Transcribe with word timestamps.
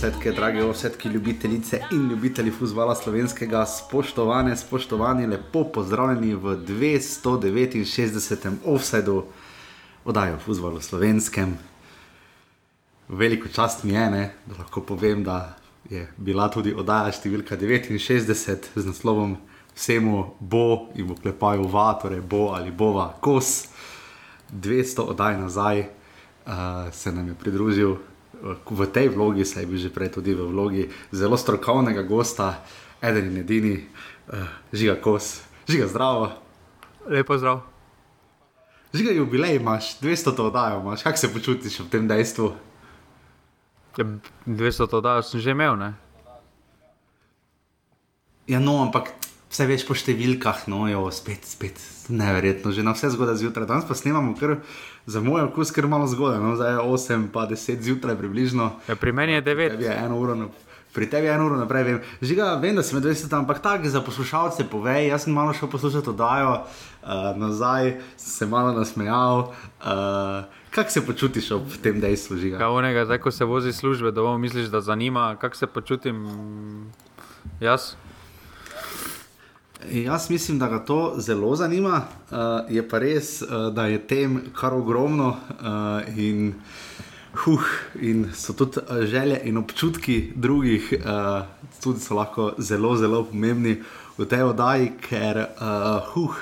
Drage 0.00 0.12
ovsetke, 0.12 0.32
drage 0.32 0.64
ovsetke, 0.64 1.08
ljubitelice 1.08 1.80
in 1.92 2.08
ljubitelji 2.08 2.50
futbola 2.50 2.94
slovenskega, 2.94 3.66
spoštovane, 3.66 4.56
spoštovani, 4.56 5.26
lepo 5.26 5.64
pozdravljeni 5.64 6.34
v 6.34 6.56
269. 6.68 8.52
offsetu 8.64 9.24
oddaje 10.04 10.34
o 10.34 10.38
futbalu 10.38 10.80
slovenskem. 10.80 11.58
Veliko 13.08 13.48
čast 13.48 13.84
mi 13.84 13.92
je, 13.92 14.10
ne, 14.10 14.34
da 14.46 14.54
lahko 14.58 14.80
povem, 14.80 15.24
da 15.24 15.56
je 15.90 16.08
bila 16.16 16.48
tudi 16.48 16.72
oddaja 16.72 17.12
številka 17.12 17.56
69 17.60 18.72
z 18.76 18.86
naslovom 18.86 19.36
Vsemu 19.76 20.24
bo 20.40 20.88
in 20.96 21.12
v 21.12 21.20
klepaju 21.20 21.68
va, 21.68 21.92
torej 22.00 22.20
bo 22.20 22.54
ali 22.56 22.70
bova 22.72 23.12
kos. 23.20 23.68
200 24.52 25.10
oddaj 25.12 25.36
nazaj 25.36 25.80
uh, 25.80 26.88
se 26.92 27.12
nam 27.12 27.28
je 27.28 27.34
pridružil 27.34 27.98
v 28.70 28.86
tej 28.88 29.12
vlogi, 29.12 29.44
saj 29.44 29.66
bi 29.68 29.76
že 29.76 29.92
prej 29.92 30.16
tudi 30.16 30.34
v 30.34 30.48
vlogi 30.48 30.88
zelo 31.12 31.36
strokovnega 31.36 32.02
gosta, 32.02 32.64
eden 33.02 33.32
in 33.32 33.42
edini, 33.44 33.76
uh, 34.32 34.48
žiga 34.72 34.96
kos, 35.00 35.44
žiga 35.68 35.88
zdravo. 35.88 36.32
Lepo 37.08 37.38
zdrav. 37.38 37.64
Žiga 38.90 39.14
jubilej 39.14 39.56
imaš, 39.56 40.00
200 40.02 40.36
to 40.36 40.50
oddajo 40.50 40.80
imaš, 40.80 41.02
kako 41.02 41.18
se 41.18 41.32
počutiš 41.32 41.80
v 41.80 41.88
tem 41.90 42.08
dejstvu? 42.08 42.52
Ja, 43.96 44.04
200 44.46 44.90
to 44.90 44.98
oddajo 44.98 45.22
sem 45.22 45.40
že 45.40 45.54
imel, 45.54 45.76
ne? 45.76 45.94
Ja, 48.50 48.58
no, 48.58 48.80
ampak 48.82 49.14
vse 49.50 49.66
več 49.66 49.84
po 49.86 49.94
številkah, 49.94 50.66
no, 50.70 50.86
jo, 50.90 51.04
spet, 51.14 51.46
spet, 51.46 51.78
neverjetno, 52.10 52.74
že 52.74 52.82
na 52.86 52.94
vse 52.96 53.12
zgodaj 53.14 53.38
zjutraj. 53.42 53.68
Danes 53.70 53.86
pa 53.86 53.94
snemamo, 53.94 54.34
ker 54.38 54.58
za 55.10 55.20
moj 55.20 55.48
okus, 55.48 55.72
ker 55.74 55.88
malo 55.90 56.06
zgodaj, 56.06 56.38
no, 56.38 56.54
zdaj 56.56 56.72
je 56.72 56.82
8, 56.86 57.28
pa 57.34 57.46
10 57.50 57.82
zjutraj 57.82 58.16
približno. 58.18 58.70
Ja, 58.88 58.96
pri 58.96 59.12
meni 59.12 59.32
je 59.32 59.42
9. 59.42 59.74
Tebi 59.74 59.84
je 59.84 59.96
eno 60.04 60.18
uro. 60.18 60.34
Na... 60.34 60.46
Pri 60.94 61.06
tebi 61.10 61.26
je 61.26 61.34
eno 61.34 61.46
uro 61.46 61.56
naprej, 61.58 61.84
vem. 61.84 61.98
Žiga, 62.22 62.54
vem, 62.62 62.78
da 62.78 62.82
si 62.82 62.94
med 62.94 63.04
20, 63.04 63.34
ampak 63.38 63.58
tako 63.62 63.90
za 63.90 64.00
poslušalce 64.02 64.66
povej. 64.70 65.08
Jaz 65.10 65.26
sem 65.26 65.34
malo 65.34 65.54
šel 65.54 65.70
poslušati 65.70 66.10
oddajo, 66.10 66.54
uh, 66.62 67.36
nazaj 67.36 67.96
se 68.16 68.46
malo 68.46 68.72
nasmejal. 68.72 69.38
Uh, 69.82 70.46
Kako 70.70 70.90
se 70.90 71.06
počutiš 71.06 71.50
ob 71.50 71.62
tem 71.82 72.00
dejstvu, 72.00 72.36
žiga? 72.36 72.58
Kavnega, 72.58 73.04
zdaj 73.04 73.18
ko 73.18 73.30
se 73.30 73.44
vozi 73.44 73.72
službe, 73.72 74.12
da 74.14 74.22
bomo 74.22 74.38
misliš, 74.38 74.70
da 74.70 74.80
zanima, 74.80 75.36
kako 75.40 75.56
se 75.56 75.66
počutim 75.66 76.26
jaz. 77.60 77.94
Jaz 79.88 80.30
mislim, 80.30 80.58
da 80.58 80.68
ga 80.68 80.84
to 80.84 81.14
zelo 81.18 81.56
zanima. 81.56 82.02
Uh, 82.30 82.36
je 82.68 82.88
pa 82.88 82.98
res, 82.98 83.42
uh, 83.42 83.48
da 83.74 83.86
je 83.86 83.98
tem 83.98 84.40
kar 84.54 84.74
ogromno 84.74 85.28
uh, 85.28 86.18
in, 86.18 86.54
huh, 87.44 87.64
in 88.00 88.26
so 88.34 88.52
tudi 88.52 88.80
želje 89.06 89.40
in 89.44 89.56
občutki 89.56 90.32
drugih, 90.34 90.92
uh, 90.98 91.46
tudi 91.82 92.00
so 92.00 92.14
lahko 92.14 92.52
zelo, 92.58 92.96
zelo 92.96 93.24
pomembni 93.24 93.80
v 94.18 94.26
tej 94.26 94.42
oddaji, 94.42 94.92
ker 95.08 95.38
uh, 95.38 96.12
huh, 96.14 96.36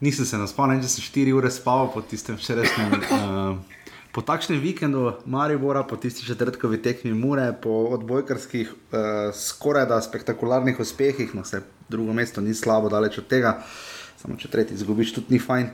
nisem 0.00 0.26
se 0.26 0.38
naspal, 0.38 0.74
če 0.82 0.88
sem 0.88 1.04
4 1.04 1.34
ure 1.38 1.50
spal 1.50 1.92
po 1.94 2.02
tistem 2.02 2.36
včerajšnjem. 2.36 2.92
Uh, 3.10 3.77
Po 4.18 4.26
takšnem 4.26 4.58
vikendu 4.58 5.14
Maribora, 5.30 5.86
po 5.86 5.94
tisti 5.94 6.26
četrtkovi 6.26 6.82
tekmi 6.82 7.14
Mure, 7.14 7.52
po 7.62 7.70
odbojkarskih 7.70 8.72
uh, 8.74 8.98
skoraj 9.30 9.86
da 9.86 10.00
spektakularnih 10.02 10.80
uspehih, 10.80 11.34
no 11.38 11.44
se 11.44 11.62
drugo 11.88 12.12
mesto 12.12 12.40
ni 12.40 12.54
slabo, 12.54 12.88
daleč 12.90 13.20
od 13.22 13.28
tega, 13.30 13.62
samo 14.18 14.34
če 14.34 14.50
tretji 14.50 14.74
izgubiš, 14.74 15.14
tudi 15.14 15.36
ni 15.36 15.38
fajn. 15.38 15.70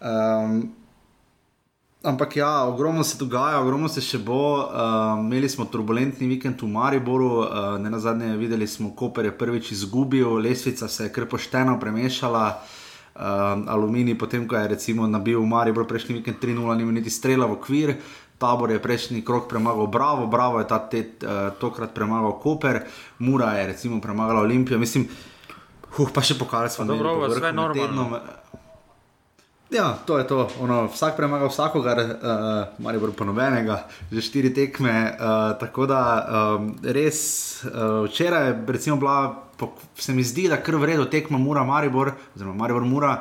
Um, 0.00 0.56
ampak 2.00 2.36
ja, 2.40 2.64
ogromno 2.64 3.04
se 3.04 3.20
dogaja, 3.20 3.60
ogromno 3.60 3.92
se 3.92 4.00
še 4.00 4.24
bo. 4.24 4.40
Uh, 4.56 5.20
imeli 5.20 5.52
smo 5.52 5.68
turbulentni 5.68 6.30
vikend 6.32 6.64
v 6.64 6.72
Mariboru, 6.72 7.32
uh, 7.42 7.74
ne 7.76 7.92
na 7.92 8.00
zadnje 8.00 8.38
videli 8.40 8.64
smo, 8.64 8.94
Koper 8.96 9.28
je 9.28 9.36
prvič 9.36 9.74
izgubil, 9.76 10.40
lesvica 10.40 10.88
se 10.88 11.10
je 11.10 11.12
kar 11.12 11.28
pošteno 11.28 11.76
premešala. 11.76 12.46
Uh, 12.56 12.81
aluminij, 13.14 14.16
potem 14.18 14.48
ko 14.48 14.56
je 14.56 14.72
recimo 14.72 15.06
nabil 15.06 15.40
v 15.40 15.46
Maribor 15.46 15.84
prejšnji 15.86 16.20
vikend 16.20 16.40
3-0, 16.40 16.76
ni 16.80 16.84
niti 16.96 17.10
strela 17.10 17.46
v 17.46 17.60
okvir, 17.60 17.96
tabor 18.42 18.70
je 18.74 18.82
prejšnji 18.82 19.22
krok 19.22 19.46
premagal 19.46 19.86
Bravo, 19.86 20.26
Bravo 20.26 20.58
je 20.58 20.66
ta 20.66 20.78
tet, 20.78 21.22
uh, 21.22 21.54
tokrat 21.60 21.94
premagal 21.94 22.40
Koper, 22.42 22.82
Mura 23.18 23.54
je 23.62 23.66
recimo 23.66 24.00
premagala 24.00 24.40
Olimpijo. 24.42 24.78
Mislim, 24.78 25.06
huh, 25.94 26.10
pa 26.10 26.24
še 26.26 26.34
pokazali 26.38 26.74
smo, 26.74 26.88
da 26.90 26.98
je 26.98 27.02
to 27.06 27.18
vse 27.30 27.52
normalno. 27.52 28.20
Ja, 29.72 29.96
to 30.04 30.18
je 30.18 30.26
to. 30.28 30.50
Ono, 30.60 30.84
vsak 30.92 31.16
premaga 31.16 31.48
vsakogar, 31.48 31.96
uh, 32.02 32.74
malo 32.84 33.00
bolj 33.00 33.14
ponovenega, 33.16 33.86
že 34.12 34.20
štiri 34.20 34.50
tekme. 34.52 34.92
Uh, 35.16 35.54
tako 35.56 35.86
da 35.88 36.02
um, 36.20 36.74
res 36.84 37.22
uh, 37.64 38.04
včeraj 38.04 38.50
je 38.50 38.58
recimo 38.68 38.98
bila, 39.00 39.48
se 39.94 40.12
mi 40.12 40.24
zdi, 40.24 40.48
da 40.48 40.58
kar 40.62 40.76
vredno 40.76 41.04
tekma 41.04 41.38
Mura 41.38 41.64
Maribor, 41.64 42.12
oziroma 42.34 42.54
Maribor 42.54 42.84
Mura. 42.84 43.16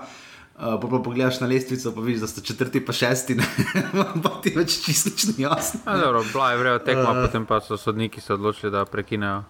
Uh, 0.61 0.75
pa, 0.81 0.87
pa 0.87 0.99
pogledaš 1.01 1.39
na 1.41 1.47
lestvico, 1.47 1.91
pa 1.95 2.01
vidiš, 2.01 2.21
da 2.21 2.27
so 2.27 2.41
četrti, 2.41 2.83
pa 2.85 2.93
šesti, 2.93 3.37
pa 4.23 4.29
ti 4.43 4.51
več 4.55 4.75
čisto 4.85 5.33
jasno. 5.37 5.79
Ja, 5.87 5.97
dobro, 5.97 6.21
bila 6.33 6.51
je 6.51 6.57
vredna 6.57 6.79
tekma, 6.85 7.11
uh, 7.11 7.23
potem 7.25 7.45
pa 7.49 7.57
so 7.65 7.77
sodniki 7.77 8.21
se 8.21 8.33
odločili, 8.33 8.71
da 8.71 8.85
prekinejo. 8.85 9.41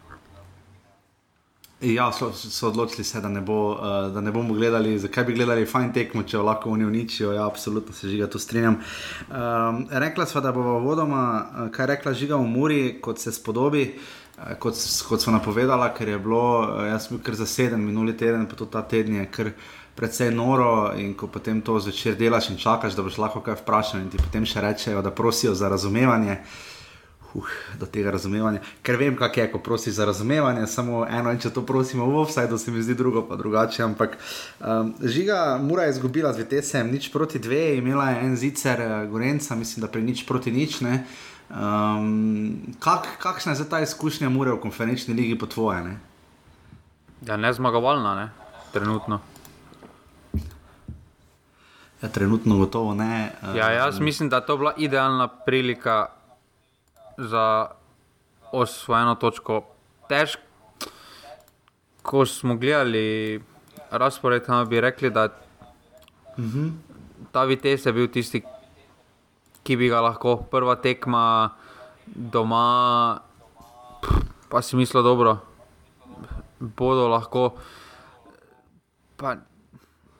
Ja, 1.82 2.12
so, 2.14 2.30
so 2.34 2.70
odločili 2.70 3.04
se, 3.04 3.20
da 3.22 3.30
ne, 3.30 3.42
bo, 3.42 3.74
uh, 3.74 4.14
da 4.14 4.22
ne 4.22 4.32
bomo 4.32 4.54
gledali, 4.54 5.00
zakaj 5.00 5.26
bi 5.28 5.34
gledali 5.34 5.66
fajn 5.66 5.92
tekmo, 5.94 6.24
če 6.24 6.38
lahko 6.38 6.72
oni 6.72 6.86
uničijo. 6.86 7.34
Ja, 7.34 7.48
absolutno 7.50 7.94
se 7.98 8.08
žiga, 8.08 8.30
to 8.32 8.40
strinjam. 8.40 8.80
Um, 9.28 9.84
rekla 9.92 10.30
sva, 10.30 10.46
da 10.46 10.56
bo 10.56 10.78
vodoma, 10.80 11.68
kaj 11.76 11.92
rekla 11.96 12.14
žiga 12.14 12.40
v 12.40 12.48
Muri, 12.48 12.82
kot 13.02 13.20
se 13.20 13.34
spodobi, 13.36 13.88
uh, 13.90 14.21
kot, 14.60 14.80
kot 15.10 15.22
smo 15.22 15.34
napovedala, 15.34 15.92
ker 15.94 16.10
je 16.10 16.20
bilo, 16.20 16.42
uh, 16.62 16.82
jaz 16.90 17.08
sem 17.08 17.18
bil 17.18 17.24
kar 17.26 17.38
zaseden 17.40 17.86
minuli 17.86 18.18
teden, 18.18 18.48
pa 18.48 18.56
tudi 18.56 18.72
ta 18.72 18.82
teden 18.82 19.22
je 19.22 19.30
kar 19.32 19.52
precej 19.96 20.32
noro 20.32 20.92
in 20.98 21.14
ko 21.14 21.28
potem 21.28 21.62
to 21.62 21.80
zvečer 21.80 22.16
delaš 22.16 22.50
in 22.50 22.58
čakaš, 22.58 22.96
da 22.96 23.04
boš 23.04 23.20
lahko 23.22 23.42
kaj 23.46 23.60
vprašal 23.62 24.02
in 24.02 24.10
ti 24.10 24.22
potem 24.22 24.46
še 24.48 24.64
rečejo, 24.64 25.02
da 25.02 25.12
prosijo 25.12 25.56
za 25.56 25.70
razumevanje. 25.70 26.40
Uh, 26.42 26.70
do 27.80 27.86
tega 27.86 28.12
razumevanja, 28.12 28.60
ker 28.84 28.98
vem, 29.00 29.16
kako 29.16 29.40
je, 29.40 29.52
ko 29.52 29.60
prosiš 29.60 29.94
za 29.94 30.06
razumevanje, 30.06 30.68
samo 30.68 31.06
eno 31.10 31.32
in 31.32 31.40
če 31.40 31.54
to 31.54 31.64
prosimo 31.66 32.06
v 32.06 32.20
offsajdu, 32.24 32.58
se 32.58 32.72
mi 32.72 32.84
zdi 32.84 32.96
drugo 32.96 33.24
pa 33.28 33.36
drugače. 33.36 33.84
Ampak 33.84 34.18
um, 34.60 34.94
žiga, 35.02 35.58
mora 35.62 35.88
je 35.88 35.96
izgubila 35.96 36.34
z 36.34 36.44
VTS-em, 36.44 36.92
nič 36.92 37.12
proti 37.14 37.40
dve, 37.40 37.78
imela 37.78 38.10
je 38.12 38.26
en 38.26 38.38
zicer, 38.38 38.82
uh, 38.82 39.10
Gorenca, 39.12 39.56
mislim, 39.56 39.86
da 39.86 39.92
pri 39.92 40.04
nič 40.04 40.26
proti 40.28 40.52
nič. 40.52 40.82
Um, 41.52 42.76
kak, 42.80 43.08
kakšna 43.20 43.52
je 43.52 43.70
ta 43.70 43.80
izkušnja 43.84 44.30
Mure 44.30 44.52
v 44.52 44.62
konferenčni 44.64 45.14
ligi 45.14 45.36
po 45.38 45.46
tvoje? 45.46 45.84
Ne? 45.84 46.00
Ja, 47.28 47.38
ne 47.38 47.54
zmagovalna, 47.54 48.16
ne? 48.16 48.30
trenutno. 48.72 49.20
Ja, 52.02 52.10
trenutno 52.10 52.58
gotovo 52.58 52.94
ne. 52.94 53.32
Uh, 53.44 53.56
ja, 53.56 53.70
jaz 53.72 54.00
mislim, 54.00 54.30
da 54.30 54.42
to 54.42 54.58
bila 54.58 54.74
idealna 54.78 55.28
prilika 55.28 56.08
za 57.18 57.68
osvojeno 58.52 59.16
točko. 59.16 59.64
Težko, 60.10 60.42
ko 62.02 62.26
smo 62.26 62.56
gledali 62.56 63.42
razpored, 63.92 64.44
bi 64.68 64.82
rekli, 64.82 65.10
da 65.10 65.26
uh 65.26 66.44
-huh. 66.44 66.72
ta 67.32 67.44
Vites 67.44 67.86
je 67.86 67.94
bil 67.94 68.08
tisti, 68.08 68.42
ki 68.42 68.48
bi 69.66 69.90
ga 69.90 70.02
lahko 70.02 70.38
prva 70.52 70.76
tekma 70.76 71.54
doma, 72.06 73.22
pa 74.50 74.62
si 74.62 74.76
mislil, 74.76 75.04
dobro, 75.04 75.38
bodo 76.60 77.08
lahko. 77.08 77.54
Pa, 79.18 79.38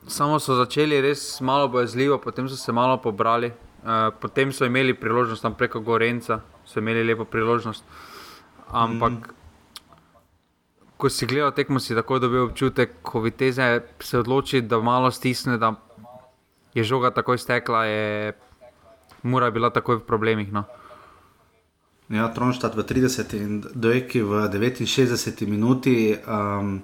samo 0.06 0.38
so 0.38 0.56
začeli 0.56 1.00
res 1.00 1.40
malo 1.40 1.68
bojazljivo, 1.68 2.18
potem 2.18 2.48
so 2.48 2.56
se 2.56 2.72
malo 2.72 2.96
pobrali, 3.02 3.52
uh, 3.82 4.14
potem 4.20 4.52
so 4.52 4.64
imeli 4.64 4.94
priložnost 4.94 5.42
tam 5.42 5.54
preko 5.54 5.80
Gorenca 5.80 6.40
so 6.64 6.78
imeli 6.80 7.04
lepo 7.04 7.24
priložnost. 7.24 7.84
Ampak, 8.70 9.12
mm. 9.12 9.22
ko 10.96 11.08
si 11.10 11.26
gledal 11.26 11.52
tekmo, 11.52 11.80
si 11.80 11.94
tako 11.94 12.18
dobil 12.18 12.46
občutek, 12.46 13.02
ko 13.02 13.20
viteze 13.20 13.82
se 14.00 14.18
odloči, 14.18 14.62
da 14.62 14.80
malo 14.80 15.10
stisne, 15.10 15.58
da 15.58 15.74
je 16.74 16.84
žoga 16.84 17.10
takoj 17.10 17.38
stekla, 17.38 17.84
je 17.84 18.32
mora 19.22 19.50
bila 19.50 19.70
takoj 19.70 20.02
v 20.02 20.06
problemih. 20.06 20.52
No. 20.52 20.64
Ja, 22.12 22.28
Tronštat 22.28 22.76
v 22.76 22.84
30 22.84 23.34
in 23.38 23.62
dojki 23.74 24.20
v 24.20 24.50
69 24.52 25.46
minuti. 25.48 26.12
Um, 26.26 26.82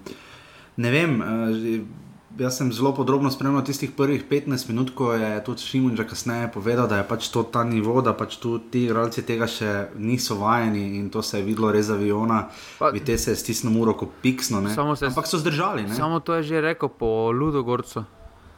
ne 0.77 0.91
vem. 0.91 1.21
Uh, 1.21 2.07
jaz 2.39 2.57
sem 2.57 2.73
zelo 2.73 2.95
podrobno 2.95 3.31
spremljal 3.31 3.65
tistih 3.65 3.91
prvih 3.91 4.25
15 4.31 4.69
minut, 4.69 4.95
ko 4.95 5.13
je 5.13 5.45
tudi 5.45 5.63
Šimun 5.63 5.97
že 5.97 6.07
kasneje 6.07 6.51
povedal, 6.55 6.87
da 6.89 6.97
je 6.97 7.09
pač 7.09 7.29
to 7.29 7.43
ta 7.43 7.65
nivo, 7.65 8.01
da 8.03 8.15
pač 8.15 8.37
tu 8.37 8.59
ti 8.59 8.85
igralci 8.87 9.23
tega 9.27 9.47
še 9.51 9.91
niso 9.99 10.39
vajeni 10.39 10.99
in 10.99 11.11
to 11.11 11.23
se 11.23 11.39
je 11.39 11.45
videlo 11.45 11.73
res 11.73 11.91
aviona. 11.91 12.47
Vidite 12.93 13.19
se, 13.19 13.37
stisnil 13.37 13.73
muro 13.73 13.95
kot 13.95 14.21
piksno. 14.23 14.63
Se, 14.69 15.07
Ampak 15.07 15.27
so 15.27 15.39
zdržali. 15.39 15.89
Ne? 15.89 15.95
Samo 15.95 16.21
to 16.21 16.39
je 16.39 16.43
že 16.43 16.61
rekel 16.61 16.89
po 16.89 17.31
Ludogorcu. 17.33 18.05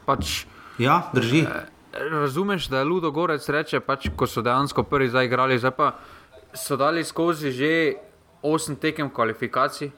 Pač, 0.05 0.44
ja, 0.79 1.09
drži. 1.15 1.47
Eh, 1.47 1.80
razumeš, 1.93 2.69
da 2.69 2.79
je 2.79 2.85
Ludogorec 2.85 3.49
reče, 3.49 3.81
pač, 3.81 4.09
ko 4.17 4.27
so 4.27 4.43
dejansko 4.43 4.83
prvi 4.83 5.09
zaigrali, 5.09 5.59
zdaj 5.59 5.71
pa 5.77 5.93
so 6.55 6.77
dali 6.77 7.05
skozi 7.05 7.53
že 7.53 7.95
8 8.43 8.79
tekem 8.79 9.11
kvalifikacij. 9.11 9.91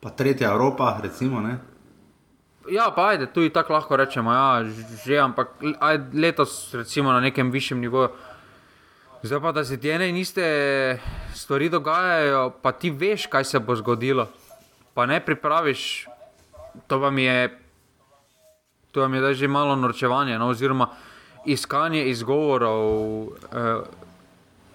Pa 0.00 0.10
tretja 0.10 0.52
Evropa, 0.52 1.00
recimo. 1.02 1.40
Ne? 1.40 1.58
Ja, 2.70 2.92
pa 2.94 3.08
ajde, 3.08 3.26
tu 3.32 3.48
tako 3.50 3.72
lahko 3.72 3.96
rečemo, 3.96 4.32
ja, 4.32 4.64
že, 5.04 5.18
ampak 5.18 5.56
ajde, 5.80 6.20
letos 6.20 6.74
recimo 6.74 7.12
na 7.12 7.20
nekem 7.20 7.50
višjem 7.50 7.80
nivoju. 7.80 8.08
Zdaj 9.22 9.40
pa, 9.40 9.52
da 9.52 9.64
se 9.64 9.80
ti 9.80 9.90
ene 9.90 10.08
in 10.08 10.16
iste 10.16 10.44
stvari 11.34 11.68
dogajajo, 11.68 12.50
pa 12.62 12.72
ti 12.72 12.90
veš, 12.90 13.26
kaj 13.26 13.44
se 13.44 13.58
bo 13.58 13.74
zgodilo. 13.76 14.28
Pa 14.94 15.06
ne 15.06 15.18
pripraviš, 15.24 16.06
to 16.86 16.98
vam 16.98 17.18
je, 17.18 17.48
to 18.98 19.06
vam 19.06 19.14
je 19.14 19.34
že 19.34 19.48
malo 19.48 19.76
norčevanje, 19.78 20.38
no, 20.38 20.50
oziroma 20.50 20.90
iskanje 21.46 22.10
izgovorov. 22.10 23.30
Eh, 23.54 23.82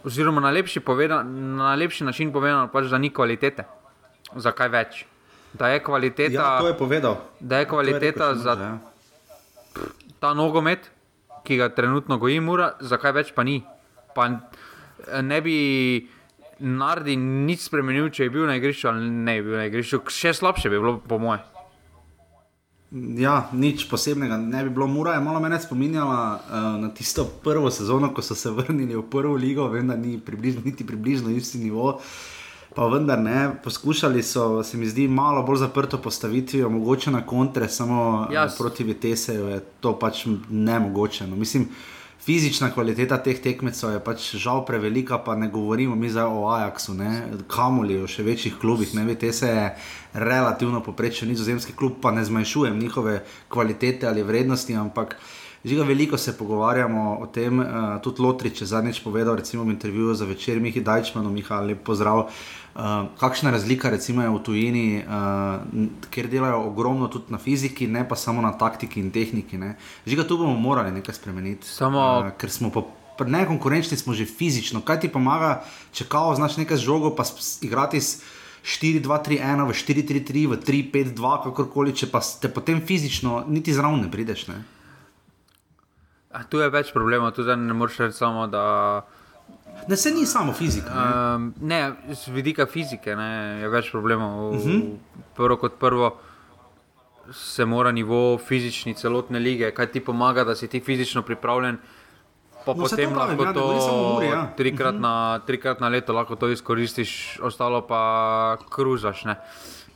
oziroma, 0.03 0.39
na 0.39 0.51
lepši, 0.51 0.79
povedan, 0.79 1.27
na 1.55 1.75
lepši 1.75 2.03
način 2.03 2.31
povedano, 2.31 2.67
pač, 2.71 2.87
da 2.87 2.97
ni 2.97 3.09
kvalitete. 3.09 3.67
Zakaj 4.35 4.69
več? 4.69 5.05
Da 5.53 5.67
je 5.69 5.83
kvaliteta, 5.83 6.33
Ja, 6.33 6.59
to 6.59 6.67
je 6.67 6.77
povedal. 6.77 7.19
da 7.39 7.59
je 7.59 7.65
To 7.65 7.67
je 7.67 7.69
kvaliteta 7.69 8.31
rekel 8.31 8.35
za 8.35 8.51
ja. 8.51 8.77
ta 10.19 10.33
nogomet, 10.33 10.91
ki 11.43 11.57
ga 11.57 11.69
trenutno 11.69 12.17
goji 12.17 12.39
Mura, 12.39 12.73
zakaj 12.79 13.11
več 13.11 13.33
pa 13.35 13.43
ni. 13.43 13.63
Pa 14.15 14.29
ne 15.21 15.41
bi 15.41 16.07
Nardi 16.59 17.15
nič 17.17 17.67
spremenil, 17.67 18.07
če 18.09 18.23
je 18.23 18.29
bil 18.29 18.47
na 18.47 18.55
igrišču 18.55 18.87
ali 18.87 19.09
ne 19.09 19.41
bi 19.41 19.49
bil 19.49 19.57
na 19.57 19.65
igrišču. 19.67 19.99
Še 20.07 20.33
slabše 20.33 20.69
bi 20.69 20.79
bilo, 20.79 20.97
po 20.97 21.19
moje. 21.19 21.43
Ja, 23.17 23.49
nič 23.51 23.87
posebnega 23.89 24.37
ne 24.37 24.63
bi 24.63 24.69
bilo. 24.69 24.87
Mura 24.87 25.13
je 25.13 25.19
malo 25.19 25.39
mene 25.39 25.57
spominjala 25.59 26.17
uh, 26.37 26.51
na 26.77 26.89
tisto 26.89 27.25
prvo 27.25 27.71
sezono, 27.71 28.13
ko 28.13 28.21
so 28.21 28.35
se 28.35 28.51
vrnili 28.51 28.95
v 28.95 29.01
prvo 29.03 29.33
ligo, 29.35 29.67
vem, 29.67 29.87
da 29.87 29.95
ni 29.95 30.19
približno, 30.19 30.61
niti 30.63 30.85
približno 30.85 31.29
isti 31.31 31.57
nivo. 31.57 31.99
Pa 32.75 32.85
vendar 32.87 33.19
ne, 33.19 33.35
poskušali 33.63 34.23
so, 34.23 34.63
se 34.63 34.77
mi 34.77 34.85
zdi, 34.85 35.07
malo 35.07 35.43
bolj 35.43 35.57
zaprto 35.57 35.97
postavitvijo, 35.97 36.69
mogoče 36.69 37.11
na 37.11 37.21
kontre, 37.23 37.69
samo 37.69 38.27
Ja, 38.31 38.41
ja, 38.41 38.49
s- 38.49 38.57
proti 38.57 38.83
Viteseju 38.83 39.47
je 39.47 39.59
to 39.79 39.99
pač 39.99 40.25
nemogoče. 40.49 41.27
No. 41.27 41.35
Mislim, 41.35 41.67
fizična 42.25 42.71
kvaliteta 42.71 43.17
teh 43.23 43.39
tekmecev 43.43 43.91
je 43.93 43.99
pač 44.03 44.27
žal 44.39 44.63
prevelika, 44.65 45.17
pa 45.19 45.35
ne 45.35 45.49
govorimo 45.51 45.95
mi 45.95 46.09
zdaj 46.09 46.29
o 46.31 46.47
Ajaxu, 46.55 46.95
kamoli 47.47 47.99
o 47.99 48.07
še 48.07 48.23
večjih 48.23 48.55
klubih. 48.61 48.93
Ne, 48.95 49.03
Vitesse 49.03 49.47
je 49.47 49.65
relativno 50.13 50.79
poprečen 50.83 51.29
nizozemski 51.29 51.75
klub, 51.75 51.99
pa 52.01 52.11
ne 52.11 52.23
zmanjšujem 52.23 52.79
njihove 52.79 53.23
kvalitete 53.49 54.07
ali 54.07 54.23
vrednosti, 54.23 54.75
ampak 54.75 55.17
Žiga, 55.63 55.83
veliko 55.83 56.17
se 56.17 56.37
pogovarjamo 56.37 57.17
o 57.21 57.25
tem, 57.25 57.59
uh, 57.59 57.65
tudi 58.03 58.21
Lotrič 58.21 58.61
je 58.61 58.67
zadnjič 58.67 58.99
povedal, 58.99 59.35
recimo 59.39 59.63
v 59.63 59.71
intervjuju 59.71 60.15
za 60.15 60.25
večer, 60.25 60.59
Mihi 60.59 60.81
Dajčmanu, 60.83 61.29
Miha, 61.31 61.61
lep 61.63 61.85
pozdrav. 61.87 62.27
Uh, 62.75 63.07
kakšna 63.19 63.51
razlika 63.51 63.89
recimo 63.89 64.21
je 64.21 64.29
v 64.29 64.41
tujini, 64.43 64.87
uh, 64.99 66.03
kjer 66.11 66.27
delajo 66.27 66.65
ogromno 66.67 67.07
tudi 67.07 67.31
na 67.31 67.39
fiziki, 67.39 67.87
ne 67.87 68.03
pa 68.03 68.15
samo 68.15 68.41
na 68.41 68.51
taktiki 68.51 68.99
in 68.99 69.11
tehniki. 69.11 69.57
Ne. 69.57 69.77
Žiga, 70.07 70.27
tu 70.27 70.37
bomo 70.37 70.59
morali 70.59 70.91
nekaj 70.91 71.15
spremeniti. 71.15 71.67
Samo- 71.67 72.27
uh, 72.27 72.35
ker 72.35 72.51
smo 72.51 72.67
pa 73.17 73.23
nekonkurenčni, 73.23 73.97
smo 73.97 74.13
že 74.13 74.25
fizično. 74.25 74.81
Kaj 74.81 74.99
ti 74.99 75.07
pomaga, 75.07 75.63
če 75.95 76.11
kao 76.11 76.35
znaš 76.35 76.57
nekaj 76.57 76.77
z 76.77 76.91
žogo, 76.91 77.15
pa 77.15 77.23
igrati 77.61 78.01
s 78.01 78.19
4-2-3-1, 78.67 79.63
v 79.63 79.71
4-3-3, 79.71 80.47
v 80.51 80.59
3-5-2, 80.59 81.43
kakorkoli, 81.47 81.95
če 81.95 82.11
pa 82.11 82.19
te 82.19 82.51
potem 82.51 82.83
fizično 82.83 83.45
niti 83.47 83.71
zraven 83.71 84.03
ne 84.03 84.11
prideš. 84.11 84.47
Ne. 84.51 84.72
A, 86.33 86.43
tu 86.43 86.57
je 86.57 86.69
več 86.69 86.91
problemov, 86.91 87.31
tu 87.31 87.43
ne 87.45 87.73
moreš 87.73 87.97
reči 87.99 88.13
samo, 88.15 88.47
da. 88.47 89.01
Ne, 89.87 89.95
se 89.95 90.11
ni 90.11 90.25
samo 90.25 90.53
fizika. 90.53 90.89
Ne. 90.89 91.35
Um, 91.35 91.53
ne, 91.61 91.79
z 92.11 92.27
vidika 92.27 92.65
fizike 92.65 93.15
ne, 93.15 93.29
je 93.61 93.69
več 93.69 93.91
problemov. 93.91 94.49
Uh 94.49 94.55
Mhm. 94.55 94.69
-huh. 94.69 94.97
Prvo 95.35 95.57
kot 95.57 95.79
prvo 95.79 96.15
se 97.31 97.65
mora 97.65 97.91
nivo 97.91 98.37
fizični 98.39 98.93
celotne 98.93 99.39
lige, 99.39 99.71
kaj 99.71 99.87
ti 99.87 99.99
pomaga, 99.99 100.43
da 100.43 100.55
si 100.55 100.67
ti 100.67 100.79
fizično 100.79 101.21
pripravljen. 101.21 101.77
Pa 102.65 102.73
No, 102.73 102.83
potem 102.83 103.09
to 103.09 103.15
pravim, 103.15 103.37
lahko 103.37 103.43
ja, 103.43 103.53
to 103.53 103.59
govori 103.61 103.79
samo 103.79 103.97
o 103.97 104.13
Muri, 104.13 104.27
ja. 104.27 104.53
trikrat, 104.57 104.95
na, 104.95 105.39
trikrat 105.39 105.79
na 105.79 105.89
leto 105.89 106.13
lahko 106.13 106.35
to 106.35 106.49
izkoristiš, 106.49 107.39
ostalo 107.41 107.81
pa 107.81 108.01
kruzaš. 108.69 109.23
Ne. 109.25 109.35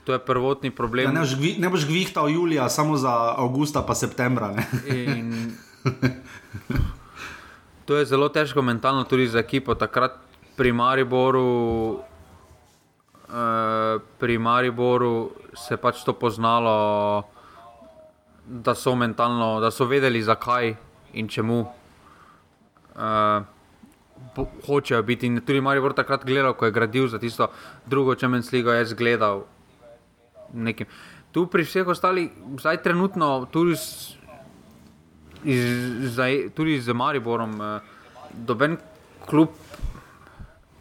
To 0.03 0.13
je 0.13 0.19
prvotni 0.19 0.71
problem. 0.71 1.05
Ja, 1.05 1.11
ne, 1.11 1.19
boš 1.19 1.35
ne 1.57 1.69
boš 1.69 1.85
gvihtal 1.85 2.29
julija, 2.29 2.69
samo 2.69 2.97
za 2.97 3.33
avgusta, 3.37 3.81
pa 3.81 3.95
septembra. 3.95 4.55
In 4.85 5.51
to 7.85 7.95
je 7.95 8.05
zelo 8.05 8.29
težko 8.29 8.61
mentalno 8.61 9.03
tudi 9.03 9.27
za 9.27 9.39
ekipo. 9.39 9.75
Takrat 9.75 10.17
pri 10.57 10.71
Mariboru, 10.73 11.99
eh, 13.29 13.99
pri 14.19 14.37
Mariboru 14.37 15.31
se 15.55 15.73
je 15.73 15.77
pač 15.77 16.03
to 16.03 16.13
poznalo, 16.13 17.23
da 18.47 18.75
so 18.75 18.95
mentalno, 18.95 19.59
da 19.59 19.71
so 19.71 19.85
vedeli 19.85 20.23
zakaj 20.23 20.75
in 21.13 21.27
čemu. 21.27 21.67
Uh, 22.97 23.43
hočejo 24.65 25.03
biti. 25.03 25.27
In 25.27 25.41
tudi 25.41 25.61
Maribor 25.61 25.93
takrat 25.93 26.25
gledal, 26.25 26.53
ko 26.53 26.65
je 26.65 26.71
gradil 26.71 27.07
za 27.07 27.19
tisto 27.19 27.49
drugo 27.85 28.15
Champions 28.15 28.51
League, 28.51 28.71
je 28.73 28.85
zgledal 28.85 29.45
nekim. 30.53 30.87
Tu 31.31 31.45
pri 31.45 31.63
vseh 31.63 31.87
ostalih, 31.87 32.31
zdaj 32.57 32.81
trenutno, 32.83 33.47
tudi 33.51 33.75
s, 33.75 34.16
iz, 35.47 36.13
zdaj, 36.13 36.49
tudi 36.55 36.79
z 36.81 36.93
Mariborom, 36.93 37.55
eh, 37.61 37.79
doben 38.33 38.77
klub 39.25 39.49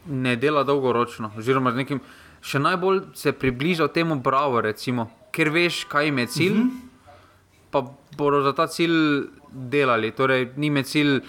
ne 0.07 0.37
dela 0.37 0.65
dolgoročno. 0.65 1.31
Oziroma, 1.39 1.73
nekim, 1.75 2.01
še 2.43 2.59
najbolj 2.63 3.03
se 3.15 3.33
približa 3.33 3.89
temu 3.89 4.19
Bravo, 4.23 4.61
recimo, 4.61 5.09
ker 5.35 5.51
veš, 5.55 5.85
kaj 5.91 6.09
jim 6.09 6.19
je 6.19 6.27
cilj, 6.27 6.59
mm 6.59 6.71
-hmm. 6.71 7.11
pa 7.71 7.83
bodo 8.17 8.43
za 8.43 8.53
ta 8.53 8.67
cilj 8.67 9.27
delali. 9.51 10.11
Torej, 10.11 10.53
ni 10.57 10.71
me 10.71 10.83
cilj 10.83 11.21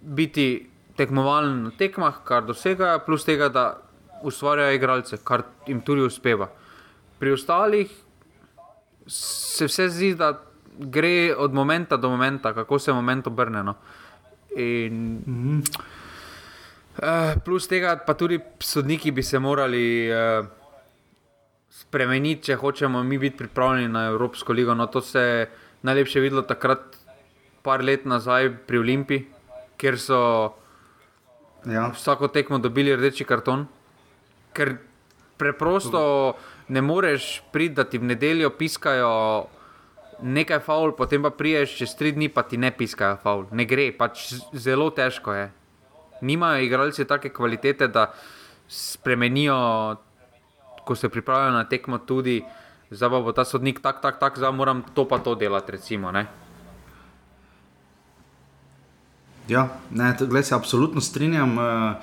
biti 0.00 0.66
tekmovalen 0.96 1.62
na 1.62 1.70
tekmah, 1.70 2.24
kar 2.24 2.44
dosegajo, 2.44 3.04
plus 3.06 3.24
tega, 3.24 3.48
da 3.48 3.80
ustvarjajo 4.22 4.74
igralce, 4.74 5.16
kar 5.24 5.42
jim 5.66 5.80
tudi 5.80 6.02
uspeva. 6.02 6.48
Pri 7.18 7.32
ostalih 7.32 7.90
se 9.06 9.64
vse 9.64 9.88
zdi, 9.88 10.14
da 10.14 10.32
gre 10.78 11.34
od 11.36 11.54
momentu 11.54 11.96
do 11.96 12.10
momentu, 12.10 12.48
kako 12.54 12.78
se 12.78 12.92
moment 12.92 13.26
obrne. 13.26 13.62
No. 13.62 13.74
In, 14.56 15.22
-hmm. 15.26 15.62
eh, 17.02 17.34
plus 17.44 17.68
tega, 17.68 17.96
pa 18.06 18.14
tudi 18.14 18.40
sodniki 18.58 19.10
bi 19.10 19.22
se 19.22 19.38
morali 19.38 20.10
eh, 20.10 20.42
spremeniti, 21.70 22.42
če 22.42 22.56
hočemo 22.56 23.02
mi 23.02 23.18
biti 23.18 23.36
pripravljeni 23.36 23.88
na 23.88 24.06
Evropsko 24.06 24.52
ligo. 24.52 24.74
No, 24.74 24.86
to 24.86 25.00
se 25.00 25.20
je 25.20 25.50
najlepše 25.82 26.20
videlo 26.20 26.42
takrat, 26.42 26.96
par 27.62 27.84
let 27.84 28.04
nazaj 28.04 28.56
pri 28.66 28.78
Olimpiji, 28.78 29.26
kjer 29.76 29.98
so 29.98 30.52
Ja. 31.66 31.90
vsako 31.90 32.28
tekmo 32.28 32.58
dobili 32.58 32.96
rdeči 32.96 33.24
karton, 33.24 33.66
ker 34.54 34.76
preprosto 35.36 36.34
ne 36.68 36.82
moreš 36.82 37.42
priti, 37.52 37.74
da 37.74 37.84
ti 37.84 37.98
v 37.98 38.04
nedeljo 38.04 38.50
piskajo 38.50 39.46
nekaj 40.22 40.60
faul, 40.64 40.92
potem 40.96 41.22
pa 41.22 41.30
priješ 41.30 41.76
čez 41.80 41.94
tri 41.98 42.12
dni, 42.12 42.28
pa 42.32 42.42
ti 42.42 42.56
ne 42.56 42.70
piskajo 42.70 43.18
faul. 43.22 43.46
Ne 43.52 43.66
gre, 43.68 43.90
pač 43.92 44.32
zelo 44.52 44.90
težko 44.90 45.34
je. 45.36 45.50
Nimajo 46.22 46.64
igralci 46.64 47.04
take 47.04 47.32
kvalitete, 47.32 47.88
da 47.88 48.08
spremenijo, 48.68 49.56
ko 50.84 50.94
se 50.94 51.08
pripravljajo 51.08 51.52
na 51.52 51.64
tekmo, 51.68 51.98
tudi 51.98 52.40
pa 52.90 53.08
bo 53.08 53.32
ta 53.32 53.44
sodnik 53.44 53.80
tak, 53.82 54.00
tak, 54.00 54.18
tak, 54.18 54.38
zdaj 54.38 54.52
moram 54.52 54.84
to 54.94 55.04
pa 55.04 55.18
to 55.18 55.34
delati. 55.34 55.72
Recimo, 55.72 56.12
ne. 56.12 56.26
Ja, 59.48 59.68
ne, 59.90 60.14
glej, 60.20 60.42
se 60.42 60.54
absolutno 60.54 61.00
strinjam. 61.00 61.58
Uh, 61.58 61.94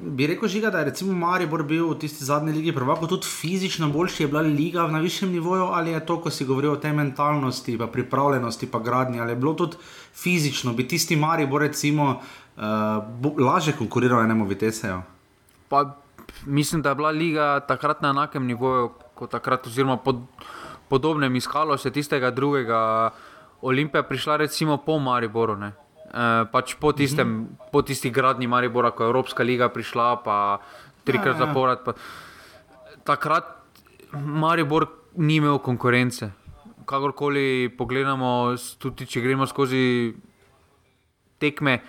bi 0.00 0.26
rekel, 0.26 0.48
žiga, 0.48 0.70
da 0.70 0.78
je 0.78 0.84
recimo 0.84 1.12
Maribor 1.12 1.62
bil 1.62 1.88
v 1.90 1.98
tisti 1.98 2.24
zadnji 2.24 2.52
ligi 2.52 2.72
prvako 2.74 3.06
tudi 3.06 3.26
fizično 3.26 3.88
boljši, 3.90 4.22
je 4.22 4.28
bila 4.28 4.40
liga 4.40 4.86
na 4.86 4.98
višjem 4.98 5.32
nivoju, 5.32 5.64
ali 5.64 5.90
je 5.90 6.06
to, 6.06 6.20
ko 6.20 6.30
si 6.30 6.44
govoril 6.44 6.72
o 6.72 6.76
tej 6.76 6.92
mentalnosti, 6.92 7.78
pa 7.78 7.86
pripravljenosti, 7.86 8.70
pa 8.70 8.78
gradnji, 8.78 9.20
ali 9.20 9.32
je 9.32 9.36
bilo 9.36 9.54
tudi 9.54 9.76
fizično, 10.14 10.72
bi 10.72 10.88
tisti 10.88 11.16
Maribor 11.16 11.62
recimo 11.62 12.20
uh, 12.56 12.62
lažje 13.38 13.72
konkuriral 13.78 14.24
enemu 14.24 14.46
Viteseju. 14.46 15.02
Pa, 15.68 15.96
mislim, 16.46 16.82
da 16.82 16.88
je 16.88 16.94
bila 16.94 17.10
liga 17.10 17.60
takrat 17.60 18.02
na 18.02 18.10
enakem 18.10 18.46
nivoju 18.46 18.90
kot 19.14 19.30
takrat, 19.30 19.66
oziroma 19.66 19.96
pod, 19.96 20.20
podobnem 20.88 21.36
iskalo 21.36 21.78
se 21.78 21.90
tistega 21.90 22.30
drugega. 22.30 23.10
Olimpija 23.62 23.98
je 23.98 24.08
prišla 24.08 24.36
recimo 24.36 24.76
po 24.76 24.98
Mariboru, 24.98 25.56
ne? 25.56 25.72
E, 26.14 26.46
pač 26.52 26.74
po, 26.78 26.92
tistem, 26.92 27.28
mm 27.28 27.44
-hmm. 27.44 27.70
po 27.72 27.82
tisti 27.82 28.10
gradni 28.10 28.46
Maribora, 28.46 28.90
ko 28.90 29.02
je 29.02 29.10
Evropska 29.10 29.42
liga 29.42 29.68
prišla, 29.68 30.22
pa 30.22 30.58
trikrat 31.04 31.36
Ja, 31.36 31.40
ja. 31.40 31.46
zapored. 31.46 31.78
Pa, 31.84 31.92
takrat 33.04 33.44
Maribor 34.12 34.86
ni 35.16 35.36
imel 35.36 35.58
konkurence. 35.58 36.30
Kakorkoli 36.86 37.74
pogledamo, 37.78 38.54
tudi 38.78 39.06
če 39.06 39.20
gremo 39.20 39.46
skozi 39.46 40.14
tekme, 41.38 41.80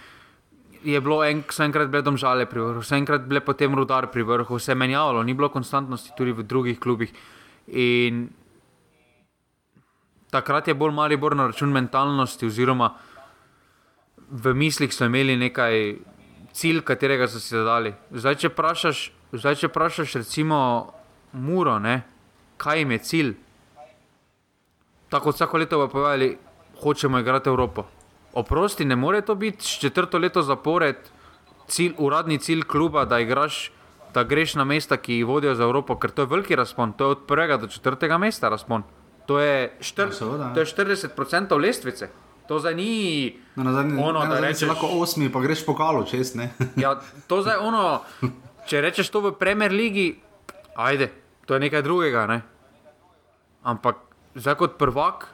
je 0.84 1.01
bilo 1.01 1.24
en, 1.24 1.44
enkrat 1.60 1.89
bile 1.89 2.01
domžale 2.01 2.46
pri 2.46 2.60
vrhu, 2.60 2.82
enkrat 2.96 3.27
bile 3.27 3.41
potem 3.41 3.75
rudar 3.75 4.08
pri 4.12 4.24
vrhu, 4.24 4.55
vse 4.55 4.75
menjavalo, 4.75 5.24
ni 5.24 5.34
bilo 5.34 5.50
konstantnosti 5.50 6.13
tudi 6.17 6.32
v 6.32 6.44
drugih 6.44 6.79
klubih. 6.79 7.13
In 7.67 8.29
takrat 10.29 10.67
je 10.67 10.74
bolj 10.74 10.94
mali 10.94 11.17
bor 11.17 11.36
na 11.36 11.48
račun 11.48 11.72
mentalnosti, 11.74 12.46
oziroma 12.46 12.94
v 14.32 14.53
mislih 14.53 14.94
so 14.94 15.05
imeli 15.05 15.38
nekaj 15.38 15.96
cilj, 16.53 16.82
katerega 16.82 17.27
so 17.27 17.39
si 17.39 17.55
zadali. 17.55 17.94
Zdaj, 18.12 18.39
če 18.41 18.51
vprašaš, 18.53 19.01
zdaj, 19.36 19.60
če 19.62 19.70
vprašaš 19.70 20.15
recimo 20.22 20.60
Muro, 21.36 21.79
ne, 21.79 22.01
kaj 22.58 22.79
jim 22.79 22.96
je 22.96 23.00
cilj. 23.00 23.34
Tako 25.12 25.36
vsako 25.36 25.62
leto 25.62 25.79
bo 25.79 25.88
povedali, 25.91 26.38
hočemo 26.82 27.20
igrati 27.20 27.50
Evropo. 27.50 27.86
Oprosti, 28.34 28.86
ne 28.86 28.96
more 28.96 29.22
to 29.22 29.36
biti 29.36 29.65
četrto 29.79 30.17
leto 30.17 30.41
zapored, 30.41 30.98
cilj, 31.67 31.94
uradni 31.98 32.39
cilj 32.39 32.63
kluba, 32.67 33.05
da, 33.05 33.20
igraš, 33.20 33.72
da 34.13 34.24
greš 34.24 34.55
na 34.55 34.63
mesta, 34.63 34.98
ki 34.98 35.24
vodijo 35.24 35.55
za 35.55 35.63
Evropo, 35.63 36.00
ker 36.00 36.12
to 36.12 36.24
je 36.24 36.32
veliki 36.32 36.55
razpon, 36.55 36.94
to 36.94 37.03
je 37.03 37.15
od 37.17 37.25
prvega 37.27 37.58
do 37.58 37.67
četrtega 37.67 38.17
mesta 38.17 38.50
razpon. 38.50 38.84
To 39.25 39.39
je, 39.39 39.72
štir, 39.82 40.13
seveda, 40.13 40.44
ja. 40.44 40.53
to 40.53 40.60
je 40.60 40.65
40% 40.65 41.62
lestvice. 41.62 42.10
To 42.48 42.60
zdaj 42.60 42.75
ni 42.75 42.92
No, 43.56 43.64
na 43.64 43.72
zadnji, 43.74 43.98
ono, 44.04 44.20
na 44.20 44.25
da 44.25 44.36
zadnji 44.36 44.48
rečeš, 44.48 44.70
lahko 44.70 44.88
osmi, 45.00 45.32
pa 45.32 45.40
greš 45.40 45.66
pokalo 45.66 46.04
čez. 46.04 46.36
Ja, 46.84 47.00
to 47.28 47.42
zdaj 47.42 47.58
ono, 47.58 48.02
če 48.68 48.82
rečeš 48.82 49.10
to 49.10 49.22
v 49.22 49.32
Premier 49.40 49.72
League, 49.72 50.20
ajde, 50.75 51.10
to 51.46 51.56
je 51.56 51.60
nekaj 51.60 51.82
drugega. 51.82 52.25
Ne? 52.28 52.42
Ampak 53.64 53.96
zdaj 54.36 54.56
kot 54.60 54.78
prvak, 54.78 55.30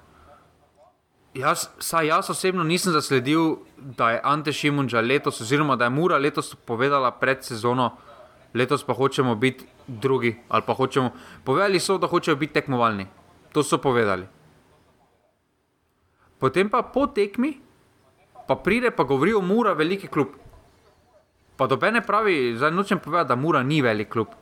jaz, 1.34 1.68
saj 1.80 2.08
jaz 2.08 2.30
osebno 2.30 2.64
nisem 2.64 2.94
zasledil, 2.94 3.58
da 3.78 4.12
je 4.12 4.22
Ante 4.24 4.54
Šimunča 4.54 5.02
letos, 5.02 5.42
oziroma 5.42 5.76
da 5.76 5.90
je 5.90 5.98
Mura 5.98 6.18
letos 6.18 6.56
povedala 6.56 7.12
pred 7.12 7.44
sezono, 7.44 7.98
letos 8.54 8.84
pa 8.84 8.94
hočemo 8.94 9.36
biti 9.36 9.66
drugi. 9.88 10.38
ali 10.50 10.64
pa 10.66 10.74
Hočemo, 10.74 11.12
povedali 11.44 11.80
so, 11.80 11.98
da 11.98 12.08
hočejo 12.08 12.36
biti 12.36 12.54
tekmovalni. 12.54 13.08
To 13.52 13.64
so 13.64 13.78
povedali. 13.78 14.41
Potem 16.42 16.66
pa 16.66 16.82
po 16.82 17.06
tekmi, 17.06 17.62
pa 18.50 18.58
pride 18.58 18.90
pa 18.90 19.06
govori 19.06 19.34
o 19.34 19.46
Mura, 19.46 19.78
veliki 19.78 20.10
klub. 20.10 20.34
Pa 21.54 21.70
dobe 21.70 21.94
ne 21.94 22.02
pravi, 22.02 22.58
zdaj 22.58 22.74
nočem 22.74 22.98
povedati, 22.98 23.30
da 23.30 23.36
Mura 23.38 23.62
ni 23.62 23.82
velik 23.82 24.10
klub. 24.10 24.34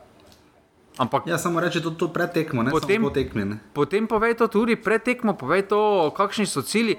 Ampak 0.96 1.28
Ja, 1.28 1.36
samo 1.36 1.60
reči 1.60 1.84
to, 1.84 1.92
to 1.92 2.08
pretekmo, 2.08 2.64
ne 2.64 2.72
Potem- 2.72 3.04
po 3.04 3.12
tekmi. 3.12 3.44
Ne? 3.46 3.56
potem 3.72 4.08
povej 4.08 4.36
to 4.36 4.48
tudi 4.48 4.76
pred 4.76 5.04
tekmo, 5.04 5.36
povej 5.36 5.68
to, 5.68 6.12
kakšni 6.12 6.48
so 6.48 6.64
cilji. 6.64 6.96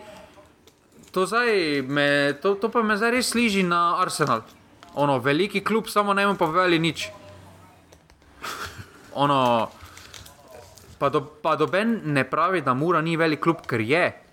To, 1.13 1.25
me, 1.85 2.37
to, 2.37 2.55
to 2.55 2.69
pa 2.69 2.81
me 2.81 2.97
zdaj 2.97 3.11
res 3.11 3.33
sliži 3.33 3.65
na 3.65 3.97
Arsenal. 3.97 4.45
Ono, 4.95 5.19
veliki 5.19 5.61
klub, 5.61 5.89
samo 5.89 6.13
ne 6.13 6.25
bomo 6.25 6.37
povedali 6.39 6.79
nič. 6.79 7.09
Ono, 9.13 9.69
pa, 10.99 11.09
do, 11.09 11.21
pa 11.21 11.57
doben 11.57 12.01
ne 12.05 12.25
pravi, 12.25 12.61
da 12.61 12.75
Mura 12.75 13.01
ni 13.01 13.17
velik 13.17 13.41
klub, 13.41 13.65
ker 13.67 13.81
je. 13.81 14.30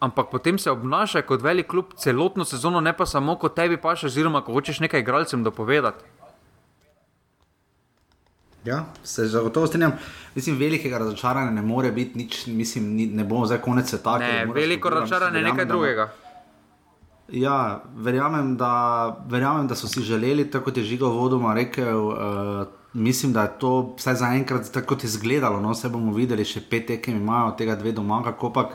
Ampak 0.00 0.30
potem 0.30 0.58
se 0.58 0.70
obnaša 0.70 1.22
kot 1.22 1.42
velik 1.42 1.66
klub 1.68 1.92
celotno 1.96 2.44
sezono, 2.44 2.80
ne 2.80 2.92
pa 2.96 3.06
samo 3.06 3.36
kot 3.36 3.54
tebi 3.54 3.76
paš, 3.76 4.04
oziroma 4.08 4.40
ko 4.40 4.52
hočeš 4.52 4.80
nekaj 4.80 5.00
igralcem 5.00 5.44
dopovedati. 5.44 6.04
Ja, 8.64 8.84
se 9.04 9.26
zagotovo 9.26 9.66
strinjam. 9.66 9.92
Mislim, 10.34 10.56
velikega 10.58 10.98
razočaranja 10.98 11.50
ne 11.50 11.62
more 11.62 11.92
biti 11.92 12.18
nič, 12.18 12.46
mislim, 12.46 12.84
ni, 12.96 13.06
ne 13.06 13.24
bomo 13.24 13.46
zdaj 13.46 13.60
konec 13.60 13.88
sveta. 13.88 14.18
Ne, 14.18 14.46
veliko 14.54 14.88
kultura, 14.88 15.00
razočaranje 15.00 15.38
je 15.38 15.44
nekaj 15.44 15.64
da- 15.64 15.68
drugega. 15.68 16.10
Ja, 17.32 17.84
verjamem 17.94 18.56
da, 18.56 18.72
verjamem, 19.28 19.68
da 19.68 19.74
so 19.74 19.88
si 19.88 20.02
želeli, 20.02 20.50
tako 20.50 20.64
kot 20.64 20.76
je 20.76 20.84
Žigo 20.84 21.08
vodoma 21.08 21.54
rekel. 21.54 22.08
Uh, 22.08 22.16
mislim, 22.92 23.32
da 23.32 23.42
je 23.42 23.58
to 23.58 23.94
vsaj 23.98 24.14
zaenkrat 24.14 24.72
tako 24.72 24.86
kot 24.86 25.04
je 25.04 25.08
izgledalo. 25.08 25.60
No, 25.60 25.70
vse 25.70 25.88
bomo 25.88 26.12
videli, 26.12 26.44
še 26.44 26.60
pet 26.70 26.86
tekem 26.86 27.16
imajo, 27.16 27.52
od 27.52 27.58
tega 27.58 27.76
dve 27.76 27.92
doma, 27.92 28.22
kako 28.24 28.52
pač. 28.52 28.74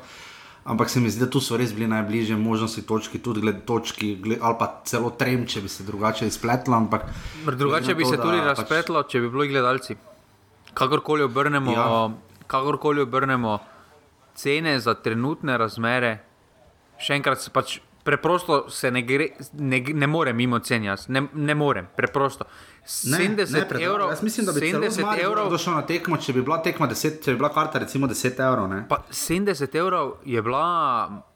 Ampak 0.66 0.90
se 0.90 1.00
mi 1.00 1.10
zdi, 1.10 1.22
da 1.22 1.30
tu 1.30 1.40
so 1.40 1.58
res 1.58 1.74
bili 1.74 1.86
najbližje 1.88 2.38
možnosti 2.38 2.82
točki, 2.82 3.20
tudi 3.22 3.42
glede 3.42 3.62
točki, 3.70 4.16
gled, 4.18 4.40
ali 4.42 4.56
pa 4.60 4.82
celo 4.86 5.12
trem, 5.14 5.46
če 5.46 5.62
bi 5.62 5.70
se 5.70 5.84
drugače 5.86 6.26
izpletlo. 6.26 6.74
Ampak 6.74 7.06
Drugače 7.46 7.94
bi 7.94 8.04
na 8.04 8.10
se 8.10 8.18
to, 8.18 8.24
tudi 8.24 8.38
da 8.38 8.44
pač- 8.44 8.58
razpletlo, 8.58 9.04
če 9.04 9.22
bi 9.22 9.30
bili 9.30 9.48
gledalci. 9.48 9.96
Kakorkoli 10.74 11.24
obrnemo, 11.24 11.72
ja. 11.72 12.10
kakorkoli 12.48 13.06
obrnemo 13.06 13.60
cene 14.36 14.80
za 14.80 14.96
trenutne 14.98 15.58
razmere, 15.58 16.16
še 16.98 17.14
enkrat 17.14 17.46
se 17.46 17.54
pač 17.54 17.78
preprosto 18.06 18.66
se 18.70 18.92
ne, 18.92 19.02
gre, 19.02 19.30
ne, 19.54 19.80
ne 19.94 20.08
morem 20.08 20.36
mimo 20.38 20.60
cen, 20.60 20.84
jaz 20.86 21.08
ne, 21.10 21.28
ne 21.34 21.56
morem, 21.56 21.88
preprosto. 21.98 22.46
70 22.86 23.68
predrago. 23.68 23.84
evrov, 23.86 24.10
Jaz 24.10 24.24
mislim, 24.24 24.46
da 24.46 24.52
bi 24.52 24.60
70 24.62 25.24
evrov, 25.24 25.50
došel 25.50 25.74
na 25.74 25.82
tekmo, 25.84 26.18
če 26.18 26.34
bi 26.34 26.42
bila 26.42 26.58
tekma 26.60 26.88
10, 26.88 27.24
če 27.24 27.32
bi 27.32 27.38
bila 27.38 27.50
karta 27.50 27.80
recimo 27.80 28.08
10 28.08 28.40
evrov. 28.42 28.70
Ne? 28.70 28.86
pa 28.90 29.04
70 29.10 29.76
evrov 29.76 30.14
je 30.26 30.42
bila, 30.42 30.66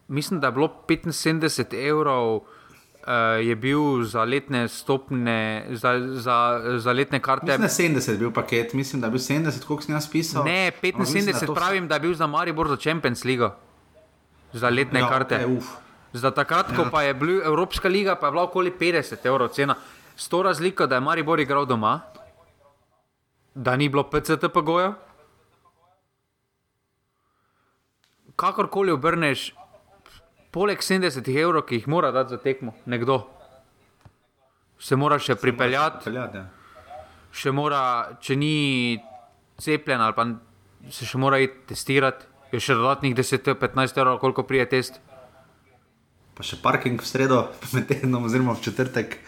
mislim, 0.07 0.39
da 0.39 0.47
je 0.47 0.51
bilo 0.51 0.69
75 0.87 1.65
evrov. 1.83 2.41
Uh, 2.99 3.13
je 3.41 3.55
bil 3.55 3.79
za 4.03 4.23
letne 4.23 4.67
stopne, 4.67 5.37
za, 5.71 5.91
za, 6.11 6.37
za 6.77 6.91
letne 6.91 7.19
karte. 7.19 7.57
Mislim, 7.57 7.63
da 7.89 7.99
je 7.99 8.01
70 8.01 8.17
bil 8.17 8.31
paket, 8.31 8.73
mislim, 8.73 9.01
da 9.01 9.07
je 9.07 9.11
bil 9.11 9.19
70, 9.19 9.65
koliko 9.65 9.83
sem 9.83 9.95
jaz 9.95 10.09
pisal. 10.09 10.43
Ne, 10.43 10.67
Ampak 10.67 10.99
mislim, 10.99 11.25
da 11.25 11.31
75 11.31 11.45
to- 11.45 11.53
pravim, 11.55 11.87
da 11.87 11.95
je 11.95 11.99
bil 11.99 12.13
za 12.13 12.27
Maribor 12.27 12.67
za 12.67 12.75
Champions 12.77 13.23
League. 13.25 13.49
Za 14.53 14.69
letne 14.69 14.99
Ja, 14.99 15.09
karte. 15.09 15.35
okej, 15.35 15.57
uf. 15.57 15.65
za 16.13 16.31
takrat, 16.31 16.75
ko 16.75 16.81
Ja. 16.81 16.89
pa 16.91 17.01
je 17.03 17.13
bila 17.13 17.45
Evropska 17.45 17.87
liga, 17.87 18.15
pa 18.15 18.27
je 18.27 18.31
bila 18.31 18.43
okoli 18.43 18.71
50 18.71 19.25
evrov 19.25 19.47
cena. 19.49 19.75
S 20.19 20.27
to 20.27 20.43
razliko, 20.43 20.87
da 20.87 20.95
je 20.95 21.01
Maribor 21.01 21.39
igral 21.39 21.65
doma, 21.65 22.01
da 23.55 23.75
ni 23.75 23.89
bilo 23.89 24.03
PCT-pogoja. 24.03 24.93
Kakorkoli 28.35 28.91
obrneš, 28.91 29.53
poleg 30.51 30.83
70 30.83 31.29
evrov, 31.41 31.63
ki 31.63 31.79
jih 31.79 31.87
mora 31.87 32.11
dati 32.11 32.35
za 32.35 32.37
tekmo, 32.37 32.75
nekdo 32.85 33.21
se 34.79 34.95
mora 34.95 35.19
še 35.19 35.35
pripeljati 35.35 36.03
Peljati, 36.03 36.37
ja. 36.37 36.45
še 37.31 37.51
mora, 37.55 37.81
če 38.19 38.35
ni 38.35 38.53
cepljen 39.59 40.01
ali 40.01 40.15
pa 40.15 40.27
se 40.91 41.07
še 41.07 41.19
mora 41.19 41.39
iti 41.43 41.67
testirati, 41.71 42.27
je 42.51 42.59
še 42.63 42.75
dodatnih 42.75 43.15
10-15 43.15 43.99
evrov, 43.99 44.19
koliko 44.19 44.43
prije 44.43 44.67
test. 44.71 44.99
Pa 46.35 46.43
še 46.47 46.59
parking 46.63 46.99
v 46.99 47.07
sredo, 47.07 47.41
med 47.75 47.87
tednom, 47.87 48.27
oziroma 48.27 48.55
v 48.55 48.63
četrtek. 48.67 49.19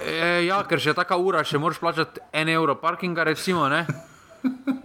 E, 0.00 0.46
ja, 0.48 0.62
ker 0.64 0.80
še 0.80 0.94
taka 0.96 1.18
ura, 1.20 1.42
še 1.44 1.60
moraš 1.60 1.80
plačati 1.82 2.22
1 2.32 2.54
evro 2.54 2.76
parkinga, 2.80 3.24
recimo. 3.28 3.68
Ne? 3.68 3.84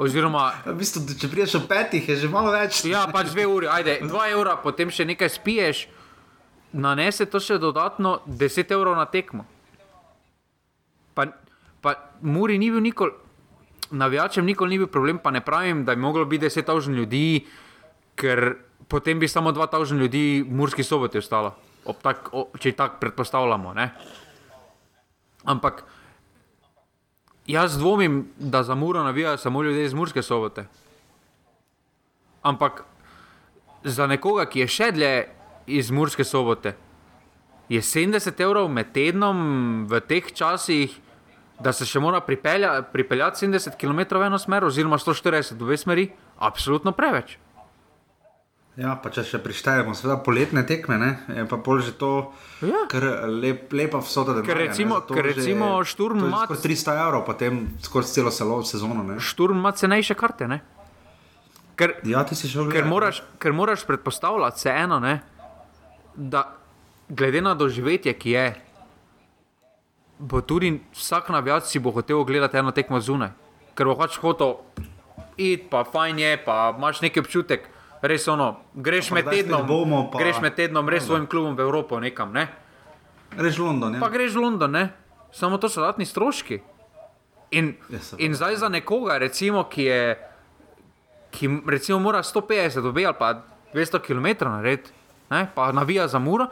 Oziroma, 0.01 0.49
V 0.65 0.75
bistvu, 0.75 1.05
če 1.15 1.29
prideš 1.31 1.59
ob 1.61 1.69
petih, 1.69 2.03
je 2.03 2.17
že 2.25 2.29
malo 2.31 2.51
več. 2.51 2.83
ja, 2.89 3.05
pač 3.07 3.31
dve 3.31 3.45
uri, 3.47 3.69
ajde, 3.71 4.01
2 4.03 4.25
evra, 4.35 4.57
potem 4.59 4.91
še 4.91 5.07
nekaj 5.07 5.31
spiješ, 5.31 5.85
nanese 6.75 7.27
to 7.31 7.39
še 7.39 7.55
dodatno 7.61 8.19
10 8.27 8.75
evrov 8.75 8.99
na 8.99 9.07
tekmo. 9.07 9.47
Pa, 11.15 11.31
pa 11.79 11.95
Muri 12.19 12.59
ni 12.59 12.67
bil 12.73 12.83
nikoli, 12.83 13.15
navijačem 13.95 14.43
nikoli 14.43 14.75
ni 14.75 14.81
bil 14.83 14.91
problem, 14.91 15.23
pa 15.23 15.31
ne 15.31 15.39
pravim, 15.39 15.85
da 15.87 15.95
bi 15.95 16.03
moglo 16.03 16.25
biti 16.27 16.49
10 16.49 16.67
tavžen 16.67 16.99
ljudi, 16.99 17.45
ker 18.19 18.57
potem 18.91 19.19
bi 19.19 19.31
samo 19.31 19.55
2 19.55 19.71
tavžen 19.71 20.03
ljudi 20.03 20.43
v 20.43 20.51
Murski 20.51 20.83
soboti 20.83 21.23
ostalo, 21.23 21.55
tak, 22.03 22.27
o, 22.35 22.49
če 22.59 22.75
tako 22.75 22.99
predpostavljamo. 22.99 23.71
Ne? 23.79 23.89
Ampak 25.45 25.83
jaz 27.47 27.77
dvomim, 27.77 28.25
da 28.37 28.63
za 28.63 28.75
Muro 28.75 29.03
navijajo 29.03 29.37
samo 29.37 29.63
ljudje 29.63 29.85
iz 29.85 29.93
Murske 29.93 30.21
sobote. 30.21 30.65
Ampak 32.41 32.83
za 33.83 34.07
nekoga, 34.07 34.45
ki 34.45 34.59
je 34.59 34.67
še 34.67 34.91
dlje 34.91 35.13
iz 35.67 35.91
Murske 35.91 36.23
sobote, 36.23 36.75
je 37.69 37.81
70 37.81 38.41
evrov 38.41 38.69
med 38.69 38.91
tednom 38.93 39.85
v 39.89 40.01
teh 40.05 40.33
časih, 40.33 40.93
da 41.59 41.73
se 41.73 41.85
še 41.87 42.01
mora 42.03 42.19
pripelja, 42.21 42.81
pripeljati 42.91 43.45
70 43.45 43.77
km 43.79 44.19
v 44.19 44.27
eno 44.27 44.37
smer, 44.41 44.65
oziroma 44.65 44.99
140 45.01 45.55
v 45.55 45.57
dve 45.63 45.77
smeri, 45.77 46.05
absolutno 46.37 46.91
preveč. 46.91 47.37
Ja, 48.75 48.91
pa 48.93 49.07
če 49.07 49.23
še 49.23 49.39
prištejemo, 49.39 49.93
seveda 49.95 50.17
poletne 50.19 50.59
tekme, 50.61 50.97
ne? 50.97 51.09
je 51.29 51.45
pa 51.45 51.55
pol 51.57 51.79
že 51.79 51.93
to, 51.93 52.33
Ja. 52.59 52.83
kar 52.85 53.05
lep, 53.25 53.71
lepa 53.71 53.97
vsota. 53.97 54.41
Ker 54.41 54.57
recimo- 54.59 54.99
ker 55.01 55.23
recimo 55.25 55.79
Šturm 55.81 56.19
Mat- 56.21 56.49
Mat... 56.49 56.59
300 56.59 56.91
evrov, 56.97 57.23
potem 57.23 57.71
skozi 57.79 58.11
celo 58.13 58.27
selo, 58.29 58.59
sezono. 58.61 58.99
Ne? 59.01 59.15
Šturm 59.17 59.55
ima 59.55 59.71
cenejše 59.71 60.11
karte. 60.13 60.47
Ne? 60.47 60.59
Ker, 61.75 61.95
Ja, 62.03 62.23
ti 62.23 62.35
si 62.35 62.47
šel 62.47 62.65
ker, 62.65 62.83
gledat, 62.83 62.89
moraš, 62.89 63.23
ker 63.37 63.53
moraš 63.53 63.83
predpostavljati 63.83 64.59
se 64.59 64.69
eno, 64.71 64.99
ne, 64.99 65.21
da 66.13 66.55
glede 67.09 67.41
na 67.41 67.53
doživetje, 67.53 68.13
ki 68.13 68.29
je, 68.29 68.45
bo 70.17 70.41
tudi 70.41 70.69
vsak 70.91 71.29
navijač 71.29 71.63
si 71.65 71.79
bo 71.79 71.91
hotel 71.91 72.23
gledati 72.23 72.57
eno 72.57 72.71
tekmo 72.71 72.99
zunaj. 72.99 73.31
Ker 73.73 73.85
bo 73.85 73.95
pač 73.95 74.15
hotel 74.17 74.59
iti, 75.37 75.63
pa 75.65 75.83
fajn 75.83 76.19
je, 76.19 76.37
pa 76.37 76.71
imaš 76.71 77.01
neki 77.01 77.19
občutek, 77.19 77.67
res 78.05 78.27
ono, 78.27 78.47
greš 78.73 79.11
med 79.11 79.25
tednom, 79.25 79.63
bomo, 79.63 80.09
pa- 80.09 80.19
greš 80.19 80.39
med 80.39 80.55
tednom 80.55 80.85
res 80.85 81.03
Ja, 81.03 81.07
svojim 81.07 81.25
klubom 81.25 81.53
v 81.53 81.61
Evropo 81.61 81.99
nekam. 81.99 82.31
Ne? 82.31 82.47
Greš 83.31 83.57
v 83.57 83.63
London, 83.63 83.93
ja. 83.93 83.99
pa 83.99 84.09
greš 84.09 84.31
v 84.31 84.41
London, 84.41 84.71
ne? 84.71 84.85
samo 85.31 85.57
to 85.57 85.67
so 85.67 85.81
dodatni 85.81 86.05
stroški. 86.05 86.61
In, 87.51 87.75
Ja, 87.89 87.99
in 88.17 88.31
zdaj 88.31 88.55
za 88.57 88.69
nekoga, 88.69 89.17
recimo, 89.17 89.65
ki, 89.65 89.83
je, 89.83 90.01
ki 91.29 91.45
recimo 91.65 91.99
mora 91.99 92.19
150 92.19 92.81
dobi 92.81 93.03
ali 93.03 93.13
pa 93.13 93.43
200 93.71 93.99
km 93.99 94.27
narediti, 94.45 94.89
ne, 95.29 95.47
pa 95.49 95.71
navija 95.71 96.07
za 96.07 96.17
muro, 96.17 96.47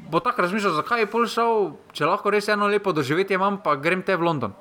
bo 0.00 0.18
tako 0.18 0.42
razmišljal, 0.42 0.72
zakaj 0.74 1.00
je 1.00 1.06
pol 1.06 1.26
šel, 1.26 1.52
če 1.92 2.06
lahko 2.06 2.30
res 2.30 2.48
eno 2.48 2.66
lepo 2.66 2.90
doživetje 2.90 3.34
imam, 3.34 3.58
pa 3.58 3.76
grem 3.76 4.00
te 4.00 4.16
v 4.16 4.22
London. 4.22 4.52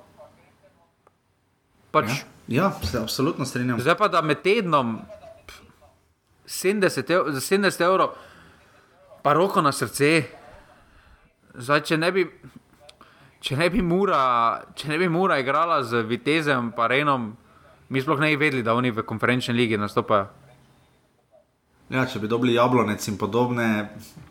Pač, 1.91 2.23
Ja, 2.47 2.71
se 2.83 2.97
absolutno 2.97 3.45
strinjam. 3.45 3.79
Zdaj 3.79 3.95
pa 3.95 4.07
da 4.07 4.19
med 4.21 4.41
tednom 4.43 4.99
70 6.51 7.11
evrov, 7.11 7.31
za 7.31 7.39
70 7.39 7.85
evrov, 7.85 8.09
pa 9.23 9.33
roko 9.33 9.61
na 9.63 9.71
srce. 9.71 10.23
Zdaj, 11.55 11.81
če 11.87 11.97
ne 11.97 12.11
bi, 12.11 12.25
če 13.39 13.55
ne 13.55 13.69
bi 13.71 13.81
Mura, 13.83 14.23
če 14.75 14.91
ne 14.91 14.99
bi 14.99 15.07
Mura 15.11 15.39
igrala 15.39 15.79
z 15.87 16.03
Vitezem, 16.07 16.73
pa 16.75 16.89
Renom, 16.91 17.31
mi 17.91 18.03
sploh 18.03 18.19
ne 18.19 18.33
bi 18.33 18.39
vedeli, 18.45 18.63
da 18.63 18.75
oni 18.75 18.91
v 18.91 19.03
konferenčni 19.07 19.55
ligi 19.55 19.79
nastopajo. 19.79 20.27
Ja, 21.91 22.05
če 22.07 22.21
bi 22.23 22.27
dobili 22.31 22.55
jablonec 22.55 23.03
in 23.11 23.17
podobne, 23.19 23.67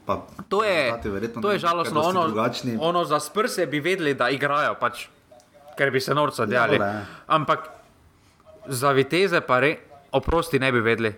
pa 0.08 0.22
To 0.48 0.62
je, 0.64 0.96
to 1.40 1.52
je 1.52 1.58
žalostno. 1.60 2.00
Ono, 2.08 2.26
drugačni. 2.28 2.76
ono 2.80 3.04
za 3.04 3.20
sprse 3.20 3.66
bi 3.66 3.80
vedeli, 3.80 4.14
da 4.16 4.30
igrajo, 4.32 4.74
pač, 4.80 5.08
ker 5.76 5.92
bi 5.92 6.00
se 6.00 6.16
norca 6.16 6.46
delali. 6.46 6.78
dobro, 6.80 6.86
ja. 6.88 7.04
Ampak 7.26 7.68
za 8.66 8.92
Viteze 8.96 9.40
pa 9.40 9.60
re, 9.60 9.76
oprosti 10.12 10.58
ne 10.58 10.72
bi 10.72 10.80
vedeli. 10.80 11.12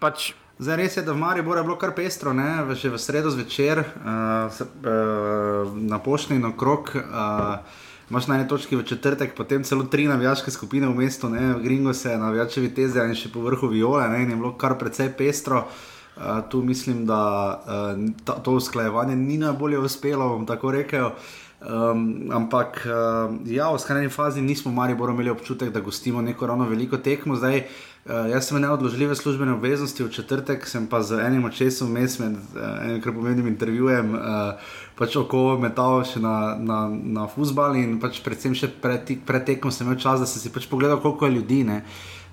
Pač, 0.00 0.32
Zdaj 0.60 0.76
res 0.76 0.96
je, 0.98 1.02
da 1.02 1.14
v 1.16 1.20
Mariboru 1.22 1.56
je 1.56 1.64
bilo 1.64 1.74
kar 1.80 1.94
pestro, 1.96 2.34
ne? 2.36 2.60
Že 2.76 2.92
v 2.92 2.98
sredo 3.00 3.30
zvečer, 3.32 3.80
uh, 3.80 4.52
se, 4.52 4.68
uh, 4.68 5.72
na 5.72 5.96
pošti 5.96 6.36
in 6.36 6.44
okrog. 6.44 6.92
Uh, 7.00 7.64
Imáš 8.10 8.26
na 8.26 8.36
eni 8.36 8.48
točki 8.50 8.76
v 8.76 8.82
četrtek, 8.84 9.32
potem 9.38 9.62
celo 9.64 9.86
tri 9.86 10.04
navijaške 10.10 10.50
skupine 10.50 10.88
v 10.90 10.98
mestu, 10.98 11.30
ne, 11.30 11.54
v 11.54 11.62
Gringo 11.62 11.94
se 11.94 12.10
navijače 12.18 12.60
viteze 12.60 12.98
in 13.06 13.14
še 13.14 13.30
po 13.30 13.40
vrhu 13.46 13.70
viole, 13.70 14.02
ne, 14.10 14.24
in 14.26 14.34
je 14.34 14.36
bilo 14.36 14.50
kar 14.58 14.74
precej 14.76 15.14
pestro. 15.16 15.62
Uh, 16.18 16.42
tu 16.50 16.60
mislim, 16.60 17.06
da 17.06 17.22
uh, 17.62 18.02
ta, 18.26 18.36
to 18.42 18.58
usklajevanje 18.58 19.16
ni 19.16 19.38
najbolje 19.40 19.78
uspelo, 19.78 20.28
bom 20.34 20.44
tako 20.44 20.74
rekel. 20.76 21.14
Um, 21.60 22.32
ampak 22.34 22.82
uh, 22.84 23.32
ja, 23.48 23.70
v 23.70 23.80
skrajni 23.80 24.12
fazi 24.12 24.42
nismo 24.42 24.74
v 24.74 24.76
Mariboru 24.76 25.14
imeli 25.14 25.30
občutek, 25.30 25.70
da 25.72 25.80
gostimo 25.80 26.20
neko 26.20 26.50
ravno 26.50 26.66
veliko 26.68 26.98
tekmo. 26.98 27.38
Zdaj, 27.38 27.62
uh, 27.62 27.89
jaz 28.08 28.46
sem 28.46 28.56
imel 28.56 28.70
neodložljive 28.70 29.14
službene 29.16 29.52
obveznosti, 29.52 30.04
v 30.04 30.10
četrtek 30.10 30.66
sem 30.66 30.86
pa 30.86 31.02
z 31.02 31.20
enim 31.20 31.44
očesom 31.44 31.88
vmes 31.88 32.18
med 32.18 32.32
uh, 32.32 32.84
enim 32.84 33.00
kar 33.04 33.12
pomembnim 33.12 33.46
intervjujem 33.46 34.14
uh, 34.14 34.22
pač 34.96 35.16
oko 35.20 35.58
metal 35.60 36.00
še 36.08 36.20
na, 36.20 36.56
na, 36.56 36.78
na 36.88 37.26
futbal 37.28 37.76
in 37.76 37.98
pač 38.00 38.22
predvsem 38.24 38.56
še 38.56 38.70
pred, 38.80 39.12
pred 39.26 39.44
tekmo 39.44 39.70
sem 39.70 39.86
imel 39.86 40.00
čas, 40.00 40.20
da 40.20 40.26
sem 40.26 40.40
si 40.40 40.52
pač 40.52 40.64
pogledal, 40.70 40.96
koliko 41.02 41.28
je 41.28 41.34
ljudi. 41.36 41.60
Ne. 41.68 41.82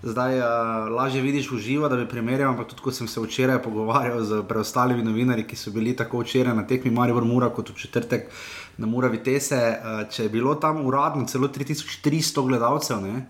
Zdaj 0.08 0.40
uh, 0.40 0.88
lažje 0.94 1.22
vidiš 1.26 1.50
v 1.52 1.60
živo, 1.60 1.90
da 1.92 1.98
bi 2.00 2.08
primerjal, 2.08 2.54
ampak 2.54 2.70
tudi 2.72 2.86
ko 2.86 2.94
sem 2.96 3.10
se 3.12 3.20
včeraj 3.20 3.60
pogovarjal 3.66 4.24
z 4.24 4.40
preostalimi 4.48 5.04
novinarji, 5.04 5.50
ki 5.50 5.60
so 5.60 5.74
bili 5.76 5.98
tako 5.98 6.22
včeraj 6.24 6.56
na 6.56 6.64
tekmi 6.70 6.94
Maribor 6.96 7.28
Mura 7.28 7.50
kot 7.52 7.74
v 7.74 7.82
četrtek 7.82 8.32
na 8.78 8.88
Mura 8.88 9.12
Vitese, 9.12 9.60
uh, 9.60 10.06
če 10.08 10.30
je 10.30 10.32
bilo 10.32 10.56
tam 10.56 10.80
uradno 10.88 11.28
celo 11.28 11.52
3300 11.52 12.46
gledalcev, 12.48 13.04
ne? 13.04 13.26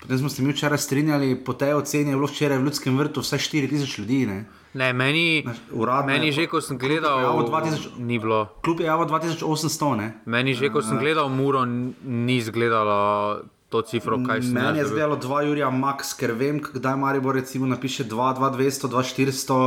Potem 0.00 0.18
smo 0.18 0.28
se 0.28 0.42
mi 0.42 0.52
včeraj 0.52 0.78
strinjali, 0.78 1.34
po 1.44 1.52
tej 1.52 1.74
oceni 1.74 2.10
je 2.10 2.16
bilo 2.16 2.26
včeraj 2.26 2.58
v 2.58 2.64
Ljudskem 2.64 2.98
vrtu 2.98 3.20
vsaj 3.20 3.38
4000 3.38 3.98
ljudi. 3.98 4.26
Ne? 4.26 4.44
ne, 4.74 4.92
meni, 4.92 5.44
Uradno 5.72 6.12
meni 6.12 6.26
je 6.26 6.32
že, 6.32 6.46
ko 6.46 6.60
sem 6.60 6.78
klub 6.78 6.90
je 6.90 7.00
gledal, 7.00 7.18
prijavil 7.18 7.46
2000 7.46 7.98
ni 7.98 8.18
bilo. 8.18 8.46
Kljub 8.64 8.80
je 8.80 8.86
javo 8.86 9.04
2800, 9.04 9.96
ne? 9.96 10.12
Meni 10.24 10.54
že, 10.54 10.70
ko 10.70 10.82
sem 10.82 10.98
gledal 10.98 11.28
Muro, 11.28 11.64
ni 12.04 12.36
izgledalo 12.36 13.40
to 13.70 13.82
cifro, 13.82 14.18
kaj 14.26 14.40
Meni 14.40 14.78
je 14.78 14.82
jaz 14.82 14.90
dobil. 14.90 14.96
zdelo 14.96 15.16
2 15.16 15.46
Jurija 15.46 15.70
Max, 15.70 16.14
ker 16.18 16.32
vem, 16.34 16.58
kdaj 16.58 16.96
Maribor 16.96 17.34
recimo 17.34 17.66
napiše 17.66 18.04
2, 18.04 18.34
2, 18.38 18.50
200, 18.56 18.88
2, 18.90 19.02
400, 19.14 19.58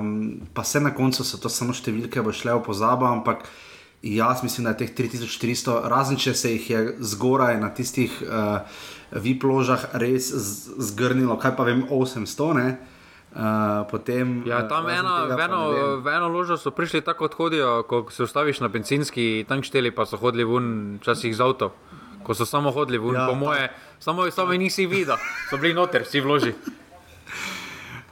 um, 0.00 0.40
pa 0.54 0.62
vse 0.62 0.80
na 0.80 0.94
koncu 0.94 1.24
so 1.24 1.36
to 1.36 1.52
samo 1.52 1.76
številke, 1.76 2.24
bo 2.24 2.32
šle 2.32 2.56
v 2.56 2.64
pozabo, 2.64 3.04
ampak 3.04 3.44
jaz 4.02 4.40
mislim, 4.42 4.64
da 4.64 4.72
je 4.72 4.86
teh 4.86 4.94
3400, 4.96 5.80
razen 5.92 6.16
če 6.16 6.34
se 6.34 6.54
jih 6.56 6.70
je 6.70 6.80
zgoraj 7.00 7.60
na 7.60 7.68
tistih 7.74 8.16
uh, 8.24 8.64
VIP 9.12 9.44
ložah 9.48 9.88
res 9.96 10.28
zgrnilo, 10.78 11.38
kaj 11.40 11.56
pa 11.56 11.64
vem, 11.64 11.84
800, 11.88 12.54
ne? 12.54 12.68
Uh, 13.28 13.84
potem, 13.90 14.42
Ja, 14.48 14.64
eh, 14.64 14.68
tam 14.68 14.88
eno, 14.88 15.28
tega 15.28 15.44
eno, 15.44 15.60
v 16.00 16.06
eno 16.08 16.28
ložo 16.32 16.56
so 16.56 16.72
prišli 16.72 17.04
tako, 17.04 17.28
kot 17.28 17.36
hodijo, 17.36 17.82
ko 17.84 18.06
se 18.10 18.24
ustaviš 18.24 18.60
na 18.64 18.68
benzinski 18.72 19.44
tankšteli, 19.48 19.92
pa 19.92 20.08
so 20.08 20.16
hodili 20.16 20.44
ven, 20.48 20.96
včasih 21.00 21.36
z 21.36 21.40
avto. 21.44 21.70
Ko 22.24 22.34
so 22.34 22.48
samo 22.48 22.72
hodili 22.72 22.98
ven, 22.98 23.14
Ja, 23.14 23.28
po 23.28 23.36
moje, 23.36 23.68
samo, 24.00 24.24
samo 24.32 24.56
nisi 24.56 24.88
videl, 24.88 25.16
so 25.50 25.60
bili 25.60 25.76
noter, 25.76 26.08
vsi 26.08 26.20
vloži. 26.24 26.54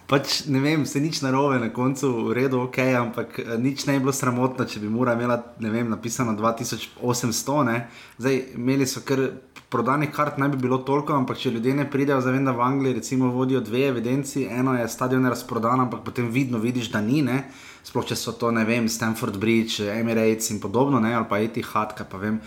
Pač 0.07 0.45
ne 0.47 0.61
vem, 0.63 0.85
se 0.87 1.01
nič 1.03 1.19
narobe 1.25 1.59
na 1.59 1.73
koncu, 1.75 2.31
v 2.31 2.37
redu, 2.37 2.61
ok, 2.69 2.79
ampak 2.95 3.41
eh, 3.43 3.57
nič 3.59 3.89
ne 3.91 3.97
bi 3.97 4.07
bilo 4.07 4.15
sramotno, 4.15 4.69
če 4.69 4.79
bi 4.85 4.93
mora 4.93 5.17
imela, 5.19 5.41
ne 5.59 5.73
vem, 5.73 5.89
napisano 5.91 6.37
2800, 6.39 7.65
ne. 7.67 7.89
Zdaj, 8.21 8.37
imeli 8.55 8.87
so 8.87 9.03
kar 9.03 9.25
prodanih 9.69 10.11
kart, 10.15 10.39
ne 10.39 10.49
bi 10.49 10.57
bilo 10.57 10.79
toliko, 10.79 11.15
ampak 11.17 11.41
če 11.43 11.51
ljudje 11.57 11.75
ne 11.75 11.87
pridejo, 11.91 12.21
zavem, 12.23 12.45
da 12.47 12.55
v 12.55 12.63
Angliji 12.63 12.99
recimo 13.01 13.33
vodijo 13.35 13.61
dve 13.61 13.89
evidenci, 13.89 14.47
eno 14.47 14.77
je 14.79 14.87
stadion 14.89 15.27
razprodan, 15.27 15.81
ampak 15.87 16.05
potem 16.07 16.31
vidno 16.31 16.59
vidiš, 16.63 16.93
da 16.95 17.03
ni, 17.03 17.23
ne. 17.27 17.43
Sploh 17.87 18.07
če 18.07 18.19
so 18.19 18.35
to, 18.39 18.53
ne 18.55 18.65
vem, 18.67 18.89
Stanford 18.91 19.39
Bridge, 19.43 19.85
Emirates 19.91 20.51
in 20.55 20.63
podobno, 20.63 21.03
ne, 21.03 21.15
ali 21.15 21.27
pa 21.29 21.43
Etihad, 21.43 21.95
kaj 21.99 22.11
pa 22.11 22.23
vem. 22.23 22.41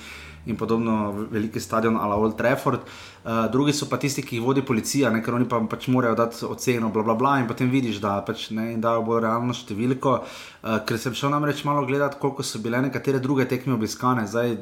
In 0.48 0.56
podobno, 0.58 1.12
veliki 1.30 1.60
stadion, 1.60 1.98
ali 2.00 2.16
Old 2.16 2.38
Trafford. 2.40 2.88
Uh, 3.20 3.44
drugi 3.52 3.76
so 3.76 3.90
pa 3.92 4.00
tisti, 4.00 4.24
ki 4.24 4.40
jih 4.40 4.46
vodi 4.46 4.64
policija, 4.66 5.12
ne, 5.12 5.20
ker 5.24 5.36
oni 5.36 5.46
pa 5.52 5.60
pač 5.70 5.90
morajo 5.92 6.16
dati 6.16 6.46
oceno, 6.48 6.90
bla, 6.96 7.04
bla, 7.04 7.16
bla, 7.20 7.34
in 7.44 7.48
potem 7.48 7.70
vidiš, 7.70 8.00
da 8.02 8.16
pač 8.26 8.48
ne 8.56 8.72
dajo 8.80 9.04
bolj 9.06 9.26
realno 9.28 9.54
številko. 9.54 10.16
Uh, 10.64 10.80
ker 10.88 10.98
sem 10.98 11.16
šel 11.16 11.36
namreč 11.36 11.66
malo 11.68 11.84
gledati, 11.86 12.18
koliko 12.24 12.48
so 12.48 12.64
bile 12.64 12.80
nekatere 12.88 13.20
druge 13.20 13.46
tekme 13.52 13.76
obiskane. 13.76 14.24
Zdaj, 14.32 14.56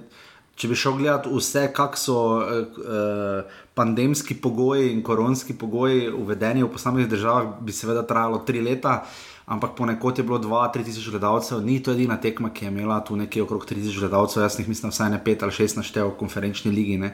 če 0.58 0.68
bi 0.68 0.76
šel 0.76 0.98
gledati 0.98 1.30
vse, 1.30 1.68
kak 1.76 1.98
so 2.02 2.18
uh, 2.42 2.78
uh, 2.82 3.58
pandemski 3.78 4.40
pogoji 4.42 4.92
in 4.92 5.04
koronski 5.06 5.54
pogoji 5.54 6.10
uvedeni 6.10 6.66
v 6.66 6.72
posameznih 6.74 7.12
državah, 7.12 7.60
bi 7.62 7.76
seveda 7.76 8.06
trajalo 8.08 8.42
tri 8.48 8.62
leta. 8.62 9.04
Ampak 9.48 9.78
ponekod 9.78 10.18
je 10.18 10.26
bilo 10.28 10.42
2-3 10.44 10.84
tisoč 10.84 11.06
gledalcev, 11.14 11.62
ni 11.64 11.78
to 11.80 11.94
edina 11.96 12.18
tekma, 12.20 12.50
ki 12.52 12.66
je 12.66 12.72
imela 12.72 12.98
tu 13.00 13.16
nekje 13.16 13.46
okrog 13.46 13.64
3 13.70 13.80
tisoč 13.80 14.02
gledalcev, 14.02 14.42
jaz 14.44 14.58
jih 14.60 14.68
mislim, 14.68 14.92
vsaj 14.92 15.14
ne 15.14 15.22
5 15.24 15.46
ali 15.48 15.56
6 15.56 15.78
naštel 15.80 16.10
v 16.10 16.18
konferenčni 16.20 16.72
ligi. 16.76 16.98
Ne. 17.00 17.14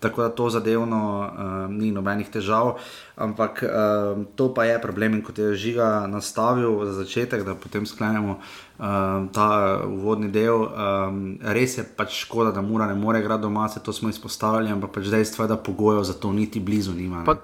Tako 0.00 0.22
da 0.22 0.28
to 0.28 0.48
zadevno 0.50 1.00
uh, 1.20 1.70
ni 1.70 1.90
nobenih 1.92 2.28
težav, 2.32 2.78
ampak 3.16 3.60
uh, 3.62 4.24
to 4.34 4.48
pa 4.54 4.64
je 4.64 4.78
problem, 4.80 5.18
in 5.18 5.22
kot 5.22 5.38
je 5.38 5.54
žiga 5.54 6.06
nastavil 6.08 6.86
za 6.88 6.92
začetek, 7.02 7.44
da 7.44 7.54
potem 7.54 7.86
sklenemo 7.86 8.38
uh, 8.38 8.84
ta 9.32 9.48
uvodni 9.84 10.30
del. 10.32 10.64
Um, 10.64 11.20
res 11.44 11.76
je 11.78 11.84
pač 11.84 12.22
škoda, 12.24 12.52
da 12.56 12.64
Mura 12.64 12.86
ne 12.88 12.96
more 12.96 13.20
igrati 13.20 13.42
doma, 13.42 13.68
se 13.68 13.82
to 13.84 13.92
smo 13.92 14.08
izpostavili, 14.08 14.72
ampak 14.72 14.94
pač 14.96 15.10
dejstvo 15.12 15.44
je, 15.44 15.52
da 15.52 15.60
pogojev 15.60 16.02
za 16.08 16.16
to 16.16 16.32
niti 16.32 16.60
blizu 16.60 16.96
nima. 16.96 17.24
Pa, 17.28 17.36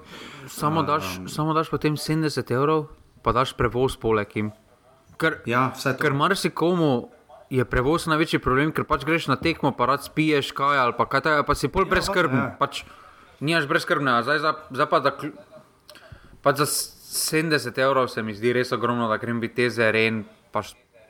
samo, 0.49 0.83
daš, 0.83 1.19
samo 1.29 1.53
daš 1.53 1.69
potem 1.71 2.01
70 2.01 2.55
evrov, 2.57 2.87
pa 3.23 3.37
daš 3.37 3.53
prevoz 3.53 4.01
poleg 4.01 4.33
jim. 4.37 4.51
Ker, 5.21 5.41
Ja, 5.49 5.73
ker 6.01 6.13
marsikomu 6.13 7.09
je 7.51 7.65
prevoz 7.65 8.07
največji 8.11 8.41
problem, 8.43 8.73
ker 8.75 8.87
pač 8.89 9.05
greš 9.07 9.29
na 9.31 9.37
tekmo, 9.39 9.73
pa 9.77 9.87
rad 9.93 10.05
spiješ 10.05 10.51
kaj 10.57 10.79
ali 10.83 10.95
pa 10.99 11.07
kaj 11.07 11.27
takega, 11.27 11.47
pa 11.47 11.55
si 11.55 11.69
pol 11.69 11.87
brezskrben. 11.87 12.39
ja. 12.39 12.55
Pač 12.59 12.83
nimaš 13.41 13.69
brezskrbnega, 13.71 14.23
zdaj, 14.27 14.43
za, 14.43 14.53
zdaj 14.71 14.89
pa 14.91 15.01
da. 15.05 15.15
Pač 16.43 16.63
za 16.63 16.67
70 16.67 17.79
evrov 17.79 18.09
se 18.13 18.23
mi 18.23 18.35
zdi 18.35 18.53
res 18.53 18.73
ogromno, 18.73 19.09
da 19.09 19.17
grem 19.17 19.41
viteze, 19.41 19.87
ren, 19.93 20.25
pa 20.53 20.63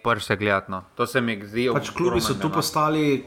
prse 0.05 0.37
gledati. 0.37 0.71
No. 0.71 0.85
To 0.95 1.07
se 1.07 1.21
mi 1.21 1.39
zdi 1.45 1.69
Pač 1.73 1.91
klubi 1.91 2.21
so 2.21 2.37
tu 2.39 2.51
postali, 2.53 3.25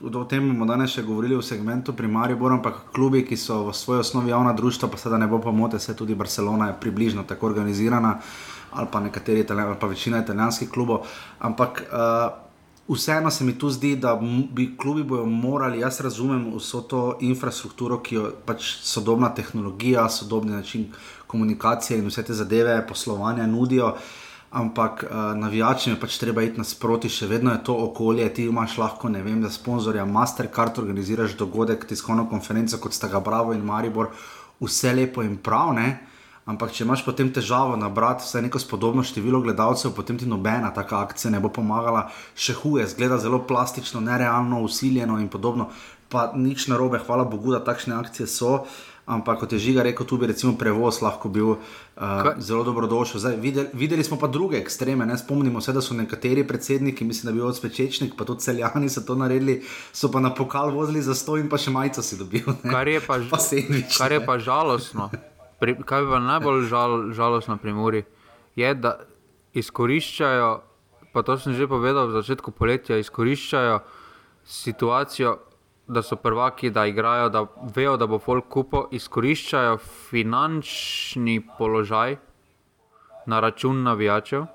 o 0.00 0.24
tem 0.24 0.48
bomo 0.48 0.68
danes 0.68 0.94
še 0.94 1.04
govorili 1.04 1.36
v 1.36 1.44
segmentu 1.44 1.92
pri 1.96 2.08
Mariboru, 2.08 2.58
ampak 2.58 2.88
klubi, 2.92 3.24
ki 3.26 3.36
so 3.36 3.66
v 3.68 3.74
svoji 3.76 4.04
osnovi 4.04 4.32
javna 4.32 4.52
društva, 4.56 4.88
pa 4.92 5.00
sedaj 5.00 5.20
ne 5.24 5.28
bo 5.28 5.40
pomote, 5.40 5.80
se 5.80 5.96
tudi 5.96 6.14
Barcelona 6.14 6.72
je 6.72 6.80
približno 6.80 7.24
tako 7.28 7.50
organizirana, 7.52 8.18
ali 8.76 8.86
pa 8.92 9.00
nekateri, 9.00 9.44
Italjan- 9.44 9.68
ali 9.68 9.80
pa 9.80 9.86
večina 9.86 10.22
italijanskih 10.22 10.70
klubov. 10.70 11.06
Ampak 11.38 11.82
uh, 11.88 12.96
vseeno 12.96 13.30
se 13.30 13.44
mi 13.44 13.58
tu 13.58 13.70
zdi, 13.70 13.96
da 13.96 14.20
bi 14.52 14.76
klubi 14.76 15.02
bojo 15.02 15.26
morali, 15.26 15.80
jaz 15.80 16.00
razumem 16.00 16.52
vso 16.56 16.80
to 16.80 17.16
infrastrukturo, 17.20 17.98
ki 18.02 18.14
jo 18.14 18.30
pač 18.46 18.76
sodobna 18.82 19.34
tehnologija, 19.34 20.08
sodobni 20.08 20.52
način 20.52 20.92
komunikacije 21.26 21.98
in 21.98 22.06
vse 22.06 22.22
te 22.22 22.34
zadeve, 22.34 22.86
poslovanja 22.86 23.46
nudijo. 23.46 23.94
Ampak 24.50 25.04
uh, 25.04 25.34
navijačem 25.36 25.92
je 25.92 26.00
pač 26.00 26.18
treba 26.18 26.42
iti 26.42 26.58
nasproti, 26.58 27.08
še 27.08 27.26
vedno 27.26 27.52
je 27.52 27.64
to 27.64 27.74
okolje. 27.74 28.28
Ti 28.34 28.44
imaš 28.46 28.78
lahko, 28.78 29.08
ne 29.08 29.22
vem, 29.22 29.42
za 29.42 29.50
sponzorja 29.50 30.04
Mastercard 30.04 30.78
organiziraš 30.78 31.34
dogodek, 31.36 31.84
tiskovno 31.84 32.28
konferenco, 32.30 32.78
kot 32.78 32.94
sta 32.94 33.08
ga 33.08 33.20
Bravo 33.20 33.52
in 33.52 33.64
Maribor, 33.66 34.14
vse 34.60 34.94
lepo 34.94 35.22
in 35.22 35.36
prav, 35.36 35.74
ne? 35.74 35.88
Ampak, 36.46 36.70
če 36.70 36.84
imaš 36.84 37.02
potem 37.02 37.32
težavo 37.34 37.74
nabrati 37.74 38.22
vse 38.22 38.38
neko 38.44 38.60
spodobno 38.62 39.02
število 39.02 39.40
gledalcev, 39.42 39.90
potem 39.96 40.18
ti 40.18 40.28
nobena 40.30 40.70
taka 40.74 41.00
akcija 41.02 41.32
ne 41.34 41.40
bo 41.42 41.50
pomagala, 41.50 42.04
še 42.38 42.54
huje, 42.60 42.86
zgleda 42.92 43.18
zelo 43.18 43.40
plastično, 43.48 43.98
nerealno, 44.00 44.60
usiljeno 44.62 45.18
in 45.18 45.26
podobno. 45.28 45.72
Pa 46.06 46.30
nič 46.38 46.68
narobe, 46.70 47.02
hvala 47.02 47.24
Bogu, 47.26 47.50
da 47.50 47.64
takšne 47.66 47.98
akcije 47.98 48.30
so. 48.30 48.60
Ampak, 49.10 49.40
kot 49.42 49.52
je 49.54 49.58
žiga 49.62 49.82
rekel, 49.86 50.06
tu 50.06 50.18
bi 50.18 50.26
recimo 50.30 50.54
prevoz 50.58 50.98
lahko 51.02 51.30
bil 51.30 51.52
uh, 51.54 52.30
zelo 52.42 52.64
dobrodošel. 52.66 53.22
Zdaj, 53.22 53.36
videli, 53.42 53.68
videli 53.74 54.06
smo 54.06 54.18
pa 54.18 54.26
druge 54.30 54.58
ekstreme. 54.58 55.06
Ne? 55.06 55.18
Spomnimo 55.18 55.62
se, 55.62 55.74
da 55.74 55.82
so 55.82 55.94
nekateri 55.94 56.46
predsedniki, 56.46 57.06
mislim, 57.06 57.26
da 57.26 57.34
je 57.34 57.38
bil 57.38 57.46
odspečečnik, 57.50 58.14
pa 58.18 58.26
tudi 58.26 58.46
celjani 58.46 58.90
so 58.90 59.02
to 59.06 59.14
naredili, 59.18 59.60
so 59.94 60.10
pa 60.10 60.22
na 60.22 60.34
pokal 60.34 60.74
vozili 60.74 61.02
za 61.02 61.14
sto 61.14 61.38
in 61.38 61.46
pa 61.50 61.58
še 61.58 61.74
majico 61.74 62.02
si 62.02 62.18
dobil. 62.18 62.50
Ne? 62.62 62.74
Kar 62.74 62.90
je 62.90 63.02
pa, 63.02 63.22
Pa 63.30 63.38
sendvič, 63.38 63.94
kar 63.94 64.14
je 64.14 64.26
pa 64.26 64.38
žalostno, 64.42 65.10
pri, 65.58 65.76
kar 65.84 66.02
je 66.02 66.20
najbolj 66.20 66.66
žal, 66.68 67.12
žalostno 67.12 67.56
pri 67.56 67.72
Muri, 67.72 68.04
je, 68.56 68.74
da 68.74 68.98
izkoriščajo, 69.56 70.50
pa 71.12 71.22
to 71.22 71.36
sem 71.40 71.56
že 71.56 71.68
povedal 71.68 72.08
v 72.08 72.16
začetku 72.20 72.52
poletja, 72.52 73.00
izkoriščajo 73.00 73.80
situacijo, 74.44 75.38
da 75.86 76.02
so 76.02 76.16
prvaki, 76.18 76.70
da 76.70 76.86
igrajo, 76.86 77.28
da 77.30 77.46
vejo, 77.74 77.96
da 77.96 78.06
bo 78.10 78.18
folk 78.18 78.48
kupo, 78.50 78.88
izkoriščajo 78.90 79.78
finančni 80.10 81.38
položaj 81.58 82.16
na 83.26 83.40
račun 83.40 83.82
navijačev. 83.86 84.46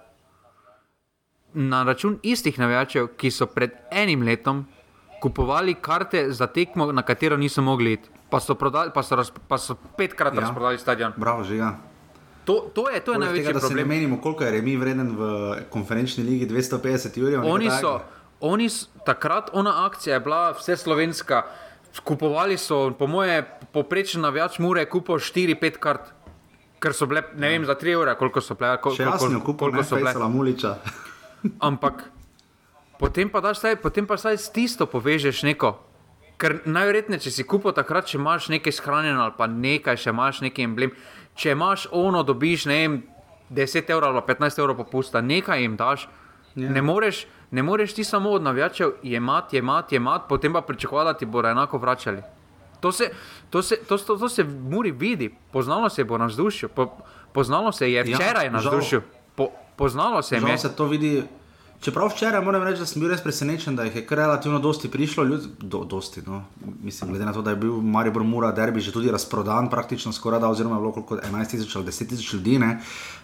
Na 1.54 1.84
račun 1.84 2.20
istih 2.24 2.60
navijačev, 2.60 3.14
ki 3.18 3.32
so 3.32 3.48
pred 3.48 3.72
enim 3.92 4.24
letom 4.28 4.66
kupovali 5.22 5.74
karte 5.74 6.32
za 6.32 6.48
tekmo, 6.48 6.92
na 6.92 7.02
katero 7.02 7.38
niso 7.38 7.62
mogli 7.62 7.94
iti, 7.94 8.10
pa 8.32 8.39
so, 8.39 8.56
prodali, 8.56 8.91
pa 8.96 9.04
so, 9.04 9.15
raz, 9.15 9.30
pa 9.30 9.58
so 9.58 9.76
petkrat 9.98 10.34
Ja. 10.34 10.39
ja. 10.39 10.48
razprodali 10.48 10.80
stadion. 10.80 11.13
Bravo, 11.17 11.44
žiga. 11.44 11.76
To, 12.46 12.72
to 12.74 12.89
je, 12.89 13.00
to 13.00 13.12
je 13.12 13.20
Poleg 13.20 13.28
največji 13.28 13.46
tega, 13.46 13.60
se 13.60 13.65
ne 13.65 13.70
problem. 13.70 13.88
menimo, 13.88 14.15
koliko 14.17 14.44
je 14.44 14.52
remi 14.52 14.74
vreden 14.78 15.12
v 15.13 15.22
konferenčni 15.70 16.24
ligi 16.24 16.48
250 16.48 17.13
jurjev. 17.13 17.46
Oni 17.46 17.70
so, 17.72 18.00
oni 18.39 18.65
takrat, 19.06 19.52
ona 19.54 19.86
akcija 19.86 20.15
je 20.15 20.20
bila 20.20 20.52
vse 20.52 20.78
slovenska. 20.78 21.44
Kupovali 22.04 22.58
so, 22.58 22.91
po 22.96 23.08
moje, 23.08 23.44
poprečen 23.72 24.22
navijač 24.22 24.58
Mure, 24.60 24.86
kupil 24.89 25.20
4-5 25.20 25.78
kart, 25.78 26.08
ker 26.80 26.96
so 26.96 27.06
bile, 27.06 27.22
ne 27.36 27.52
vem, 27.52 27.65
za 27.67 27.76
3 27.76 27.94
ure, 28.00 28.15
koliko 28.15 28.41
so 28.41 28.56
bile. 28.56 28.78
Kol, 28.82 28.96
Še 28.96 29.04
jasno, 29.04 29.44
kupil 29.44 29.70
koliko 29.70 29.78
ne 29.78 29.84
so 29.84 30.00
bile. 30.00 30.15
Muliča. 30.30 30.78
Ampak 31.60 32.08
potem 32.98 33.30
pa, 33.30 33.41
daš, 33.41 33.60
staj, 33.60 33.76
potem 33.76 34.08
pa 34.08 34.17
saj 34.17 34.38
s 34.38 34.50
tisto 34.50 34.88
povežeš 34.89 35.44
neko. 35.46 35.91
Ker 36.42 36.56
najverjetneje, 36.66 37.22
če 37.22 37.32
si 37.32 37.44
kupil 37.46 37.74
takrat, 37.78 38.08
če 38.10 38.18
imaš 38.18 38.48
nekaj 38.50 38.74
shranjeno 38.74 39.22
ali 39.22 39.34
pa 39.38 39.46
nekaj, 39.48 39.98
še 39.98 40.10
imaš 40.10 40.40
neki 40.42 40.66
emblem, 40.66 40.94
če 41.38 41.54
imaš 41.54 41.86
ono, 41.92 42.24
dobiš 42.24 42.66
ne 42.66 42.78
vem, 42.80 42.96
10 43.52 43.92
evrov 43.94 44.16
ali 44.16 44.24
pa 44.24 44.34
15 44.34 44.60
evrov 44.60 44.80
popusta, 44.80 45.22
nekaj 45.22 45.62
jim 45.62 45.76
daš. 45.78 46.08
Ja. 46.56 46.70
Ne 46.70 46.82
moreš, 46.82 47.26
ne 47.52 47.64
moreš 47.64 47.94
ti 47.94 48.04
samo 48.04 48.32
od 48.32 48.44
navijačev 48.44 48.98
jemati, 49.04 49.56
jemati, 49.56 49.96
jemati, 49.96 50.26
potem 50.30 50.54
pa 50.54 50.62
pričakovati, 50.62 51.08
da 51.08 51.14
ti 51.14 51.26
bodo 51.26 51.48
enako 51.48 51.78
vračali. 51.78 52.24
To 52.80 52.92
se, 52.92 53.12
to 53.50 53.62
se, 53.62 53.76
to, 53.78 53.98
to, 53.98 54.18
to 54.18 54.30
se 54.30 54.44
v 54.44 54.50
Muri 54.70 54.92
vidi, 54.92 55.30
poznalo 55.52 55.90
se 55.90 56.04
bo 56.04 56.18
na 56.18 56.26
vzdušju, 56.26 56.70
po, 56.70 56.90
poznalo 57.34 57.72
se 57.72 57.92
je 57.92 58.02
Ja, 58.02 58.18
včeraj 58.18 58.50
na 58.50 58.60
žal. 58.60 58.74
vzdušju, 58.74 59.02
po, 59.36 59.48
poznalo 59.76 60.22
se 60.22 60.40
Žal 60.40 60.50
je. 60.50 60.58
se 60.58 60.76
to 60.76 60.86
vidi. 60.86 61.24
Čeprav 61.82 62.12
včeraj 62.13 62.44
moram 62.46 62.63
reči, 62.63 62.80
da 62.80 62.86
sem 62.86 63.02
bil 63.02 63.10
res 63.10 63.24
presenečen, 63.26 63.74
da 63.74 63.88
jih 63.88 63.96
je 63.96 64.02
kar 64.06 64.20
relativno 64.22 64.60
dosti 64.62 64.89
prišlo, 64.91 65.24
ljud, 65.26 65.48
do, 65.60 65.80
dosti, 65.89 66.22
no. 66.28 66.44
Mislim, 66.84 67.10
glede 67.10 67.26
na 67.26 67.34
to, 67.34 67.41
da 67.41 67.56
je 67.56 67.58
bil 67.63 67.80
Maribor 67.82 68.24
Mura 68.24 68.52
derbi 68.52 68.82
že 68.86 68.94
tudi 68.94 69.10
razprodan, 69.12 69.70
praktično 69.70 70.13
skoraj 70.13 70.39
da, 70.39 70.50
oziroma 70.54 70.76
je 70.76 70.80
bilo 70.80 70.91
koliko 70.91 71.17
11 71.17 71.52
tisoč 71.52 71.76
ali 71.76 71.86
10 71.86 72.10
tisoč 72.10 72.34
ljudi, 72.34 72.60
ne. 72.60 72.78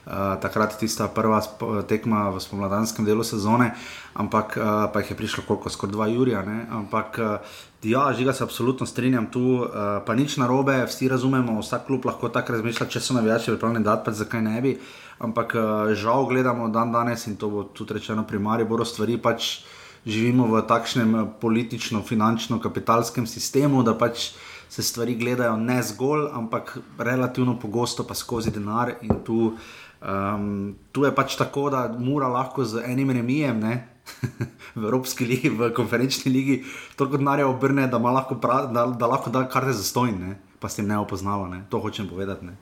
Uh, 0.06 0.12
takrat 0.42 0.74
je 0.74 0.80
tista 0.88 1.08
prva 1.08 1.42
tekma 1.88 2.30
v 2.30 2.42
spomladanskem 2.42 3.06
delu 3.06 3.24
sezone, 3.24 3.72
ampak 4.14 4.58
uh, 4.58 4.90
pa 4.94 5.06
jih 5.06 5.12
je 5.12 5.18
prišlo 5.18 5.44
koliko, 5.48 5.70
skoraj 5.70 5.94
2 5.94 6.14
Jurija, 6.16 6.42
ne. 6.42 6.66
Ampak 6.72 7.20
uh, 7.22 7.58
ja, 7.84 8.14
žiga 8.18 8.34
se 8.34 8.44
absolutno 8.44 8.86
strinjam 8.86 9.30
tu, 9.32 9.44
uh, 9.62 9.70
pa 10.06 10.16
nič 10.16 10.38
narobe, 10.42 10.82
vsi 10.90 11.14
razumemo, 11.14 11.60
vsak 11.62 11.86
klub 11.86 12.10
lahko 12.10 12.30
tako 12.34 12.58
razmišlja, 12.58 12.90
če 12.90 13.00
so 13.00 13.14
navijači 13.14 13.54
pripravljeni 13.54 13.86
dati, 13.86 14.06
pač 14.06 14.24
zakaj 14.26 14.42
ne 14.42 14.62
bi. 14.62 14.80
Ampak 15.20 15.56
uh, 15.58 15.64
žal 15.98 16.26
gledamo 16.30 16.70
dan 16.70 16.92
danes 16.92 17.28
in 17.28 17.36
to 17.36 17.50
bo 17.50 17.64
tudi 17.64 17.98
rečeno 17.98 18.24
pri 18.28 18.40
Mariboru 18.40 18.86
stvari 18.86 19.18
pač 19.18 19.66
živimo 20.08 20.48
v 20.48 20.64
takšnem 20.64 21.16
eh, 21.16 21.26
politično-finančno-kapitalskem 21.42 23.28
sistemu, 23.28 23.84
da 23.84 23.98
pač 23.98 24.32
se 24.70 24.84
stvari 24.84 25.16
gledajo 25.16 25.58
ne 25.58 25.82
zgolj, 25.84 26.28
ampak 26.32 26.78
relativno 27.00 27.60
pogosto 27.60 28.04
pa 28.08 28.16
skozi 28.16 28.52
denar. 28.52 28.96
In 29.02 29.24
tu, 29.24 29.56
um, 30.04 30.76
tu 30.92 31.04
je 31.04 31.12
pač 31.16 31.36
tako, 31.40 31.70
da 31.72 31.88
mora 32.00 32.28
lahko 32.28 32.66
z 32.66 32.84
enim 32.88 33.12
remijem. 33.12 33.60
Ne? 33.60 33.76
V 34.78 34.86
Evropski 34.86 35.26
ligi, 35.26 35.50
v 35.50 35.72
konferenčni 35.74 36.32
ligi, 36.32 36.62
toliko 36.96 37.18
denarja 37.18 37.48
obrne, 37.50 37.88
da, 37.90 37.98
lahko 37.98 38.38
pra, 38.40 38.68
da, 38.70 38.86
da 38.86 39.08
lahko 39.10 39.32
da 39.34 39.48
karte 39.50 39.74
za 39.74 39.84
stojn, 39.84 40.36
pa 40.62 40.70
s 40.70 40.78
tem 40.78 40.88
ne 40.88 41.00
opoznava. 41.00 41.48
Ne? 41.50 41.64
To 41.72 41.82
hočem 41.82 42.08
povedati. 42.08 42.46
Ne? 42.46 42.54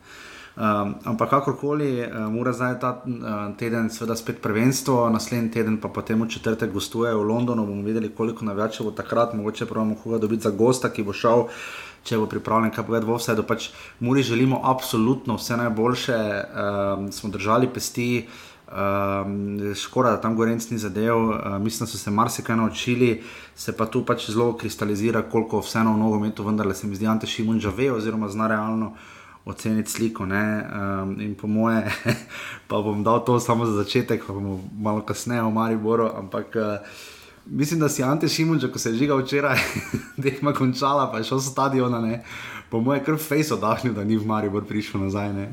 Um, 0.56 0.96
ampak 1.04 1.30
kakorkoli, 1.30 2.00
uh, 2.00 2.32
mora 2.32 2.54
zdaj 2.56 2.80
ta 2.80 3.04
uh, 3.04 3.56
teden, 3.60 3.90
seveda 3.92 4.16
spet 4.16 4.38
prvenstvo, 4.40 5.10
naslednji 5.12 5.52
teden 5.52 5.76
pa 5.84 5.90
potem 5.92 6.22
v 6.24 6.30
četrtek 6.32 6.72
gostuje 6.72 7.12
v 7.12 7.28
Londonu. 7.28 7.66
bomo 7.68 7.84
videli, 7.84 8.08
koliko 8.08 8.46
navijačev 8.46 8.88
bo 8.88 8.92
takrat, 8.96 9.34
mogoče 9.36 9.66
pravimo, 9.66 9.98
koga 10.00 10.18
dobiti 10.18 10.48
za 10.48 10.56
gosta, 10.56 10.88
ki 10.90 11.04
bo 11.04 11.12
šel, 11.12 11.52
če 12.08 12.18
bo 12.18 12.28
pripravljen, 12.32 12.72
kaj 12.72 12.88
povedati 12.88 13.12
v 13.12 13.16
offsetu. 13.16 13.44
Pač 13.44 13.70
Muri 14.00 14.24
želimo 14.24 14.62
absolutno 14.64 15.36
vse 15.36 15.58
najboljše, 15.58 16.16
um, 16.16 17.12
smo 17.12 17.30
držali 17.30 17.68
pesti. 17.68 18.28
Um, 18.66 19.60
škoda, 19.76 20.16
da 20.16 20.22
tam 20.22 20.38
Gorenc 20.40 20.70
ni 20.72 20.78
zadev, 20.80 21.20
uh, 21.20 21.60
mislim, 21.60 21.84
da 21.84 21.92
so 21.92 21.98
se 21.98 22.12
marsikaj 22.12 22.56
naučili, 22.56 23.22
se 23.56 23.76
pa 23.78 23.86
tu 23.86 24.06
pač 24.06 24.30
zelo 24.32 24.56
kristalizira, 24.58 25.22
koliko 25.22 25.60
vseeno 25.60 25.94
v 25.94 26.00
nogometu, 26.00 26.48
vendar 26.48 26.74
se 26.74 26.88
mi 26.88 26.96
zdi, 26.96 27.08
Ante 27.08 27.28
Šimunča 27.28 27.76
ve, 27.76 27.92
oziroma 27.92 28.30
zna 28.30 28.48
realno 28.48 28.94
oceniti 29.46 29.92
sliko. 29.92 30.24
Um, 30.24 31.22
in 31.22 31.36
po 31.36 31.48
moje, 31.48 31.86
pa 32.68 32.82
bom 32.82 33.04
dal 33.04 33.26
to 33.26 33.40
samo 33.40 33.66
za 33.66 33.84
začetek, 33.84 34.26
pa 34.28 34.34
bomo 34.34 34.60
malo 34.78 35.02
kasneje 35.02 35.42
v 35.42 35.54
Mariboru. 35.54 36.10
Ampak 36.18 36.56
uh, 36.56 36.64
mislim, 37.46 37.80
da 37.80 37.90
si 37.90 38.04
Ante 38.04 38.28
Šimunča, 38.28 38.68
ko 38.68 38.80
se 38.80 38.90
je 38.90 38.96
žiga 38.96 39.16
včeraj, 39.16 39.58
tekma 40.24 40.54
končala, 40.54 41.12
pa 41.12 41.18
je 41.18 41.24
šel 41.24 41.40
s 41.40 41.52
stadiona, 41.52 42.02
ne? 42.02 42.24
po 42.70 42.82
moje 42.82 43.04
kar 43.06 43.18
face 43.18 43.54
oddahnil, 43.54 43.94
da 43.94 44.04
ni 44.04 44.18
v 44.18 44.26
Maribor 44.26 44.66
prišel 44.66 45.02
nazaj. 45.02 45.32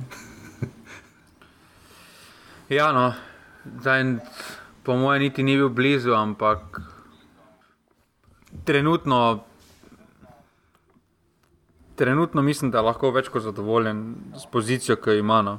Ja, 2.72 2.88
no, 2.92 3.12
zdaj, 3.81 4.16
po 4.83 4.96
mojem, 4.96 5.22
niti 5.22 5.42
ni 5.42 5.59
bil 5.61 5.68
blizu, 5.68 6.14
ampak 6.16 6.81
trenutno, 8.64 9.44
trenutno 11.96 12.42
mislim, 12.42 12.70
da 12.70 12.78
je 12.78 12.88
lahko 12.90 13.11
več 13.11 13.28
kot 13.28 13.42
zadovoljen 13.42 14.14
s 14.37 14.46
pozicijo, 14.46 14.96
ki 14.96 15.11
jo 15.11 15.24
ima. 15.24 15.42
No. 15.42 15.59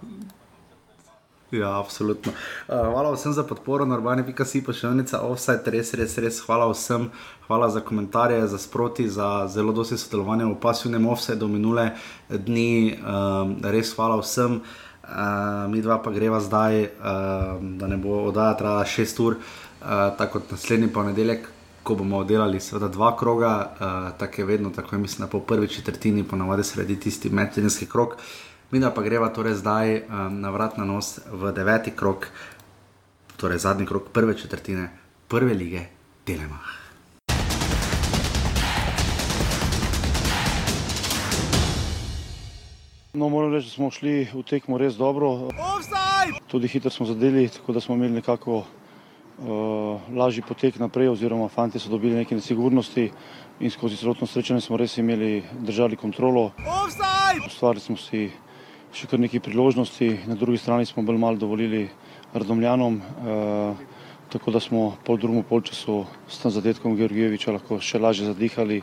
Ja, 1.54 1.80
absolutno. 1.80 2.32
Uh, 2.32 2.80
hvala 2.89 3.12
vsem 3.13 3.34
za 3.34 3.43
podporo, 3.46 3.86
normani.si 3.86 4.63
pošiljnica, 4.65 5.19
offside, 5.22 5.72
res, 5.76 5.93
res, 5.93 6.15
res. 6.17 6.39
Hvala 6.41 6.65
vsem, 6.72 7.12
hvala 7.46 7.69
za 7.69 7.84
komentarje, 7.86 8.48
za 8.48 8.58
sproti, 8.58 9.06
za 9.10 9.48
zelo 9.54 9.74
dosti 9.74 9.98
sodelovanja 10.02 10.48
v 10.50 10.56
pasivnem 10.62 11.06
offsideu 11.06 11.48
minule 11.48 11.91
dni. 12.30 12.98
Um, 12.98 13.60
res 13.62 13.93
hvala 13.93 14.17
vsem. 14.24 14.63
Uh, 15.04 15.69
mi 15.69 15.84
dva 15.86 16.00
pa 16.02 16.10
greva 16.15 16.39
zdaj, 16.41 16.88
uh, 16.89 17.62
da 17.78 17.91
ne 17.91 18.02
bo 18.02 18.24
oddaja 18.32 18.58
trajala 18.58 18.86
6 18.89 19.22
ur, 19.22 19.38
uh, 19.38 20.10
tako 20.17 20.39
kot 20.39 20.56
naslednji 20.56 20.89
ponedeljek, 20.96 21.50
ko 21.84 21.96
bomo 21.96 22.24
delali 22.24 22.60
seveda 22.60 22.88
dva 22.88 23.17
kroga, 23.17 23.52
uh, 23.72 24.17
tako 24.17 24.41
je 24.41 24.46
vedno, 24.46 24.69
tako 24.69 24.96
je 24.96 25.00
mislim, 25.00 25.28
po 25.30 25.39
prvi 25.39 25.67
četrtini 25.67 26.24
ponavadi 26.24 26.63
sredi 26.63 27.00
tisti 27.00 27.30
medtedenski 27.30 27.86
krok. 27.86 28.17
Mi 28.72 28.80
da 28.80 28.91
pa 28.91 29.02
greva 29.02 29.30
torej 29.30 29.54
zdaj 29.56 30.02
um, 30.02 30.39
na 30.41 30.50
vrat 30.50 30.78
na 30.78 30.86
nos 30.86 31.19
v 31.32 31.52
deveti 31.52 31.91
krok, 31.91 32.28
torej 33.38 33.58
zadnji 33.58 33.86
krok 33.86 34.10
prve 34.13 34.38
četrtine 34.38 34.89
prve 35.28 35.54
lige 35.54 35.86
Telemach. 36.24 36.84
No, 43.13 43.30
moram 43.30 43.54
reči, 43.54 43.67
da 43.67 43.72
smo 43.72 43.91
šli 43.91 44.28
v 44.34 44.41
tekmo 44.41 44.78
res 44.78 44.96
dobro. 44.96 45.50
Tudi 46.48 46.67
hitro 46.67 46.89
smo 46.89 47.06
zadeli, 47.06 47.50
tako 47.50 47.74
da 47.74 47.82
smo 47.82 47.96
imeli 47.96 48.13
nekako 48.13 48.63
lažji 50.16 50.44
potek 50.48 50.80
naprej, 50.80 51.10
oziroma 51.10 51.50
fanti 51.50 51.80
so 51.80 51.90
dobili 51.90 52.16
neke 52.16 52.36
nesigurnosti 52.36 53.12
in 53.60 53.72
skozi 53.72 53.98
celotno 53.98 54.28
srečanje 54.28 54.62
smo 54.62 54.78
res 54.78 54.98
imeli, 54.98 55.44
držali 55.60 55.96
kontrolo. 55.96 56.52
Ustvarili 57.48 57.82
smo 57.82 57.98
si 57.98 58.30
še 58.94 59.10
kar 59.10 59.20
nekaj 59.20 59.42
priložnosti, 59.44 60.10
na 60.30 60.36
drugi 60.36 60.62
strani 60.62 60.86
smo 60.86 61.04
bolj 61.04 61.18
malo 61.18 61.38
dovolili 61.38 61.88
Radomljanom, 62.34 63.02
uh, 63.02 63.78
tako 64.30 64.52
da 64.52 64.60
smo 64.60 64.98
po 65.06 65.18
drugem 65.18 65.44
polčasu 65.44 66.06
s 66.28 66.40
tem 66.42 66.52
zadetkom 66.52 66.96
Georgijeviča 66.98 67.54
lahko 67.58 67.80
še 67.82 68.00
lažje 68.00 68.30
zadihali 68.30 68.82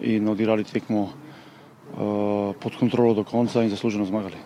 in 0.00 0.28
odigrali 0.28 0.64
tekmo 0.64 1.02
uh, 1.10 2.54
pod 2.62 2.78
kontrolo 2.78 3.14
do 3.14 3.24
konca 3.24 3.62
in 3.62 3.70
zasluženo 3.70 4.06
zmagali. 4.06 4.38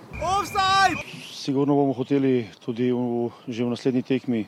sigurno 1.45 1.75
bomo 1.77 1.93
hoteli 1.93 2.49
tudi 2.65 2.89
v, 2.89 3.29
že 3.49 3.65
v 3.65 3.73
naslednji 3.77 4.03
tekmi 4.03 4.47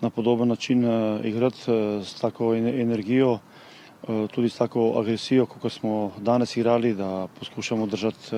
na 0.00 0.10
podoben 0.10 0.48
način 0.48 0.84
uh, 0.84 1.24
igrati 1.24 1.70
uh, 1.70 2.06
s 2.06 2.14
tako 2.14 2.54
energijo, 2.54 3.32
uh, 3.32 4.30
tudi 4.30 4.48
s 4.48 4.56
tako 4.56 4.98
agresijo, 4.98 5.46
kot 5.46 5.72
smo 5.72 6.12
danes 6.18 6.56
igrali, 6.56 6.94
da 6.94 7.28
poskušamo 7.38 7.86
držati 7.86 8.36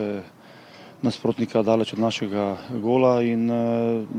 nasprotnika 1.03 1.63
daleč 1.63 1.93
od 1.93 1.99
našega 1.99 2.57
gola 2.83 3.23
in 3.23 3.51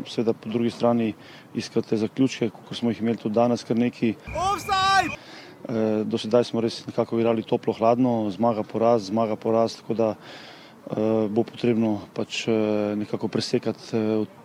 seveda 0.07 0.33
po 0.33 0.49
drugi 0.49 0.69
strani 0.69 1.13
iskati 1.55 1.97
zaključke, 1.97 2.49
kot 2.49 2.77
smo 2.77 2.89
jih 2.89 3.01
imeli 3.01 3.17
tudi 3.17 3.35
danes, 3.35 3.63
kar 3.63 3.77
neki. 3.77 4.13
Uh, 4.29 6.05
do 6.05 6.17
sedaj 6.17 6.43
smo 6.43 6.61
res 6.61 6.85
nekako 6.87 7.19
igrali 7.19 7.43
toplo, 7.43 7.73
hladno, 7.73 8.29
zmaga 8.31 8.63
poraz, 8.63 9.03
zmaga 9.11 9.35
poraz, 9.35 9.75
tako 9.75 9.93
da 9.93 10.15
bo 11.29 11.43
potrebno 11.43 11.99
pač 12.13 12.47
nekako 12.97 13.27
presekati 13.27 13.99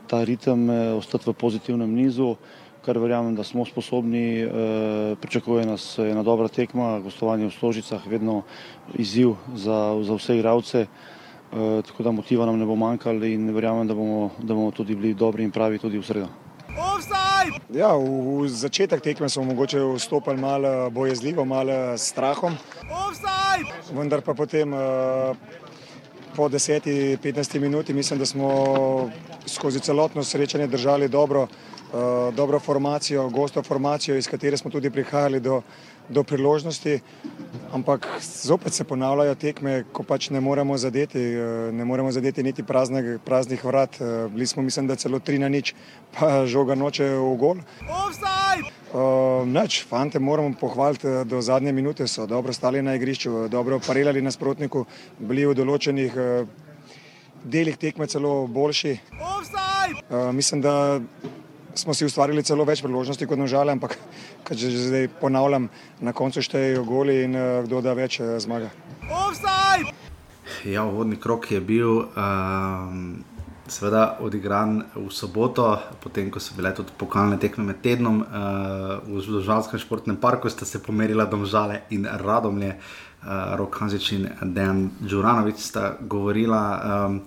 ta 0.07 0.25
ritem, 0.25 0.69
ostati 0.99 1.31
v 1.31 1.33
pozitivnem 1.33 1.95
nizu 1.95 2.35
kar 2.85 2.99
verjamem, 2.99 3.35
da 3.35 3.45
smo 3.45 3.65
sposobni. 3.65 4.43
E, 4.43 4.49
pričakuje 5.21 5.67
nas 5.67 5.99
ena 5.99 6.23
dobra 6.23 6.49
tekma, 6.49 6.99
gostovanje 7.01 7.47
v 7.47 7.57
Stožicah, 7.57 8.07
vedno 8.07 8.43
izziv 8.95 9.35
za, 9.55 9.97
za 10.03 10.15
vse 10.15 10.37
igralce. 10.37 10.87
E, 10.87 11.83
tako 11.87 12.03
da 12.03 12.11
motiva 12.11 12.47
nam 12.47 12.59
ne 12.59 12.67
bo 12.67 12.77
manjkalo 12.77 13.25
in 13.25 13.51
verjamem, 13.55 13.89
da 13.89 13.95
bomo, 13.95 14.31
da 14.39 14.55
bomo 14.55 14.71
tudi 14.71 14.95
bili 14.95 15.15
dobri 15.15 15.45
in 15.45 15.51
pravi 15.51 15.79
tudi 15.79 15.99
v 15.99 16.07
sredo. 16.07 16.29
Ja, 17.75 17.93
v, 17.97 18.45
v 18.45 18.49
začetek 18.49 19.03
tekme 19.03 19.29
smo 19.29 19.45
mogoče 19.45 19.81
vstopili 19.97 20.41
malo 20.41 20.91
bojezljivo, 20.91 21.45
malo 21.45 21.97
s 21.97 22.09
strahom. 22.13 22.57
Vendar 23.93 24.23
pa 24.23 24.35
potem 24.35 24.73
po 26.37 26.49
10-15 26.49 27.59
minuti 27.59 27.93
mislim, 27.93 28.19
da 28.19 28.27
smo 28.27 29.11
skozi 29.47 29.81
celotno 29.81 30.25
srečanje 30.25 30.67
držali 30.67 31.09
dobro. 31.09 31.47
Eh, 31.95 32.33
dobro 32.33 32.59
formacijo, 32.59 33.29
gosto 33.29 33.63
formacijo, 33.63 34.17
iz 34.17 34.29
katere 34.29 34.57
smo 34.57 34.71
tudi 34.71 34.91
prihajali 34.91 35.41
do, 35.41 35.63
do 36.09 36.25
priložnosti. 36.25 37.01
Ampak 37.73 38.09
zopet 38.43 38.73
se 38.73 38.85
ponavljajo 38.85 39.35
tekme, 39.35 39.85
ko 39.93 40.03
pač 40.03 40.31
ne 40.31 40.41
moremo 40.41 40.79
zadeti, 40.79 41.21
eh, 41.21 41.73
ne 41.73 41.85
moremo 41.85 42.13
zadeti 42.13 42.43
niti 42.43 42.63
prazne, 42.63 43.19
praznih 43.25 43.65
vrat. 43.65 44.01
Eh, 44.01 44.29
bili 44.29 44.47
smo, 44.47 44.63
mislim, 44.63 44.87
da 44.87 44.97
celo 44.97 45.19
tri 45.19 45.39
na 45.39 45.49
nič, 45.49 45.75
pa 46.19 46.47
žoga 46.47 46.75
noče 46.75 47.05
v 47.05 47.37
gol. 47.37 47.63
Uh, 48.95 49.71
fante 49.89 50.19
moramo 50.19 50.55
pohvaliti 50.61 51.07
do 51.25 51.41
zadnje 51.43 51.73
minute, 51.73 52.07
so 52.07 52.27
dobro 52.27 52.53
stali 52.53 52.83
na 52.83 52.95
igrišču, 52.95 53.49
dobro 53.49 53.81
parirali 53.87 54.23
nasprotniku, 54.23 54.85
bili 55.19 55.47
v 55.47 55.55
določenih 55.55 56.13
uh, 56.15 56.47
delih 57.45 57.77
tekme 57.77 58.07
celo 58.07 58.47
boljši. 58.47 58.99
Uh, 60.11 60.31
mislim, 60.33 60.61
da 60.61 61.01
smo 61.75 61.95
si 61.95 62.07
ustvarili 62.07 62.43
celo 62.43 62.65
več 62.65 62.83
priložnosti 62.83 63.27
kot 63.27 63.39
nažale, 63.39 63.73
ampak 63.73 63.99
kad 64.47 64.59
že 64.59 64.71
zdaj 64.71 65.09
ponavljam, 65.21 65.69
na 66.01 66.13
koncu 66.13 66.43
štejejo 66.43 66.85
goli 66.85 67.23
in 67.25 67.37
uh, 67.37 67.63
kdo 67.67 67.83
da 67.85 67.95
več 67.95 68.21
uh, 68.21 68.37
zmaga. 68.39 68.71
Ja, 70.65 70.85
vodni 70.85 71.17
krok 71.21 71.51
je 71.53 71.61
bil 71.61 72.05
um, 72.05 73.25
seveda 73.69 74.19
odigran 74.21 74.83
v 74.95 75.09
soboto, 75.13 75.79
potem 76.01 76.29
ko 76.31 76.41
so 76.41 76.57
bile 76.57 76.75
tudi 76.77 76.93
pokalne 76.99 77.39
tekme 77.41 77.65
med 77.65 77.81
tednom 77.85 78.21
uh, 78.21 79.01
v 79.05 79.41
Žalskem 79.45 79.81
športnem 79.81 80.21
parku, 80.21 80.53
sta 80.53 80.69
se 80.69 80.83
pomerila 80.85 81.25
domžale 81.25 81.83
in 81.97 82.05
radomlje, 82.05 82.77
uh, 82.77 83.57
Rok 83.57 83.81
Hanzič 83.81 84.13
in 84.13 84.29
Dejan 84.53 84.91
Đuranovič 85.01 85.65
sta 85.65 85.97
govorila. 86.01 86.63
Um, 87.09 87.21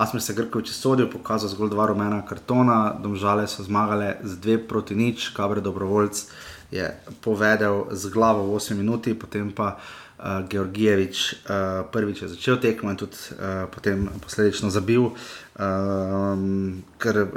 Asmer 0.00 0.22
se 0.22 0.32
Grkovič 0.32 0.72
sodil, 0.72 1.10
pokazal 1.12 1.52
zgolj 1.52 1.74
dva 1.76 1.84
rumena 1.92 2.22
kartona, 2.24 2.96
domžale 2.96 3.44
so 3.44 3.60
zmagale 3.60 4.16
z 4.24 4.40
dve 4.40 4.56
proti 4.56 4.96
nič, 4.96 5.28
Kabre 5.36 5.60
Dobrovoljc 5.60 6.24
je 6.72 6.88
povedal 7.20 7.92
z 7.92 8.08
glavo 8.08 8.48
v 8.48 8.56
8 8.56 8.80
minuti, 8.80 9.12
potem 9.12 9.52
pa 9.52 9.76
uh, 9.76 10.40
Georgijevič 10.48 11.44
uh, 11.44 11.84
prvič 11.92 12.22
je 12.24 12.32
začel 12.32 12.56
tekmo 12.56 12.88
in 12.88 12.96
tudi 12.96 13.12
uh, 13.36 13.68
potem 13.68 14.08
posledično 14.24 14.72
zabil, 14.72 15.12
um, 15.12 16.80
ker 16.96 17.16
uh, 17.20 17.28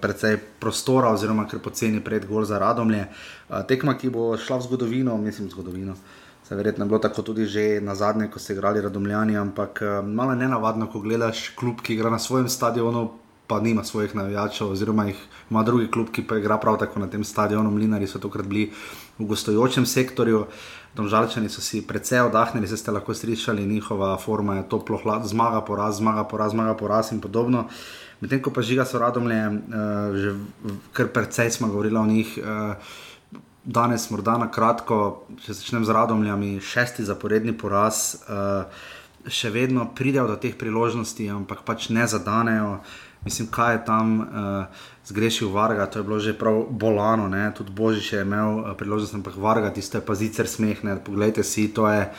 precej 0.00 0.40
prostora 0.56 1.12
oziroma 1.12 1.44
ker 1.44 1.60
poceni 1.60 2.00
pred 2.00 2.24
gol 2.24 2.48
za 2.48 2.56
radomlje. 2.56 3.12
Uh, 3.52 3.60
tekma, 3.68 4.00
ki 4.00 4.08
bo 4.08 4.32
šla 4.40 4.56
v 4.56 4.72
zgodovino, 4.72 5.20
mislim 5.20 5.52
zgodovino. 5.52 5.92
Uh, 5.92 6.23
Se 6.44 6.54
verjetno 6.54 6.84
je 6.84 6.88
bilo 6.88 6.98
tako 6.98 7.22
tudi 7.22 7.46
že 7.46 7.80
na 7.80 7.94
zadnje, 7.94 8.28
ko 8.30 8.38
so 8.38 8.52
igrali 8.52 8.80
Radomljani, 8.80 9.36
ampak 9.36 9.82
eh, 9.82 10.02
malo 10.02 10.32
je 10.32 10.36
nenavadno, 10.36 10.90
ko 10.92 11.00
gledaš 11.00 11.48
klub, 11.56 11.80
ki 11.80 11.94
igra 11.94 12.10
na 12.10 12.18
svojem 12.18 12.48
stadionu, 12.48 13.10
pa 13.46 13.60
nima 13.60 13.84
svojih 13.84 14.14
navijačev, 14.16 14.70
oziroma 14.72 15.06
jih 15.06 15.16
ima 15.50 15.62
drugi 15.62 15.90
klub, 15.90 16.08
ki 16.12 16.26
pa 16.26 16.36
igra 16.36 16.58
prav 16.58 16.78
tako 16.78 17.00
na 17.00 17.06
tem 17.06 17.24
stadionu. 17.24 17.70
Mlinari 17.70 18.06
so 18.06 18.18
tokrat 18.18 18.46
bili 18.46 18.70
v 19.18 19.26
gostujočem 19.28 19.86
sektorju. 19.86 20.46
Domžalčani 20.96 21.48
so 21.48 21.60
si 21.60 21.82
precej 21.86 22.20
oddahnili, 22.28 22.68
se 22.68 22.76
ste 22.76 22.92
lahko 22.92 23.14
slišali, 23.14 23.66
njihova 23.66 24.16
forma 24.18 24.56
je 24.56 24.68
toplo, 24.68 25.00
hlad, 25.02 25.24
zmaga, 25.26 25.60
poraz, 25.60 25.96
zmaga, 25.98 26.24
poraz, 26.24 26.52
zmaga, 26.52 26.76
poraz 26.76 27.12
in 27.12 27.20
podobno. 27.20 27.66
Medtem 28.20 28.42
ko 28.42 28.52
pa 28.54 28.62
žiga 28.62 28.84
so 28.84 28.98
radomlje, 28.98 29.40
uh, 29.48 30.14
že 30.16 30.36
kar 30.92 31.08
precej 31.08 31.50
smo 31.50 31.68
govorili 31.68 31.96
o 31.96 32.06
njih. 32.06 32.38
Uh, 32.38 32.76
danes, 33.64 34.08
morda 34.10 34.36
na 34.38 34.50
kratko, 34.52 35.24
če 35.44 35.56
začnem 35.56 35.84
z 35.84 35.94
radomljami, 35.96 36.58
šesti 36.60 37.04
zaporedni 37.04 37.54
poraz, 37.56 38.20
uh, 38.28 38.68
še 39.24 39.50
vedno 39.50 39.86
pridejo 39.96 40.28
do 40.28 40.36
teh 40.36 40.56
priložnosti, 40.60 41.24
ampak 41.32 41.64
pač 41.64 41.88
ne 41.88 42.04
zadanejo. 42.08 42.78
Mislim, 43.24 43.48
kaj 43.48 43.72
je 43.72 43.84
tam 43.86 44.08
uh, 44.20 44.84
zgrešil 45.08 45.48
Varga, 45.48 45.88
to 45.88 46.00
je 46.00 46.04
bilo 46.04 46.20
že 46.20 46.36
prav 46.36 46.66
bolano, 46.68 47.28
ne? 47.28 47.48
tudi 47.56 47.72
Božič 47.72 48.12
je 48.12 48.20
imel 48.20 48.60
uh, 48.60 48.72
priložnost, 48.76 49.16
ampak 49.16 49.40
Varga, 49.40 49.72
tiste 49.72 50.04
pa 50.04 50.12
zicer 50.12 50.44
smehne, 50.44 51.00
poglejte 51.00 51.44
si, 51.44 51.68
to 51.72 51.88
je. 51.88 52.10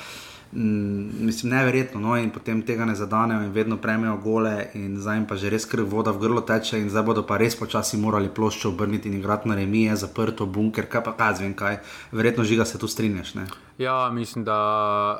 Mm, 0.55 1.25
mislim, 1.25 1.51
neverjetno, 1.51 1.99
no, 1.99 2.17
in 2.17 2.29
potem 2.31 2.61
tega 2.63 2.85
ne 2.85 2.93
zadanejo, 2.95 3.41
in 3.43 3.51
vedno 3.51 3.75
prejmejo 3.77 4.15
gole, 4.23 4.69
in 4.73 4.93
zdaj 4.95 5.17
jim 5.17 5.25
pa 5.27 5.35
že 5.35 5.49
res 5.51 5.65
krv 5.67 5.89
voda 5.91 6.13
v 6.15 6.21
grlo 6.21 6.41
teče, 6.47 6.79
in 6.79 6.87
zdaj 6.89 7.03
bodo 7.03 7.23
pa 7.27 7.35
res 7.37 7.57
počasi 7.59 7.99
morali 7.99 8.31
ploščo 8.31 8.71
obrniti 8.71 9.11
in 9.11 9.17
igrati 9.19 9.49
na 9.51 9.57
remije, 9.59 9.97
zaprto 9.99 10.45
bunker, 10.47 10.87
kaj 10.87 11.03
pa 11.03 11.11
kaj 11.11 11.33
zvem, 11.41 11.53
kaj. 11.59 11.81
Verjetno 12.11 12.47
žiga 12.47 12.65
se 12.65 12.79
tu 12.79 12.87
strinjaš. 12.87 13.33
Ne? 13.35 13.47
Ja, 13.77 14.07
mislim, 14.15 14.45
da 14.47 15.19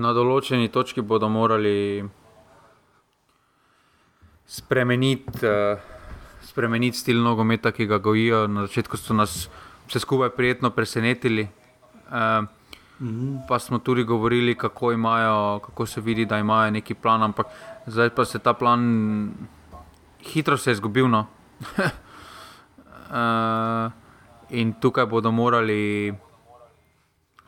na 0.00 0.14
določeni 0.16 0.72
točki 0.72 1.04
bodo 1.04 1.28
morali 1.28 2.08
spremeniti, 4.48 5.44
uh, 5.44 5.76
spremeniti 6.48 6.96
stil 6.96 7.20
nogometa, 7.20 7.74
ki 7.76 7.90
ga 7.92 8.00
gojijo. 8.00 8.46
Na 8.48 8.64
začetku 8.64 8.96
so 8.96 9.12
nas 9.12 9.50
vse 9.84 10.00
skupaj 10.00 10.32
prijetno 10.32 10.72
presenetili. 10.72 11.50
Uh, 12.08 12.48
-hmm. 13.02 13.46
Pa 13.48 13.58
smo 13.58 13.78
tudi 13.78 14.04
govorili, 14.04 14.54
kako, 14.54 14.92
imajo, 14.92 15.58
kako 15.58 15.86
se 15.86 16.00
vidi, 16.00 16.26
da 16.26 16.38
imajo 16.38 16.70
neki 16.70 16.94
plan, 16.94 17.22
ampak 17.22 17.46
zdaj 17.86 18.10
pa 18.10 18.24
se 18.24 18.38
ta 18.38 18.52
plan 18.52 18.80
hitro 20.22 20.56
se 20.56 20.70
je 20.70 20.72
izgubil. 20.72 21.08
No. 21.08 21.26
uh, 23.10 23.92
in 24.60 24.72
tukaj 24.80 25.06
bodo 25.06 25.30
morali. 25.30 26.14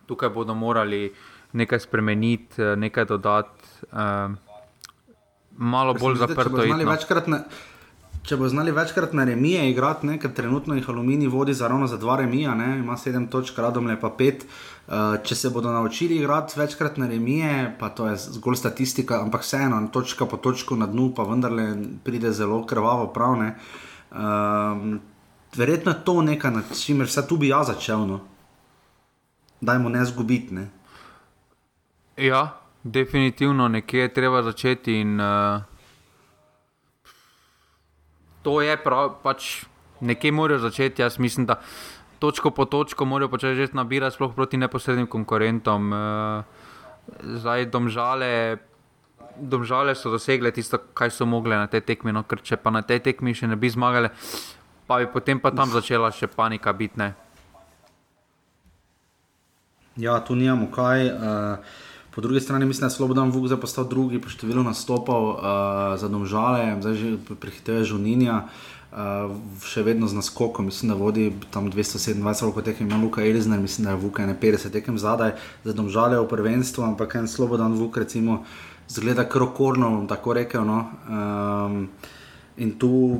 Tukaj 0.06 0.28
bodo 0.28 0.54
morali 0.54 1.12
nekaj 1.52 1.80
spremeniti, 1.80 2.62
nekaj 2.62 3.04
dodati, 3.04 3.64
uh, 3.92 4.32
malo 5.56 5.94
bolj 5.94 6.16
zaprto. 6.16 6.62
Če 6.62 6.68
bo 8.36 8.48
znali 8.48 8.72
večkrat 8.72 9.12
na 9.12 9.24
remije 9.24 9.70
igrati, 9.70 10.06
ne, 10.06 10.18
ker 10.18 10.32
trenutno 10.32 10.74
jih 10.74 10.88
Aluminij 10.88 11.28
vodi 11.28 11.54
za 11.54 11.68
ravno 11.68 11.86
za 11.86 11.96
dva 12.00 12.16
remija, 12.16 12.54
ne, 12.54 12.78
ima 12.78 12.96
sedem 12.96 13.26
točk, 13.28 13.58
radom 13.58 13.86
le 13.86 13.98
pa 14.00 14.08
pet. 14.10 14.46
Uh, 14.86 15.16
če 15.24 15.34
se 15.34 15.50
bodo 15.50 15.72
naučili 15.72 16.16
igrati 16.16 16.60
večkrat 16.60 16.96
na 16.96 17.06
remije, 17.08 17.74
pa 17.80 17.88
to 17.88 18.06
je 18.06 18.16
zgolj 18.16 18.56
statistika, 18.56 19.20
ampak 19.20 19.44
vseeno, 19.44 19.82
točka 19.92 20.26
po 20.26 20.36
točku 20.36 20.76
na 20.76 20.86
dnu, 20.86 21.10
pa 21.16 21.24
vendarle 21.28 21.66
pride 22.04 22.32
zelo 22.32 22.62
krvavo 22.66 23.06
pravne. 23.12 23.54
Uh, 24.10 24.16
ehm, 24.16 24.96
verjetno 25.56 25.92
je 25.92 26.04
to 26.04 26.22
nekaj, 26.22 26.50
na 26.50 26.62
čimer 26.72 27.06
vse 27.06 27.26
tu 27.28 27.36
bi 27.36 27.48
jaz 27.48 27.66
začel. 27.72 28.06
No. 28.08 28.20
Dajmo 29.60 29.88
ne 29.88 30.04
zgubiti. 30.04 30.54
Ne. 30.54 30.68
Ja, 32.16 32.56
definitivno 32.82 33.68
nekje 33.68 34.00
je 34.00 34.14
treba 34.14 34.42
začeti. 34.42 35.00
In, 35.00 35.20
uh 35.20 35.73
to 38.44 38.60
je 38.60 38.76
prav, 38.76 39.16
pač 39.24 39.64
nekje 40.04 40.32
morajo 40.32 40.60
začeti. 40.68 41.02
Jaz 41.02 41.18
mislim, 41.18 41.46
da 41.46 41.60
točko 42.18 42.50
po 42.50 42.64
točko 42.64 43.04
morajo 43.04 43.32
početi 43.32 43.56
že 43.56 43.72
nabirati, 43.72 44.14
sploh 44.14 44.34
proti 44.34 44.60
neposrednim 44.60 45.06
konkurentom. 45.06 45.92
Eh, 45.92 46.42
zdaj, 47.40 47.66
domžale, 47.72 48.58
domžale 49.36 49.94
so 49.94 50.12
dosegle 50.12 50.52
tisto, 50.52 50.78
kar 50.94 51.10
so 51.10 51.26
mogle 51.26 51.56
na 51.56 51.66
tej 51.66 51.80
tekmi. 51.80 52.12
No, 52.12 52.22
ker 52.22 52.44
če 52.44 52.60
pa 52.60 52.70
na 52.70 52.84
tej 52.84 53.00
tekmi 53.00 53.34
še 53.34 53.48
ne 53.48 53.56
bi 53.56 53.72
zmagali, 53.72 54.12
pa 54.86 55.00
bi 55.00 55.08
potem 55.08 55.40
pa 55.40 55.50
tam 55.50 55.72
začela 55.72 56.12
še 56.12 56.28
panika 56.28 56.72
biti. 56.72 57.12
Ja, 59.96 60.20
tu 60.20 60.36
nimamo 60.36 60.68
kaj. 60.68 61.08
Uh... 61.08 61.92
Po 62.14 62.20
drugi 62.20 62.40
strani 62.40 62.66
mislim, 62.66 62.80
da 62.80 62.86
je 62.86 62.96
Slobodan 62.96 63.30
Vuk 63.30 63.46
zdaj 63.46 63.60
postal 63.60 63.88
drugi 63.90 64.20
po 64.22 64.30
številu 64.30 64.62
nastopov 64.62 65.34
uh, 65.34 65.38
za 65.98 66.06
domžale, 66.06 66.76
zdaj 66.78 66.94
že 66.94 67.08
prehituje 67.34 67.90
Žuninja. 67.90 68.44
Uh, 68.94 69.34
še 69.58 69.82
vedno 69.82 70.06
z 70.06 70.14
naskokom, 70.14 70.70
mislim, 70.70 70.92
da 70.92 70.94
vodi 70.94 71.32
tam 71.50 71.66
227, 71.66 72.22
kot 72.54 72.62
tekem 72.62 72.86
ima 72.86 73.00
Luka 73.02 73.24
Elizner, 73.26 73.58
mislim, 73.58 73.88
da 73.88 73.96
je 73.96 74.02
Vuk 74.04 74.22
51 74.22 74.70
tekem 74.70 74.94
zadaj, 74.94 75.34
za 75.66 75.74
domžale 75.74 76.14
v 76.14 76.28
prvenstvu, 76.30 76.86
ampak 76.86 77.18
en 77.18 77.26
Slobodan 77.26 77.74
Vuk, 77.74 77.98
recimo, 77.98 78.44
zgleda 78.86 79.26
krokorno, 79.26 80.06
tako 80.06 80.38
rekel. 80.38 80.62
No. 80.62 80.78
Um, 81.10 81.90
In 82.56 82.78
tu, 82.78 83.18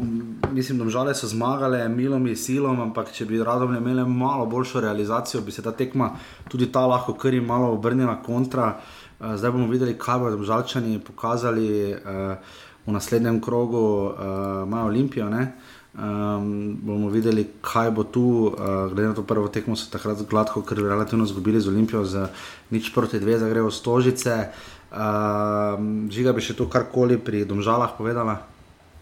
mislim, 0.52 0.78
da 0.78 0.88
žale 0.90 1.14
so 1.14 1.26
zmagale, 1.26 1.88
milom 1.88 2.26
in 2.30 2.36
silom, 2.38 2.78
ampak 2.80 3.10
če 3.10 3.26
bi 3.26 3.40
radom 3.42 3.72
imeli 3.74 4.04
malo 4.06 4.46
boljšo 4.46 4.80
realizacijo, 4.84 5.40
bi 5.42 5.50
se 5.52 5.62
ta 5.62 5.72
tekma 5.74 6.12
tudi 6.48 6.70
ta 6.72 6.84
lahko 6.86 7.16
kar 7.18 7.34
jim 7.34 7.46
malo 7.46 7.72
obrnila 7.74 8.20
kontra. 8.22 8.76
Uh, 9.18 9.34
zdaj 9.34 9.50
bomo 9.50 9.66
videli, 9.66 9.96
kaj 9.98 10.20
bodo 10.22 10.46
žalčani 10.46 11.00
pokazali 11.02 11.66
uh, 11.90 12.54
v 12.86 12.94
naslednjem 12.94 13.40
krogu, 13.42 13.82
uh, 14.06 14.14
imajo 14.68 14.86
Olimpijo. 14.92 15.26
Um, 15.26 16.78
bomo 16.86 17.10
videli, 17.10 17.48
kaj 17.62 17.90
bo 17.90 18.04
tu, 18.04 18.54
uh, 18.54 18.86
glede 18.94 19.08
na 19.08 19.18
to 19.18 19.26
prvo 19.26 19.50
tekmo, 19.50 19.74
so 19.74 19.90
takrat 19.90 20.22
gladko, 20.30 20.62
ker 20.62 20.78
so 20.78 20.86
relativno 20.86 21.26
izgubili 21.26 21.60
z 21.60 21.74
Olimpijo, 21.74 22.06
z 22.06 22.28
nič 22.70 22.94
proti 22.94 23.18
dve, 23.18 23.38
za 23.38 23.50
grejo 23.50 23.74
stožice. 23.74 24.40
Uh, 24.94 25.74
žiga 26.06 26.30
bi 26.30 26.38
še 26.38 26.54
to 26.54 26.70
karkoli 26.70 27.18
pri 27.18 27.42
domžalah 27.42 27.98
povedala 27.98 28.53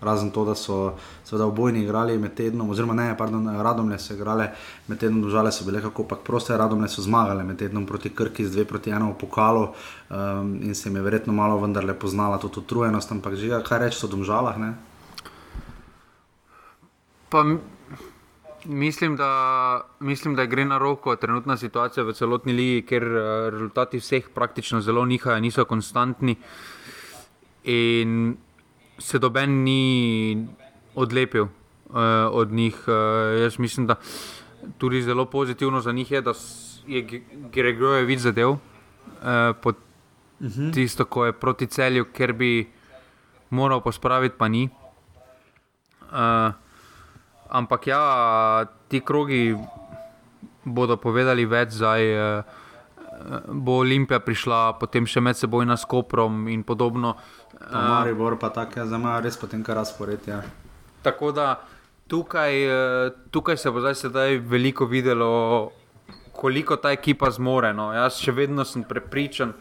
razen 0.02 0.30
to, 0.30 0.44
da 0.44 0.54
so 0.54 0.94
seveda 1.24 1.46
obojni 1.46 1.82
igrali 1.82 2.18
med 2.18 2.34
tednom, 2.34 2.70
oziroma 2.70 2.94
ne, 2.94 3.14
pardon, 3.18 3.46
radomlje 3.62 3.98
so 3.98 4.14
igrali 4.14 4.48
med 4.86 4.98
tednom, 4.98 5.30
žale 5.30 5.52
so 5.52 5.64
bile 5.64 5.82
kako 5.82 6.04
pač 6.10 6.24
proste, 6.26 6.56
radomlje 6.58 6.88
so 6.92 7.02
zmagali 7.02 7.44
med 7.44 7.58
tednom 7.58 7.86
proti 7.86 8.10
Krki 8.10 8.46
z 8.46 8.56
dve 8.56 8.64
proti 8.64 8.90
eno 8.90 9.12
v 9.12 9.18
pokalu 9.20 9.62
um, 9.68 10.54
in 10.62 10.74
se 10.74 10.88
jim 10.88 10.96
je 10.96 11.02
verjetno 11.02 11.32
malo 11.32 11.60
vendarle 11.62 11.94
poznala 11.94 12.38
tudi 12.38 12.60
utrujenost, 12.60 13.12
ampak 13.12 13.34
že 13.34 13.62
kaj 13.62 13.78
reči 13.78 14.06
o 14.06 14.08
domžalah. 14.08 14.58
Ne? 14.58 14.74
Pa 17.30 17.44
mislim 18.64 19.16
da, 19.16 19.80
mislim, 20.00 20.34
da 20.34 20.44
gre 20.46 20.64
na 20.64 20.78
roko 20.78 21.16
trenutna 21.16 21.56
situacija 21.56 22.04
v 22.04 22.12
celotni 22.12 22.52
ligi, 22.52 22.86
ker 22.86 23.02
uh, 23.02 23.24
rezultati 23.50 23.98
vseh 23.98 24.28
praktično 24.34 24.80
zelo 24.80 25.04
nihajo, 25.04 25.40
niso 25.40 25.64
konstantni. 25.64 26.36
In 27.64 28.36
se 29.02 29.18
doben 29.18 29.62
ni 29.62 30.46
odlepil 30.94 31.42
uh, 31.42 31.50
od 32.30 32.52
njih. 32.52 32.84
Uh, 32.86 33.42
jaz 33.42 33.58
mislim, 33.58 33.86
da 33.86 33.94
tudi 34.78 35.02
zelo 35.02 35.24
pozitivno 35.24 35.80
za 35.80 35.92
njih 35.92 36.10
je, 36.10 36.20
da 36.20 36.32
je 36.86 37.22
Gregorjev 37.52 38.06
vid 38.06 38.18
zadev 38.18 38.50
uh, 38.50 38.58
pod 39.62 39.76
uh 40.40 40.46
mhm. 40.46 40.62
-huh. 40.62 40.74
tisto, 40.74 41.04
ko 41.04 41.26
je 41.26 41.32
proti 41.32 41.66
celju, 41.66 42.04
ker 42.04 42.32
bi 42.32 42.70
moral 43.50 43.80
pospraviti, 43.80 44.34
pa 44.38 44.48
ni. 44.48 44.68
Uh, 46.00 46.52
ampak 47.48 47.86
ja, 47.86 48.66
ti 48.88 49.00
krogi 49.00 49.56
bodo 50.64 50.96
povedali 50.96 51.44
več 51.44 51.70
zdaj. 51.70 52.38
Uh, 52.38 52.44
Bo 53.48 53.72
Olimpija 53.72 54.20
prišla, 54.20 54.72
potem 54.80 55.06
še 55.06 55.20
med 55.20 55.36
seboj 55.36 55.66
na 55.66 55.76
Skoprom 55.76 56.48
in 56.48 56.62
podobno. 56.62 57.10
Uh, 57.10 57.41
Maribor 57.70 58.38
pa 58.38 58.50
tako 58.50 58.80
je, 58.80 58.86
zame 58.86 59.20
res 59.22 59.36
potem 59.36 59.62
kar 59.62 59.76
razpored. 59.76 60.26
Ja. 60.26 60.42
Tako 61.02 61.32
da 61.32 61.60
tukaj, 62.08 62.64
eh, 62.66 63.10
tukaj 63.30 63.56
se 63.56 63.70
bo 63.70 63.80
zdaj, 63.80 63.94
zdaj 63.94 64.38
veliko 64.38 64.84
videlo, 64.84 65.70
koliko 66.32 66.76
ta 66.76 66.90
ekipa 66.90 67.30
zmore. 67.30 67.72
No. 67.72 67.92
Jaz 67.92 68.18
še 68.20 68.32
vedno 68.32 68.64
sem 68.64 68.84
prepričan, 68.84 69.52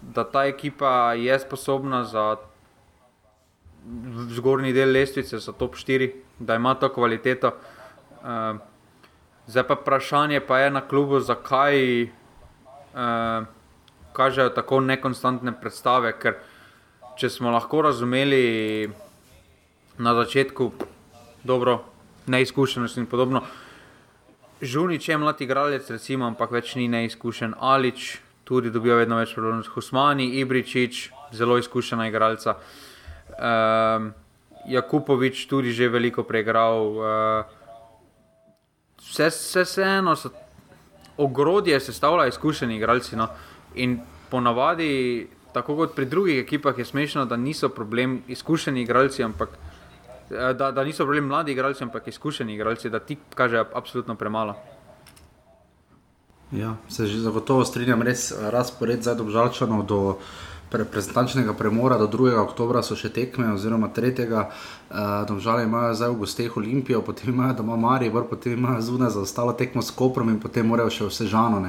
da 0.00 0.24
ta 0.24 0.44
ekipa 0.46 1.12
je 1.18 1.38
sposobna 1.38 2.04
za 2.04 2.36
zgornji 4.30 4.72
del 4.72 4.92
lestvice, 4.92 5.38
za 5.38 5.52
top 5.52 5.76
4, 5.76 6.12
da 6.38 6.54
ima 6.54 6.74
to 6.74 6.88
kvaliteto. 6.92 7.52
Uh, 8.20 8.58
zdaj 9.46 9.66
pa 9.66 9.74
vprašanje 9.74 10.40
pa 10.40 10.58
je 10.58 10.70
na 10.70 10.80
klubu, 10.80 11.20
zakaj 11.20 12.02
uh, 12.04 13.46
kažejo 14.12 14.52
tako 14.54 14.80
nekonstantne 14.80 15.52
predstave. 15.60 16.12
Ker 16.18 16.36
če 17.20 17.28
smo 17.28 17.50
lahko 17.52 17.82
razumeli 17.84 18.88
na 20.00 20.14
začetku, 20.16 20.70
dobro, 21.44 21.82
neizkušenost 22.26 22.96
in 22.96 23.06
podobno. 23.06 23.42
Žunič 24.62 25.08
je 25.08 25.18
mlad 25.18 25.40
igralec, 25.44 25.90
recimo, 25.92 26.24
ampak 26.30 26.54
več 26.56 26.74
ni 26.80 26.86
neizkušen. 26.88 27.54
Alič 27.60 28.14
tudi 28.48 28.72
dobiva 28.72 28.96
vedno 29.02 29.18
več 29.20 29.34
priložnosti. 29.36 29.72
Husmani, 29.74 30.30
Ibričič, 30.40 31.10
zelo 31.36 31.58
izkušena 31.60 32.06
igralca. 32.08 32.56
Um, 33.36 34.12
Jakupovič 34.68 35.44
tudi 35.48 35.74
že 35.76 35.90
veliko 35.92 36.24
preigral. 36.24 36.88
Uh, 36.96 37.04
vse, 39.04 39.28
vse, 39.28 39.66
vse 39.68 39.90
eno, 39.98 40.16
so, 40.16 40.32
ogrodje 41.20 41.80
sestavljajo 41.80 42.32
izkušeni 42.32 42.80
igralci. 42.80 43.16
No? 43.20 43.28
In 43.76 44.00
ponavadi 44.32 45.28
tako 45.52 45.76
kot 45.76 45.94
pri 45.94 46.04
drugih 46.04 46.38
ekipah, 46.42 46.78
je 46.78 46.84
smešno, 46.84 47.24
da 47.24 47.36
niso 47.36 47.68
problem 47.68 48.22
izkušeni 48.28 48.82
igralci, 48.82 49.22
ampak 49.24 49.48
eh, 50.30 50.52
da, 50.54 50.70
da 50.70 50.84
niso 50.84 51.04
problem 51.04 51.26
mladi 51.26 51.52
igralci, 51.52 51.84
ampak 51.84 52.08
izkušeni 52.08 52.54
igralci, 52.54 52.90
da 52.90 52.98
ti 52.98 53.18
kažejo 53.34 53.66
absolutno 53.74 54.14
premalo. 54.14 54.54
Ja, 56.52 56.74
se 56.88 57.06
že 57.06 57.20
zagotovo 57.20 57.64
strinjam, 57.64 58.02
res 58.02 58.32
razpored 58.50 59.02
zdaj 59.02 59.20
obžalčano 59.22 59.82
do 59.86 60.18
reprezentančnega 60.78 61.54
premora 61.54 61.98
do 61.98 62.06
2. 62.06 62.34
oktobra 62.38 62.82
so 62.82 62.96
še 62.96 63.10
tekme, 63.10 63.52
oziroma 63.54 63.90
3. 63.90 64.26
Uh, 64.30 65.26
Domžale 65.28 65.64
imajo 65.66 65.94
zdaj 65.94 66.10
v 66.10 66.18
gosteh 66.22 66.56
Olimpijo, 66.56 67.02
potem 67.02 67.34
imajo 67.34 67.60
doma 67.62 67.76
Marijo, 67.76 68.24
potem 68.30 68.58
imajo 68.58 68.80
zunaj 68.80 69.10
za 69.10 69.20
ostalo 69.20 69.52
tekmo 69.52 69.82
s 69.82 69.90
Koprom 69.90 70.30
in 70.30 70.40
potem 70.40 70.66
morajo 70.66 70.90
še 70.90 71.10
vse 71.10 71.28
žano. 71.30 71.62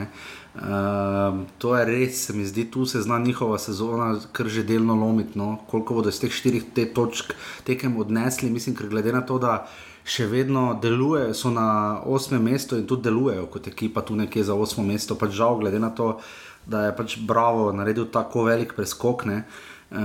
Uh, 0.51 1.45
to 1.57 1.75
je 1.77 1.85
res, 1.85 2.25
se 2.27 2.33
mi 2.33 2.45
zdi, 2.45 2.65
tu 2.71 2.85
se 2.85 3.01
zna 3.01 3.19
njihova 3.19 3.57
sezona 3.59 4.19
kar 4.31 4.49
že 4.49 4.63
delno 4.63 4.95
lomiti. 4.95 5.37
No? 5.39 5.59
Koliko 5.67 6.01
bodo 6.01 6.09
iz 6.09 6.19
teh 6.19 6.33
štirih 6.33 6.73
te 6.75 6.85
točk 6.93 7.33
tekem 7.63 7.97
odnesli, 7.97 8.49
mislim, 8.49 8.75
ker 8.75 8.89
glede 8.89 9.13
na 9.13 9.25
to, 9.25 9.39
da 9.39 9.65
še 10.03 10.25
vedno 10.25 10.79
delujejo, 10.81 11.33
so 11.37 11.51
na 11.53 12.01
osmem 12.09 12.41
mestu 12.41 12.77
in 12.77 12.87
tudi 12.89 13.05
delujejo 13.09 13.45
kot 13.53 13.67
ekipa 13.69 14.01
tu 14.01 14.15
nekje 14.17 14.43
za 14.49 14.57
osmo 14.57 14.83
mesto, 14.83 15.15
pač 15.15 15.35
žal, 15.37 15.59
glede 15.61 15.79
na 15.79 15.91
to 15.93 16.17
da 16.65 16.85
je 16.85 16.95
pač 16.95 17.17
Bravo 17.19 17.71
naredil 17.71 18.07
tako 18.11 18.43
velik 18.49 18.73
preskok. 18.77 19.25
Ne? 19.25 19.43
Uh, 19.91 19.97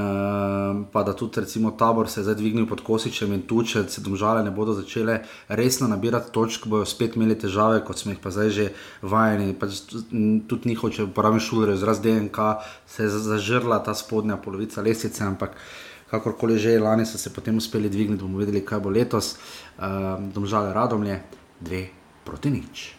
pa 0.92 1.02
da 1.06 1.12
tudi 1.14 1.40
recimo 1.40 1.70
tabor 1.70 2.08
se 2.10 2.20
je 2.20 2.24
zdaj 2.24 2.34
dvignil 2.34 2.66
pod 2.66 2.80
Kosičem 2.82 3.30
in 3.32 3.44
tu, 3.46 3.60
če 3.62 3.84
se 3.86 4.02
domžale 4.02 4.42
ne 4.42 4.50
bodo 4.50 4.74
začele 4.74 5.20
resno 5.46 5.86
nabirati 5.86 6.32
točk, 6.34 6.66
bojo 6.66 6.82
spet 6.82 7.14
imeli 7.14 7.36
težave, 7.38 7.84
kot 7.86 8.02
smo 8.02 8.10
jih 8.10 8.18
pa 8.18 8.32
zdaj 8.34 8.50
že 8.50 8.66
vajeni. 9.06 9.54
Pač 9.54 9.84
tudi 9.86 10.72
njihov, 10.72 10.90
če 10.90 11.06
uporabim 11.06 11.38
šuler, 11.38 11.76
izraz 11.78 12.02
DNK, 12.02 12.50
se 12.90 13.06
je 13.06 13.22
zažrla 13.30 13.78
ta 13.86 13.94
spodnja 13.94 14.40
polovica 14.42 14.82
lesice, 14.82 15.22
ampak 15.22 15.54
kakorkoli 16.10 16.58
že, 16.58 16.80
lani 16.82 17.06
so 17.06 17.14
se 17.18 17.30
potem 17.30 17.54
uspeli 17.54 17.86
dvigniti, 17.86 18.24
bomo 18.26 18.42
videli, 18.42 18.66
kaj 18.66 18.82
bo 18.82 18.90
letos. 18.90 19.36
Uh, 19.78 20.18
domžale 20.34 20.74
radomlje, 20.74 21.22
dve 21.62 21.86
proti 22.26 22.50
nič. 22.50 22.95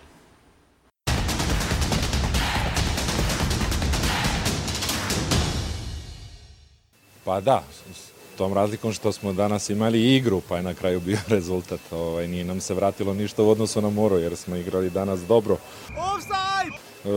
Pa 7.28 7.42
da, 7.42 7.64
s 7.94 8.38
tom 8.38 8.54
razlikom 8.54 8.94
što 8.94 9.12
smo 9.12 9.34
danas 9.34 9.70
imali 9.70 10.16
igru, 10.16 10.42
pa 10.50 10.58
je 10.58 10.64
na 10.64 10.74
kraju 10.74 11.00
bio 11.00 11.18
rezultat. 11.36 11.80
Ovaj, 11.92 12.28
nije 12.28 12.46
nam 12.46 12.62
se 12.62 12.74
vratilo 12.74 13.14
ništa 13.14 13.44
u 13.44 13.50
odnosu 13.50 13.82
na 13.82 13.90
Moro, 13.90 14.18
jer 14.18 14.36
smo 14.36 14.56
igrali 14.56 14.90
danas 14.90 15.20
dobro. 15.20 15.58
Offside! 15.88 16.78
E, 17.06 17.10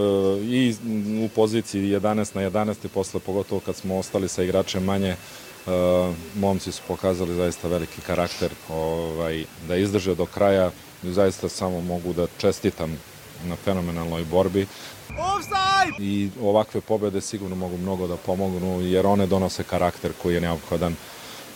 I 0.44 0.74
u 1.24 1.28
poziciji 1.28 1.82
11 1.82 2.36
na 2.36 2.50
11 2.50 2.74
i 2.84 2.88
posle, 2.88 3.20
pogotovo 3.20 3.60
kad 3.60 3.76
smo 3.76 3.98
ostali 3.98 4.28
sa 4.28 4.42
igračem 4.42 4.84
manje, 4.84 5.10
e, 5.10 5.16
momci 6.34 6.72
su 6.72 6.82
pokazali 6.88 7.34
zaista 7.34 7.68
veliki 7.68 8.00
karakter 8.00 8.50
ovaj, 8.68 9.44
da 9.68 9.76
izdrže 9.76 10.14
do 10.14 10.26
kraja 10.26 10.70
zaista 11.02 11.48
samo 11.48 11.80
mogu 11.80 12.12
da 12.12 12.26
čestitam 12.38 12.98
na 13.44 13.56
fenomenalnoj 13.56 14.24
borbi. 14.24 14.66
Offside! 15.18 16.04
I 16.04 16.30
ovakve 16.42 16.80
pobede 16.80 17.20
sigurno 17.20 17.56
mogu 17.56 17.76
mnogo 17.76 18.06
da 18.06 18.16
pomognu 18.16 18.80
jer 18.80 19.06
one 19.06 19.26
donose 19.26 19.62
karakter 19.62 20.12
koji 20.22 20.34
je 20.34 20.40
neophodan 20.40 20.96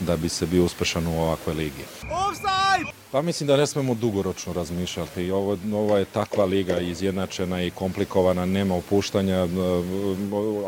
da 0.01 0.17
bi 0.17 0.29
se 0.29 0.47
bio 0.47 0.65
uspešan 0.65 1.07
u 1.07 1.23
ovakvoj 1.23 1.55
ligi. 1.55 1.85
Offside! 2.03 2.93
Pa 3.15 3.23
mislim 3.23 3.47
da 3.47 3.57
ne 3.57 3.67
smemo 3.67 3.95
dugoročno 3.95 4.53
razmišljati. 4.53 5.31
Ovo, 5.31 5.59
ovo 5.75 5.97
je 5.97 6.05
takva 6.05 6.45
liga 6.45 6.79
izjednačena 6.79 7.63
i 7.63 7.71
komplikovana, 7.71 8.47
nema 8.47 8.77
opuštanja. 8.77 9.49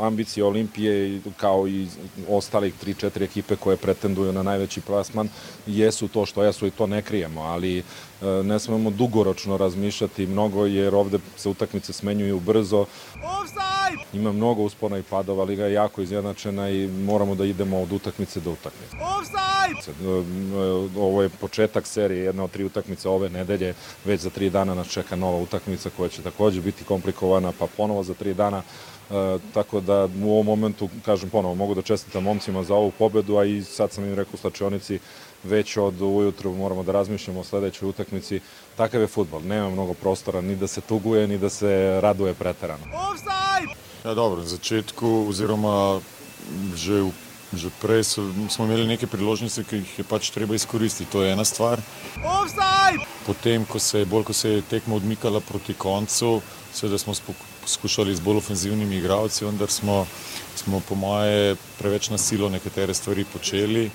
Ambicije 0.00 0.44
Olimpije 0.44 1.20
kao 1.36 1.68
i 1.68 1.86
ostalih 2.28 2.74
3-4 2.84 3.22
ekipe 3.22 3.56
koje 3.56 3.76
pretenduju 3.76 4.32
na 4.32 4.42
najveći 4.42 4.80
plasman 4.80 5.28
jesu 5.66 6.08
to 6.08 6.26
što 6.26 6.42
jesu 6.42 6.66
i 6.66 6.70
to 6.70 6.86
ne 6.86 7.02
krijemo, 7.02 7.40
ali 7.40 7.82
ne 8.20 8.58
smemo 8.58 8.90
dugoročno 8.90 9.56
razmišljati 9.56 10.26
mnogo 10.26 10.66
jer 10.66 10.94
ovde 10.94 11.18
se 11.36 11.48
utakmice 11.48 11.92
smenjuju 11.92 12.40
brzo. 12.40 12.86
Offside! 13.14 14.04
Ima 14.12 14.32
mnogo 14.32 14.62
uspona 14.62 14.98
i 14.98 15.02
padova, 15.02 15.44
liga 15.44 15.66
je 15.66 15.72
jako 15.72 16.02
izjednačena 16.02 16.70
i 16.70 16.88
moramo 16.88 17.34
da 17.34 17.44
idemo 17.44 17.82
od 17.82 17.92
utakmice 17.92 18.40
do 18.40 18.50
utakmice. 18.50 18.96
Offside! 18.96 19.46
E, 19.76 21.00
ovo 21.00 21.22
je 21.22 21.28
početak 21.28 21.86
serije, 21.86 22.24
jedna 22.24 22.44
od 22.44 22.50
tri 22.50 22.64
utakmice 22.64 23.08
ove 23.08 23.28
nedelje, 23.30 23.74
već 24.04 24.20
za 24.20 24.30
tri 24.30 24.50
dana 24.50 24.74
nas 24.74 24.88
čeka 24.88 25.16
nova 25.16 25.38
utakmica 25.38 25.90
koja 25.96 26.08
će 26.08 26.22
takođe 26.22 26.60
biti 26.60 26.84
komplikovana, 26.84 27.52
pa 27.58 27.66
ponovo 27.76 28.02
za 28.02 28.14
tri 28.14 28.34
dana, 28.34 28.62
e, 29.10 29.38
tako 29.54 29.80
da 29.80 30.08
u 30.24 30.30
ovom 30.30 30.46
momentu, 30.46 30.88
kažem 31.04 31.30
ponovo, 31.30 31.54
mogu 31.54 31.74
da 31.74 31.82
čestitam 31.82 32.22
momcima 32.22 32.62
za 32.62 32.74
ovu 32.74 32.90
pobedu, 32.90 33.36
a 33.36 33.44
i 33.44 33.62
sad 33.62 33.92
sam 33.92 34.04
im 34.04 34.14
rekao 34.14 34.34
u 34.34 34.36
slačionici, 34.36 34.98
već 35.44 35.76
od 35.76 36.02
ujutru 36.02 36.54
moramo 36.54 36.82
da 36.82 36.92
razmišljamo 36.92 37.40
o 37.40 37.44
sledećoj 37.44 37.88
utakmici. 37.88 38.40
Takav 38.76 39.00
je 39.00 39.06
futbol, 39.06 39.42
nema 39.42 39.70
mnogo 39.70 39.94
prostora 39.94 40.40
ni 40.40 40.56
da 40.56 40.66
se 40.66 40.80
tuguje, 40.80 41.26
ni 41.26 41.38
da 41.38 41.50
se 41.50 42.00
raduje 42.02 42.34
preterano. 42.34 42.84
Offside! 42.84 43.74
Ja, 44.04 44.14
dobro, 44.14 44.40
na 44.40 44.46
začetku, 44.46 45.26
oziroma 45.28 46.00
že 46.74 47.00
v 47.02 47.10
Že 47.54 47.70
prej 47.78 48.02
so, 48.02 48.26
smo 48.50 48.66
imeli 48.66 48.86
neke 48.90 49.06
priložnosti, 49.06 49.62
ki 49.62 49.78
jih 49.78 49.92
je 50.02 50.04
pač 50.04 50.30
treba 50.34 50.58
izkoristiti. 50.58 51.06
To 51.14 51.22
je 51.22 51.30
ena 51.30 51.44
stvar. 51.46 51.78
Offside! 52.18 53.06
Potem, 53.26 53.62
ko 53.64 53.78
se, 53.78 54.02
bolj, 54.04 54.24
ko 54.26 54.34
se 54.34 54.50
je 54.50 54.66
tekmo 54.66 54.98
odmikala 54.98 55.40
proti 55.40 55.74
koncu, 55.74 56.42
seveda 56.74 56.98
smo 56.98 57.14
poskušali 57.62 58.16
z 58.18 58.20
bolj 58.20 58.42
ofenzivnimi 58.42 58.98
igralci, 58.98 59.44
vendar 59.44 59.70
smo, 59.70 60.06
smo 60.58 60.82
po 60.88 60.94
moje 60.94 61.54
preveč 61.78 62.10
na 62.10 62.18
silo 62.18 62.50
nekatere 62.50 62.94
stvari 62.94 63.24
počeli. 63.32 63.90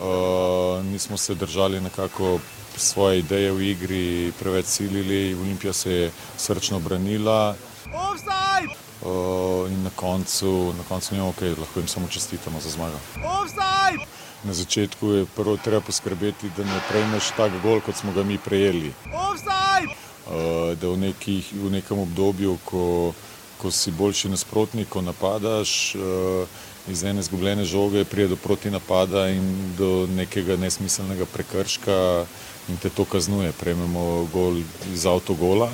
Uh, 0.00 0.84
nismo 0.84 1.16
se 1.16 1.34
držali 1.34 1.80
nekako 1.80 2.38
svoje 2.76 3.18
ideje 3.18 3.52
v 3.52 3.62
igri, 3.62 4.32
preveč 4.40 4.66
silili. 4.66 5.34
Olimpija 5.34 5.72
se 5.72 5.92
je 5.92 6.10
srčno 6.36 6.80
branila. 6.80 7.54
Offside! 7.92 8.74
Uh, 9.02 9.70
in 9.72 9.82
na 9.82 9.90
koncu, 9.96 10.72
na 10.78 10.84
koncu 10.88 11.14
njemo, 11.14 11.32
okay, 11.32 11.58
lahko 11.58 11.80
jim 11.80 11.88
samo 11.88 12.08
čestitamo 12.08 12.60
za 12.60 12.70
zmago. 12.70 12.96
Offside! 13.16 14.04
Na 14.44 14.52
začetku 14.52 15.06
je 15.06 15.26
prvo 15.36 15.56
treba 15.56 15.80
poskrbeti, 15.80 16.50
da 16.56 16.64
ne 16.64 16.80
prejmeš 16.88 17.30
tak 17.36 17.52
gol, 17.62 17.80
kot 17.80 17.96
smo 17.96 18.12
ga 18.12 18.22
mi 18.22 18.38
prejeli. 18.38 18.92
Offside! 19.12 19.92
Uh, 20.26 20.78
da 20.80 20.88
v, 20.88 20.96
nekih, 20.96 21.52
v 21.52 21.70
nekem 21.70 21.98
obdobju, 21.98 22.58
ko, 22.64 23.12
ko 23.60 23.70
si 23.70 23.90
boljši 23.90 24.32
nasprotnik, 24.32 24.88
ko 24.88 25.02
napadaš, 25.04 25.94
uh, 25.94 26.48
iz 26.88 27.04
ene 27.04 27.22
zgubljene 27.22 27.64
žoge 27.64 28.04
prije 28.04 28.28
do 28.28 28.36
proti 28.36 28.70
napada 28.70 29.28
in 29.28 29.74
do 29.78 30.08
nekega 30.16 30.56
nesmiselnega 30.56 31.26
prekrška 31.32 32.24
in 32.68 32.76
te 32.76 32.90
to 32.90 33.04
kaznuje. 33.04 33.52
Prejmemo 33.60 34.26
gol 34.32 34.62
iz 34.92 35.06
avtogola. 35.06 35.70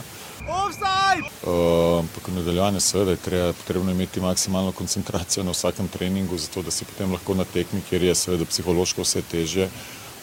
Uh, 1.47 1.99
ampak 1.99 2.29
v 2.29 2.35
nadaljevanju 2.35 2.81
seveda 2.81 3.11
je 3.11 3.17
treba, 3.17 3.53
potrebno 3.53 3.91
imeti 3.91 4.21
maksimalno 4.21 4.73
koncentracijo 4.73 5.45
na 5.45 5.51
vsakem 5.51 5.89
treningu, 5.89 6.39
zato 6.39 6.63
da 6.63 6.71
si 6.71 6.85
potem 6.85 7.13
lahko 7.13 7.35
na 7.35 7.45
tekmi, 7.45 7.83
kjer 7.89 8.03
je 8.03 8.15
seveda 8.15 8.45
psihološko 8.45 9.03
vse 9.03 9.23
teže, 9.31 9.69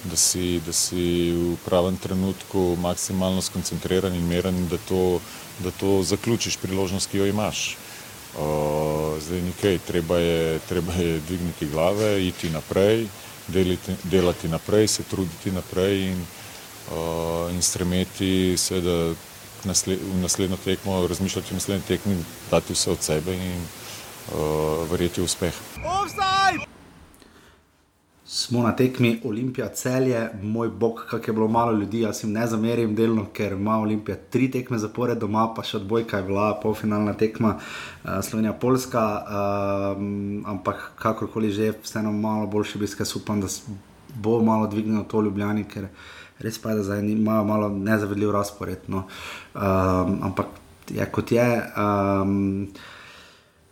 da 0.04 0.16
si, 0.16 0.60
da 0.66 0.74
si 0.74 1.32
v 1.32 1.56
pravem 1.66 1.98
trenutku 1.98 2.76
maksimalno 2.80 3.42
skoncentriran 3.42 4.16
in 4.16 4.28
meren 4.28 4.56
in 4.56 4.68
da 4.68 4.78
to, 4.78 5.20
da 5.60 5.72
to 5.72 6.04
zaključiš 6.04 6.58
priložnost, 6.58 7.10
ki 7.12 7.18
jo 7.18 7.26
imaš. 7.26 7.78
Uh, 8.34 9.20
zdaj 9.22 9.42
nekaj, 9.42 9.78
treba 9.88 10.18
je, 10.18 10.60
treba 10.70 10.94
je 10.94 11.20
dvigniti 11.28 11.70
glave, 11.70 12.28
iti 12.28 12.50
naprej, 12.50 13.08
deliti, 13.48 13.96
delati 14.04 14.48
naprej, 14.48 14.88
se 14.88 15.04
truditi 15.04 15.52
naprej 15.52 16.10
in, 16.12 16.26
uh, 16.92 17.54
in 17.54 17.62
stremeti 17.62 18.58
seveda 18.58 19.14
nasled, 19.64 20.00
v 20.02 20.22
naslednjo 20.22 20.58
tekmo, 20.66 21.08
razmišljati 21.08 21.54
o 21.54 21.62
naslednji 21.62 21.88
tekmi, 21.88 22.18
dati 22.52 22.74
vse 22.74 22.92
od 22.92 23.02
sebe 23.02 23.36
in 23.36 23.62
uh, 23.62 24.90
verjeti 24.92 25.22
v 25.22 25.30
uspeh. 25.30 25.54
Offside! 25.86 26.83
Smo 28.34 28.64
na 28.64 28.72
tekmi 28.76 29.22
Olimpija 29.24 29.68
celje, 29.70 30.30
moj 30.42 30.70
bog, 30.70 31.06
kako 31.10 31.30
je 31.30 31.34
bilo 31.34 31.48
malo 31.48 31.72
ljudi, 31.72 32.00
jaz 32.00 32.24
jim 32.24 32.32
ne 32.34 32.48
zamerim 32.48 32.96
delno, 32.96 33.26
ker 33.34 33.52
ima 33.52 33.76
Olimpija 33.78 34.18
tri 34.30 34.48
tekme 34.52 34.78
zapored 34.82 35.20
doma, 35.22 35.44
pa 35.54 35.62
še 35.64 35.78
odbojka 35.78 36.18
je 36.18 36.26
bila 36.32 36.48
polfinalna 36.64 37.14
tekma 37.14 37.52
uh, 37.54 38.16
Slovenija-Polska, 38.26 39.04
uh, 39.22 40.02
ampak 40.50 40.82
kakorkoli 40.98 41.52
že, 41.54 41.68
vseeno 41.84 42.12
malo 42.12 42.48
boljši 42.50 42.82
biske, 42.82 43.06
upam, 43.22 43.44
da 43.46 43.52
bo 44.16 44.40
malo 44.42 44.66
dvignilo 44.68 45.04
to 45.04 45.22
Ljubljani, 45.22 45.68
ker 45.70 45.92
res 46.42 46.58
pa 46.58 46.74
je, 46.74 46.80
da 46.82 46.88
zdaj 46.90 47.06
imajo 47.14 47.46
malo 47.46 47.70
nezavedljiv 47.70 48.34
razpored. 48.34 48.90
No. 48.90 49.06
Um, 49.54 50.18
ampak 50.26 50.58
je 50.90 51.06
kot 51.06 51.38
je. 51.38 51.48
Um, 51.78 52.66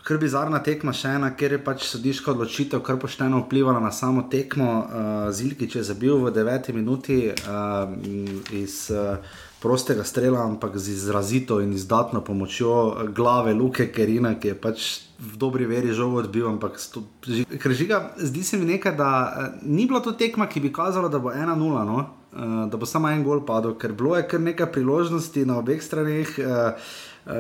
Ker 0.01 0.17
bi 0.17 0.25
zarna 0.25 0.57
tekma 0.65 0.95
še 0.97 1.11
ena, 1.19 1.29
ker 1.37 1.53
je 1.53 1.59
pač 1.61 1.83
sodiška 1.85 2.31
odločitev, 2.33 2.81
kar 2.81 2.97
pošteno 2.97 3.43
vplivala 3.43 3.77
na 3.83 3.91
samo 3.93 4.23
tekmo. 4.31 4.69
Uh, 4.81 5.27
Zilki, 5.29 5.67
če 5.69 5.81
je 5.81 5.89
zabil 5.91 6.15
v 6.23 6.31
deveti 6.33 6.73
minuti 6.73 7.17
uh, 7.29 7.91
iz 8.57 8.87
uh, 8.89 9.21
prostega 9.61 10.01
strela, 10.01 10.41
ampak 10.41 10.79
z 10.81 10.95
izrazito 10.95 11.59
in 11.61 11.75
izdatno 11.77 12.23
pomočjo 12.25 13.11
glave 13.13 13.53
Luke 13.53 13.91
Kerina, 13.93 14.33
ki 14.41 14.55
je 14.55 14.57
pač 14.57 14.87
v 15.21 15.37
dobri 15.37 15.69
veri 15.69 15.93
žal 15.93 16.17
odbil. 16.23 16.49
Ampak 16.49 16.81
sto, 16.81 17.05
žiga, 17.21 18.01
zdi 18.17 18.41
se 18.41 18.57
mi 18.57 18.65
nekaj, 18.73 18.97
da 18.97 19.11
uh, 19.21 19.53
ni 19.61 19.85
bila 19.85 20.01
to 20.01 20.17
tekma, 20.17 20.49
ki 20.49 20.65
bi 20.65 20.73
kazala, 20.73 21.13
da 21.13 21.21
bo 21.21 21.29
1-0. 21.29 21.85
No? 21.85 22.07
da 22.71 22.77
bo 22.79 22.87
samo 22.87 23.09
en 23.11 23.25
gol 23.27 23.41
padel, 23.43 23.73
ker 23.75 23.91
bilo 23.91 24.13
je 24.15 24.23
kar 24.23 24.39
nekaj 24.39 24.69
priložnosti 24.71 25.41
na 25.43 25.57
obeh 25.59 25.81
straneh. 25.83 26.29
Uh, 26.39 26.93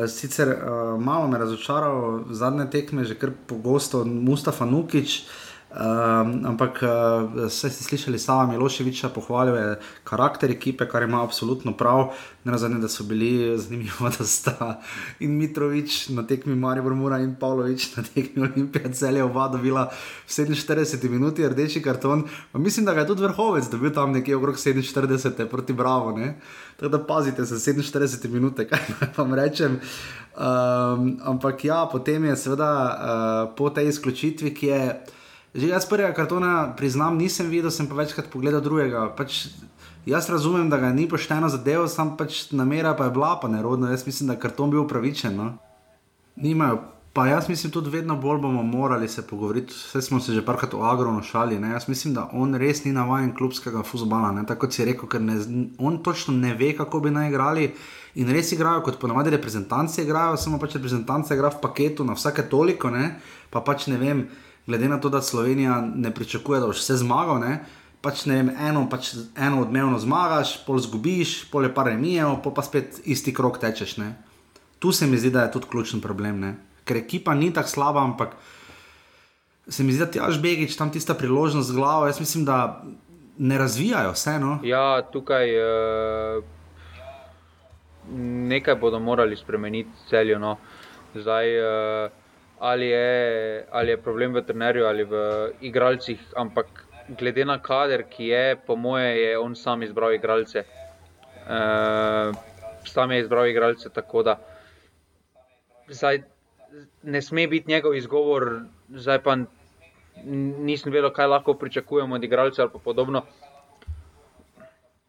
sicer 0.07 0.47
uh, 0.47 1.01
malo 1.01 1.27
me 1.27 1.37
razočaral 1.37 2.23
zadnje 2.29 2.65
tekme, 2.69 3.05
že 3.05 3.15
kar 3.15 3.31
pogosto 3.47 4.05
Mustafa 4.05 4.65
Nukič. 4.65 5.25
Um, 5.71 6.43
ampak 6.43 6.83
uh, 6.83 7.47
ste 7.47 7.71
slišali, 7.71 8.19
sama 8.19 8.51
Miloševiča 8.51 9.07
pohvaljuje 9.09 9.79
karakter 10.03 10.51
ekipe, 10.51 10.83
kar 10.83 11.03
ima 11.03 11.23
absolutno 11.23 11.71
prav. 11.71 12.11
Ne 12.43 12.51
nazadnje, 12.51 12.79
da 12.83 12.89
so 12.91 13.05
bili 13.07 13.55
zanimivi, 13.57 13.91
da 14.17 14.25
sta 14.27 14.81
in 15.19 15.37
Mitrovič 15.37 16.09
na 16.09 16.27
tekmi 16.27 16.55
Marijo 16.55 16.95
Mura 16.95 17.19
in 17.23 17.35
Pavlović 17.39 17.95
na 17.95 18.03
tekmi 18.03 18.43
Olimpije 18.43 18.93
celje 18.93 19.23
oba 19.23 19.47
dobila 19.47 19.87
v 20.27 20.29
47 20.29 21.09
minuti 21.09 21.47
rdeči 21.47 21.81
karton. 21.81 22.27
Pa 22.51 22.59
mislim, 22.59 22.85
da 22.85 22.93
ga 22.93 22.99
je 22.99 23.07
tudi 23.07 23.23
vrhovec 23.23 23.69
dobil 23.71 23.93
tam 23.93 24.11
nekje 24.11 24.35
okrog 24.35 24.55
47 24.55 25.45
proti 25.47 25.73
Bravo. 25.73 26.11
Ne? 26.17 26.35
Tako 26.75 26.97
da 26.97 27.03
pazite 27.05 27.45
se 27.45 27.55
47 27.55 28.27
minut, 28.27 28.59
kaj 28.69 28.79
vam 29.17 29.33
rečem. 29.33 29.79
Um, 30.35 31.17
ampak 31.23 31.65
ja, 31.65 31.87
potem 31.91 32.25
je 32.25 32.35
seveda 32.35 32.71
uh, 32.75 33.55
po 33.55 33.69
tej 33.69 33.87
izključitvi, 33.87 34.53
ki 34.53 34.67
je. 34.67 35.05
Že 35.51 35.67
jaz 35.67 35.83
prvega 35.83 36.13
kartona 36.15 36.71
priznam, 36.79 37.17
nisem 37.19 37.49
videl, 37.51 37.71
sem 37.71 37.87
pa 37.87 37.97
večkrat 37.99 38.31
pogledal 38.31 38.63
drugega. 38.63 39.09
Pač, 39.11 39.51
jaz 40.07 40.29
razumem, 40.31 40.71
da 40.71 40.79
ga 40.79 40.93
ni 40.95 41.09
pošteno 41.11 41.51
zadeval, 41.51 41.91
sam 41.91 42.15
pač 42.15 42.47
namera 42.55 42.95
pa 42.95 43.09
je 43.09 43.15
bila 43.17 43.35
pa 43.35 43.51
nerodna. 43.51 43.91
Jaz 43.91 44.07
mislim, 44.07 44.31
da 44.31 44.39
karton 44.39 44.71
bil 44.71 44.85
upravičen. 44.85 45.35
No? 45.35 45.51
Nimajo. 46.39 46.79
Pa 47.11 47.25
jaz 47.27 47.49
mislim, 47.49 47.71
tudi 47.75 47.91
vedno 47.91 48.15
bolj 48.15 48.37
bomo 48.39 48.63
morali 48.63 49.07
se 49.11 49.27
pogovoriti. 49.27 49.73
Vse 49.73 50.01
smo 50.01 50.19
se 50.23 50.31
že 50.31 50.45
parkrat 50.45 50.73
o 50.73 50.85
Agronu 50.87 51.19
šali. 51.21 51.59
Ne? 51.59 51.73
Jaz 51.75 51.89
mislim, 51.91 52.13
da 52.13 52.29
on 52.31 52.55
res 52.55 52.85
ni 52.85 52.93
navaden 52.95 53.33
klubskega 53.35 53.83
fuzbala. 53.83 54.31
Tako 54.47 54.59
kot 54.61 54.73
si 54.73 54.85
rekel, 54.87 55.09
ker 55.11 55.21
ne, 55.21 55.35
on 55.77 55.97
točno 56.03 56.33
ne 56.33 56.53
ve, 56.55 56.71
kako 56.77 56.99
bi 57.03 57.11
naj 57.11 57.27
igrali. 57.27 57.73
In 58.15 58.31
res 58.31 58.53
igrajo, 58.55 58.85
kot 58.87 58.99
ponavadi 58.99 59.35
reprezentanci 59.35 60.05
igrajo, 60.05 60.37
samo 60.37 60.59
pač 60.59 60.77
reprezentanci 60.79 61.33
igrajo 61.35 61.57
v 61.57 61.61
paketu 61.61 62.07
na 62.07 62.15
vsake 62.15 62.47
toliko, 62.47 62.89
ne? 62.89 63.19
pa 63.51 63.59
pač 63.59 63.89
ne 63.91 63.97
vem 63.99 64.23
glede 64.67 64.89
na 64.89 64.99
to, 64.99 65.09
da 65.09 65.21
Slovenija 65.21 65.81
ne 65.95 66.11
pričakuje, 66.11 66.59
da 66.59 66.67
boš 66.67 66.83
vse 66.83 66.97
zmagal. 67.01 67.39
Ne? 67.39 67.59
Pač 68.01 68.25
ne 68.25 68.35
vem, 68.39 68.49
eno, 68.69 68.87
pač 68.89 69.13
eno 69.37 69.61
odmevno 69.61 69.99
zmagaš, 69.99 70.55
pol 70.65 70.79
zgubiš, 70.81 71.51
pol 71.51 71.67
je 71.67 71.73
pa 71.73 71.85
remijo, 71.85 72.35
pol 72.43 72.53
pa 72.53 72.63
spet 72.65 73.01
isti 73.05 73.33
krok 73.33 73.59
tečeš. 73.61 73.97
Ne? 74.01 74.13
Tu 74.79 74.91
se 74.91 75.07
mi 75.07 75.17
zdi, 75.17 75.29
da 75.29 75.45
je 75.45 75.51
tudi 75.57 75.69
ključen 75.69 76.01
problem. 76.01 76.39
Ne? 76.39 76.55
Ker 76.85 76.97
ekipa 76.97 77.35
ni 77.37 77.51
tako 77.53 77.69
slaba, 77.69 78.03
ampak 78.03 78.33
se 79.67 79.83
mi 79.83 79.93
zdi, 79.93 80.05
da 80.05 80.11
ti 80.11 80.19
aš 80.19 80.41
begič 80.41 80.75
tam 80.75 80.91
tista 80.91 81.13
priložnost 81.13 81.69
z 81.69 81.75
glavo. 81.75 82.07
Jaz 82.09 82.19
mislim, 82.19 82.45
da 82.45 82.81
ne 83.37 83.57
razvijajo 83.57 84.11
vseeno. 84.11 84.59
Ja, 84.63 85.01
tukaj 85.01 85.53
uh, 85.57 86.43
nekaj 88.49 88.75
bodo 88.75 88.99
morali 88.99 89.37
spremeniti 89.37 89.89
celjo. 90.09 90.39
No. 90.39 90.57
Zdaj, 91.15 91.47
uh, 91.59 92.11
ali 92.61 92.87
je, 92.87 93.65
ali 93.71 93.89
je 93.91 93.97
problem 93.97 94.33
v 94.33 94.43
trenerju 94.45 94.85
ali 94.85 95.03
v 95.03 95.15
igralcih, 95.65 96.19
ampak 96.37 96.67
glede 97.17 97.45
na 97.45 97.57
kader, 97.57 98.03
ki 98.05 98.27
je, 98.27 98.55
po 98.67 98.75
moje, 98.75 99.17
je 99.17 99.37
on 99.39 99.55
sam 99.55 99.81
izbral 99.83 100.13
igralce. 100.13 100.61
Uh, 101.41 102.37
sam 102.85 103.11
je 103.11 103.19
izbral 103.19 103.47
igralce 103.49 103.89
tako, 103.89 104.23
da 104.23 104.37
zdaj, 105.89 106.21
ne 107.03 107.21
sme 107.21 107.47
biti 107.47 107.71
njegov 107.71 107.95
izgovor, 107.95 108.61
zdaj 108.89 109.23
pa 109.23 109.37
nisem 110.61 110.93
vedel, 110.93 111.09
kaj 111.09 111.27
lahko 111.27 111.57
pričakujemo 111.57 112.15
od 112.15 112.23
igralcev 112.23 112.69
ali 112.69 112.83
podobno. 112.83 113.25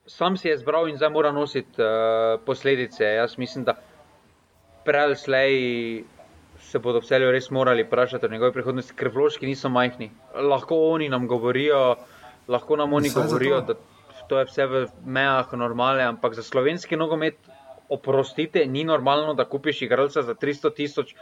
Sam 0.06 0.36
si 0.36 0.48
je 0.48 0.54
izbral 0.54 0.88
in 0.88 0.96
zdaj 0.96 1.10
mora 1.10 1.32
nositi 1.32 1.82
uh, 1.82 2.40
posledice. 2.46 3.04
Jaz 3.04 3.38
mislim, 3.38 3.64
da 3.64 3.76
prej 4.84 5.14
slej 5.16 5.54
se 6.72 6.80
bodo 6.80 7.02
v 7.02 7.04
celju 7.04 7.30
res 7.34 7.50
morali 7.52 7.84
vprašati 7.84 8.26
o 8.26 8.32
njegovi 8.32 8.54
prihodnosti, 8.56 8.94
ker 8.96 9.10
vložki 9.12 9.46
niso 9.46 9.68
majhni. 9.68 10.08
Lahko 10.34 10.78
oni 10.88 11.10
nam 11.12 11.26
govorijo, 11.28 11.96
lahko 12.48 12.78
nam 12.80 12.94
oni 12.96 13.10
govorijo, 13.12 13.60
da 13.68 13.76
to 14.28 14.38
je 14.40 14.46
vse 14.48 14.66
v 14.66 14.86
mejah 15.04 15.52
normale, 15.52 16.06
ampak 16.08 16.32
za 16.34 16.42
slovenski 16.42 16.96
nogomet, 16.96 17.36
oprostite, 17.92 18.64
ni 18.66 18.86
normalno, 18.88 19.34
da 19.36 19.44
kupiš 19.44 19.82
igralca 19.84 20.22
za 20.24 20.34
300 20.34 20.72
tisoč, 20.74 21.12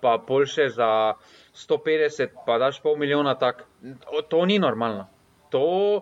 pa 0.00 0.16
boljše 0.28 0.70
za 0.78 0.88
150, 1.52 2.32
pa 2.46 2.56
daš 2.58 2.80
pol 2.80 2.96
milijona. 2.96 3.34
Tak. 3.34 3.66
To 4.28 4.46
ni 4.46 4.58
normalno. 4.58 5.10
To, 5.52 6.00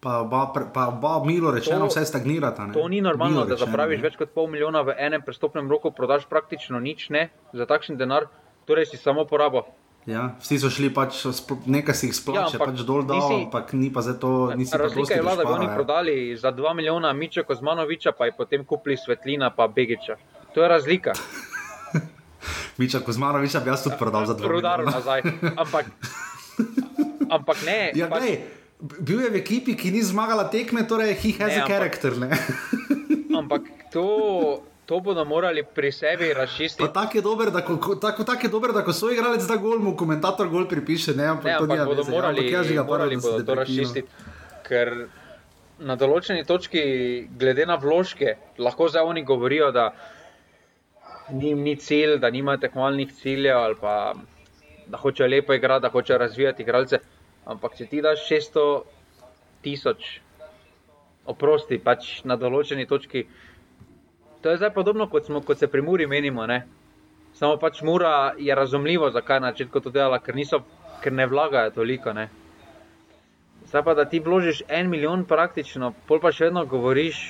Pa 0.00 0.18
oba, 0.18 0.40
pa 0.66 0.88
oba 0.88 1.20
milo 1.22 1.50
rečeno, 1.50 1.78
To- 1.80 1.90
vse 1.90 2.04
stagnirata. 2.06 2.66
Ne? 2.66 2.72
To 2.72 2.88
ni 2.88 3.00
normalno, 3.00 3.30
Milo 3.30 3.44
da 3.44 3.52
rečeno, 3.52 3.66
zapraviš 3.66 3.98
ne. 3.98 4.02
več 4.02 4.16
kot 4.16 4.30
pol 4.30 4.46
milijona 4.46 4.80
v 4.80 4.94
enem 4.98 5.20
prestopnem 5.20 5.68
roku, 5.68 5.90
prodaš 5.90 6.24
praktično 6.24 6.78
nič, 6.78 7.10
ne, 7.10 7.22
za 7.52 7.64
takšen 7.64 7.96
denar, 7.96 8.24
torej 8.64 8.86
si 8.86 8.96
samo 8.96 9.24
porabo. 9.24 9.66
Ja, 10.06 10.32
vsi 10.40 10.56
so 10.56 10.70
šli 10.70 10.88
pač, 10.88 11.20
nekaj 11.66 11.92
si 11.94 12.08
jih 12.08 12.16
splače, 12.16 12.56
Ja, 12.56 12.60
pač 12.62 12.80
dol 12.80 13.04
nisi- 13.04 13.44
ampak 13.44 13.72
ni 13.74 13.90
pa 13.90 14.00
za 14.00 14.14
to, 14.14 14.48
nisi 14.56 14.72
pa 14.72 14.78
Razlika 14.78 15.00
dosti 15.02 15.12
je 15.12 15.20
bila, 15.20 15.36
da 15.36 15.44
bi 15.44 15.52
oni 15.52 15.66
ja. 15.66 15.74
prodali 15.74 16.14
za 16.34 16.48
2 16.50 16.72
milijona 16.72 17.12
Miča 17.12 17.42
Kozmanoviča, 17.42 18.12
pa 18.12 18.24
je 18.24 18.32
potem 18.32 18.64
kupili 18.64 18.96
Svetlina 18.96 19.50
pa 19.50 19.68
Begiča. 19.68 20.16
To 20.50 20.62
je 20.62 20.68
razlika. 20.70 21.12
Miča 22.78 23.00
Kozmanoviča 23.00 23.60
bi 23.60 23.68
jaz 23.68 23.82
tudi 23.82 23.96
prodal 23.98 24.24
za 24.24 24.32
dva. 24.34 24.48
Rudar 24.48 24.78
milijona. 24.78 24.96
nazaj. 24.96 25.20
Ampak, 25.54 25.84
ampak 27.36 27.56
ne. 27.62 27.92
Ja, 27.94 28.08
pač, 28.08 28.20
glej, 28.20 28.40
bil 28.80 29.20
je 29.20 29.30
v 29.30 29.36
ekipi, 29.36 29.74
ki 29.74 29.90
ni 29.90 30.02
zmagala 30.02 30.44
tekme, 30.46 30.82
torej 30.82 31.14
he 31.14 31.32
has 31.32 31.48
Ne, 31.48 31.54
a 31.54 31.58
ampak- 31.58 31.68
character. 31.68 32.12
Ampak 33.40 33.62
to, 33.90 34.04
to 34.86 35.00
bodo 35.00 35.24
morali 35.24 35.62
pri 35.64 35.92
sebi 35.92 36.32
razčistiti. 36.32 36.88
tako 36.90 37.14
je 37.14 37.22
dober, 37.22 37.50
da 37.50 37.60
ko, 37.60 37.76
ko, 37.76 37.94
tako, 37.96 38.24
tak 38.24 38.42
je 38.42 38.48
dober, 38.48 38.72
da 38.72 38.82
ko 38.82 38.92
svoj 38.92 39.14
igralec 39.14 39.42
da 39.42 39.56
gol, 39.56 39.78
mu 39.78 39.96
komentator 39.96 40.48
gol 40.48 40.66
pripiše. 40.66 41.14
Ne, 41.14 41.26
ampak, 41.28 41.44
Ne, 41.44 41.52
to 41.52 41.62
ampak 41.62 41.76
nima 41.76 41.84
bodo 41.86 42.02
veze, 42.02 42.10
morali, 42.10 42.38
ampak 42.38 42.52
jaz 42.52 42.66
že 42.66 42.74
ga 42.74 42.84
morali 42.84 43.16
bodo 43.16 43.42
to 43.42 43.54
razčistiti. 43.54 44.08
Ker 44.62 45.06
na 45.78 45.96
določeni 45.96 46.44
točki, 46.44 46.82
glede 47.30 47.64
na 47.64 47.76
vložke, 47.76 48.34
lahko 48.58 48.88
zdaj 48.88 49.02
oni 49.02 49.22
govorijo, 49.24 49.70
da 49.70 49.94
ni, 51.30 51.54
ni 51.54 51.76
cilj, 51.76 52.18
da 52.18 52.30
nimajo 52.30 52.58
tekmovalnih 52.58 53.12
ciljev 53.14 53.56
ali 53.56 53.76
pa 53.80 53.94
da 54.86 54.98
hočejo 54.98 55.28
lepo 55.28 55.54
igrati, 55.54 55.82
da 55.82 55.88
hočejo 55.88 56.18
razvijati 56.18 56.62
igralce. 56.62 56.98
Ampak 57.50 57.76
če 57.78 57.86
ti 57.90 58.02
daš 58.04 58.22
600 58.28 58.64
tisoč, 59.64 60.20
oprosti, 61.30 61.80
pač 61.82 62.20
na 62.24 62.36
določeni 62.38 62.86
točki. 62.86 63.24
To 64.40 64.52
je 64.52 64.60
zdaj 64.60 64.72
podobno, 64.74 65.08
kot, 65.10 65.26
smo, 65.26 65.42
kot 65.44 65.58
se 65.58 65.68
pri 65.68 65.82
Muri 65.84 66.06
menimo. 66.08 66.46
Ne? 66.46 66.62
Samo 67.36 67.58
pač 67.60 67.82
Mura 67.86 68.32
je 68.38 68.54
razumljivo, 68.54 69.10
zakaj 69.10 69.36
je 69.36 69.44
na 69.44 69.50
začetku 69.52 69.82
to 69.82 69.92
delala, 69.94 70.20
ker, 70.22 70.34
niso, 70.34 70.62
ker 71.02 71.12
ne 71.12 71.26
vlagajo 71.26 71.74
toliko. 71.76 72.14
Ne? 72.16 72.28
Zdaj 73.68 73.84
pa, 73.84 73.94
da 73.94 74.06
ti 74.08 74.22
vložiš 74.24 74.62
en 74.68 74.88
milijon 74.90 75.26
praktično, 75.28 75.92
pol 76.08 76.22
pa 76.22 76.32
še 76.32 76.48
vedno 76.48 76.64
govoriš, 76.66 77.20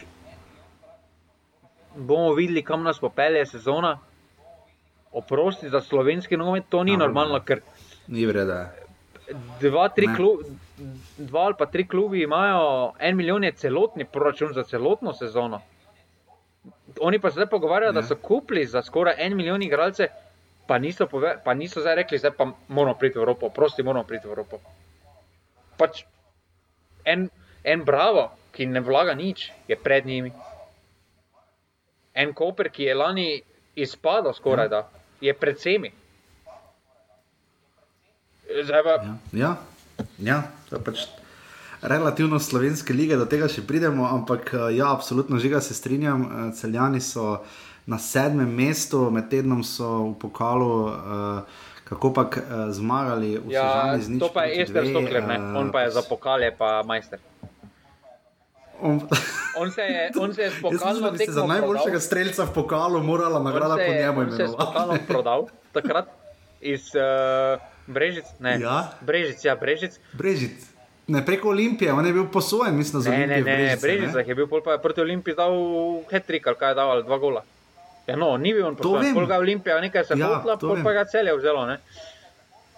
bomo 1.96 2.32
videli, 2.36 2.62
kam 2.64 2.86
nas 2.86 3.00
popelje 3.02 3.46
sezona. 3.50 3.96
Oprosti 5.10 5.66
za 5.68 5.80
slovenski 5.82 6.36
nogomet, 6.38 6.68
to 6.70 6.84
ni 6.86 6.94
Aha. 6.94 7.02
normalno, 7.02 7.40
ker 7.42 7.64
Ni 8.10 8.26
vreda. 8.26 8.70
Dva, 9.60 9.88
tri 9.88 10.06
Ne. 10.06 10.16
klub, 10.16 10.40
dva 11.18 11.40
ali 11.40 11.54
pa 11.58 11.66
tri 11.66 11.86
klubi 11.88 12.22
imajo 12.22 12.92
en 12.98 13.16
milijon, 13.16 13.44
je 13.44 13.52
celotni 13.52 14.04
proračun 14.04 14.52
za 14.54 14.62
celotno 14.62 15.12
sezono. 15.12 15.60
Oni 17.00 17.18
pa 17.18 17.30
se 17.30 17.34
zdaj 17.34 17.46
pogovarjajo, 17.46 17.92
da 17.92 18.00
Ne. 18.00 18.06
so 18.06 18.16
kupili 18.16 18.66
za 18.66 18.82
skoraj 18.82 19.14
en 19.18 19.36
milijon 19.36 19.62
igralce, 19.62 20.08
pa 20.66 20.78
niso, 20.78 21.06
pove, 21.06 21.38
pa 21.44 21.54
niso 21.54 21.80
zdaj 21.80 21.94
rekli, 21.94 22.18
zdaj 22.18 22.30
pa 22.30 22.46
moramo 22.68 22.94
priti 22.94 23.18
v 23.18 23.22
Evropo, 23.22 23.48
prosti, 23.48 23.82
moramo 23.82 24.04
priti 24.04 24.26
v 24.26 24.30
Evropo. 24.30 24.60
Pač 25.78 26.04
en, 27.04 27.28
en 27.64 27.84
Bravo, 27.84 28.30
ki 28.52 28.66
ne 28.66 28.80
vlaga 28.80 29.14
nič, 29.14 29.52
je 29.68 29.76
pred 29.76 30.06
njimi. 30.06 30.32
En 32.14 32.34
Koper, 32.34 32.70
ki 32.70 32.84
je 32.84 32.94
lani 32.94 33.42
izpadel 33.74 34.32
skoraj 34.32 34.68
da, 34.68 34.88
je 35.20 35.34
pred 35.34 35.56
vsemi. 35.56 35.92
Zdaj 38.56 38.82
pa, 38.82 38.90
Ja, 38.90 39.14
ja, 39.32 39.50
ja 40.18 40.38
to 40.66 40.76
je 40.76 40.82
pač 40.82 40.98
relativno 41.82 42.38
slovenske 42.38 42.92
lige, 42.92 43.16
do 43.16 43.24
tega 43.24 43.48
še 43.48 43.62
pridemo, 43.62 44.04
ampak 44.06 44.50
eh, 44.52 44.76
ja, 44.76 44.90
absolutno 44.90 45.38
žiga 45.38 45.60
se 45.60 45.72
strinjam. 45.72 46.22
eh, 46.22 46.52
Celjani 46.52 47.00
so 47.00 47.40
na 47.86 47.98
sedmem 47.98 48.48
mestu, 48.48 49.10
med 49.10 49.28
tednom 49.28 49.64
so 49.64 49.88
v 50.06 50.18
pokalu. 50.18 50.70
Uh, 50.84 51.42
Kako 51.82 52.14
pa 52.14 52.22
uh, 52.22 52.30
zmagali 52.70 53.34
v 53.36 53.50
Ja, 53.50 53.66
Sežani 53.90 53.98
z 53.98 54.08
nič 54.08 54.20
to 54.20 54.28
pa 54.30 54.44
je 54.44 54.62
Ester 54.62 54.84
Stokler, 54.84 55.24
eh, 55.24 55.58
on 55.58 55.72
pa 55.72 55.80
je 55.82 55.90
za 55.90 56.02
pokal, 56.02 56.38
je 56.40 56.54
pa 56.54 56.86
majster. 56.86 57.18
On, 58.80 59.02
On 59.58 59.68
se 59.68 59.82
je, 59.82 60.04
on 60.22 60.30
se 60.30 60.40
je 60.40 60.46
jaz 60.46 60.54
mislim, 61.02 61.26
da 61.26 61.32
za 61.32 61.42
najboljšega 61.42 61.82
prodal. 61.90 62.00
streljca 62.00 62.44
v 62.44 62.52
pokalu 62.54 63.02
morala 63.02 63.42
nagrada 63.42 63.74
po 63.74 63.80
je- 63.82 63.98
njemu 63.98 64.20
on 64.20 64.30
se 64.30 64.42
je 64.42 64.48
prodal 65.04 65.40
takrat 65.72 66.06
iz 66.74 66.94
uh, 66.94 67.58
Brežic, 67.90 68.24
ne, 68.38 68.58
Ja. 68.58 68.92
Brežic, 69.00 69.42
ja, 69.42 69.54
Brežic. 69.54 69.98
Brežic. 70.12 70.54
Ne 71.06 71.20
preko 71.20 71.48
Olimpije, 71.48 71.90
on 71.90 72.06
je 72.06 72.12
bil 72.12 72.26
posojen, 72.26 72.70
mislim, 72.72 73.02
za 73.02 73.10
Ne, 73.10 73.16
ne, 73.18 73.34
Olimpijo. 73.34 73.44
v 73.44 73.48
ne, 73.48 73.54
Brežicah, 73.76 73.80
Brežic 74.14 74.28
je 74.28 74.34
bil, 74.36 74.46
pa 74.60 74.72
je 74.72 74.78
proti 74.78 75.00
Olimpiji 75.00 75.34
dal 75.34 75.54
hetrik 76.06 76.46
ali 76.46 76.56
kaj 76.56 76.70
je 76.70 76.74
dal, 76.74 76.88
ali 76.88 77.02
dva 77.02 77.18
gola. 77.18 77.42
Ja, 78.06 78.16
no, 78.16 78.36
ni 78.36 78.52
bil 78.52 78.62
on 78.64 78.76
posojen, 78.76 79.02
vem. 79.04 79.14
pol 79.14 79.26
ga 79.26 79.34
je 79.34 79.40
Olimpija 79.40 79.80
nekaj 79.80 80.04
se 80.04 80.14
Ja, 80.14 80.38
to 80.40 80.58
pol 80.60 80.74
vem. 80.74 80.84
pa 80.84 80.92
ga 80.92 81.04
celje 81.04 81.34
vzelo, 81.34 81.66
ne. 81.66 81.78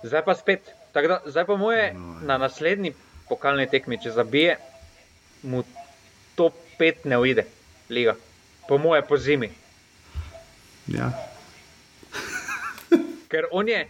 Zdaj 0.02 0.22
pa 0.22 0.34
spet. 0.34 0.60
Tako 0.92 1.08
da, 1.08 1.20
zdaj 1.26 1.44
pa 1.44 1.56
moje 1.56 1.92
na 2.22 2.38
naslednji 2.38 2.92
pokalni 3.28 3.64
tekmi, 3.66 3.96
če 3.96 4.10
zabije, 4.10 4.56
mu 5.42 5.62
top 6.34 6.52
5 6.78 7.04
ne 7.04 7.18
uide, 7.18 7.44
liga. 7.88 8.16
Po 8.68 8.78
moje 8.78 9.02
po 9.02 9.16
zimi. 9.16 9.48
Ja. 10.88 11.12
Ker 13.28 13.46
on 13.50 13.68
je, 13.68 13.86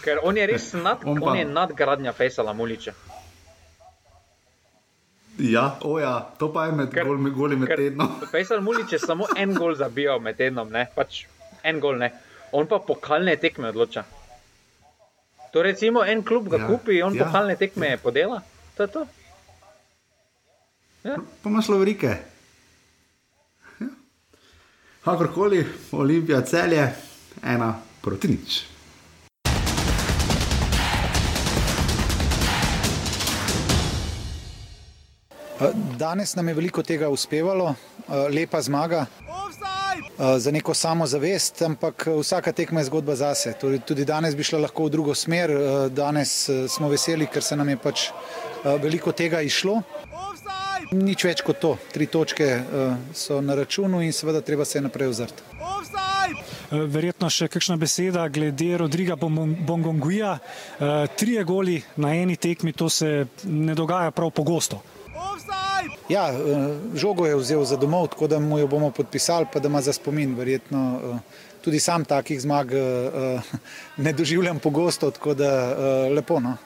ker 0.00 0.18
on 0.22 0.36
je 0.36 0.46
res 0.46 0.72
nad, 0.74 0.98
On 1.06 1.20
pa- 1.20 1.26
on 1.26 1.36
je 1.36 1.44
nadgradnja 1.46 2.12
Fejsala 2.12 2.52
Muliča. 2.52 2.92
Ja, 5.38 5.78
oja, 5.80 6.26
to 6.38 6.52
pa 6.52 6.66
je 6.66 6.72
med 6.72 6.90
Ker- 6.90 7.06
gol, 7.06 7.30
goli 7.32 7.56
med 7.56 7.68
tednom. 7.70 8.10
Fejsal 8.32 8.60
Mulič 8.60 8.92
je 8.92 8.98
samo 8.98 9.24
en 9.36 9.54
gol 9.54 9.74
zabijal 9.74 10.20
med 10.20 10.36
tednom, 10.36 10.68
ne? 10.68 10.86
pač 10.94 11.24
en 11.62 11.80
gol 11.80 11.96
ne. 11.96 12.10
On 12.52 12.66
pa 12.66 12.78
pokalne 12.78 13.36
tekme 13.36 13.68
odloča. 13.68 14.04
To 15.52 15.62
recimo 15.62 16.02
en 16.04 16.22
klub 16.22 16.48
ga 16.48 16.58
Ja, 16.58 16.66
kupi, 16.66 17.00
on 17.02 17.14
ja. 17.14 17.24
pokalne 17.24 17.56
tekme 17.56 17.96
podela. 17.98 18.42
To 18.76 18.82
je 18.82 18.88
to. 18.88 19.06
Ja. 21.04 21.16
Pa 21.42 21.48
imaš 21.48 21.68
lovrike. 21.68 22.10
Ja. 23.80 23.88
Kakorkoli, 25.04 25.62
Olimpija 25.92 26.42
celje, 26.42 26.84
ena 27.42 27.70
proti 28.02 28.28
nič. 28.28 28.60
Danes 35.96 36.34
nam 36.34 36.48
je 36.48 36.54
veliko 36.54 36.82
tega 36.82 37.08
uspevalo, 37.08 37.74
eh, 38.00 38.12
lepa 38.30 38.60
zmaga. 38.62 39.06
eh, 40.18 40.38
Za 40.38 40.50
neko 40.50 40.74
samozavest, 40.74 41.62
ampak 41.62 42.06
eh, 42.06 42.10
vsaka 42.12 42.52
tekma 42.52 42.80
je 42.80 42.84
zgodba 42.84 43.14
zase. 43.14 43.52
Tudi, 43.52 43.78
tudi 43.78 44.04
danes 44.04 44.36
bi 44.36 44.42
šla 44.42 44.58
lahko 44.58 44.84
v 44.84 44.90
drugo 44.90 45.14
smer. 45.14 45.50
eh, 45.50 45.56
Danes 45.90 46.48
eh, 46.48 46.68
smo 46.68 46.88
veseli, 46.88 47.26
ker 47.26 47.42
se 47.42 47.56
nam 47.56 47.68
je 47.68 47.76
pač 47.76 48.08
eh, 48.08 48.12
veliko 48.78 49.12
tega 49.12 49.40
išlo. 49.42 49.82
Nič 50.92 51.24
več 51.24 51.42
kot 51.42 51.58
to. 51.58 51.76
Tri 51.92 52.06
točke 52.06 52.44
eh, 52.44 52.64
so 53.14 53.40
na 53.40 53.54
računu 53.54 54.00
in 54.02 54.12
seveda 54.12 54.40
treba 54.40 54.64
se 54.64 54.80
naprej 54.80 55.08
ozrti. 55.08 55.42
Eh, 55.52 56.76
Verjetno 56.86 57.30
še 57.30 57.48
kakšna 57.48 57.76
beseda 57.76 58.28
glede 58.28 58.76
Rodriga 58.78 59.16
Bongonguija. 59.16 60.38
Eh, 60.80 61.06
Trije 61.16 61.44
goli 61.44 61.82
na 61.96 62.14
eni 62.14 62.36
tekmi, 62.36 62.72
to 62.72 62.88
se 62.88 63.26
ne 63.44 63.74
dogaja 63.74 64.10
prav 64.10 64.30
pogosto. 64.30 64.80
Ja, 66.08 66.28
eh, 66.32 66.36
žogo 66.94 67.26
je 67.26 67.36
vzel 67.36 67.64
za 67.64 67.76
domov, 67.76 68.08
tako 68.08 68.26
da 68.26 68.38
mu 68.38 68.58
jo 68.58 68.66
bomo 68.66 68.90
podpisali, 68.90 69.46
pa 69.52 69.60
da 69.60 69.68
ima 69.68 69.80
za 69.80 69.92
spomin. 69.92 70.34
Verjetno 70.34 71.00
eh, 71.04 71.18
tudi 71.60 71.80
sam 71.80 72.04
takih 72.04 72.40
zmag 72.40 72.72
eh, 72.72 73.40
ne 74.04 74.12
doživljam 74.12 74.58
pogosto, 74.58 75.10
tako 75.10 75.34
da 75.34 75.50
lepo. 76.14 76.40
No. 76.40 76.56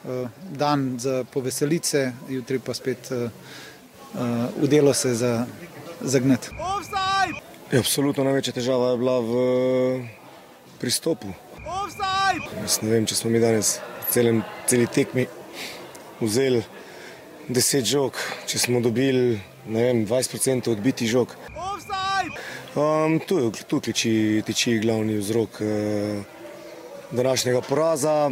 Dan 0.51 0.99
za 0.99 1.23
poveselice, 1.33 2.11
jutri 2.29 2.59
pa 2.59 2.73
spet 2.73 3.11
v 4.61 4.67
delo 4.67 4.93
se 4.93 5.13
za 5.15 5.45
zagnati. 6.01 6.49
Ja, 7.71 7.79
absolutno 7.79 8.23
največja 8.23 8.53
težava 8.53 8.91
je 8.91 8.97
bila 8.97 9.19
v 9.19 9.33
pristopu. 10.79 11.27
Jaz 12.61 12.79
ne 12.81 12.89
vem, 12.89 13.05
če 13.05 13.15
smo 13.15 13.29
mi 13.29 13.39
danes 13.39 13.79
celem, 14.09 14.43
celi 14.67 14.87
tekmi 14.87 15.27
vzeli 16.21 16.63
10 17.49 17.85
žog, 17.85 18.17
če 18.49 18.57
smo 18.57 18.79
dobili 18.81 19.37
vem, 19.69 20.05
20% 20.05 20.71
odbiti 20.71 21.05
žog. 21.07 21.35
Um, 22.75 23.19
tu 23.21 23.37
je 23.37 23.51
tu 23.69 23.79
tiči, 23.79 24.41
tiči 24.45 24.79
glavni 24.81 25.19
vzrok 25.19 25.61
uh, 25.61 26.23
današnjega 27.11 27.61
poraza. 27.61 28.31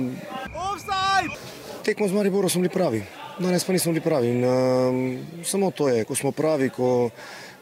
Tekmo 1.84 2.07
z 2.07 2.14
Mariborom 2.14 2.49
smo 2.49 2.61
bili 2.61 2.74
pravi, 2.74 3.03
danes 3.39 3.64
pa 3.64 3.74
nismo 3.74 3.93
bili 3.93 4.03
pravi. 4.03 4.30
In, 4.30 4.43
um, 4.45 5.26
samo 5.45 5.72
to 5.72 5.89
je, 5.89 6.03
ko 6.03 6.16
smo 6.16 6.32
pravi, 6.32 6.70
ko, 6.70 7.09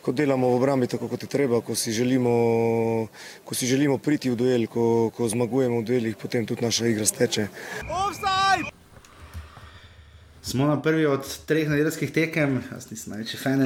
ko 0.02 0.12
delamo 0.12 0.50
v 0.50 0.56
obrambi 0.56 0.88
tako, 0.88 1.12
kot 1.12 1.24
je 1.24 1.30
treba, 1.30 1.62
ko 1.62 1.76
si 1.76 1.92
želimo, 1.92 2.34
ko 3.46 3.56
si 3.56 3.68
želimo 3.68 3.98
priti 3.98 4.32
v 4.32 4.40
duel, 4.40 4.68
ko, 4.68 5.12
ko 5.18 5.28
zmagujemo 5.28 5.82
v 5.82 5.86
duelih, 5.86 6.18
potem 6.18 6.46
tudi 6.46 6.66
naša 6.66 6.88
igra 6.88 7.06
steče. 7.06 7.48
Offside! 7.92 8.81
Smo 10.52 10.68
na 10.68 10.82
prvi 10.82 11.06
od 11.06 11.24
treh 11.48 11.70
nedeljskih 11.70 12.10
tekem, 12.12 12.58
jaz 12.74 12.90
nisem 12.92 13.14
največji 13.14 13.38
fan, 13.40 13.62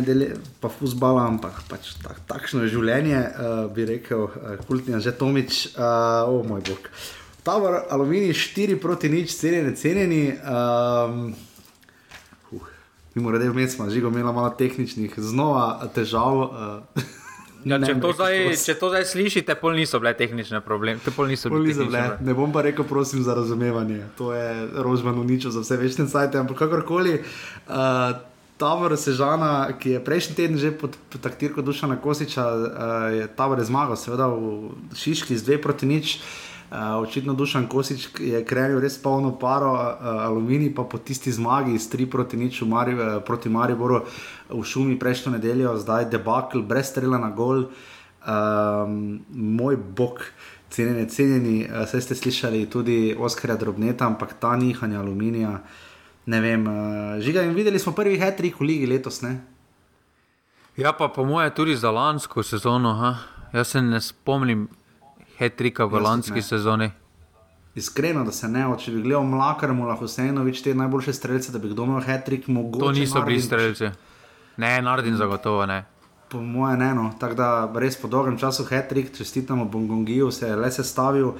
pa 0.62 0.70
fusbala, 0.70 1.24
ampak 1.26 1.64
pač 1.66 1.96
tak, 2.04 2.20
takšno 2.30 2.62
je 2.62 2.76
življenje, 2.76 3.22
uh, 3.26 3.54
bi 3.74 3.88
rekel, 3.90 4.28
uh, 4.28 4.52
kultni 4.68 5.00
že 5.02 5.16
Tomič, 5.18 5.64
uh, 5.74 6.30
o 6.30 6.36
oh, 6.36 6.46
moj 6.46 6.62
bog. 6.68 6.92
Tabor 7.42 7.80
aluminij 7.90 8.38
4 8.38 8.78
proti 8.78 9.10
nič, 9.10 9.34
cenjeni, 9.34 9.74
cenjeni. 9.74 10.22
Um, 10.46 11.34
uh, 12.54 12.70
Mimo 13.18 13.34
rede, 13.34 13.50
vmes 13.50 13.74
smo 13.74 13.90
že 13.90 14.06
imeli 14.06 14.22
malo 14.30 14.54
tehničnih 14.54 15.18
znova 15.18 15.90
težav. 15.90 16.38
Uh, 16.38 17.02
Ja, 17.66 17.80
če, 17.82 17.96
to 17.98 18.12
zdaj, 18.14 18.36
če 18.62 18.76
to 18.78 18.92
zdaj 18.94 19.08
slišite, 19.10 19.56
pol 19.58 19.74
niso 19.74 19.98
bile 20.02 20.14
tehnične 20.14 20.62
probleme. 20.62 21.02
Pol 21.02 21.32
niso 21.32 21.50
pol 21.50 21.66
niso 21.66 21.88
bile. 21.90 22.04
Ne 22.22 22.38
bom 22.38 22.54
pa 22.54 22.62
rekel, 22.66 22.86
prosim 22.86 23.26
za 23.26 23.34
razumevanje. 23.34 24.04
To 24.22 24.30
je 24.38 24.46
rožman 24.86 25.18
uničil 25.18 25.50
za 25.52 25.66
vse 25.66 25.80
večne 25.82 26.06
sajte, 26.08 26.38
ampak 26.38 26.62
kakorkoli. 26.62 27.20
Uh, 27.66 28.22
Tabor 28.62 28.94
Sežana, 28.96 29.74
ki 29.82 29.98
je 29.98 30.00
prejšnji 30.00 30.36
teden 30.38 30.62
že 30.62 30.72
pod, 30.72 30.94
pod 31.12 31.20
taktirko 31.26 31.66
Dušana 31.66 31.98
Kosiča, 32.00 32.46
uh, 32.46 32.66
je 33.12 33.26
Tabor 33.34 33.60
zmagal, 33.66 33.98
seveda 34.00 34.30
v 34.32 34.72
Šiški 34.96 35.36
z 35.36 35.44
dve 35.50 35.58
proti 35.60 35.90
nič. 35.90 36.20
Uh, 36.22 36.45
Uh, 36.76 37.02
očitno 37.02 37.34
Dušan 37.34 37.70
Kosič 37.72 38.10
je 38.20 38.42
krenil 38.46 38.82
res 38.84 38.98
polno 39.00 39.30
paro, 39.40 39.72
uh, 39.72 40.08
aluminij 40.28 40.74
pa 40.76 40.84
po 40.84 40.98
tisti 41.00 41.32
zmagi 41.32 41.72
iz 41.72 41.88
3 41.88 42.10
proti 42.12 42.36
nič 42.38 42.62
Mari, 42.68 42.92
uh, 42.94 43.24
proti 43.24 43.50
Mariboru 43.50 44.02
v 44.50 44.64
šumi 44.64 45.00
prejšnjo 45.00 45.32
nedeljo, 45.38 45.78
zdaj 45.80 46.10
debakl, 46.12 46.66
brez 46.68 46.92
strela 46.92 47.16
na 47.18 47.32
gol. 47.32 47.70
Um, 48.28 49.24
moj 49.32 49.78
bog, 49.78 50.20
cenjeni, 50.70 51.08
cenjeni, 51.10 51.56
uh, 51.64 51.88
ste 51.88 52.16
slišali 52.16 52.66
tudi 52.68 53.16
Oskarja 53.16 53.56
Drobneta, 53.56 54.10
ampak 54.12 54.36
ta 54.36 54.58
nihanja 54.60 55.00
aluminija, 55.00 55.62
ne 56.26 56.42
vem, 56.44 56.68
uh, 56.68 57.22
žiga 57.24 57.46
in 57.48 57.56
videli 57.56 57.80
smo 57.80 57.96
prvi 57.96 58.20
hetrik 58.20 58.60
v 58.60 58.68
ligi 58.74 58.90
letos, 58.90 59.22
ne? 59.24 59.38
Ja, 60.76 60.92
pa 60.92 61.08
po 61.08 61.24
moje 61.24 61.56
tudi 61.56 61.76
za 61.80 61.92
lansko 61.92 62.44
sezono, 62.44 62.98
ha? 63.00 63.16
jaz 63.56 63.68
se 63.68 63.82
ne 63.82 64.02
spomnim 64.02 64.68
hetrika 65.38 65.86
v 65.86 66.02
lanski 66.02 66.42
sezoni. 66.42 66.92
Iskreno, 67.76 68.24
da 68.24 68.32
se 68.32 68.48
ne, 68.48 68.64
če 68.80 68.92
bi 68.92 69.02
gledal 69.04 69.26
Mlaka, 69.28 69.68
mu 69.74 69.88
lahko 69.88 70.08
vseeno 70.08 70.44
več 70.48 70.62
te 70.64 70.74
najboljše 70.74 71.14
streljce, 71.14 71.52
da 71.52 71.60
bi 71.60 71.74
kdo 71.74 71.84
imel 71.84 72.04
hetrik, 72.06 72.48
mogoče. 72.48 72.86
To 72.86 72.92
niso 72.92 73.22
bili 73.28 73.42
streljci. 73.42 73.90
Ne, 74.58 74.82
naredim 74.82 75.18
zagotovo 75.20 75.66
ne. 75.66 75.84
Po 76.30 76.42
mojem, 76.42 76.80
ne, 76.80 76.94
no. 76.96 77.12
tako 77.20 77.36
da 77.38 77.48
res 77.78 77.96
po 78.02 78.08
dolgem 78.10 78.38
času 78.38 78.64
hetrik, 78.66 79.12
čestitamo 79.18 79.66
Bongongiju, 79.66 80.32
se 80.32 80.48
je 80.48 80.56
le 80.56 80.72
sestavil, 80.72 81.28
uh, 81.28 81.36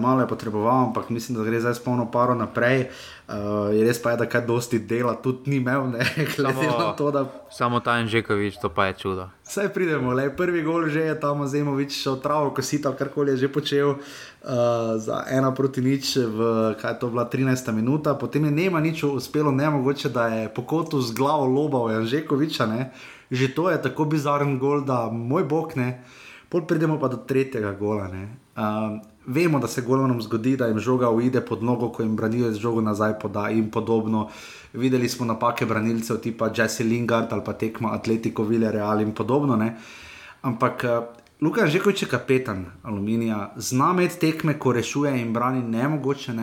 malo 0.00 0.20
je 0.20 0.28
potreboval, 0.28 0.84
ampak 0.88 1.08
mislim, 1.10 1.38
da 1.38 1.44
gre 1.44 1.60
zdaj 1.60 1.74
s 1.74 1.80
polno 1.80 2.04
paro 2.10 2.34
naprej. 2.34 2.90
Uh, 3.28 3.72
je 3.72 3.80
res 3.84 4.02
pa 4.02 4.12
je, 4.12 4.18
da 4.20 4.26
kaj 4.28 4.44
dosti 4.44 4.78
dela 4.78 5.14
tudi 5.16 5.50
ni 5.50 5.56
imel, 5.56 5.88
ne 5.94 6.04
glede 6.36 6.68
na 6.68 6.92
to, 6.92 7.08
da. 7.10 7.24
Samo 7.50 7.80
ta 7.80 7.96
Enžekovič, 8.04 8.60
to 8.60 8.68
pa 8.68 8.90
je 8.90 8.98
čudo. 9.00 9.28
Saj 9.42 9.72
pridemo, 9.72 10.12
le 10.12 10.28
prvi 10.36 10.62
gol 10.62 10.90
že 10.92 11.00
je 11.00 11.14
tam 11.20 11.46
Zemovič 11.48 11.96
šel 11.96 12.20
travo, 12.20 12.50
ko 12.52 12.62
si 12.62 12.82
tam 12.82 12.92
karkoli 12.98 13.32
je 13.32 13.46
že 13.46 13.48
počel. 13.48 13.96
Uh, 14.44 15.00
za 15.00 15.24
ena 15.32 15.48
proti 15.52 15.80
nič, 15.80 16.16
v, 16.16 16.38
kaj 16.76 16.92
je 16.92 17.00
to 17.00 17.08
bila 17.08 17.24
13 17.24 17.72
minuta, 17.72 18.12
potem 18.14 18.44
je 18.44 18.52
nema 18.52 18.80
nič 18.80 19.04
uspelo, 19.04 19.48
ne 19.48 19.70
mogoče, 19.70 20.12
da 20.12 20.28
je 20.28 20.52
po 20.52 20.62
kotu 20.68 21.00
z 21.00 21.16
glavo 21.16 21.48
lobal 21.48 21.88
Janžekoviča, 21.88 22.66
ne? 22.68 22.92
Že 23.30 23.54
to 23.54 23.70
je 23.70 23.82
tako 23.82 24.04
bizaren 24.04 24.58
gol, 24.58 24.84
da 24.84 25.08
moj 25.10 25.44
bog 25.44 25.76
ne. 25.76 26.02
Pol 26.50 26.66
pridemo 26.66 26.98
pa 26.98 27.08
do 27.08 27.16
tretjega 27.16 27.72
gola. 27.78 28.10
Uh, 28.10 28.98
vemo, 29.26 29.58
da 29.58 29.68
se 29.70 29.82
golovnom 29.82 30.22
zgodi, 30.22 30.56
da 30.56 30.66
jim 30.66 30.78
žoga 30.78 31.10
uide 31.10 31.40
pod 31.40 31.62
nogo, 31.62 31.88
ko 31.94 32.02
jim 32.02 32.16
branilec 32.16 32.58
žogo 32.58 32.80
nazaj 32.80 33.18
poda 33.22 33.50
in 33.50 33.70
podobno. 33.70 34.28
Videli 34.72 35.08
smo 35.08 35.26
napake 35.26 35.66
branilcev, 35.66 36.18
tipa 36.18 36.50
Jesse 36.56 36.84
Lingard 36.84 37.32
ali 37.32 37.42
pa 37.46 37.52
tekma 37.52 37.94
Atletico 37.94 38.42
Villarreal 38.42 39.00
in 39.00 39.14
podobno. 39.14 39.56
Ne? 39.56 39.76
Ampak 40.42 40.84
Luka 41.40 41.64
je 41.64 41.72
že 41.72 41.78
kot 41.80 41.96
če 41.96 42.04
kapetan 42.04 42.66
Aluminija, 42.84 43.54
zna 43.56 43.94
med 43.96 44.12
tekme, 44.20 44.58
ko 44.60 44.74
rešuje 44.76 45.14
in 45.22 45.32
brani 45.32 45.62
ne 45.64 45.88
mogoče. 45.88 46.34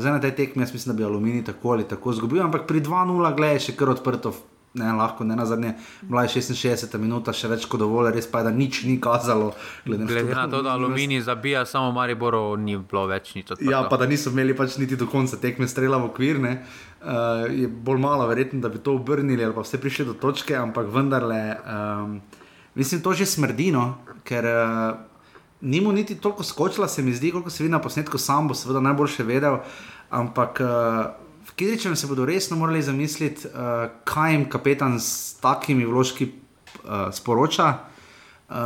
Zdaj 0.00 0.12
na 0.12 0.20
tej 0.20 0.32
tekmi 0.36 0.62
jaz 0.62 0.72
mislim, 0.72 0.94
da 0.94 0.96
bi 0.96 1.04
Aluminij 1.04 1.44
tako 1.44 1.74
ali 1.74 1.84
tako 1.84 2.12
zgubil, 2.16 2.40
ampak 2.42 2.64
pri 2.66 2.80
2-0 2.80 3.34
gledaj 3.36 3.60
še 3.66 3.74
kar 3.76 3.92
odprto. 3.92 4.32
Ne, 4.76 4.92
lahko 4.92 5.24
ne 5.24 5.36
na 5.36 5.46
zadnje, 5.48 5.72
bila 6.02 6.26
je 6.26 6.36
66 6.36 6.98
minuta, 7.00 7.32
še 7.32 7.48
več 7.48 7.64
kot 7.70 7.80
dovolj, 7.80 8.10
res 8.12 8.28
pa 8.28 8.42
je, 8.42 8.48
da 8.48 8.52
nič 8.52 8.82
ni 8.84 8.98
kazalo. 9.00 9.54
Glede, 9.86 10.04
glede 10.10 10.34
na 10.36 10.44
to, 10.52 10.60
da 10.64 10.74
aluminij 10.76 11.22
zabija, 11.24 11.64
samo 11.66 11.94
Mariboro 11.96 12.42
ni 12.60 12.76
bilo 12.76 13.06
več 13.08 13.32
nič 13.38 13.54
odprto. 13.54 13.70
Ja, 13.72 13.86
pa 13.88 13.96
da 13.96 14.08
niso 14.10 14.32
imeli 14.34 14.56
pač 14.56 14.76
niti 14.82 14.98
do 15.00 15.08
konca 15.08 15.40
tekme 15.40 15.68
strela 15.70 16.00
v 16.02 16.10
okvir, 16.10 16.42
ne. 16.44 16.58
Uh, 17.00 17.46
je 17.48 17.68
bolj 17.68 18.02
malo 18.04 18.26
verjetno, 18.28 18.60
da 18.60 18.68
bi 18.72 18.82
to 18.84 18.98
obrnili 19.00 19.44
ali 19.44 19.56
pa 19.56 19.64
vse 19.64 19.80
prišli 19.80 20.10
do 20.10 20.18
točke, 20.20 20.56
ampak 20.60 20.92
vendarle. 20.92 21.40
Um, 21.64 22.20
Mislim, 22.76 23.00
to 23.00 23.16
že 23.16 23.24
smrdino, 23.24 23.96
ker 24.20 24.44
uh, 24.44 24.98
ni 25.64 25.80
mu 25.80 25.92
niti 25.96 26.18
toliko 26.20 26.44
skočila, 26.44 26.88
se 26.88 27.02
mi 27.02 27.14
zdi, 27.16 27.32
kot 27.32 27.48
se 27.52 27.64
vidi 27.64 27.72
na 27.72 27.80
posnetku, 27.80 28.18
sam 28.20 28.48
bo 28.48 28.54
seveda 28.54 28.82
najboljše 28.84 29.24
vedel. 29.24 29.62
Ampak 30.12 30.60
uh, 30.60 31.25
Kidričem 31.56 31.96
se 31.96 32.06
bodo 32.06 32.24
resno 32.24 32.56
morali 32.56 32.82
zamisliti, 32.82 33.48
uh, 33.48 33.90
kaj 34.04 34.32
jim 34.32 34.48
kapetan 34.48 35.00
s 35.00 35.38
takimi 35.40 35.86
vložki 35.86 36.28
uh, 36.28 37.08
sporoča. 37.12 37.78
Uh, 38.48 38.56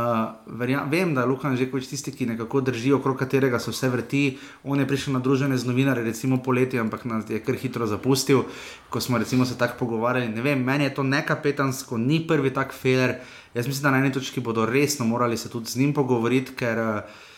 verja, 0.45 0.83
vem, 0.89 1.13
da 1.15 1.21
je 1.21 1.27
Lukan 1.27 1.55
že 1.57 1.69
kot 1.71 1.87
tisti, 1.87 2.11
ki 2.11 2.25
nekako 2.25 2.61
drži, 2.61 2.91
okrog 2.93 3.15
katerega 3.17 3.59
se 3.59 3.71
vse 3.71 3.89
vrti. 3.89 4.37
On 4.63 4.79
je 4.79 4.87
prišel 4.87 5.15
na 5.15 5.23
družene 5.23 5.57
z 5.57 5.65
novinarji, 5.65 6.03
recimo 6.03 6.37
poleti, 6.43 6.79
ampak 6.79 7.05
nas 7.05 7.29
je 7.29 7.39
kar 7.39 7.55
hitro 7.55 7.87
zapustil, 7.87 8.43
ko 8.89 8.99
smo 8.99 9.17
recimo 9.17 9.45
se 9.45 9.57
tako 9.57 9.79
pogovarjali. 9.79 10.27
Ne 10.27 10.41
vem, 10.41 10.59
meni 10.59 10.83
je 10.83 10.93
to 10.93 11.03
nekapetansko, 11.03 11.97
ni 11.97 12.19
prvi 12.27 12.51
tak 12.53 12.75
feler. 12.75 13.21
Jaz 13.53 13.67
mislim, 13.67 13.83
da 13.83 13.91
na 13.91 14.03
eni 14.03 14.11
točki 14.11 14.43
bodo 14.43 14.65
resno 14.65 15.05
morali 15.05 15.37
se 15.37 15.49
tudi 15.49 15.71
z 15.71 15.79
njim 15.79 15.93
pogovoriti, 15.93 16.59
ker 16.59 16.79
uh, 16.79 17.30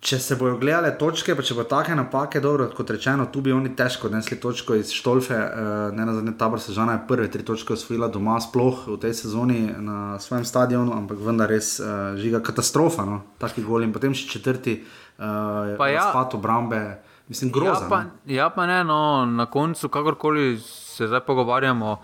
če 0.00 0.18
se 0.20 0.36
bodo 0.36 0.58
gledale 0.60 0.92
točke, 0.98 1.34
pa 1.34 1.42
če 1.42 1.56
bo 1.56 1.64
take 1.66 1.94
napake, 1.96 2.40
dobro, 2.44 2.68
kot 2.76 2.90
rečeno, 2.94 3.26
tu 3.32 3.40
bi 3.42 3.54
oni 3.54 3.72
težko 3.76 4.10
nesli 4.12 4.38
točko 4.40 4.76
iz 4.78 4.92
Štolfe, 4.94 5.34
uh, 5.34 5.70
ne 5.96 6.04
na 6.06 6.14
zadnje 6.14 6.36
tabor 6.38 6.60
sežana 6.62 6.98
je 6.98 7.04
prve 7.08 7.30
tri 7.32 7.46
točke 7.46 7.74
osvojila 7.74 8.10
doma, 8.12 8.36
sploh 8.42 8.84
v 8.86 8.98
tej 9.02 9.16
sezoni 9.16 9.60
na 9.72 10.18
svojem 10.22 10.44
stadionu, 10.46 10.94
ampak 10.94 11.18
vendar 11.24 11.50
res 11.50 11.76
uh, 11.80 12.14
žiga 12.20 12.42
katastrofa, 12.44 13.08
no, 13.08 13.22
taki 13.42 13.64
gol 13.66 13.86
in 13.86 13.94
potem 13.96 14.14
še 14.14 14.28
četrti, 14.36 14.78
uh, 14.82 15.74
pa 15.80 15.90
ja, 15.90 16.10
spad 16.12 16.38
obrambe. 16.38 16.84
Mislim, 17.26 17.50
grozno. 17.50 17.88
Ja, 17.88 17.90
pa, 17.90 18.00
ja, 18.30 18.46
pa 18.54 18.68
ne, 18.70 18.84
no, 18.86 19.26
na 19.26 19.48
koncu, 19.50 19.88
kakorkoli 19.90 20.60
se 20.62 21.08
zdaj 21.10 21.24
pogovarjamo, 21.26 21.96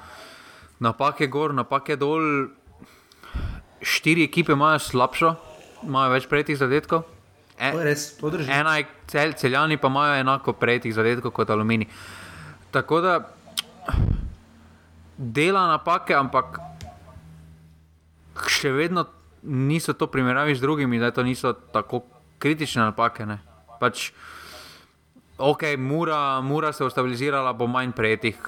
napake 0.82 1.30
gor, 1.30 1.55
napake 1.55 1.95
dol 1.95 2.49
štiri 3.82 4.26
ekipe 4.26 4.57
imajo 4.59 4.82
slabšo, 4.82 5.36
imajo 5.86 6.16
več 6.16 6.26
prejetih 6.30 6.59
zadetkov. 6.59 7.07
E, 7.59 7.70
to 7.72 7.78
je 7.80 7.84
res, 7.84 8.09
podrži. 8.20 8.50
Ena 8.50 8.76
je 8.80 8.86
cel, 9.07 9.32
celjani, 9.38 9.76
pa 9.76 9.90
imajo 9.92 10.20
enako 10.20 10.53
prejetih 10.53 10.94
zadetkov 10.94 11.32
kot 11.32 11.50
alumini. 11.50 11.86
Tako 12.72 13.00
da 13.00 13.18
dela 15.16 15.66
napake, 15.70 16.14
ampak 16.16 16.59
še 18.48 18.72
vedno 18.72 19.05
niso 19.42 19.92
to 19.92 20.07
primerjavi 20.07 20.55
z 20.57 20.61
drugimi, 20.61 20.98
da 20.98 21.11
to 21.11 21.22
niso 21.22 21.53
tako 21.53 22.03
kritične 22.38 22.82
napake. 22.82 23.26
Pač, 23.80 24.11
ok, 25.38 25.74
mura, 25.78 26.40
mura 26.40 26.72
se 26.72 26.84
je 26.84 26.90
stabilizirala, 26.90 27.53
bo 27.53 27.66
manj 27.66 27.92
prejetih. 27.92 28.38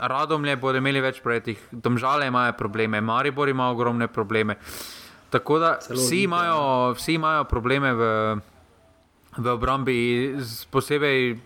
Radomlje 0.00 0.56
bodo 0.56 0.80
imeli 0.80 1.02
več 1.04 1.20
projektov, 1.20 1.60
domžale 1.70 2.30
imajo 2.30 2.54
probleme, 2.56 3.02
Maribor 3.04 3.48
ima 3.48 3.68
ogromne 3.70 4.08
probleme. 4.08 4.56
Tako 5.30 5.58
da 5.58 5.78
vsi 5.90 6.22
imajo, 6.26 6.92
vsi 6.98 7.14
imajo 7.14 7.44
probleme 7.44 7.92
v, 7.94 8.02
v 9.38 9.46
obrambi, 9.46 9.96
posebej 10.70 11.38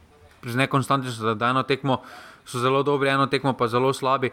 z 0.45 0.55
nekonstantnostjo, 0.57 1.35
da 1.35 1.53
eno 1.53 1.63
tekmo 1.63 2.01
so 2.45 2.61
zelo 2.61 2.83
dobri, 2.83 3.09
eno 3.09 3.27
tekmo 3.27 3.53
pa 3.57 3.69
zelo 3.69 3.93
slabi. 3.93 4.33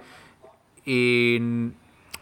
In 0.86 1.72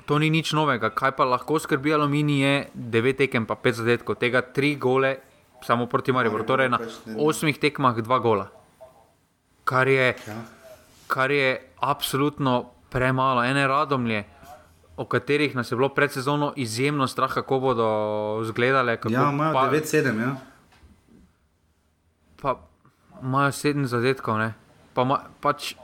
to 0.05 0.17
ni 0.17 0.29
nič 0.33 0.53
novega. 0.57 0.89
Kaj 0.89 1.13
pa 1.13 1.25
lahko 1.25 1.61
skrbi 1.61 1.93
Aluminij, 1.93 2.41
je 2.41 2.53
9 2.73 3.17
tekem, 3.21 3.45
pa 3.45 3.53
5 3.53 3.85
zadetkov, 3.85 4.17
tega 4.17 4.41
3 4.41 4.73
gole, 4.81 5.21
samo 5.61 5.85
proti 5.85 6.09
Mariboru. 6.09 6.45
Torej 6.49 6.69
na 6.73 6.81
8 6.81 7.53
tekmah 7.61 7.93
2 7.93 8.21
gola. 8.21 8.49
Kar 9.69 9.85
je, 9.85 10.17
kar 11.05 11.29
je 11.29 11.61
absolutno 11.77 12.73
premalo, 12.89 13.45
ene 13.45 13.67
radomlje. 13.69 14.25
O 14.99 15.05
katerih 15.05 15.55
nas 15.55 15.71
je 15.71 15.75
bilo 15.75 15.89
pred 15.89 16.11
sezono 16.11 16.53
izjemno 16.55 17.07
strah, 17.07 17.33
kako 17.33 17.59
bodo 17.59 17.87
izgledale. 18.43 18.97
Ja, 19.09 19.29
imajo 19.31 19.53
9-7. 19.53 20.19
Ja. 20.21 20.35
Pa 22.41 22.59
imajo 23.23 23.51
7 23.51 23.85
zadetkov, 23.85 24.37
ne. 24.37 24.53
Pa, 24.93 25.03
ma, 25.03 25.19
pač, 25.39 25.75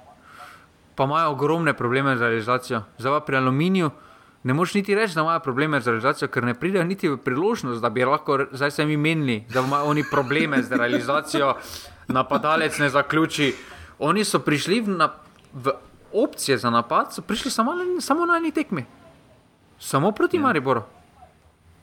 pa 0.96 1.04
imajo 1.04 1.32
ogromne 1.32 1.74
probleme 1.74 2.18
z 2.18 2.22
realizacijo. 2.22 2.82
Zdaj 2.98 3.14
pa 3.14 3.20
pri 3.26 3.38
aluminiju 3.38 3.92
ne 4.44 4.54
moš 4.54 4.74
niti 4.74 4.96
reči, 4.96 5.16
da 5.16 5.22
imajo 5.22 5.40
probleme 5.40 5.80
z 5.82 5.88
realizacijo, 5.88 6.28
ker 6.28 6.44
ne 6.44 6.54
pridejo 6.54 6.84
niti 6.84 7.10
v 7.10 7.16
priložnost, 7.18 7.82
da 7.82 7.90
bi 7.90 8.04
lahko 8.06 8.50
zdaj 8.52 8.72
se 8.72 8.86
mi 8.86 8.98
menili, 8.98 9.46
da 9.54 9.64
imajo 9.64 9.86
oni 9.96 10.04
probleme 10.12 10.60
z 10.64 10.76
realizacijo, 10.76 11.54
napadalec 12.08 12.80
ne 12.80 12.90
zaključi. 12.90 13.54
Oni 14.00 14.28
so 14.28 14.44
prišli 14.44 14.82
v, 14.82 15.00
na, 15.00 15.10
v 15.54 15.72
opcije 16.12 16.58
za 16.58 16.70
napad, 16.70 17.16
so 17.16 17.22
prišli 17.22 17.52
samo, 17.52 17.80
samo 18.00 18.26
na 18.26 18.44
eni 18.44 18.52
tekmi 18.52 18.86
samo 19.80 20.12
proti 20.12 20.38
ja. 20.38 20.44
Mariboru. 20.44 20.84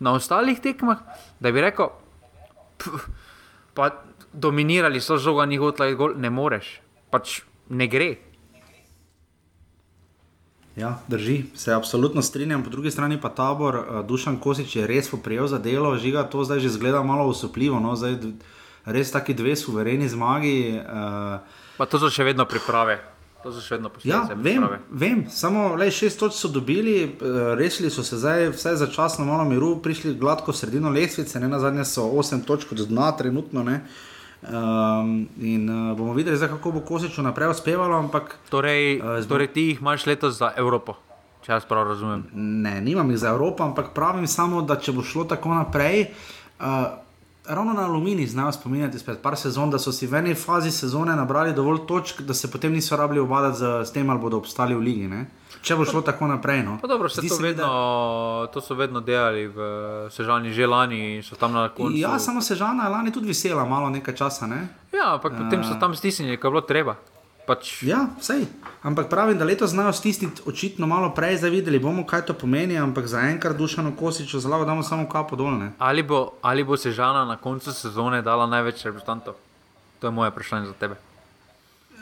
Na 0.01 0.13
ostalih 0.13 0.59
tekmah, 0.61 0.99
da 1.41 1.53
bi 1.53 1.61
rekel, 1.61 1.93
pf, 2.79 3.07
pa 3.75 3.91
dominirali 4.33 5.01
so 5.01 5.19
žoga, 5.19 5.47
ni 5.47 5.57
hotla 5.57 5.87
in 5.93 5.97
gol, 5.97 6.17
ne 6.19 6.31
moreš, 6.31 6.81
pač 7.11 7.41
ne 7.69 7.87
gre. 7.87 8.17
Ja, 10.77 10.99
drži, 11.09 11.45
se 11.55 11.75
absolutno 11.75 12.23
strinjam. 12.23 12.65
Po 12.65 12.71
drugi 12.71 12.91
strani 12.91 13.21
pa 13.21 13.29
tabor, 13.29 13.77
uh, 13.77 14.07
Dušan 14.07 14.39
Kosič 14.41 14.77
je 14.77 14.87
res 14.87 15.11
poprijel 15.11 15.47
za 15.47 15.59
delo, 15.59 15.97
žiga 16.01 16.25
to 16.25 16.45
zdaj 16.45 16.61
že 16.65 16.73
zgleda 16.73 17.03
malo 17.03 17.29
usupljivo. 17.29 17.81
No? 17.81 17.93
Zdaj, 17.97 18.17
res 18.85 19.13
taki 19.13 19.35
dve 19.35 19.57
suvereni 19.57 20.09
zmagi. 20.09 20.81
Uh, 20.81 21.45
pa 21.77 21.87
to 21.87 22.01
so 22.01 22.09
še 22.09 22.25
vedno 22.25 22.49
priprave. 22.49 23.12
To 23.43 23.51
so 23.51 23.59
še 23.59 23.75
vedno 23.75 23.91
posledice. 23.91 24.37
Ja, 24.37 24.39
vem, 24.39 24.65
vem, 24.91 25.23
samo 25.31 25.73
le 25.79 25.89
šest 25.91 26.21
točk 26.21 26.39
so 26.39 26.51
dobili, 26.53 26.97
eh, 27.03 27.43
rešili 27.59 27.91
so 27.91 28.05
se 28.07 28.21
zdaj, 28.23 28.53
vse 28.55 28.77
začasno 28.79 29.27
malo 29.27 29.45
miru, 29.45 29.75
prišli 29.83 30.15
gladko 30.15 30.55
sredino 30.55 30.91
lestvice, 30.91 31.41
ne 31.41 31.51
na 31.51 31.59
zadnje 31.59 31.85
so 31.85 32.07
osem 32.07 32.45
točk 32.47 32.73
od 32.73 32.87
dna, 32.89 33.13
trenutno 33.19 33.67
ne. 33.67 33.81
Um, 34.43 35.29
in 35.39 35.69
uh, 35.71 35.97
bomo 35.99 36.15
videli, 36.15 36.37
zdaj, 36.37 36.49
kako 36.57 36.73
bo 36.73 36.81
Kosič 36.83 37.19
naprej 37.23 37.53
uspevalo. 37.55 37.99
Ampak, 37.99 38.37
torej, 38.51 38.99
uh, 38.99 39.23
torej, 39.29 39.53
ti 39.55 39.69
jih 39.71 39.83
imaš 39.83 40.07
letos 40.07 40.35
za 40.39 40.51
Evropo, 40.59 40.97
če 41.47 41.53
jaz 41.53 41.67
prav 41.67 41.87
razumem. 41.87 42.25
Ne, 42.35 42.81
nimam 42.83 43.11
jih 43.11 43.21
za 43.23 43.31
Evropo, 43.31 43.63
ampak 43.63 43.93
pravim 43.95 44.27
samo, 44.27 44.63
da 44.67 44.81
če 44.83 44.95
bo 44.97 45.07
šlo 45.07 45.29
tako 45.31 45.55
naprej. 45.55 46.09
Uh, 46.59 47.02
ravno 47.47 47.73
na 47.73 47.85
Alumini 47.85 48.27
znajo 48.27 48.53
spominjati 48.53 48.99
spred 48.99 49.19
par 49.19 49.37
sezon, 49.37 49.71
da 49.71 49.79
so 49.79 49.93
si 49.93 50.07
v 50.07 50.15
eni 50.15 50.35
fazi 50.35 50.71
sezone 50.71 51.17
nabrali 51.17 51.55
dovolj 51.55 51.87
točk, 51.89 52.21
da 52.21 52.35
se 52.35 52.51
potem 52.51 52.73
niso 52.73 52.97
rabili 52.97 53.21
obadati 53.21 53.59
z, 53.59 53.85
z 53.85 53.93
tem, 53.93 54.11
ali 54.11 54.21
bodo 54.21 54.37
obstali 54.37 54.75
v 54.75 54.79
ligi. 54.79 55.09
Ne? 55.09 55.27
Če 55.63 55.77
bo 55.77 55.85
šlo 55.85 56.03
pa, 56.03 56.13
tako 56.13 56.27
naprej. 56.27 56.63
No. 56.63 56.79
Dobro, 56.89 57.09
to, 57.09 57.37
vedno, 57.41 57.67
da... 57.67 58.53
to 58.53 58.61
so 58.61 58.75
vedno 58.75 59.01
delali 59.01 59.47
v 59.47 59.59
Sežani, 60.11 60.53
že 60.53 60.67
lani 60.67 61.23
so 61.23 61.37
tam 61.37 61.53
na 61.53 61.69
koncu. 61.69 61.99
Ja, 61.99 62.19
samo 62.19 62.43
Sežana 62.43 62.85
je 62.85 62.91
lani 62.91 63.13
tudi 63.13 63.31
vesela, 63.31 63.65
malo 63.65 63.91
nekaj 63.91 64.15
časa. 64.15 64.47
Ne? 64.47 64.69
Ja, 64.93 65.15
ampak 65.15 65.39
potem 65.39 65.65
so 65.65 65.79
tam 65.81 65.95
stisnili, 65.95 66.37
kar 66.37 66.51
je 66.51 66.53
bilo 66.53 66.67
treba. 66.67 66.97
Pač... 67.47 67.83
Ja, 67.83 68.07
vse. 68.21 68.47
Ampak 68.83 69.09
pravim, 69.11 69.39
da 69.39 69.45
letos 69.45 69.71
znajo 69.71 69.93
stisniti 69.93 70.43
očitno 70.47 70.87
malo 70.87 71.11
prej, 71.15 71.37
zdaj 71.43 71.51
videli 71.51 71.79
bomo, 71.79 72.07
kaj 72.07 72.27
to 72.31 72.35
pomeni, 72.35 72.79
ampak 72.79 73.07
zaenkrat 73.07 73.57
dušano 73.57 73.97
kosičo 73.99 74.41
zelo 74.41 74.65
damo 74.65 74.83
samo 74.83 75.09
kapo 75.09 75.37
dolne. 75.37 75.73
Ali 75.79 76.03
bo, 76.03 76.33
ali 76.43 76.65
bo 76.65 76.77
Sežana 76.77 77.25
na 77.25 77.37
koncu 77.37 77.73
sezone 77.73 78.23
dala 78.23 78.47
največ 78.47 78.85
reprezentantov? 78.85 79.35
To 79.99 80.07
je 80.07 80.11
moje 80.11 80.31
vprašanje 80.31 80.67
za 80.67 80.73
tebe. 80.79 80.97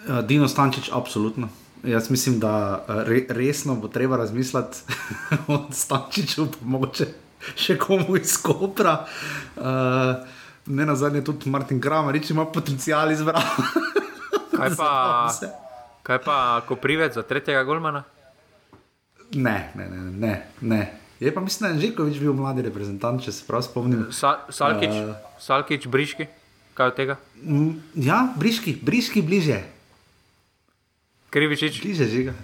Uh, 0.08 0.20
Dino 0.24 0.48
Stančič, 0.48 0.90
absolutno. 0.92 1.48
Jaz 1.84 2.10
mislim, 2.10 2.40
da 2.40 2.84
eh, 2.88 3.04
re, 3.04 3.24
resno 3.28 3.74
bo 3.76 3.88
treba 3.88 4.16
razmisliti 4.16 4.76
o 5.52 5.66
Stančiču, 5.72 6.46
pa 6.52 6.66
mogoče 6.68 7.06
še 7.56 7.78
komu 7.80 8.16
iz 8.20 8.36
Kopra. 8.36 9.06
Uh, 9.56 10.20
ne 10.66 10.86
na 10.86 10.96
zadnje 10.96 11.24
tudi 11.24 11.48
Martin 11.50 11.80
Kramer, 11.80 12.14
reči 12.14 12.32
ima 12.32 12.44
potencial 12.44 13.12
izbrati. 13.12 13.64
Kaj 14.64 14.76
pa, 14.76 14.92
kaj 16.02 16.18
pa 16.24 16.36
ko 16.68 16.76
prived 16.76 17.12
za 17.16 17.22
tretjega 17.22 17.64
Golmana? 17.64 18.04
Ne, 19.34 19.70
ne, 19.74 19.84
ne. 19.88 20.00
ne, 20.10 20.34
ne. 20.60 20.80
Je 21.20 21.34
pa 21.34 21.40
mislim, 21.40 21.68
da 21.68 21.74
je 21.74 21.80
Žekovič 21.80 22.18
bil 22.18 22.32
mladi 22.32 22.64
reprezentant, 22.64 23.20
če 23.22 23.32
se 23.32 23.44
prav 23.46 23.62
spomnim. 23.62 24.06
Sa, 24.12 24.40
Salkič, 24.48 24.90
uh, 24.90 25.12
Salkič, 25.38 25.86
Briški, 25.86 26.26
kaj 26.74 26.92
od 26.92 26.96
tega? 26.96 27.16
M, 27.44 27.76
ja, 27.94 28.22
Briški, 28.40 28.78
Briški 28.82 29.22
bliže. 29.22 29.60
Krivičič. 31.30 31.82
Bliže 31.84 32.08
žiga. 32.10 32.34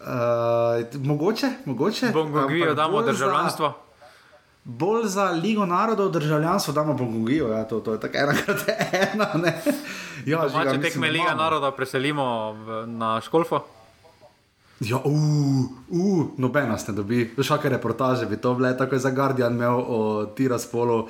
Uh, 0.00 0.86
mogoče, 1.04 1.50
mogoče. 1.66 2.12
Bomo 2.14 2.30
govorili, 2.30 2.66
da 2.66 2.74
damo 2.74 3.02
državljanstvo. 3.02 3.68
Za 3.68 3.89
bolj 4.64 5.08
za 5.08 5.30
Ligo 5.30 5.66
narodov, 5.66 6.10
državljanstvo, 6.10 6.72
da 6.74 6.82
imamo 6.82 6.98
Bongijo. 6.98 7.48
Ja, 7.48 7.64
to, 7.64 7.80
to 7.80 7.92
je 7.92 8.00
tako 8.00 8.18
ena, 8.18 8.34
kot 8.46 8.64
ena. 8.92 9.52
Ja, 10.26 10.48
žiga, 10.48 10.72
če 10.72 10.80
tekme 10.80 11.10
Liga 11.10 11.34
narodov 11.34 11.72
preselimo 11.76 12.52
v, 12.52 12.82
na 12.86 13.20
Školfo. 13.24 13.64
Ja, 14.80 14.96
uf, 15.04 15.72
uh, 15.92 16.28
nobena 16.40 16.78
ste 16.80 16.92
dobi. 16.96 17.26
Šake 17.36 17.68
reportaže 17.68 18.26
bi 18.26 18.36
to 18.40 18.54
bile, 18.56 18.72
tako 18.76 18.96
je 18.96 19.04
za 19.04 19.10
Guardian 19.10 19.52
imel 19.52 19.76
o 19.76 19.98
Tiraspolu 20.36 21.02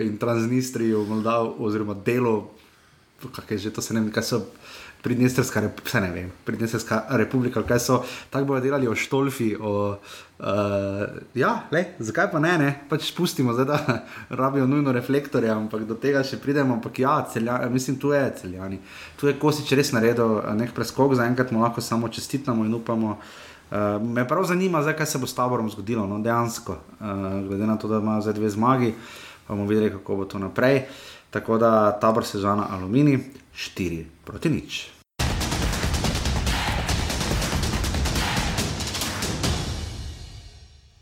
in 0.00 0.16
Transnistriju, 0.18 1.04
Moldav, 1.08 1.52
oziroma 1.60 1.94
delo, 1.94 2.50
kako 3.20 3.54
je 3.54 3.58
že 3.58 3.72
to 3.72 3.84
se 3.84 3.94
ne 3.94 4.00
vem, 4.00 4.12
kaj 4.12 4.22
so. 4.22 4.40
Pridnestrska, 5.02 5.62
vse 5.84 6.00
ne 6.00 6.10
vem, 6.10 6.30
Pridnestrska 6.44 7.04
republika, 7.20 7.62
kaj 7.62 7.78
so, 7.80 7.98
tako 8.30 8.50
bodo 8.50 8.60
delali 8.64 8.88
o 8.88 8.94
Štolfi, 8.98 9.52
o, 9.60 9.72
uh, 9.94 10.46
ja, 11.38 11.52
le, 11.70 11.84
zakaj 12.02 12.30
pa 12.32 12.40
ne, 12.42 12.56
ne, 12.58 12.70
pač 12.90 13.06
spustimo, 13.12 13.54
zdaj 13.54 13.68
da 13.70 13.78
rabijo 14.40 14.66
nujno 14.66 14.92
reflektorje, 14.92 15.52
ampak 15.54 15.84
do 15.86 15.94
tega 15.94 16.24
še 16.26 16.40
pridemo, 16.42 16.80
ampak 16.80 16.98
ja, 17.04 17.14
celjani, 17.30 17.70
mislim, 17.70 18.00
tu 18.02 18.10
je 18.12 18.24
celjani, 18.40 18.80
tu 19.20 19.30
je 19.30 19.36
Kosič 19.38 19.70
res 19.78 19.94
naredil 19.94 20.40
nek 20.58 20.74
preskok, 20.74 21.14
zaenkrat 21.20 21.54
mu 21.54 21.62
lahko 21.62 21.84
samo 21.84 22.10
čestitamo 22.10 22.66
in 22.66 22.74
upamo. 22.74 23.14
Uh, 23.68 24.00
me 24.02 24.26
prav 24.26 24.48
zanima, 24.48 24.82
zdaj, 24.82 24.96
kaj 24.98 25.12
se 25.12 25.22
bo 25.22 25.30
s 25.30 25.36
taborom 25.36 25.70
zgodilo, 25.70 26.08
no, 26.10 26.18
dejansko, 26.24 26.74
uh, 26.98 27.16
glede 27.46 27.70
na 27.70 27.78
to, 27.78 27.86
da 27.88 28.02
imajo 28.02 28.26
zdaj 28.26 28.40
dve 28.40 28.50
zmagi, 28.50 28.94
pa 29.46 29.54
bomo 29.54 29.68
videli, 29.68 29.92
kako 29.94 30.16
bo 30.16 30.26
to 30.26 30.42
naprej. 30.42 30.88
Tako 31.30 31.58
da 31.60 31.92
tabor 32.00 32.24
sezona 32.24 32.70
Alumini, 32.72 33.18
4 33.52 34.17
proti 34.28 34.52
nič. 34.52 34.92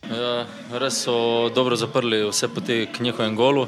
Ja, 0.06 0.46
res 0.78 1.02
so 1.02 1.50
dobro 1.50 1.74
zaprli 1.74 2.22
vse 2.30 2.46
poti 2.54 2.86
k 2.86 3.02
njihovem 3.02 3.34
golu. 3.34 3.66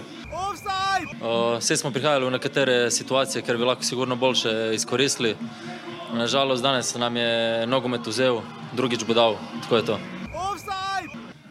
Vse 1.59 1.76
smo 1.76 1.90
prihajali 1.90 2.28
v 2.28 2.30
nekatere 2.38 2.76
situacije, 2.94 3.42
ker 3.42 3.59
bi 3.59 3.66
lahko 3.66 3.82
sigurno 3.82 4.14
boljše 4.16 4.70
izkoristili. 4.78 5.34
Nažalost, 6.14 6.62
danes 6.62 6.94
nam 6.94 7.16
je 7.16 7.66
nogomet 7.66 8.06
vzel, 8.06 8.40
drugič 8.72 9.02
bo 9.04 9.14
dal. 9.14 9.36
Tako 9.66 9.76
je 9.76 9.84
to. 9.90 9.98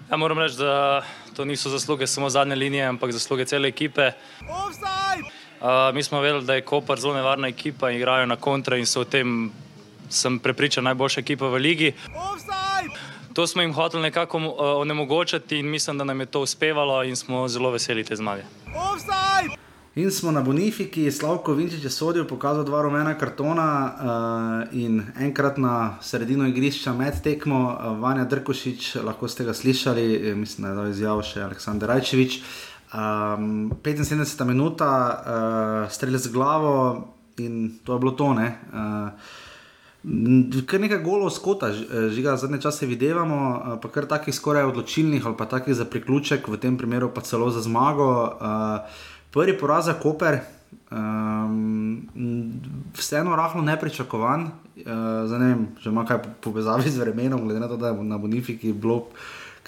Ja, 0.08 0.18
moram 0.18 0.39
reči, 0.39 0.55
da 0.55 1.03
to 1.36 1.45
niso 1.45 1.70
zasluge 1.70 2.08
samo 2.08 2.30
zadnje 2.30 2.55
linije, 2.55 2.88
ampak 2.88 3.12
zasluge 3.12 3.45
cele 3.45 3.68
ekipe. 3.68 4.12
Uh, 5.62 5.95
mi 5.95 6.03
smo 6.03 6.20
vedeli, 6.20 6.45
da 6.45 6.53
je 6.53 6.62
Koper 6.62 6.99
zelo 6.99 7.14
nevarna 7.14 7.47
ekipa 7.47 7.89
in 7.89 7.97
igrajo 7.97 8.26
na 8.26 8.36
kontra 8.36 8.78
in 8.78 8.86
so 8.86 9.01
v 9.01 9.05
tem, 9.05 9.51
sem 10.10 10.39
prepričan, 10.39 10.84
najboljša 10.84 11.20
ekipa 11.20 11.47
v 11.47 11.58
ligi. 11.58 11.93
To 13.34 13.47
smo 13.47 13.62
jim 13.62 13.74
hoteli 13.74 14.03
nekako 14.03 14.38
uh, 14.38 14.53
onemogočiti 14.58 15.60
in 15.60 15.70
mislim, 15.70 15.97
da 15.97 16.03
nam 16.03 16.20
je 16.20 16.26
to 16.26 16.41
uspevalo 16.41 17.03
in 17.03 17.16
smo 17.16 17.47
zelo 17.47 17.72
veseli 17.72 18.03
te 18.03 18.16
zmage. 18.16 18.43
In 19.95 20.12
smo 20.12 20.32
na 20.32 20.41
Bonifiki, 20.41 21.12
Slavko 21.12 21.53
Vinčič 21.53 21.84
je 21.84 21.89
sodil, 21.89 22.28
pokazal 22.28 22.64
dva 22.64 22.82
rumena 22.82 23.16
kartona 23.18 23.66
uh, 23.66 24.78
in 24.78 25.01
enkrat 25.20 25.58
na 25.58 25.97
sredino 26.01 26.45
igrišča 26.47 26.93
med 26.93 27.18
tekmo, 27.24 27.74
uh, 27.74 27.97
Vanja 28.01 28.26
Drkošič, 28.26 28.95
lahko 28.95 29.28
ste 29.28 29.43
ga 29.43 29.53
slišali, 29.53 30.36
mislim, 30.36 30.64
da 30.64 30.70
je 30.70 30.76
dal 30.76 30.89
izjavo 30.89 31.24
še 31.26 31.41
Aleksandr 31.41 31.89
Rajčevič. 31.89 32.41
Um, 32.88 33.72
75 33.84 34.46
minut, 34.48 34.82
uh, 34.82 34.88
strelj 35.92 36.18
z 36.18 36.32
glavo 36.32 37.08
in 37.38 37.80
to 37.84 37.94
je 37.94 38.00
bilo 38.00 38.12
tone. 38.12 38.56
Uh, 38.74 39.10
kar 40.66 40.80
nekaj 40.80 41.02
golov 41.04 41.34
skota, 41.36 41.68
žiga 42.10 42.38
zadnje 42.40 42.62
čase 42.64 42.88
videvamo, 42.88 43.78
pa 43.82 43.90
kar 43.92 44.08
takih 44.08 44.36
skoraj 44.36 44.70
odločilnih 44.70 45.26
ali 45.26 45.36
pa 45.36 45.46
takih 45.46 45.76
za 45.76 45.86
priključek, 45.86 46.48
v 46.48 46.58
tem 46.58 46.78
primeru 46.78 47.12
pa 47.12 47.22
celo 47.22 47.52
za 47.52 47.62
zmago. 47.62 48.08
Uh, 48.40 48.88
prvi 49.32 49.58
poraz 49.58 49.86
za 49.86 49.94
Koper. 50.00 50.40
Um, 50.92 52.08
vseeno 52.96 53.36
rahlo 53.36 53.62
nepričakovan. 53.62 54.48
Uh, 54.78 55.28
ne 55.36 55.48
vem, 55.52 55.68
če 55.84 55.92
ima 55.92 56.06
kaj 56.08 56.24
povezave 56.44 56.88
z 56.88 57.04
vremenom, 57.04 57.44
glede 57.44 57.60
na 57.60 57.68
to, 57.68 57.78
da 57.78 57.92
je 57.92 58.04
na 58.04 58.18
Bonifiki 58.18 58.72
bilo 58.74 59.10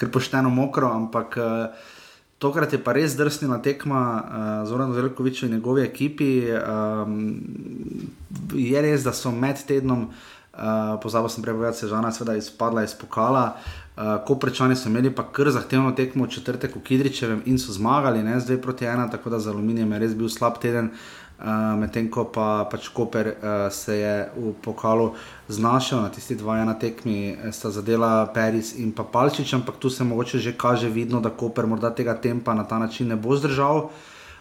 kar 0.00 0.08
pošteno 0.08 0.48
mokro, 0.50 0.88
ampak 0.88 1.36
uh, 1.36 1.89
tokrat 2.40 2.72
je 2.72 2.80
pa 2.80 2.94
res 2.96 3.14
drsnila 3.18 3.60
tekma 3.62 4.00
uh, 4.00 4.68
Zorana 4.68 4.96
Velikoviča 4.96 5.46
in 5.46 5.52
njegovi 5.58 5.84
ekipi. 5.84 6.30
Um, 6.48 7.36
je 8.56 8.82
res, 8.82 9.04
da 9.04 9.12
so 9.12 9.30
med 9.30 9.60
tednom, 9.68 10.08
uh, 10.08 10.96
pozabil 11.02 11.28
sem 11.28 11.44
prej 11.44 11.58
povedati, 11.58 11.84
sežana 11.84 12.12
seveda 12.16 12.38
izpadla 12.40 12.86
iz 12.88 12.96
pokala. 12.96 13.44
Uh, 14.00 14.16
ko 14.24 14.38
prečani 14.40 14.76
so 14.76 14.88
imeli 14.88 15.12
pa 15.12 15.26
kar 15.28 15.52
zahtevno 15.52 15.92
tekmo 15.92 16.24
v 16.24 16.32
četrtek 16.32 16.76
v 16.76 16.84
Kidričevem 16.86 17.42
in 17.44 17.58
so 17.60 17.76
zmagali, 17.76 18.24
ne 18.24 18.40
z 18.40 18.56
2 18.56 18.62
proti 18.64 18.88
1, 18.88 19.10
tako 19.12 19.30
da 19.30 19.38
za 19.38 19.52
aluminijem 19.52 19.92
je 19.92 19.98
res 20.06 20.16
bil 20.16 20.32
slab 20.32 20.56
teden. 20.62 20.94
Uh, 20.94 21.19
uh, 21.40 21.78
medtem 21.80 22.08
ko 22.12 22.26
pa 22.28 22.68
pač 22.70 22.88
Koper 22.92 23.32
uh, 23.32 23.72
se 23.72 23.96
je 23.96 24.14
v 24.36 24.52
pokalu 24.62 25.14
znašel 25.48 26.02
na 26.02 26.08
tisti 26.08 26.36
dva 26.36 26.60
ena 26.60 26.74
tekmi, 26.74 27.32
eh, 27.32 27.52
sta 27.52 27.70
zadela 27.70 28.26
Peris 28.34 28.76
in 28.78 28.92
pa 28.92 29.04
Palčič, 29.04 29.52
ampak 29.54 29.76
tu 29.76 29.90
se 29.90 30.04
mogoče 30.04 30.38
že 30.38 30.52
kaže 30.52 30.88
vidno, 30.88 31.20
da 31.20 31.30
Koper 31.30 31.66
morda 31.66 31.90
tega 31.90 32.14
tempa 32.14 32.54
na 32.54 32.64
ta 32.64 32.78
način 32.78 33.08
ne 33.08 33.16
bo 33.16 33.36
zdržal. 33.36 33.90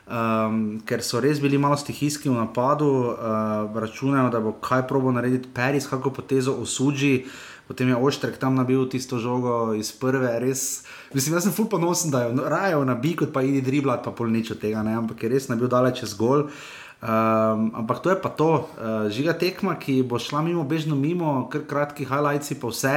Um, 0.09 0.81
ker 0.89 1.03
so 1.05 1.19
res 1.21 1.37
bili 1.37 1.57
malo 1.61 1.77
stihijski 1.77 2.29
v 2.29 2.33
napadu, 2.33 3.13
uh, 3.13 3.69
računajo, 3.77 4.29
da 4.33 4.39
bo 4.41 4.55
kaj 4.57 4.87
probo 4.89 5.11
narediti, 5.11 5.49
Peris, 5.53 5.85
kako 5.85 6.09
potezo 6.09 6.55
osuži, 6.57 7.27
potem 7.67 7.93
je 7.93 7.95
Oštrek 7.95 8.41
tam 8.41 8.57
nabil 8.57 8.89
tisto 8.89 9.21
žogo 9.21 9.77
iz 9.77 9.93
prve, 9.93 10.39
res. 10.41 10.81
Mislim, 11.13 11.37
da 11.37 11.41
sem 11.45 11.53
ful 11.53 11.69
ponosen, 11.69 12.09
da 12.09 12.23
je 12.25 12.33
raje 12.41 12.81
na 12.89 12.97
bi, 12.97 13.13
kot 13.13 13.29
pa 13.29 13.45
idi 13.45 13.61
driblat, 13.61 14.01
pa 14.01 14.09
pol 14.09 14.33
nič 14.33 14.49
od 14.57 14.57
tega, 14.57 14.81
ne? 14.81 14.97
ampak 14.97 15.23
je 15.23 15.29
res 15.29 15.45
nabil 15.45 15.69
daleč 15.69 16.01
čez 16.01 16.17
gol. 16.17 16.49
Uh, 16.49 16.78
Um, 16.99 17.71
ampak 17.79 18.03
to 18.03 18.11
je 18.11 18.19
pa 18.19 18.27
to, 18.27 18.67
uh, 18.75 19.07
žiga 19.07 19.31
tekma, 19.31 19.79
ki 19.79 20.03
bo 20.03 20.19
šla 20.19 20.43
mimo, 20.43 20.65
bežno 20.67 20.99
mimo, 20.99 21.47
kar 21.47 21.63
kratki 21.63 22.03
highlights, 22.03 22.51
pa 22.59 22.67
vse. 22.67 22.95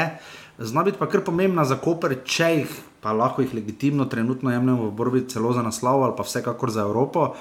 Zna 0.59 0.83
biti 0.83 0.99
pa 0.99 1.07
kar 1.07 1.23
pomembna 1.23 1.63
za 1.63 1.79
Koper, 1.79 2.19
če 2.27 2.49
jih 2.51 2.73
pa 3.03 3.15
lahko 3.15 3.43
jih 3.43 3.55
legitimno 3.55 4.07
trenutno 4.11 4.51
jemljemo 4.51 4.91
v 4.91 4.95
borbi 4.95 5.23
celo 5.31 5.53
za 5.55 5.63
naslov 5.63 6.03
ali 6.03 6.15
pa 6.19 6.27
vsekakor 6.27 6.71
za 6.71 6.83
Evropo. 6.83 7.35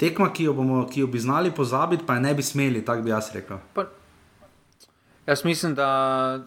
Tekma, 0.00 0.30
ki 0.32 0.48
jo, 0.48 0.56
bomo, 0.56 0.86
ki 0.88 1.04
jo 1.04 1.06
bi 1.06 1.20
znali 1.20 1.52
pozabiti, 1.52 2.04
pa 2.08 2.16
je 2.16 2.24
ne 2.24 2.34
bi 2.34 2.42
smeli, 2.42 2.84
tako 2.84 3.04
bi 3.04 3.12
jaz 3.12 3.28
rekel. 3.36 3.60
Pa, 3.76 3.84
jaz 5.28 5.44
mislim, 5.44 5.74
da 5.76 6.40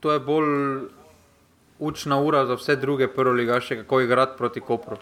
to 0.00 0.12
je 0.12 0.20
bolj 0.20 0.88
učna 1.78 2.20
ura 2.20 2.46
za 2.46 2.56
vse 2.56 2.76
druge 2.76 3.08
prve 3.08 3.32
lige, 3.32 3.60
kako 3.84 4.00
igrati 4.00 4.38
proti 4.38 4.60
Kopru. 4.60 4.96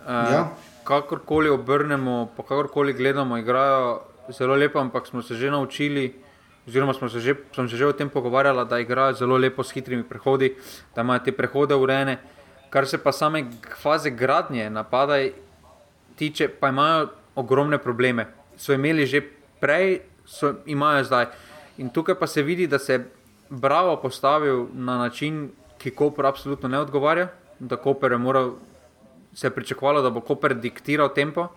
Uh, 0.00 0.08
ja 0.08 0.49
kakorkoli 0.90 1.48
obrnemo, 1.48 2.32
pa 2.36 2.42
kakorkoli 2.42 2.92
gledamo, 2.92 3.38
igrajo 3.38 4.02
zelo 4.34 4.56
lepo, 4.58 4.78
ampak 4.78 5.06
smo 5.06 5.22
se 5.22 5.34
že 5.34 5.50
naučili, 5.50 6.14
oziroma 6.66 6.94
smo 6.94 7.08
se 7.08 7.20
že, 7.20 7.34
sem 7.54 7.68
se 7.68 7.76
že 7.76 7.86
o 7.86 7.92
tem 7.92 8.10
pogovarjala, 8.10 8.64
da 8.64 8.78
igrajo 8.78 9.14
zelo 9.14 9.38
lepo 9.38 9.62
s 9.62 9.70
hitrimi 9.70 10.02
prehodi, 10.02 10.54
da 10.94 11.02
imajo 11.06 11.22
te 11.24 11.32
prehode 11.32 11.74
urejene. 11.74 12.18
Kar 12.70 12.86
se 12.86 12.98
pa 12.98 13.12
same 13.12 13.44
faze 13.78 14.10
gradnje 14.10 14.70
napada 14.70 15.18
tiče, 16.16 16.48
pa 16.48 16.68
imajo 16.68 17.08
ogromne 17.34 17.78
probleme. 17.78 18.26
So 18.56 18.72
imeli 18.72 19.06
že 19.06 19.22
prej, 19.60 20.00
so, 20.26 20.54
imajo 20.66 21.04
zdaj. 21.04 21.26
In 21.78 21.90
tukaj 21.90 22.14
pa 22.18 22.26
se 22.26 22.42
vidi, 22.42 22.66
da 22.66 22.78
se 22.78 22.92
je 22.92 23.06
Bravo 23.50 23.96
postavil 23.96 24.66
na 24.72 24.98
način, 24.98 25.50
ki 25.78 25.90
Koper 25.90 26.26
absolutno 26.26 26.68
ne 26.68 26.78
odgovarja, 26.78 27.28
da 27.58 27.76
Koper 27.76 28.12
je 28.12 28.18
moral 28.18 28.52
se 29.34 29.46
je 29.46 29.50
pričakovalo, 29.50 30.02
da 30.02 30.10
bo 30.10 30.20
Koper 30.20 30.54
diktiral 30.54 31.14
tempo, 31.14 31.48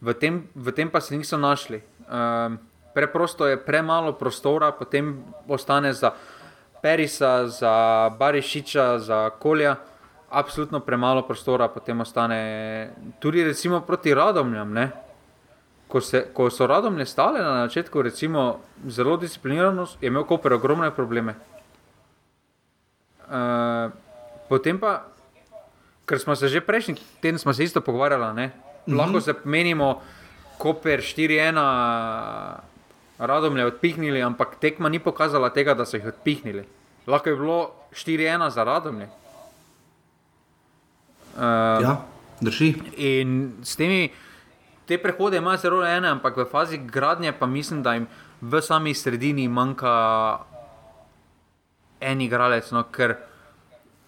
v 0.00 0.14
tem, 0.14 0.48
v 0.54 0.72
tem 0.72 0.90
pa 0.90 1.00
se 1.00 1.16
niso 1.16 1.38
našli. 1.38 1.82
Um, 2.10 2.58
preprosto 2.94 3.46
je 3.46 3.56
premalo 3.56 4.12
prostora, 4.12 4.72
potem 4.72 5.24
ostane 5.48 5.92
za 5.92 6.12
Perisa, 6.82 7.46
za 7.46 8.10
Barišiča, 8.18 8.98
za 8.98 9.30
Kolja. 9.30 9.76
Absolutno 10.30 10.80
premalo 10.80 11.22
prostora, 11.22 11.68
potem 11.68 12.00
ostane 12.00 12.90
tudi 13.20 13.44
recimo 13.44 13.80
proti 13.80 14.14
radomljam. 14.14 14.72
Ne? 14.72 14.90
Ko, 15.88 16.00
se, 16.00 16.26
ko 16.32 16.50
so 16.50 16.66
radomlje 16.66 17.06
stale 17.06 17.40
na 17.40 17.68
začetku, 17.68 18.02
recimo, 18.02 18.60
zelo 18.88 19.16
disciplinirano, 19.16 19.86
je 20.00 20.08
imel 20.08 20.24
Koper 20.24 20.52
ogromne 20.52 20.90
probleme. 20.90 21.36
Uh, 23.28 23.92
potem 24.48 24.80
pa 24.80 25.11
ker 26.12 26.20
smo 26.20 26.36
se 26.36 26.52
že 26.52 26.60
prejšnji 26.60 27.24
teden 27.24 27.40
isto 27.40 27.80
pogovarjali. 27.80 28.24
Mm 28.24 28.52
-hmm. 28.86 28.96
Lahko 28.98 29.20
se 29.20 29.34
menimo, 29.44 30.02
Koper 30.58 31.00
4-1, 31.00 31.56
radom 33.18 33.56
je 33.56 33.66
odpihnili, 33.66 34.22
ampak 34.22 34.60
tekma 34.60 34.88
ni 34.88 34.98
pokazala 34.98 35.48
tega, 35.50 35.74
da 35.74 35.86
so 35.86 35.96
jih 35.96 36.06
odpihnili. 36.06 36.68
Lahko 37.06 37.28
je 37.28 37.36
bilo 37.36 37.70
4-1 37.92 38.50
za 38.50 38.64
radom. 38.64 38.96
Uh, 38.96 39.02
ja, 41.82 42.04
drži. 42.40 42.74
In 42.96 43.52
s 43.62 43.76
temi. 43.76 44.12
Te 44.86 44.98
prehode 44.98 45.36
imajo 45.36 45.56
zelo 45.56 45.86
ene, 45.86 46.08
ampak 46.08 46.36
v 46.36 46.44
fazi 46.44 46.76
gradnje 46.78 47.32
pa 47.32 47.46
mislim, 47.46 47.82
da 47.82 47.94
jim 47.94 48.06
v 48.40 48.60
sami 48.60 48.94
sredini 48.94 49.48
manjka 49.48 50.38
en 52.00 52.20
igralec, 52.20 52.70
no, 52.70 52.84
ker 52.84 53.16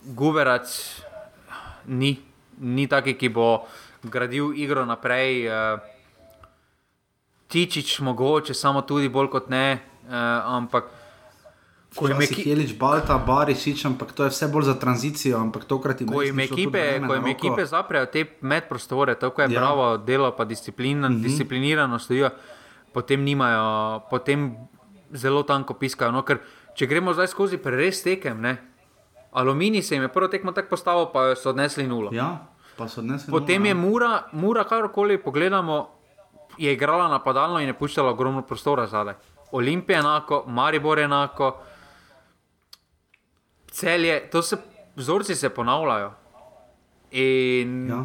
Guberac 0.05 1.01
ni, 1.87 2.19
ni 2.59 2.87
taki, 2.89 3.15
ki 3.15 3.29
bo 3.29 3.67
gradil 4.03 4.53
igro 4.57 4.85
naprej. 4.85 5.49
Uh, 5.49 5.81
Tičič, 7.49 8.01
mogoče 8.01 8.55
samo 8.55 8.83
tudi 8.83 9.09
bolj 9.09 9.31
kot 9.31 9.49
ne, 9.49 9.79
uh, 10.09 10.15
ampak. 10.59 10.91
Ko 11.95 12.09
jim 12.11 12.21
je 12.25 12.27
Kilič, 12.27 12.73
Balta, 12.75 13.15
Barišič, 13.23 13.85
ampak 13.87 14.11
to 14.13 14.27
je 14.27 14.33
vse 14.35 14.49
bolj 14.51 14.67
za 14.67 14.75
tranzicijo. 14.75 15.39
Ko 16.11 16.23
jim 16.27 16.41
ekipe, 16.43 16.83
ko 17.07 17.15
jim 17.15 17.29
ekipe 17.31 17.67
zaprejo 17.71 18.09
te 18.11 18.25
medprostore, 18.43 19.15
tako 19.15 19.45
je 19.45 19.53
ja. 19.53 19.61
bravo 19.61 19.97
delo, 20.03 20.33
pa 20.35 20.45
disciplina, 20.45 21.09
mm 21.09 21.15
-hmm. 21.15 21.23
disciplinirano 21.23 21.99
stojijo, 21.99 22.31
potem 22.93 23.23
nimajo, 23.23 24.01
potem 24.11 24.57
zelo 25.13 25.43
tanko 25.43 25.75
piskajo. 25.75 26.13
No, 26.13 26.23
ker 26.23 26.39
če 26.75 26.87
gremo 26.87 27.15
zdaj 27.15 27.31
skozi 27.31 27.59
preres 27.59 28.03
tekem, 28.03 28.41
ne, 28.41 28.57
Aluminij 29.35 29.83
se 29.83 29.95
jim 29.95 30.03
je 30.03 30.09
prvo 30.09 30.29
tekmo 30.29 30.53
tako 30.53 30.69
postavil, 30.69 31.07
pa 31.13 31.35
so 31.35 31.51
odnesli 31.51 31.87
nulo. 31.87 32.11
Ja, 32.15 32.47
odnesli 32.79 33.31
Potem 33.31 33.63
nula, 33.63 33.69
je 33.69 33.75
ja. 33.75 33.81
Mura, 33.81 34.23
Mura 34.33 34.65
karkoli 34.65 35.19
pogledamo, 35.19 35.89
je 36.59 36.73
igrala 36.73 37.09
napadalno 37.09 37.59
in 37.61 37.67
je 37.67 37.75
puščala 37.75 38.11
ogromno 38.11 38.43
prostora 38.43 38.87
zadaj. 38.87 39.15
Olimpija 39.53 39.99
enako, 39.99 40.45
Maribor 40.47 40.99
enako, 40.99 41.57
celje, 43.71 44.31
to 44.31 44.43
se 44.43 44.57
vzorci 44.97 45.35
se 45.35 45.49
ponavljajo. 45.49 46.13
In, 47.11 47.89
ja. 47.89 48.05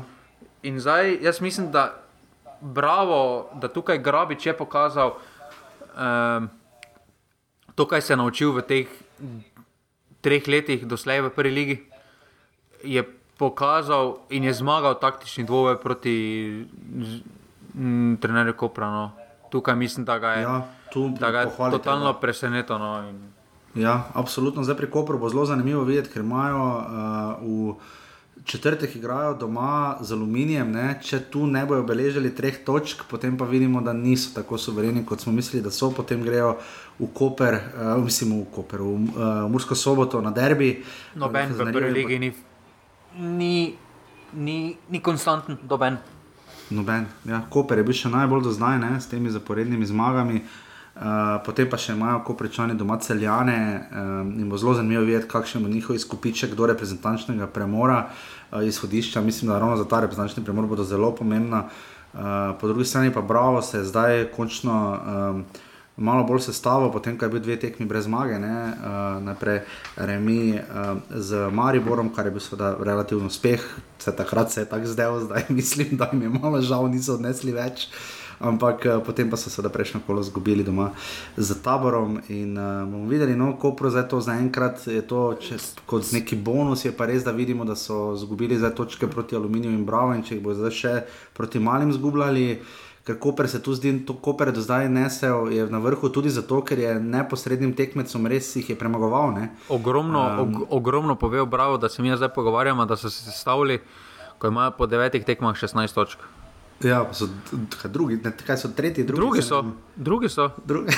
in 0.63 0.79
zdaj 0.79 1.17
jaz 1.21 1.41
mislim, 1.41 1.71
da 1.71 2.01
bravo, 2.61 3.49
da 3.53 3.67
tukaj 3.67 3.97
Grabič 3.97 4.45
je 4.45 4.57
pokazal 4.57 5.13
um, 5.13 6.49
to, 7.75 7.87
kar 7.87 8.01
se 8.01 8.13
je 8.13 8.17
naučil 8.17 8.51
v 8.51 8.61
teh 8.61 8.87
treh 10.21 10.47
letih 10.47 10.85
doslej 10.85 11.21
v 11.21 11.29
prvi 11.29 11.51
ligi, 11.51 11.77
je 12.83 13.03
pokazal 13.39 14.19
in 14.29 14.43
je 14.43 14.53
zmagal 14.53 14.99
taktični 14.99 15.47
dvoboj 15.47 15.79
proti 15.79 16.15
trenerju 18.19 18.53
Kopra. 18.53 18.91
No. 18.91 19.11
Tukaj 19.49 19.75
mislim, 19.75 20.05
da 20.05 20.19
ga 20.19 20.31
je, 20.31 20.41
ja, 20.41 20.67
da 21.19 21.31
ga 21.31 21.39
je 21.39 21.49
totalno 21.71 22.13
presenetilo. 22.13 22.79
No. 22.79 23.13
Ja, 23.75 24.03
absolutno. 24.13 24.63
Zdaj 24.63 24.77
pri 24.77 24.89
Kopru 24.91 25.17
bo 25.17 25.29
zelo 25.29 25.45
zanimivo 25.45 25.83
videti, 25.83 26.09
ker 26.09 26.21
imajo 26.21 26.65
uh, 26.65 26.83
v 27.41 27.73
četrtek 28.45 28.95
igrajo 28.95 29.33
doma 29.33 29.97
z 30.01 30.13
aluminijem, 30.13 30.71
ne? 30.71 30.99
če 31.03 31.19
tu 31.31 31.47
ne 31.47 31.65
bojo 31.65 31.83
beležili 31.83 32.31
treh 32.35 32.63
točk, 32.65 33.03
potem 33.09 33.37
pa 33.37 33.45
vidimo, 33.45 33.81
da 33.81 33.93
niso 33.93 34.33
tako 34.35 34.57
suvereni, 34.57 35.05
kot 35.05 35.21
smo 35.21 35.33
mislili, 35.33 35.63
da 35.63 35.71
so. 35.71 35.91
Potem 35.95 36.23
grejo 36.23 36.55
v 36.99 37.07
Koper, 37.13 37.53
uh, 37.55 38.03
mislim 38.03 38.41
v 38.41 38.45
Koper, 38.51 38.81
v 38.81 38.85
uh, 38.85 39.49
Mursko 39.51 39.75
soboto 39.75 40.21
na 40.21 40.31
derbi. 40.31 40.83
Noben 41.15 41.55
v 41.55 41.71
prvi 41.71 41.91
ligi 41.95 42.19
ni, 42.19 42.29
ni, 43.15 43.55
ni, 44.33 44.75
ni 44.89 44.99
konstanten, 44.99 45.57
doben. 45.63 45.97
Noben. 46.69 47.07
Ja, 47.25 47.41
Koper 47.49 47.79
je 47.79 47.87
bil 47.87 47.95
še 47.95 48.11
najbolj 48.11 48.43
do 48.45 48.51
zdaj 48.51 48.81
ne? 48.83 48.99
s 48.99 49.07
temi 49.07 49.31
zaporednimi 49.31 49.87
zmagami. 49.87 50.43
Uh, 50.99 51.39
potem 51.47 51.63
pa 51.71 51.79
še 51.79 51.95
imajo, 51.95 52.19
ko 52.27 52.35
prečani 52.35 52.75
doma 52.75 52.97
celjane 52.99 53.55
um, 53.87 54.33
in 54.35 54.49
bo 54.51 54.59
zelo 54.59 54.73
zanimivo 54.75 55.05
videti, 55.07 55.29
kakšen 55.31 55.63
bo 55.63 55.71
njihov 55.71 55.95
izkupiček 55.95 56.51
do 56.59 56.67
reprezentančnega 56.67 57.47
premora, 57.47 58.09
uh, 58.51 58.59
izhodišča. 58.67 59.23
Mislim, 59.23 59.47
da 59.47 59.61
ravno 59.63 59.79
za 59.79 59.87
ta 59.87 60.03
reprezentančni 60.03 60.43
premor 60.43 60.67
bodo 60.67 60.83
zelo 60.83 61.13
pomembna. 61.15 61.69
Uh, 62.11 62.51
po 62.59 62.67
drugi 62.67 62.89
strani 62.89 63.13
pa 63.15 63.23
Bravo 63.23 63.61
se 63.63 63.79
je 63.79 63.87
zdaj 63.87 64.25
končno 64.35 64.75
um, 64.99 65.43
malo 65.99 66.23
bolj 66.23 66.47
sestavil, 66.47 66.91
potem 66.91 67.17
ko 67.17 67.25
je 67.25 67.29
bil 67.29 67.43
dve 67.43 67.59
tekmi 67.59 67.85
brez 67.85 68.07
zmage, 68.07 68.39
uh, 68.39 69.19
najprej 69.23 69.61
Remi 69.95 70.55
uh, 70.55 70.97
z 71.11 71.49
Mariborom, 71.51 72.13
kar 72.15 72.25
je 72.25 72.31
bil 72.31 72.43
seveda 72.43 72.75
relativno 72.79 73.27
uspeh, 73.27 73.61
se 73.99 74.15
takrat 74.15 74.51
se 74.51 74.61
je 74.61 74.69
tako 74.69 74.87
zdel, 74.87 75.19
zdaj 75.27 75.45
mislim, 75.49 75.97
da 75.97 76.09
jim 76.11 76.21
je 76.21 76.29
malo 76.29 76.61
žal, 76.61 76.87
niso 76.87 77.19
odnesli 77.19 77.51
več. 77.51 77.89
ampak 78.39 78.85
uh, 78.87 79.03
potem 79.03 79.29
pa 79.29 79.35
so 79.37 79.49
se 79.49 79.61
da 79.61 79.69
prejšnjo 79.69 79.99
kolo 80.07 80.23
zgubili 80.23 80.63
doma 80.63 80.91
za 81.37 81.55
taborom. 81.59 82.19
In 82.29 82.57
uh, 82.57 82.87
bomo 82.87 83.07
videli, 83.07 83.35
no, 83.35 83.57
ko 83.59 83.75
za 83.89 84.03
to 84.07 84.21
zaenkrat 84.21 84.87
je 84.87 85.01
to 85.01 85.35
čez, 85.35 85.75
kot 85.85 86.11
neki 86.11 86.35
bonus, 86.35 86.85
je 86.85 86.91
pa 86.95 87.05
res, 87.05 87.23
da 87.23 87.31
vidimo, 87.31 87.65
da 87.65 87.75
so 87.75 88.15
zgubili 88.15 88.57
za 88.57 88.69
točke 88.69 89.07
proti 89.07 89.35
aluminiju 89.35 89.71
in 89.71 89.85
bravo 89.85 90.15
in 90.15 90.23
če 90.23 90.35
jih 90.35 90.43
bo 90.43 90.55
zdaj 90.55 90.71
še 90.71 90.93
proti 91.33 91.59
malim 91.59 91.91
zgubljali. 91.91 92.61
Ker 93.03 93.15
Koper 93.19 93.47
se 93.49 93.61
tu 93.63 93.73
zdi, 93.73 93.91
da 94.05 94.13
Koper 94.21 94.51
do 94.51 94.61
zdaj 94.61 94.89
nesel, 94.89 95.51
je 95.51 95.65
na 95.71 95.79
vrhu 95.79 96.09
tudi 96.09 96.29
zato, 96.29 96.61
ker 96.61 96.79
je 96.79 96.95
neposrednim 96.99 97.73
tekmecem 97.73 98.27
res 98.27 98.51
jih 98.55 98.69
je 98.69 98.75
premagoval. 98.77 99.31
Ne? 99.33 99.49
Ogromno, 99.69 100.19
um, 100.19 100.39
og, 100.39 100.67
ogromno 100.81 101.15
povedal, 101.15 101.45
bravo, 101.45 101.77
da 101.77 101.89
se 101.89 102.01
mi 102.01 102.15
zdaj 102.15 102.33
pogovarjamo, 102.35 102.85
da 102.85 102.97
so 102.97 103.09
se 103.09 103.31
sestavili, 103.31 103.79
ko 104.37 104.47
imajo 104.47 104.75
po 104.77 104.87
devetih 104.87 105.25
tekmah 105.25 105.55
16 105.55 105.95
točk. 105.95 106.19
Ja, 106.83 107.03
so 107.11 107.27
drugi, 107.83 108.19
ne, 108.23 108.31
kaj 108.45 108.57
so 108.57 108.69
tretji, 108.75 109.03
drugi, 109.03 109.19
drugi 109.19 109.41
so. 109.41 109.63
Drugi 109.95 110.29
so. 110.29 110.49
Drugi. 110.65 110.95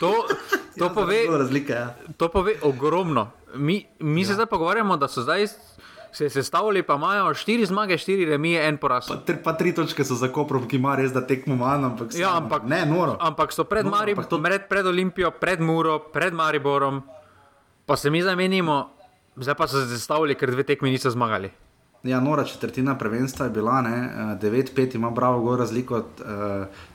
To, 0.00 0.12
to, 0.78 0.84
ja, 0.84 0.90
pove, 0.94 1.24
razlike, 1.38 1.72
ja. 1.72 1.94
to 2.16 2.28
pove 2.28 2.54
ogromno. 2.62 3.30
Mi, 3.54 3.86
mi 3.98 4.22
ja. 4.22 4.26
se 4.26 4.34
zdaj 4.34 4.46
pogovarjamo, 4.46 4.96
da 4.96 5.08
so 5.08 5.22
zdaj 5.22 5.46
se 6.14 6.30
sestavili, 6.30 6.82
pa 6.82 6.94
imajo 6.94 7.34
štiri 7.34 7.66
zmage, 7.66 7.98
štiri 7.98 8.24
remije, 8.24 8.68
en 8.68 8.76
poraz. 8.78 9.08
Pa, 9.08 9.16
tri, 9.16 9.36
pa 9.42 9.52
tri 9.58 9.74
točke 9.74 10.04
so 10.04 10.14
za 10.14 10.28
Koprom, 10.32 10.68
ki 10.70 10.78
ima 10.78 10.94
res 10.96 11.10
da 11.12 11.24
tekmo 11.26 11.56
manj, 11.58 11.88
ampak, 11.90 12.14
ja, 12.14 12.36
ampak, 12.38 12.62
ne, 12.70 12.84
noro. 12.86 13.16
ampak 13.20 13.52
so 13.52 13.66
pred, 13.66 13.82
noro, 13.84 13.96
Marib, 13.96 14.18
ampak 14.18 14.30
to... 14.30 14.38
pred, 14.42 14.68
pred 14.70 14.86
Olimpijo, 14.86 15.32
pred 15.40 15.60
Muro, 15.60 15.98
pred 16.14 16.34
Mariborom, 16.34 17.02
pa 17.86 17.96
se 17.96 18.10
mi 18.14 18.22
zamenimo, 18.22 18.94
zdaj 19.36 19.58
pa 19.58 19.66
so 19.66 19.82
se 19.82 19.98
sestavili, 19.98 20.38
ker 20.38 20.54
dve 20.54 20.62
tekmi 20.62 20.94
niso 20.94 21.10
zmagali. 21.10 21.50
Ja, 22.04 22.20
nora 22.20 22.44
četrtina 22.44 22.98
prvenstva 22.98 23.46
je 23.46 23.50
bila, 23.50 23.72
9-5 23.72 24.78
eh, 24.78 24.90
ima 24.94 25.10
bravo 25.10 25.40
gor 25.40 25.58
razliko, 25.58 25.96
uh, 25.96 26.04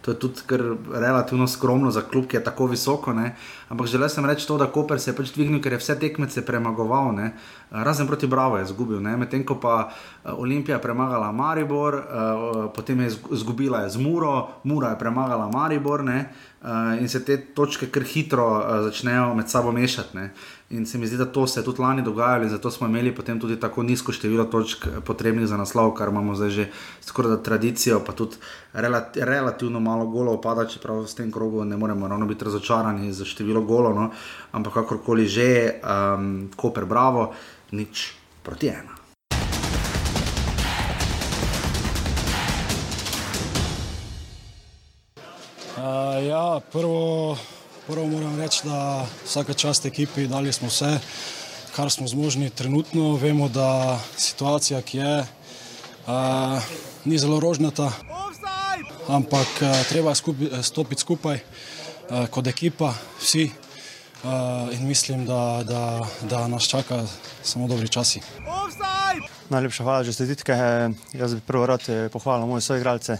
to 0.02 0.12
je 0.12 0.20
tudi 0.20 0.40
kar 0.46 0.62
relativno 0.94 1.48
skromno 1.48 1.92
za 1.92 2.02
klub, 2.02 2.28
ki 2.28 2.38
je 2.38 2.44
tako 2.44 2.66
visoko. 2.66 3.14
Ne? 3.14 3.36
Ampak 3.70 3.88
želel 3.88 4.10
sem 4.10 4.26
reči 4.26 4.48
to, 4.48 4.58
da 4.58 4.66
Koper 4.66 5.00
se 5.00 5.12
je 5.12 5.16
pač 5.16 5.34
dvignil, 5.34 5.62
ker 5.62 5.74
je 5.74 5.80
vse 5.82 5.96
tekmece 6.00 6.46
premagoval, 6.46 7.16
ne? 7.16 7.32
razen 7.72 8.08
proti 8.08 8.28
Bravo 8.28 8.58
je 8.58 8.64
izgubil, 8.64 9.00
medtem 9.00 9.46
ko 9.46 9.56
pa 9.56 9.90
eh, 9.90 10.30
Olimpija 10.32 10.78
je 10.78 10.82
premagala 10.82 11.32
Maribor, 11.32 11.96
uh, 11.96 12.72
potem 12.76 13.00
je 13.00 13.10
izgubila 13.32 13.82
je 13.82 13.90
z 13.90 13.98
Muro, 13.98 14.48
Mura 14.64 14.90
je 14.90 15.00
premagala 15.00 15.50
Maribor 15.50 16.04
ne? 16.04 16.30
uh, 16.62 17.02
in 17.02 17.10
se 17.10 17.26
te 17.26 17.38
točke 17.38 17.90
kar 17.90 18.04
hitro 18.04 18.48
uh, 18.58 18.64
začnejo 18.86 19.34
med 19.34 19.50
sabo 19.50 19.72
mešati. 19.72 20.18
Ne? 20.18 20.32
In 20.70 20.86
se 20.86 20.98
mi 20.98 21.08
zdi, 21.08 21.18
da 21.18 21.26
to 21.26 21.48
se 21.48 21.60
je 21.60 21.64
tudi 21.64 21.82
lani 21.82 22.02
dogajalo, 22.02 22.44
in 22.44 22.50
zato 22.50 22.72
smo 22.72 22.88
imeli 22.88 23.16
potem 23.16 23.40
tudi 23.40 23.60
tako 23.60 23.84
nizko 23.84 24.14
število 24.14 24.44
točk 24.46 24.86
potrebnih 25.06 25.48
za 25.48 25.58
naslov, 25.58 25.96
kar 25.98 26.10
imamo 26.14 26.36
zdaj 26.36 26.50
že 26.50 26.66
skoraj 27.02 27.32
da 27.32 27.44
tradicijo, 27.44 28.04
pa 28.06 28.14
tudi 28.14 28.38
relati, 28.74 29.20
relativno 29.26 29.80
malo 29.80 30.06
golo 30.06 30.34
opada, 30.34 30.68
čeprav 30.70 31.08
s 31.08 31.16
tem 31.16 31.32
krogu 31.32 31.66
ne 31.66 31.78
moremo 31.78 32.08
ravno 32.08 32.26
biti 32.26 32.46
razočarani 32.46 33.14
za 33.14 33.26
število 33.26 33.62
golo, 33.62 33.94
no? 33.94 34.12
ampak 34.52 34.74
kakorkoli 34.74 35.26
že, 35.28 35.82
um, 35.82 36.50
Koper 36.56 36.86
Bravo, 36.86 37.34
nič 37.72 38.14
proti 38.44 38.68
ena. 38.68 38.94
Uh, 45.78 46.28
ja, 46.28 46.62
prvo. 46.72 47.59
Prvo 47.90 48.08
moram 48.08 48.38
reči, 48.38 48.62
da 48.64 49.06
vsaka 49.26 49.54
čast 49.54 49.86
ekipi, 49.86 50.28
dali 50.28 50.54
smo 50.54 50.68
vse, 50.68 51.00
kar 51.76 51.90
smo 51.92 52.08
zmožni 52.08 52.50
trenutno. 52.50 53.16
Vemo, 53.16 53.48
da 53.50 54.00
situacija, 54.18 54.82
ki 54.82 54.98
je, 54.98 55.26
uh, 56.06 56.62
ni 57.06 57.18
zelo 57.18 57.40
rožnata, 57.40 57.90
ampak 59.08 59.48
uh, 59.62 59.74
treba 59.90 60.14
skupi, 60.16 60.52
stopiti 60.62 61.02
skupaj 61.02 61.40
uh, 61.42 62.28
kot 62.30 62.48
ekipa, 62.48 62.94
vsi. 63.22 63.50
Uh, 64.24 64.70
in 64.74 64.88
mislim, 64.88 65.26
da, 65.26 65.64
da, 65.66 66.06
da 66.30 66.48
nas 66.48 66.70
čaka 66.70 67.02
samo 67.44 67.68
dobri 67.68 67.90
časi. 67.90 68.22
Najlepša 69.50 69.84
hvala, 69.84 70.04
že 70.04 70.14
sedite. 70.14 70.54
Jaz 71.14 71.34
bi 71.34 71.42
prvo 71.42 71.66
rad 71.66 71.82
pohvalil 72.14 72.46
moje 72.46 72.62
soigralce 72.62 73.18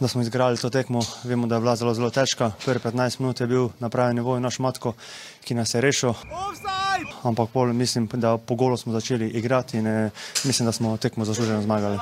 da 0.00 0.08
smo 0.08 0.22
izgrali 0.22 0.58
to 0.58 0.70
tekmo. 0.70 1.00
Vemo, 1.24 1.46
da 1.46 1.54
je 1.54 1.60
bila 1.60 1.76
zelo, 1.76 1.94
zelo 1.94 2.10
težka. 2.10 2.52
Prvi 2.64 2.78
15 2.78 3.20
minut 3.20 3.40
je 3.40 3.46
bil 3.46 3.68
na 3.78 3.88
pravi 3.88 4.14
nivoju 4.14 4.40
naš 4.40 4.58
matko, 4.58 4.92
ki 5.44 5.54
nas 5.54 5.74
je 5.74 5.80
rešil. 5.80 6.12
Ampak 7.22 7.50
pol, 7.50 7.72
mislim, 7.72 8.08
da 8.12 8.36
po 8.38 8.54
golu 8.54 8.76
smo 8.76 8.92
začeli 8.92 9.28
igrati 9.28 9.78
in 9.78 9.86
eh, 9.86 10.10
mislim, 10.44 10.66
da 10.66 10.72
smo 10.72 10.96
tekmo 10.96 11.24
zasluženo 11.24 11.62
zmagali. 11.62 11.98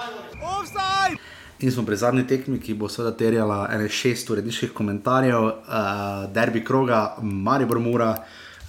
In 1.60 1.72
smo 1.72 1.84
pri 1.86 1.96
zadnji 1.96 2.26
tekmi, 2.26 2.58
ki 2.60 2.74
bo 2.74 2.88
seveda 2.88 3.16
terjala 3.16 3.68
ene 3.72 3.88
šest 3.88 4.30
uredniških 4.30 4.72
komentarjev, 4.74 5.44
uh, 5.44 5.52
derbi 6.34 6.64
kroga, 6.64 7.16
Maribor 7.22 7.78
Mura. 7.78 8.16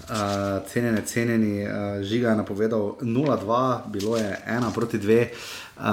Uh, 0.03 0.67
cenjene, 0.67 1.01
cenjeni, 1.05 1.63
uh, 1.63 2.03
žiga 2.03 2.29
je 2.29 2.35
napovedal 2.35 2.95
0-2, 3.01 3.79
bilo 3.87 4.17
je 4.17 4.37
1 4.47 4.73
proti 4.73 4.99
2. 4.99 5.27
Uh, 5.77 5.83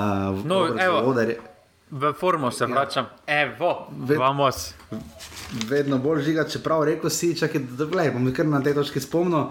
no, 0.44 0.66
evo, 0.80 1.14
V 1.90 2.12
formu 2.12 2.50
se 2.50 2.64
ja. 2.64 2.68
vračam, 2.68 3.06
evo, 3.26 3.88
Ved, 3.98 4.18
vamos. 4.18 4.74
Vedno 5.68 5.98
bolj 5.98 6.22
žiga, 6.22 6.44
čeprav 6.48 6.84
rekel 6.84 7.10
si, 7.10 7.34
čakaj, 7.38 7.60
da 7.78 7.84
gledaj, 7.84 8.12
bom 8.14 8.28
kar 8.34 8.46
na 8.46 8.60
tej 8.62 8.76
točki 8.78 9.00
spomnil, 9.02 9.48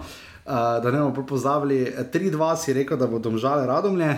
da 0.82 0.90
ne 0.90 1.02
bomo 1.02 1.26
pozabili. 1.26 1.92
3-2 2.12 2.56
si 2.56 2.72
rekel, 2.72 2.96
da 2.96 3.06
bodo 3.06 3.36
žale 3.36 3.66
radomlje. 3.66 4.08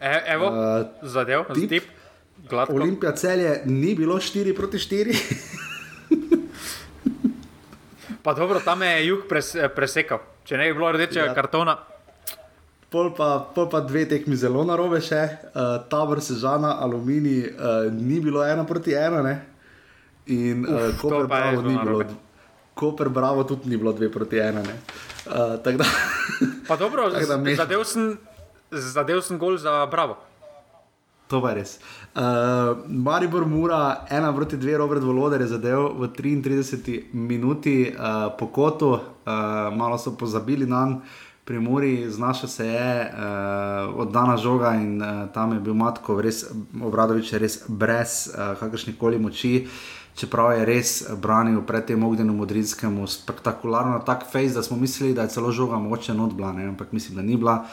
E, 0.00 0.14
evo, 0.32 0.48
uh, 0.48 0.86
zadev, 1.02 1.44
tip. 1.54 1.68
tip. 1.68 1.84
Olimpija 2.68 3.12
celje 3.12 3.60
ni 3.64 3.94
bilo 3.94 4.16
4 4.16 4.56
proti 4.56 4.78
4. 4.78 5.16
pa 8.22 8.34
dobro, 8.34 8.60
tam 8.60 8.82
je 8.82 9.06
jug 9.06 9.28
pres, 9.28 9.52
presekal. 9.76 10.18
Če 10.44 10.56
ne 10.56 10.72
bi 10.72 10.78
bilo 10.78 10.92
rdečega 10.92 11.26
ja. 11.26 11.34
kartona, 11.34 11.76
Pol 12.92 13.14
pa, 13.16 13.40
pol 13.54 13.70
pa 13.72 13.80
dve 13.80 14.04
tekmi 14.04 14.36
zelo 14.36 14.60
na 14.68 14.76
robe 14.76 14.98
še, 15.00 15.22
uh, 15.56 15.80
tabor 15.88 16.20
sežana, 16.20 16.74
aluminij, 16.84 17.48
uh, 17.56 17.86
ni 17.88 18.20
bilo 18.20 18.44
ena 18.44 18.66
proti 18.68 18.92
ena. 18.92 19.22
Ne? 19.24 19.34
In 20.28 20.66
uh, 20.68 20.92
Koper 21.00 21.24
Bravo 21.24 21.62
ni 21.64 21.78
bilo. 21.78 22.04
Koper 22.76 23.08
Bravo 23.08 23.46
tudi 23.48 23.72
ni 23.72 23.80
bilo 23.80 23.94
dve 23.96 24.10
proti 24.12 24.42
ena. 24.44 24.60
Uh, 24.60 25.56
da, 25.56 25.88
pa 26.68 26.76
dobro, 26.76 27.08
zadev 27.56 27.86
sem, 27.88 28.12
zadev 28.70 29.24
sem 29.24 29.40
gol 29.40 29.56
za 29.56 29.86
Bravo. 29.88 30.20
To 31.32 31.40
pa 31.40 31.54
je 31.54 31.62
res. 31.62 31.78
Uh, 32.12 32.84
Maribor 32.92 33.48
Mura, 33.48 34.04
ena 34.12 34.34
proti 34.36 34.60
dve, 34.60 34.76
Robert 34.76 35.00
Voloder 35.00 35.40
je 35.40 35.54
zadev 35.56 35.96
v 35.96 36.12
33 36.12 37.08
minuti 37.16 37.88
uh, 37.88 38.28
po 38.36 38.52
kotu, 38.52 38.92
uh, 38.92 39.00
malo 39.72 39.96
so 39.96 40.12
pozabili 40.12 40.68
na 40.68 40.84
njega 40.92 41.31
pri 41.44 41.58
Muri, 41.58 42.10
znašel 42.10 42.48
se 42.48 42.66
je 42.66 43.12
uh, 43.14 44.00
od 44.00 44.12
dana 44.12 44.36
žoga 44.36 44.74
in 44.74 45.02
uh, 45.02 45.28
tam 45.34 45.52
je 45.52 45.60
bil 45.60 45.74
Matko, 45.74 46.20
res 46.20 46.44
obradovič, 46.82 47.32
res 47.32 47.64
brez 47.68 48.30
uh, 48.30 48.54
kakršnih 48.60 48.98
koli 48.98 49.18
moči. 49.18 49.66
Čeprav 50.14 50.52
je 50.52 50.64
res 50.68 50.90
branil 51.16 51.62
pred 51.64 51.86
tem 51.88 52.02
ognjenim 52.04 52.36
modrinskemu, 52.36 53.06
spektakularno 53.08 54.02
tak 54.06 54.26
face, 54.28 54.54
da 54.54 54.62
smo 54.62 54.76
mislili, 54.76 55.14
da 55.14 55.22
je 55.22 55.32
celo 55.32 55.52
žoga 55.52 55.78
moče 55.80 56.12
odblane, 56.12 56.68
ampak 56.68 56.92
mislim, 56.92 57.16
da 57.16 57.22
ni 57.22 57.36
bila. 57.36 57.64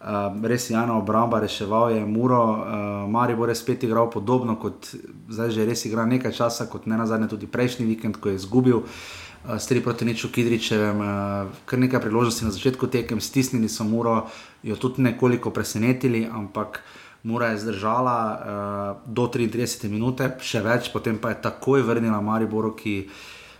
Uh, 0.00 0.06
res 0.46 0.70
je 0.70 0.74
Jana 0.74 0.94
obramba, 0.96 1.40
reševal 1.40 1.90
je 1.90 2.06
Muro, 2.06 2.42
uh, 2.42 3.10
Marijo 3.10 3.46
je 3.46 3.54
spet 3.54 3.84
igral 3.84 4.10
podobno 4.10 4.56
kot 4.56 4.94
zdaj 5.28 5.50
že 5.50 5.66
res 5.66 5.84
igra 5.84 6.06
nekaj 6.06 6.32
časa, 6.32 6.66
kot 6.66 6.86
ne 6.86 6.96
na 6.96 7.06
zadnje 7.06 7.28
tudi 7.28 7.46
prejšnji 7.46 7.86
vikend, 7.86 8.16
ko 8.16 8.28
je 8.28 8.34
izgubil. 8.34 8.76
Uh, 8.76 9.27
uh, 9.48 9.58
stari 9.58 9.80
proti 9.80 10.04
Neču 10.04 10.28
Kidričevem, 10.28 11.00
uh, 11.00 11.48
kar 11.64 11.78
nekaj 11.78 12.00
priložnosti 12.00 12.44
na 12.44 12.50
začetku 12.52 12.86
tekem, 12.86 13.20
stisnili 13.20 13.68
so 13.68 13.84
Muro, 13.84 14.26
jo 14.62 14.76
tudi 14.76 15.02
nekoliko 15.02 15.50
presenetili, 15.50 16.28
ampak 16.32 16.82
Mura 17.22 17.46
je 17.46 17.58
zdržala 17.58 18.18
uh, 18.30 19.12
do 19.12 19.26
33 19.26 19.88
minut, 19.88 20.22
še 20.40 20.62
več, 20.62 20.92
potem 20.92 21.18
pa 21.18 21.34
je 21.34 21.42
takoj 21.48 21.82
vrnila 21.82 22.20
Mariboru, 22.20 22.76
ki 22.76 23.08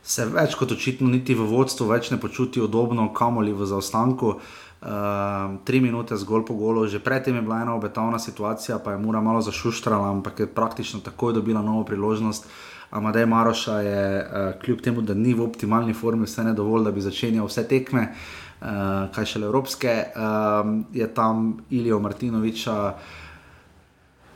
se 0.02 0.24
več 0.30 0.54
kot 0.56 0.72
očitno 0.72 1.10
niti 1.10 1.34
v 1.36 1.44
vodstvu 1.48 1.88
več 1.90 2.12
ne 2.14 2.20
počuti 2.20 2.62
udobno, 2.62 3.10
kamoli 3.12 3.52
v 3.52 3.66
zaostanku. 3.68 4.38
Uh, 4.78 5.58
tri 5.66 5.82
minute 5.82 6.14
zgolj 6.14 6.44
po 6.46 6.54
golu, 6.54 6.86
že 6.86 7.02
predtem 7.02 7.34
je 7.34 7.42
bila 7.42 7.64
ena 7.64 7.74
obetavna 7.74 8.18
situacija, 8.22 8.78
pa 8.78 8.94
je 8.94 9.02
Mura 9.02 9.20
malo 9.20 9.42
zašuštrala, 9.42 10.12
ampak 10.14 10.40
je 10.40 10.46
praktično 10.46 11.02
takoj 11.02 11.34
dobila 11.34 11.62
novo 11.66 11.82
priložnost. 11.84 12.46
Amadej 12.90 13.26
Maroša 13.26 13.80
je, 13.80 14.04
uh, 14.24 14.60
kljub 14.60 14.80
temu, 14.80 15.02
da 15.02 15.14
ni 15.14 15.34
v 15.34 15.44
optimalni 15.44 15.94
formi, 15.94 16.24
vse 16.24 16.44
ne 16.44 16.54
dovolj, 16.56 16.84
da 16.88 16.92
bi 16.92 17.04
začenjal 17.04 17.46
vse 17.46 17.66
tekme, 17.68 18.06
uh, 18.08 18.66
kaj 19.14 19.26
šele 19.34 19.46
evropske, 19.46 19.96
uh, 20.16 20.70
je 20.92 21.08
tam 21.14 21.58
Ilijo 21.70 21.98
Martinoviča. 22.00 22.94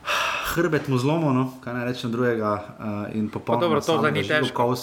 Hrbet 0.53 0.87
mu 0.87 0.97
zlomo, 0.97 1.33
no? 1.33 1.47
kaj 1.63 1.73
naj 1.73 1.85
rečem 1.89 2.11
drugega, 2.11 2.53
uh, 2.53 3.15
in 3.17 3.29
popolnoma 3.29 3.81
to, 3.81 3.97
da 4.01 4.11
ni 4.11 4.27
težko. 4.27 4.73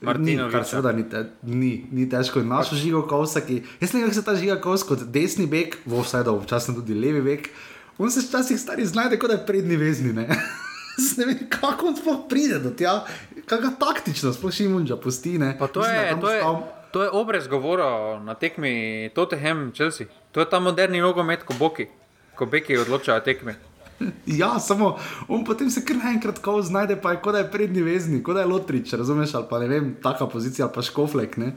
Ni, 0.00 0.36
kar 0.52 0.64
seveda 0.64 0.92
ni, 0.96 1.04
ni, 1.42 1.72
ni 1.92 2.08
težko. 2.08 2.40
Našo 2.44 2.76
žigo 2.76 3.02
kovsa, 3.08 3.40
ki. 3.44 3.62
Jaz 3.80 3.92
ne 3.92 4.00
vem, 4.00 4.08
kako 4.08 4.20
se 4.20 4.24
ta 4.24 4.36
žiga 4.36 4.60
kovsa 4.60 4.88
kot 4.88 5.08
desni 5.12 5.48
bek, 5.48 5.76
v 5.86 6.00
vsaj 6.04 6.24
da 6.28 6.32
občasno 6.32 6.76
tudi 6.76 6.96
levi 6.96 7.20
bek. 7.24 7.48
On 8.00 8.10
se 8.10 8.24
včasih 8.24 8.60
stari 8.60 8.86
znajde, 8.86 9.18
kot 9.20 9.32
da 9.32 9.36
je 9.36 9.46
prednji 9.46 9.76
vezni. 9.76 10.12
Ne 11.18 11.26
vem, 11.26 11.38
kako 11.48 11.86
on 11.86 11.96
sploh 11.96 12.18
pride 12.28 12.58
do 12.58 12.70
tega, 12.70 13.04
kako 13.46 13.72
taktično 13.80 14.32
sploh 14.32 14.52
Šimunča 14.52 14.96
pusti. 14.96 15.38
Ne? 15.38 15.56
Pa 15.58 15.66
to 15.66 15.80
Mislim, 15.80 15.96
je, 15.96 16.20
to 16.20 16.30
je, 16.30 16.42
ostal- 16.42 16.62
to 16.92 17.02
je 17.02 17.10
obrez 17.10 17.48
govora 17.48 18.18
na 18.18 18.34
tekmi 18.34 19.10
Tottenham 19.14 19.72
Chelsea. 19.74 20.06
To 20.32 20.40
je 20.40 20.50
ta 20.50 20.60
moderni 20.60 21.00
nogomet, 21.00 21.42
ko 21.42 21.54
boki, 21.58 21.86
ko 22.34 22.46
beki 22.46 22.78
odločajo 22.78 23.20
tekme. 23.20 23.54
Ja, 24.26 24.58
samo 24.58 24.96
on 25.28 25.44
potem 25.44 25.70
se 25.70 25.82
kar 25.84 25.96
naenkrat 25.96 26.38
ko 26.40 26.62
znajde, 26.62 26.96
pa 27.02 27.12
je 27.12 27.20
kot 27.20 27.36
da 27.36 27.42
je 27.42 27.50
prednji 27.52 27.82
vezni, 27.82 28.22
kot 28.24 28.34
da 28.34 28.40
je 28.40 28.48
Lotrič, 28.48 28.92
razumeš, 28.92 29.34
ali 29.34 29.46
pa 29.50 29.58
ne 29.58 29.68
vem, 29.68 29.90
taka 30.02 30.26
pozicija, 30.26 30.68
pa 30.72 30.82
škoflek. 30.82 31.36
Ne? 31.36 31.50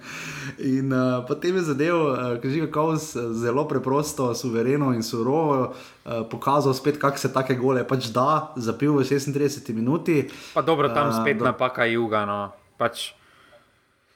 In 0.60 0.92
uh, 0.92 1.24
potem 1.28 1.56
je 1.56 1.62
zadev, 1.62 1.96
uh, 1.96 2.36
ki 2.42 2.52
je 2.60 2.68
Kaus 2.72 3.14
zelo 3.16 3.64
preprosto, 3.68 4.34
suvereno 4.36 4.92
in 4.94 5.04
surovo 5.04 5.72
uh, 5.72 6.28
pokazal 6.28 6.74
spet, 6.74 6.98
kako 6.98 7.18
se 7.18 7.32
take 7.34 7.56
gole 7.56 7.88
pač 7.88 8.12
da, 8.12 8.52
zapil 8.56 8.94
v 8.94 9.08
36 9.08 9.72
minuti. 9.72 10.28
Pa 10.54 10.62
dobro, 10.62 10.90
tam 10.90 11.10
Eh, 11.10 11.20
spet 11.22 11.38
do- 11.40 11.46
napaka 11.46 11.86
juga. 11.86 12.26
No. 12.26 12.52
Pač, 12.78 13.14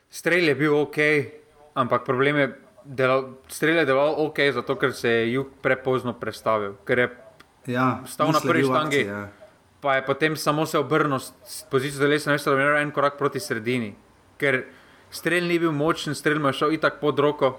strel 0.10 0.44
je 0.52 0.56
bil 0.56 0.76
ok, 0.76 0.98
ampak 1.76 2.04
problem 2.04 2.36
je, 2.36 2.48
da 2.84 3.24
strel 3.48 3.78
je 3.78 3.86
deloval 3.86 4.20
ok, 4.26 4.40
zato 4.54 4.76
ker 4.76 4.92
se 4.92 5.08
je 5.10 5.32
jug 5.34 5.48
prepozno 5.62 6.12
prestavil. 6.14 6.76
Ker 6.84 7.00
je 7.00 7.08
Ja, 7.68 8.02
stal 8.08 8.32
na 8.32 8.40
prvi 8.40 8.64
štangi, 8.64 8.88
akciji, 8.88 9.06
ja. 9.08 9.28
pa 9.82 9.96
je 9.96 10.06
potem 10.06 10.36
samo 10.40 10.66
se 10.66 10.80
obrnil 10.80 11.20
s 11.20 11.64
pozicijo 11.72 12.00
telesne 12.02 12.32
mesta, 12.34 12.50
da 12.52 12.56
bi 12.56 12.64
naredil 12.64 12.82
en 12.88 12.92
korak 12.92 13.18
proti 13.20 13.40
sredini. 13.40 13.92
Ker 14.40 14.64
strel 15.12 15.44
ni 15.48 15.60
bil 15.60 15.72
močen, 15.72 16.16
strel 16.16 16.40
mu 16.40 16.48
je 16.48 16.62
šel 16.62 16.78
itak 16.78 17.02
pod 17.02 17.20
roko. 17.20 17.58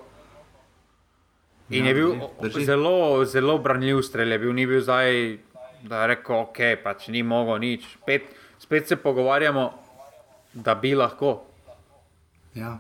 In 1.68 1.84
Ja, 1.84 1.88
je 1.90 1.94
bil 1.94 2.14
drži, 2.40 2.52
drži. 2.54 2.64
zelo, 2.64 3.24
zelo 3.28 3.58
branljiv 3.58 4.00
strel, 4.02 4.32
je 4.32 4.38
bil, 4.38 4.52
ni 4.56 4.64
bil 4.66 4.80
zdaj, 4.80 5.38
da 5.84 6.00
je 6.02 6.06
rekel, 6.14 6.36
ok, 6.36 6.58
pač 6.82 7.08
ni 7.12 7.22
mogel 7.22 7.60
nič. 7.60 7.84
Spet, 8.00 8.22
spet 8.58 8.88
se 8.88 8.96
pogovarjamo, 8.96 9.66
da 10.54 10.74
bi 10.74 10.94
lahko. 10.94 11.42
Ja. 12.54 12.78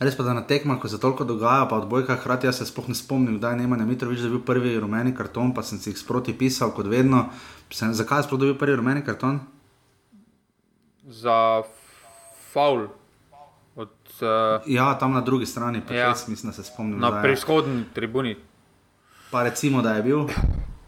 Res 0.00 0.16
pa, 0.16 0.24
da 0.24 0.32
na 0.32 0.40
tekmah, 0.40 0.78
ko 0.80 0.88
se 0.88 0.96
toliko 0.96 1.24
dogaja, 1.24 1.66
pa 1.66 1.76
odbojka, 1.76 2.16
hkrati 2.16 2.46
jaz 2.46 2.56
se 2.56 2.64
sploh 2.64 2.88
ne 2.88 2.94
spomnim, 2.94 3.36
kdaj 3.36 3.52
je 3.52 3.58
Nemanja 3.58 3.84
Mitrovič 3.84 4.20
dobil 4.20 4.40
prvi 4.40 4.72
rumeni 4.74 5.12
karton, 5.12 5.52
pa 5.52 5.60
sem 5.60 5.76
si 5.76 5.90
jih 5.90 5.98
sproti 5.98 6.32
pisal, 6.32 6.72
kot 6.72 6.86
vedno. 6.86 7.26
Sem, 7.70 7.92
zakaj 7.92 8.18
je 8.18 8.24
sploh 8.24 8.40
dobil 8.40 8.56
prvi 8.56 8.76
rumeni 8.76 9.02
karton? 9.02 9.40
Za 11.04 11.62
faul. 12.48 12.88
Od, 13.76 13.92
uh, 14.18 14.64
Ja, 14.66 14.94
tam 14.94 15.12
na 15.12 15.20
drugi 15.20 15.44
strani, 15.44 15.80
pa 15.80 15.94
Ja. 15.94 16.08
res 16.08 16.28
mislim, 16.28 16.48
da 16.48 16.56
se 16.56 16.64
spomnim. 16.64 16.98
na 16.98 17.08
zdaj. 17.10 17.22
prihodni 17.22 17.84
tribuni. 17.94 18.36
Pa 19.30 19.42
recimo, 19.42 19.82
da 19.82 19.92
je 19.92 20.02
bil, 20.02 20.24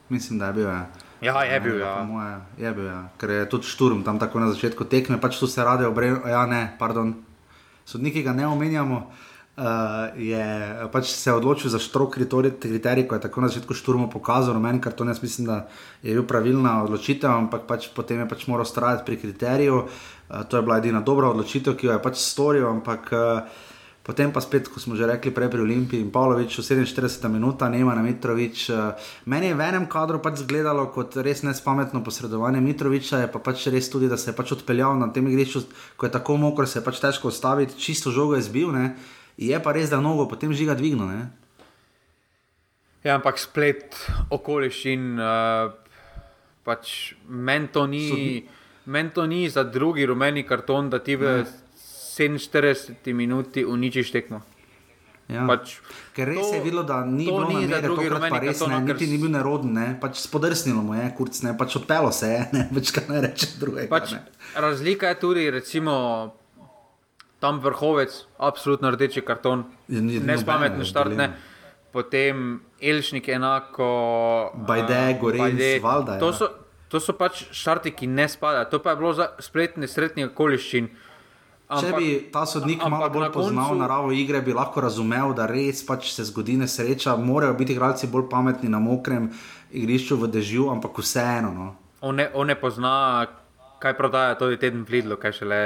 mislim, 0.09 0.39
da 0.39 0.47
je 0.47 0.53
bil. 0.53 0.67
Ja. 0.67 0.87
Ja, 1.21 1.43
je 1.45 1.61
bil, 1.61 1.79
ja. 1.79 1.95
po 1.97 2.05
Moje, 2.05 2.33
je 2.59 2.73
bil, 2.73 2.85
ja. 2.87 3.09
Ker 3.17 3.31
je 3.31 3.49
tudi 3.49 3.67
šturm 3.67 4.03
tam 4.03 4.19
tako 4.19 4.41
na 4.41 4.49
začetku 4.49 4.85
tekme, 4.85 5.21
pač 5.21 5.39
tu 5.39 5.47
se 5.47 5.61
rade 5.61 5.87
obrnejo. 5.87 6.27
Ja, 6.27 6.47
ne, 6.47 6.77
pardon, 6.79 7.15
sodniki 7.85 8.23
ga 8.23 8.33
ne 8.33 8.47
omenjamo. 8.47 9.07
Uh, 9.53 9.65
je 10.17 10.45
pač 10.89 11.11
se 11.13 11.33
odločil 11.33 11.69
za 11.69 11.77
štrok 11.77 12.15
kriterij, 12.15 12.55
kriterij, 12.57 13.05
ko 13.05 13.19
je 13.19 13.25
tako 13.27 13.43
na 13.45 13.51
začetku 13.53 13.75
šturma 13.77 14.07
pokazal, 14.09 14.57
meni 14.57 14.81
karton, 14.81 15.13
jaz 15.13 15.21
mislim, 15.21 15.51
da 15.51 15.59
je 16.01 16.15
bil 16.17 16.25
pravilna 16.25 16.79
odločitev, 16.87 17.29
ampak 17.29 17.67
pač 17.69 17.91
potem 17.93 18.25
je 18.25 18.29
pač 18.31 18.47
moral 18.49 18.65
ustrajati 18.65 19.05
pri 19.05 19.21
kriteriju. 19.21 19.83
Uh, 19.85 20.47
to 20.49 20.57
je 20.57 20.65
bila 20.65 20.81
edina 20.81 21.05
dobra 21.05 21.29
odločitev, 21.35 21.77
ki 21.77 21.87
jo 21.87 21.93
je 21.93 22.01
pač 22.01 22.17
storil, 22.17 22.65
ampak 22.71 23.13
uh, 23.13 23.69
Potem 24.03 24.33
pa 24.33 24.41
spet, 24.41 24.67
ko 24.67 24.81
smo 24.81 24.99
že 24.99 25.07
rekli 25.07 25.31
prej 25.31 25.47
pri 25.47 25.61
Olimpiji 25.61 26.01
in 26.01 26.11
Pavloviću, 26.11 26.59
47 26.59 27.29
minuta, 27.29 27.69
nema 27.69 27.95
na 27.95 28.03
Mitrovič. 28.03 28.71
eh, 28.71 28.93
Meni 29.25 29.47
je 29.47 29.55
v 29.55 29.61
enem 29.63 29.87
kadru 29.87 30.19
pač 30.19 30.41
izgledalo 30.41 30.87
kot 30.87 31.17
res 31.17 31.43
nespametno 31.43 32.03
posredovanje 32.03 32.59
Mitroviča, 32.61 33.19
je 33.19 33.31
pa 33.31 33.39
pač 33.39 33.67
res 33.67 33.87
tudi, 33.87 34.09
da 34.09 34.17
se 34.17 34.31
je 34.31 34.35
pač 34.35 34.53
odpeljal 34.53 34.99
na 34.99 35.07
tem 35.07 35.23
igrišču, 35.23 35.63
ko 35.97 36.07
je 36.07 36.13
tako 36.13 36.37
mokro, 36.37 36.67
se 36.67 36.79
je 36.79 36.85
pač 36.85 36.99
težko 36.99 37.29
ustaviti, 37.29 37.79
čisto 37.79 38.11
žogo 38.11 38.35
je 38.35 38.43
zbil, 38.43 38.73
ne. 38.73 38.97
Je 39.39 39.55
pa 39.57 39.73
res, 39.73 39.87
da 39.89 40.01
nogo 40.01 40.27
potem 40.27 40.51
žiga 40.53 40.75
dvignil, 40.75 41.07
ne. 41.07 41.31
Ja, 43.05 43.15
ampak 43.15 43.39
splet 43.39 43.95
okoliščin, 44.31 45.15
uh, 45.15 45.71
pač 46.63 47.15
meni 47.29 47.67
to, 47.69 47.87
ni- 47.87 48.43
meni 48.85 49.11
to 49.11 49.27
ni 49.27 49.49
za 49.49 49.63
drugi 49.63 50.07
rumeni 50.07 50.43
karton, 50.43 50.91
da 50.91 50.99
ti 50.99 51.15
v. 51.17 51.47
47 52.13 53.13
minuti 53.15 53.65
uničiš 53.65 54.13
tekmo. 54.13 54.43
Ja. 55.29 55.47
Pač, 55.49 55.79
Ker 56.13 56.29
res 56.29 56.43
to- 56.45 56.55
je 56.55 56.61
bilo, 56.61 56.83
da 56.83 57.05
ni 57.07 57.25
to 57.25 57.33
bilo 57.33 57.49
ni 57.49 57.55
namere, 57.65 57.81
drugi 57.83 58.09
tokrat 58.09 58.31
pa 58.31 58.39
res 58.39 58.61
ne, 58.61 58.81
ker 58.85 58.95
niti 58.95 59.07
ni 59.07 59.19
bil 59.19 59.31
neroden, 59.31 59.73
ne, 59.73 59.87
pač 60.01 60.19
spodrsnilo 60.21 60.83
mu 60.83 60.95
je, 60.95 61.07
kurc 61.17 61.41
ne, 61.43 61.55
pač 61.57 61.77
odpelo 61.77 62.13
se 62.13 62.29
je, 62.29 62.41
ne, 62.53 62.69
več 62.71 62.91
kaj 62.93 63.09
ne 63.09 63.21
reče 63.21 63.47
drugega. 63.57 63.89
Pač, 63.89 64.13
ne. 64.13 64.21
razlika 64.55 65.09
je 65.09 65.15
tudi, 65.15 65.51
recimo, 65.51 65.95
tam 67.41 67.61
vrhovec, 67.61 68.13
absolutno 68.39 68.91
rdeči 68.91 69.23
karton, 69.23 69.65
ni 69.89 70.21
nespametni 70.21 70.83
nobene 70.83 70.85
štart, 70.85 71.17
ne. 71.17 71.31
Potem 71.93 72.61
Elšnik 72.81 73.29
enako. 73.29 73.89
Bajde, 74.55 74.97
a, 74.97 75.13
Gorenc, 75.13 75.61
Valda, 75.83 76.19
To 76.19 76.27
ja. 76.27 76.33
so, 76.33 76.47
to 76.89 77.01
so 77.01 77.13
pač 77.13 77.45
štarti, 77.53 77.93
ki 77.93 78.07
ne 78.07 78.29
spadajo. 78.29 78.69
To 78.71 78.79
pa 78.81 78.91
je 78.91 78.97
bilo 78.97 79.13
za 79.13 79.27
spletne 79.39 79.89
srednje 79.89 80.27
okoliščin. 80.27 80.89
Če 81.73 81.93
bi 81.97 82.09
ta 82.33 82.43
sodnik 82.47 82.83
malo 82.85 83.09
bolj 83.09 83.23
na 83.23 83.31
poznal 83.33 83.71
koncu- 83.71 83.81
naravo 83.81 84.13
igre, 84.13 84.43
bi 84.45 84.53
lahko 84.53 84.81
razumel, 84.81 85.33
da 85.35 85.47
res 85.47 85.81
pač 85.87 86.13
se 86.13 86.25
zgodi 86.25 86.57
nesreča, 86.57 87.17
morajo 87.17 87.55
biti 87.55 87.73
igralci 87.73 88.07
bolj 88.07 88.29
pametni 88.29 88.69
na 88.69 88.79
mokrem 88.79 89.31
igrišču 89.73 90.17
v 90.17 90.29
dežju, 90.29 90.69
ampak 90.71 90.99
vseeno. 90.99 91.53
No. 91.55 91.75
On 92.01 92.15
ne, 92.15 92.29
on 92.35 92.47
ne 92.47 92.55
pozna, 92.61 93.27
kaj 93.81 93.97
prodaja 93.97 94.35
tudi 94.39 94.59
teden 94.61 94.85
v 94.85 94.91
Lidlu, 94.91 95.17
kaj 95.17 95.33
šele 95.33 95.61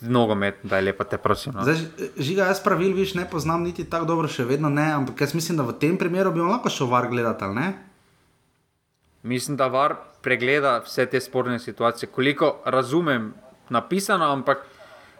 nogomet, 0.00 0.58
da 0.62 0.76
je 0.76 0.82
lepo, 0.82 1.04
te 1.04 1.18
prosim. 1.18 1.52
No. 1.54 1.62
Zdaj, 1.62 1.76
žiga, 2.18 2.48
jaz 2.50 2.62
pravil, 2.62 2.94
viš, 2.96 3.14
ne 3.14 3.26
poznam 3.30 3.62
niti 3.62 3.84
tako 3.84 4.08
dobro, 4.08 4.28
še 4.28 4.44
vedno 4.48 4.70
ne, 4.70 4.88
ampak 4.96 5.20
jaz 5.20 5.34
mislim, 5.34 5.60
da 5.60 5.66
v 5.68 5.76
tem 5.78 5.98
primeru 5.98 6.32
bi 6.34 6.42
lahko 6.42 6.70
šel 6.70 6.90
var 6.90 7.06
gledati, 7.10 7.44
ali 7.44 7.54
ne? 7.54 7.68
Mislim, 9.22 9.56
da 9.56 9.68
var 9.70 9.94
pregleda 10.22 10.80
vse 10.82 11.06
te 11.06 11.20
sporne 11.20 11.58
situacije, 11.58 12.08
koliko 12.10 12.56
razumem 12.64 13.30
napisano, 13.68 14.24
ampak 14.32 14.58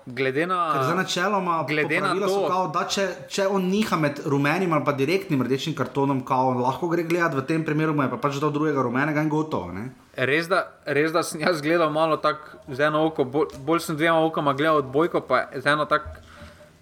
glede 0.06 0.46
na. 0.46 0.72
Ker 0.72 0.84
za 0.84 0.94
načeloma 0.94 1.64
glede 1.68 2.00
na 2.00 2.14
to- 2.14 2.48
kao, 2.48 2.68
da 2.68 2.86
če, 2.88 3.08
če 3.28 3.46
on 3.46 3.62
niha 3.62 3.96
med 3.96 4.20
rumenim 4.26 4.72
ali 4.72 4.84
pa 4.84 4.92
direktnim 4.92 5.42
rdečim 5.42 5.74
kartonom, 5.74 6.24
kao, 6.24 6.50
lahko 6.50 6.88
gre 6.88 7.02
gledati, 7.02 7.36
v 7.36 7.46
tem 7.46 7.64
primeru 7.64 7.94
je 8.02 8.10
pa 8.10 8.16
pač 8.16 8.40
dal 8.40 8.50
drugega 8.50 8.82
rumenega 8.82 9.22
in 9.22 9.28
gotovo. 9.28 9.72
Ne? 9.72 9.90
Res 10.16 10.48
da, 10.48 10.72
res 10.86 11.12
da 11.12 11.22
sem 11.22 11.40
jaz 11.40 11.62
gledal 11.62 11.90
malo 11.90 12.16
tako 12.16 12.58
z 12.68 12.80
eno 12.80 13.06
oko, 13.06 13.24
bolj, 13.24 13.46
bolj 13.58 13.80
sem 13.80 13.96
dvema 13.96 14.24
okoma 14.26 14.52
gledal 14.52 14.76
odbojko, 14.76 15.20
pa 15.20 15.48
z 15.54 15.66
eno 15.66 15.84
tako 15.84 16.08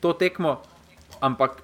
to 0.01 0.13
tekmo. 0.13 0.61
Ampak 1.21 1.61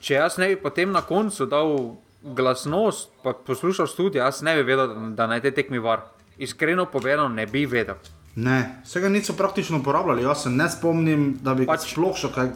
če 0.00 0.14
jaz 0.14 0.38
ne 0.38 0.48
bi 0.48 0.56
potem 0.56 0.90
na 0.92 1.02
koncu 1.02 1.46
dal 1.46 1.94
glasnost, 2.22 3.10
pa 3.22 3.32
poslušal 3.32 3.86
studio, 3.86 4.22
jaz 4.22 4.42
ne 4.42 4.56
bi 4.56 4.62
vedel, 4.62 5.12
da 5.14 5.26
naj 5.26 5.40
te 5.40 5.50
tekmi 5.50 5.78
var. 5.78 6.00
Iskreno 6.38 6.86
povedano, 6.86 7.28
ne 7.28 7.46
bi 7.46 7.66
vedel. 7.66 7.94
Ne, 8.36 8.80
vsega 8.84 9.08
niso 9.08 9.34
praktično 9.34 9.78
uporabljali, 9.78 10.22
jaz 10.22 10.42
se 10.42 10.50
ne 10.50 10.68
spomnim, 10.70 11.38
da 11.42 11.54
bi 11.54 11.66
pač 11.66 11.88
sploh 11.90 12.14
šel 12.16 12.30
kaj. 12.34 12.52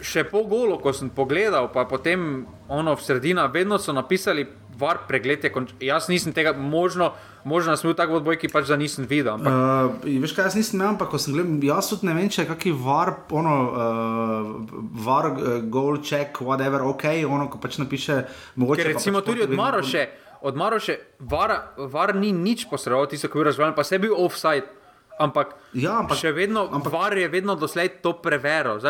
Še 0.00 0.24
po 0.30 0.40
golu, 0.48 0.78
ko 0.80 0.94
sem 0.96 1.10
pogledal, 1.12 1.68
pa 1.74 1.84
potem 1.84 2.46
ono 2.72 2.94
v 2.96 3.04
sredina, 3.04 3.44
vedno 3.52 3.76
so 3.76 3.92
napisali, 3.92 4.46
var 4.80 5.02
pregled 5.08 5.44
je 5.44 5.50
končan. 5.52 5.76
Jaz 5.84 6.08
nisem 6.08 6.32
tega 6.32 6.54
možno, 6.56 7.10
možno 7.44 7.76
sem 7.76 7.90
bil 7.90 7.96
tako 7.98 8.16
v 8.16 8.20
odbojki, 8.22 8.48
pač 8.48 8.70
da 8.72 8.78
nisem 8.80 9.04
videl. 9.04 9.36
Ampak 9.36 9.52
Uh, 9.52 10.22
veš 10.22 10.32
kaj, 10.32 10.48
jaz 10.48 10.56
nisem 10.56 10.80
imel, 10.80 10.94
ampak 10.94 11.12
ko 11.12 11.20
sem 11.20 11.36
gledal, 11.36 11.60
jaz 11.68 11.92
tudi 11.92 12.08
ne 12.08 12.16
vem, 12.16 12.32
če 12.32 12.46
je 12.46 12.48
kakšen 12.48 12.80
var, 12.80 13.12
ono, 13.28 13.54
uh, 13.68 14.80
var, 15.04 15.30
uh, 15.34 15.60
goal 15.60 16.00
check, 16.00 16.40
whatever, 16.40 16.86
ok, 16.94 17.04
ono, 17.28 17.50
ko 17.52 17.60
pač 17.60 17.76
napiše, 17.82 18.22
mogoče. 18.56 18.80
Ker 18.80 18.92
pa 18.94 18.96
recimo 18.96 19.20
pač 19.20 19.28
tudi 19.28 19.44
od 19.44 19.52
Maroše, 19.52 20.08
od 20.48 20.56
Maroše 20.56 20.96
var, 21.20 21.76
var 21.76 22.16
ni 22.16 22.32
nič 22.32 22.64
posredoval, 22.72 23.12
tisto, 23.12 23.28
ki 23.28 23.36
je 23.36 23.44
bil 23.44 23.50
razvaljen, 23.52 23.76
pa 23.76 23.84
se 23.84 24.00
je 24.00 24.06
bil 24.08 24.16
offside. 24.16 24.79
Ampak, 25.20 25.52
ja, 25.76 25.98
ampak 26.00 26.16
še 26.16 26.32
vedno, 26.32 26.64
ampak, 26.72 26.92
var 26.92 27.12
je 27.12 27.28
vedno 27.28 27.56
doslej 27.60 28.00
to 28.00 28.14
preveril. 28.24 28.80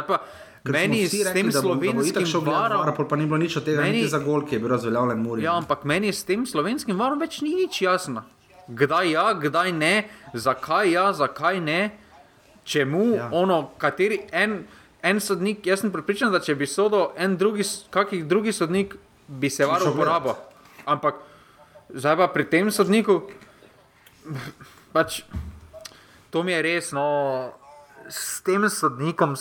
Ker 0.61 0.74
meni 0.77 1.09
s 1.09 1.16
rekli, 1.16 1.32
tem 1.32 1.48
slovenskim 1.51 2.44
varom. 2.44 2.85
VAR, 2.85 2.93
pa 3.09 3.16
ni 3.16 3.24
bilo 3.24 3.40
nič 3.40 3.57
od 3.57 3.65
tega, 3.65 3.81
Meni- 3.81 4.05
niti 4.05 4.12
za 4.12 4.20
gol, 4.20 4.44
ki 4.44 4.55
je 4.55 4.61
bil 4.61 4.69
razveljavljen 4.69 5.19
Muri. 5.19 5.43
Ja, 5.43 5.57
ampak 5.57 5.89
meni 5.89 6.12
s 6.12 6.20
tem 6.28 6.44
slovenskim 6.44 7.01
varom 7.01 7.19
več 7.19 7.40
ni 7.40 7.55
nič 7.57 7.81
jasno. 7.81 8.23
Kdaj 8.69 9.11
ja, 9.11 9.32
kdaj 9.35 9.73
ne, 9.73 10.05
zakaj 10.36 10.93
ja, 10.93 11.07
zakaj 11.16 11.61
ne, 11.65 11.90
čemu, 12.65 13.16
ja. 13.16 13.28
ono, 13.32 13.73
kateri 13.81 14.20
en, 14.31 14.69
en 15.02 15.20
sodnik. 15.20 15.65
Jaz 15.66 15.81
sem 15.81 15.90
pripričan, 15.90 16.31
da 16.31 16.44
če 16.44 16.55
bi 16.55 16.69
sodel 16.69 17.09
en 17.16 17.40
drugi, 17.40 17.65
kakih 17.90 18.28
drugi 18.28 18.52
sodnik, 18.52 18.94
bi 19.27 19.51
se 19.51 19.66
var 19.66 19.81
uporabil. 19.81 20.36
Ampak 20.85 21.24
zdaj 21.89 22.20
pa 22.20 22.28
pri 22.28 22.44
tem 22.44 22.70
sodniku, 22.70 23.23
pač 24.93 25.24
to 26.31 26.43
mi 26.43 26.52
je 26.52 26.62
res, 26.62 26.93
no, 26.93 27.07
s 28.09 28.40
tem 28.47 28.69
sodnikom. 28.70 29.36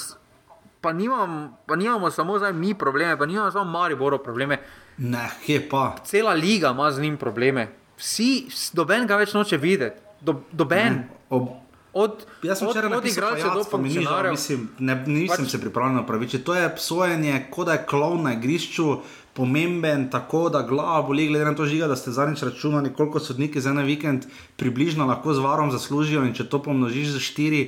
Pa, 0.82 0.94
nimam, 0.94 1.58
pa 1.66 1.76
nimamo 1.76 2.12
samo 2.12 2.38
zdaj 2.40 2.54
mi 2.54 2.74
probleme, 2.74 3.18
pa 3.18 3.26
nimamo 3.26 3.52
samo 3.52 3.72
Mariboro 3.72 4.18
probleme. 4.18 4.60
Ne, 4.98 5.30
kje 5.46 5.70
pa. 5.70 5.96
Cela 6.06 6.34
liga 6.34 6.72
ima 6.72 6.92
z 6.92 7.02
njim 7.02 7.18
probleme. 7.18 7.68
Vsi, 8.00 8.48
doben 8.74 9.08
ga 9.08 9.18
več 9.20 9.34
noče 9.36 9.58
videti, 9.58 10.00
do, 10.22 10.42
doben. 10.52 11.04
Ob, 11.30 11.50
od 11.94 12.26
Jaz 12.44 12.60
sem 12.60 12.70
včeraj 12.70 12.88
od 12.88 12.96
napisal 12.96 13.34
ni 13.36 13.42
žal, 13.42 13.64
funkcionarjev. 13.64 14.32
Mislim, 14.32 14.68
ne, 14.80 14.96
nisem 15.08 15.46
pač, 15.46 15.52
se 15.52 15.62
pripravljal 15.62 15.96
na 15.96 16.06
praviče. 16.06 16.44
To 16.48 16.56
je 16.56 16.70
psojenje, 16.76 17.48
kot 17.52 17.68
da 17.68 17.80
je 17.80 17.86
klon 17.90 18.24
na 18.24 18.34
igrišču, 18.38 19.00
pomemben, 19.40 20.10
tako 20.12 20.50
da 20.52 20.66
glava 20.68 21.00
boli, 21.08 21.30
glede 21.32 21.46
na 21.48 21.56
to 21.56 21.64
žiga, 21.66 21.88
da 21.88 21.96
ste 21.96 22.12
zadnjič 22.12 22.44
računali, 22.44 22.92
koliko 22.94 23.22
sodniki 23.24 23.62
za 23.64 23.72
en 23.72 23.86
vikend 23.88 24.28
približno 24.60 25.08
lahko 25.08 25.34
z 25.34 25.40
varom 25.46 25.72
zaslužijo 25.72 26.26
in 26.28 26.36
če 26.36 26.50
to 26.52 26.60
pomnožiš 26.64 27.14
za 27.16 27.24
štiri, 27.24 27.62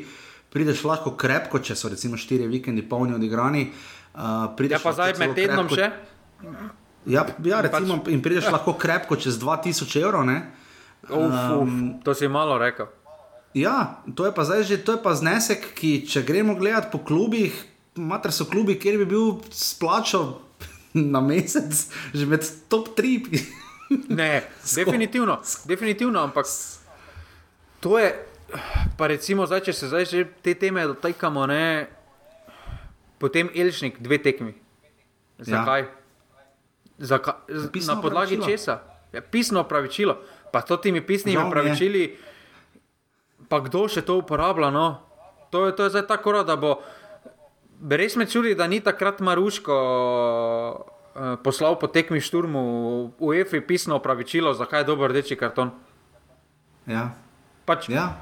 prideš 0.52 0.84
lahko 0.84 1.16
krepko, 1.16 1.64
če 1.64 1.80
so 1.80 1.90
recimo 1.90 2.20
štiri 2.20 2.50
vikendi 2.52 2.84
polni 2.84 3.16
odigrani. 3.16 3.70
Uh, 4.12 4.52
Ja, 4.68 4.80
pa 4.84 4.92
zdaj 4.92 5.16
med 5.22 5.38
tednom 5.40 5.72
še. 5.72 5.88
Ja, 7.08 7.24
ja 7.48 7.62
recimo, 7.64 8.02
pač, 8.04 8.12
in 8.12 8.20
prideš 8.20 8.52
lahko 8.52 8.76
krepko 8.76 9.16
čez 9.16 9.40
2000 9.40 10.02
evrov. 10.04 10.28
ne. 10.28 10.42
Uf, 11.08 11.38
uf, 11.64 11.72
to 12.04 12.14
si 12.14 12.28
malo 12.28 12.60
rekel. 12.60 12.92
Ja, 13.56 14.04
to 14.16 14.28
je 14.28 14.36
pa 14.36 14.44
zdaj 14.44 14.68
že 14.68 14.84
to 14.84 14.96
je 14.96 15.02
pa 15.04 15.16
znesek, 15.16 15.72
ki 15.76 16.04
če 16.08 16.28
gremo 16.28 16.56
gledat 16.60 16.92
po 16.92 17.00
klubih, 17.00 17.56
mater 17.96 18.36
so 18.36 18.46
klubi, 18.48 18.76
kjer 18.80 19.00
bi 19.02 19.08
bil 19.16 19.40
splačal 19.52 20.40
na 20.94 21.22
mesec, 21.22 21.72
že 22.12 22.26
med 22.26 22.44
top 22.68 22.96
3. 22.96 23.28
Ne, 24.10 24.44
definitivno, 24.78 25.40
definitivno, 25.66 26.20
ampak 26.22 26.46
to 27.80 28.00
je, 28.00 28.16
pa 28.96 29.08
recimo 29.08 29.44
zdaj, 29.44 29.62
če 29.62 29.74
se 29.74 29.88
zdaj 29.88 30.06
že 30.06 30.20
te 30.42 30.54
teme 30.54 30.84
dotakamo, 30.84 31.44
ne, 31.46 31.88
potem 33.18 33.50
Elšnik, 33.50 34.00
dve 34.00 34.18
tekmi. 34.18 34.54
Zakaj? 35.40 35.82
Ja. 35.82 35.92
Zakaj? 36.98 37.34
Pisno 37.72 37.96
Na 37.96 38.02
podlagi 38.02 38.38
opravičilo. 38.38 38.46
česa? 38.48 38.76
Ja, 39.12 39.22
pisno 39.22 39.60
opravičilo. 39.60 40.16
Pa 40.52 40.62
to 40.62 40.78
temi 40.78 41.02
pisnimi 41.02 41.34
Žal 41.34 41.42
mi 41.42 41.46
je. 41.46 41.50
opravičili, 41.50 42.02
pa 43.48 43.60
kdo 43.60 43.88
še 43.88 44.02
to 44.02 44.18
uporablja? 44.18 44.70
No? 44.70 45.02
To, 45.50 45.68
je, 45.68 45.76
to 45.76 45.84
je 45.84 45.90
zdaj 45.90 46.08
tako, 46.08 46.44
da 46.44 46.56
bo. 46.56 46.80
Res 47.82 48.16
me 48.16 48.26
čudi, 48.26 48.54
da 48.54 48.68
ni 48.68 48.80
takrat 48.80 49.20
Maruško 49.20 49.74
uh, 49.74 51.38
poslal 51.38 51.76
po 51.76 51.88
tekmi 51.88 52.20
šturmu 52.20 52.62
v 53.18 53.42
EFI 53.42 53.62
pisno 53.62 53.96
opravičilo, 53.96 54.54
zakaj 54.54 54.80
je 54.80 54.86
dober 54.86 55.10
rdeči 55.10 55.36
karton. 55.36 55.72
Ja. 56.86 57.16
Pač, 57.66 57.90
ja. 57.90 58.22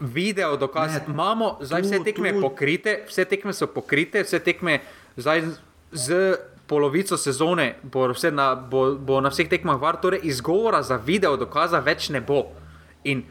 Video 0.00 0.56
dokaz. 0.56 0.92
Ne, 0.92 1.04
Imamo 1.08 1.58
zdaj 1.60 1.82
tu- 1.82 1.88
vse 1.88 1.98
tekme 2.00 2.32
tu- 2.32 2.40
pokrite, 2.40 3.04
vse 3.06 3.24
tekme 3.24 3.52
so 3.52 3.66
pokrite, 3.66 4.22
vse 4.22 4.38
tekme 4.40 4.80
zdaj 5.16 5.42
z- 5.92 6.38
polovico 6.64 7.16
sezone 7.16 7.76
bo, 7.84 8.06
na, 8.32 8.54
bo, 8.56 8.94
bo 8.94 9.20
na 9.20 9.28
vseh 9.28 9.46
tekmah 9.46 9.76
var, 9.76 9.96
torej 9.96 10.20
izgovora 10.24 10.82
za 10.82 10.96
video 10.96 11.36
dokaza 11.36 11.78
več 11.80 12.08
ne 12.08 12.20
bo. 12.20 12.50
In 13.04 13.22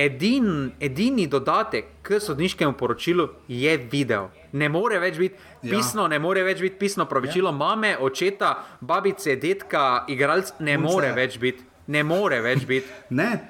edin, 0.00 0.48
edini 0.80 1.26
dodatek 1.26 1.84
k 2.02 2.20
sodniškemu 2.20 2.72
poročilu 2.74 3.28
je 3.48 3.76
video. 3.78 4.28
Ne 4.52 4.68
more 4.68 4.98
več 4.98 5.16
biti 5.16 5.34
Ja. 5.62 5.70
pisno, 5.70 6.06
ne 6.06 6.18
more 6.18 6.42
več 6.42 6.60
biti 6.60 6.76
pisno 6.76 7.04
pravičilo. 7.04 7.52
Mame, 7.52 7.96
očeta, 7.98 8.50
babice, 8.80 9.36
detka, 9.36 9.82
igralec 10.08 10.52
ne 10.60 10.76
Punce. 10.76 10.86
more 10.86 11.12
več 11.12 11.38
biti. 11.38 11.62
Ne 11.88 12.02
more 12.04 12.40
več 12.40 12.66
biti. 12.66 12.86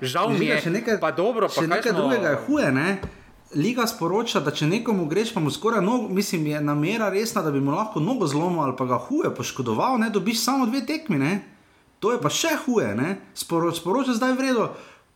Žal 0.02 0.30
mi 0.30 0.46
je. 0.46 0.60
še 0.60 0.70
nekaj, 0.70 0.98
pa 0.98 1.10
dobro, 1.12 1.46
pa 1.46 1.52
še 1.52 1.60
kaj 1.60 1.68
nekaj 1.70 1.92
smo- 1.92 2.00
drugega 2.00 2.28
je 2.28 2.38
huje. 2.38 2.72
Ne? 2.72 2.98
Liga 3.52 3.82
sporoča, 3.84 4.40
da 4.40 4.50
če 4.50 4.66
nekomu 4.66 5.06
greš, 5.06 5.34
pa 5.34 5.40
mu 5.40 5.50
skoraj 5.50 5.82
nogo, 5.82 6.08
mislim, 6.08 6.46
je 6.46 6.60
namera 6.62 7.08
resna, 7.10 7.42
da 7.42 7.50
bi 7.50 7.60
mu 7.60 7.72
lahko 7.72 8.00
nogo 8.00 8.26
zlomil 8.26 8.60
ali 8.60 8.76
pa 8.76 8.84
ga 8.86 8.98
huje 8.98 9.30
poškodoval, 9.30 9.98
ne 9.98 10.08
dobiš 10.08 10.38
samo 10.40 10.66
dve 10.66 10.80
tekmi. 10.82 11.18
Ne? 11.18 11.40
To 12.00 12.12
je 12.12 12.18
pa 12.18 12.28
še 12.30 12.54
huje. 12.58 12.94
ne. 12.94 13.18
Sporo, 13.34 13.72
sporoča 13.72 14.12
zdaj 14.12 14.32
vredno, 14.32 14.70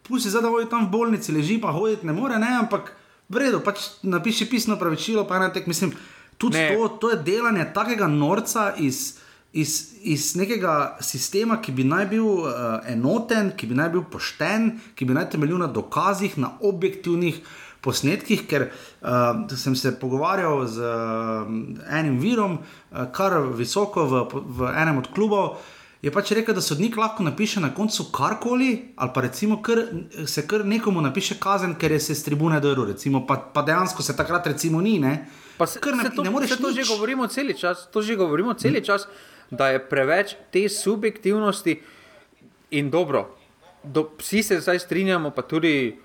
pusti 0.09 0.31
zdaj, 0.31 0.43
da 0.43 0.53
vodi 0.53 0.71
tam 0.71 0.87
v 0.87 0.91
bolnici, 0.91 1.33
leži 1.33 1.59
pa 1.61 1.73
hoditi 1.73 2.07
ne 2.07 2.13
more, 2.13 2.39
ne? 2.39 2.53
ampak 2.61 2.93
vredno, 3.29 3.61
pač 3.65 3.89
napiši 4.03 4.49
pisno 4.51 4.79
pravičilo, 4.81 5.27
pa 5.29 5.37
ena 5.41 5.53
tek, 5.53 5.67
mislim, 5.67 5.95
tudi 6.39 6.59
Ne. 6.59 6.77
to, 6.77 6.89
to 6.89 7.11
je 7.11 7.23
delanje 7.23 7.67
takega 7.75 8.07
norca 8.07 8.73
iz. 8.79 9.21
Iz, 9.55 9.95
iz 10.03 10.33
nekega 10.35 10.97
sistema, 10.99 11.61
ki 11.63 11.73
bi 11.73 11.85
naj 11.87 12.09
bil 12.11 12.25
uh, 12.27 12.49
enoten, 12.91 13.53
ki 13.55 13.69
bi 13.71 13.77
naj 13.79 13.93
bil 13.93 14.03
pošten, 14.11 14.81
ki 14.99 15.07
bi 15.07 15.15
naj 15.15 15.29
temeljil 15.31 15.61
na 15.63 15.69
dokazih, 15.71 16.35
na 16.43 16.49
objektivnih 16.59 17.39
posnetkih, 17.81 18.43
ker 18.51 18.65
uh, 18.67 19.45
sem 19.55 19.77
se 19.79 19.95
pogovarjal 20.01 20.67
z 20.67 20.83
uh, 20.83 21.55
enim 21.87 22.19
virom, 22.19 22.59
uh, 22.59 23.07
kar 23.15 23.39
visoko 23.55 24.09
v, 24.11 24.25
v 24.59 24.75
enem 24.75 24.99
od 25.05 25.13
klubov. 25.15 25.63
Je 26.05 26.13
pač 26.13 26.33
rekel, 26.33 26.53
da 26.53 26.61
sodnik 26.61 26.97
lahko 26.97 27.23
napiše 27.23 27.61
na 27.61 27.71
koncu 27.71 28.05
karkoli, 28.13 28.69
ali 28.95 29.11
pa 29.15 29.21
recimo 29.21 29.63
kar, 29.63 29.79
se 30.27 30.45
kar 30.45 30.61
nekomu 30.63 31.01
napiše 31.01 31.39
kazen, 31.41 31.75
ker 31.75 31.93
je 31.93 32.01
se 32.03 32.15
s 32.15 32.23
tribune 32.23 32.61
drl, 32.61 32.85
recimo, 32.87 33.23
pa, 33.27 33.39
pa 33.39 33.63
dejansko 33.63 34.03
se 34.03 34.13
takrat 34.13 34.47
recimo 34.47 34.81
ni. 34.81 34.99
Ne? 34.99 35.27
Pa 35.57 35.67
se, 35.67 35.81
Kar 35.81 35.95
se 35.95 36.03
napi- 36.03 36.17
to, 36.17 36.23
ne 36.23 36.31
moreš 36.31 36.51
se 36.51 36.57
to 36.57 36.71
že 36.71 36.81
nič. 36.81 36.89
govorimo 36.89 37.27
cel 37.27 37.53
čas, 37.55 37.89
to 37.89 38.03
že 38.03 38.17
govorimo 38.17 38.55
cel 38.55 38.77
čas, 38.81 39.09
da 39.51 39.69
je 39.69 39.81
preveč 39.81 40.37
te 40.51 40.69
subjektivnosti 40.69 41.81
in 42.71 42.91
dobro. 42.91 43.31
Do, 43.83 44.11
vsi 44.19 44.43
se 44.43 44.61
zdaj 44.61 44.79
strinjamo, 44.79 45.31
pa 45.31 45.43
tudi 45.43 45.97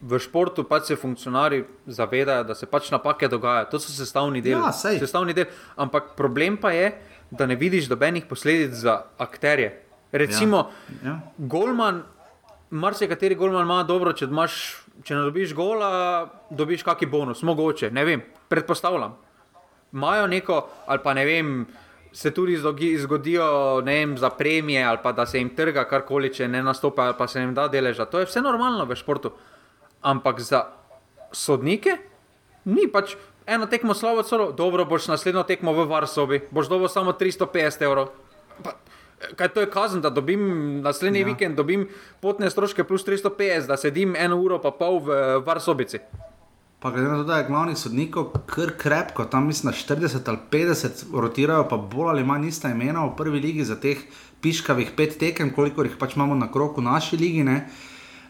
v 0.00 0.18
športu 0.18 0.64
pač 0.64 0.84
se 0.84 0.96
funkcionarji 0.96 1.64
zavedajo, 1.86 2.44
da 2.44 2.54
se 2.54 2.66
pač 2.66 2.90
napake 2.90 3.28
dogajajo. 3.28 3.66
To 3.66 3.78
so 3.78 3.92
sestavni 3.92 4.40
del. 4.40 4.58
Ja, 4.58 4.72
sej. 4.72 4.98
sestavni 4.98 5.32
del. 5.32 5.44
Ampak 5.76 6.16
problem 6.16 6.56
pa 6.56 6.70
je, 6.70 6.88
da 6.90 7.11
ne 7.46 7.56
vidiš 7.56 7.88
dobenih 7.88 8.26
posledic 8.28 8.72
za 8.72 9.02
akterje. 9.18 9.82
Recimo, 10.12 10.70
Ja, 11.02 11.08
ja. 11.08 11.20
Golman, 11.38 12.02
marsikateri 12.70 13.34
golman 13.34 13.64
ima 13.64 13.82
dobro, 13.82 14.12
če, 14.12 14.24
imaš, 14.28 14.56
če 15.04 15.14
ne 15.16 15.22
dobiš 15.28 15.54
gola, 15.56 16.28
dobiš 16.50 16.84
kakšen 16.84 17.10
bonus, 17.10 17.42
mogoče, 17.42 17.90
ne 17.90 18.04
vem, 18.04 18.22
predpostavljam. 18.48 19.16
Imajo 19.92 20.26
neko, 20.26 20.58
ali 20.86 21.00
pa 21.04 21.14
ne 21.14 21.24
vem, 21.24 21.66
se 22.12 22.30
tudi 22.30 22.58
zgodijo 22.98 23.80
vem, 23.80 24.18
za 24.18 24.30
premije, 24.30 24.84
ali 24.84 24.98
pa 25.02 25.12
da 25.12 25.26
se 25.26 25.38
jim 25.38 25.50
trga 25.56 25.84
karkoli, 25.88 26.32
če 26.34 26.48
ne 26.48 26.62
nastopa, 26.62 27.08
ali 27.08 27.14
pa 27.18 27.28
se 27.28 27.40
jim 27.40 27.54
da 27.54 27.68
deleža. 27.68 28.04
To 28.04 28.20
je 28.20 28.28
vse 28.28 28.40
normalno 28.44 28.84
v 28.84 28.96
športu. 28.96 29.32
Ampak 30.02 30.40
za 30.40 30.66
sodnike 31.32 31.96
ni 32.64 32.88
pač 32.92 33.16
eno 33.46 33.66
tekmo 33.66 33.94
slabo, 33.94 34.22
celo 34.22 34.52
dobro 34.52 34.84
boš 34.84 35.08
naslednjo 35.08 35.42
tekmo 35.42 35.72
v 35.72 35.86
Varsobi, 35.88 36.40
boš 36.50 36.68
dobil 36.68 36.88
samo 36.88 37.12
350 37.12 37.84
evrov. 37.84 38.08
Pa, 38.62 38.76
kaj 39.36 39.48
to 39.54 39.60
je 39.60 39.70
kazen, 39.70 40.00
da 40.00 40.10
dobim 40.10 40.80
naslednji 40.82 41.20
ja. 41.20 41.26
vikend, 41.26 41.56
dobim 41.56 41.88
potne 42.20 42.50
stroške 42.50 42.84
plus 42.84 43.06
350, 43.06 43.66
da 43.66 43.76
sedim 43.76 44.16
eno 44.18 44.40
uro 44.40 44.60
pa 44.62 44.70
pol 44.70 45.00
v 45.00 45.16
eh, 45.16 45.38
Varsobici. 45.46 46.02
Pa 46.82 46.90
glede 46.90 47.08
na 47.08 47.16
to, 47.20 47.24
da 47.24 47.36
je 47.38 47.46
glavnih 47.46 47.78
sodnikov 47.78 48.32
kar 48.46 48.72
krepko, 48.78 49.24
tam 49.30 49.46
mislim 49.46 49.70
na 49.70 49.76
40 49.78 50.28
ali 50.28 50.38
50 50.50 51.04
rotirajo, 51.14 51.68
pa 51.70 51.76
bolj 51.76 52.10
ali 52.10 52.24
manj 52.26 52.48
ista 52.48 52.70
imena 52.74 53.04
v 53.06 53.14
prvi 53.16 53.40
ligi 53.40 53.64
za 53.64 53.76
teh 53.78 54.00
piškavih 54.42 54.90
pet 54.96 55.14
tekem, 55.18 55.52
koliko 55.54 55.86
jih 55.86 55.94
pač 55.98 56.16
imamo 56.16 56.34
na 56.34 56.50
kroku 56.52 56.82
v 56.82 56.84
naši 56.90 57.16
ligi, 57.16 57.44
ne, 57.46 57.68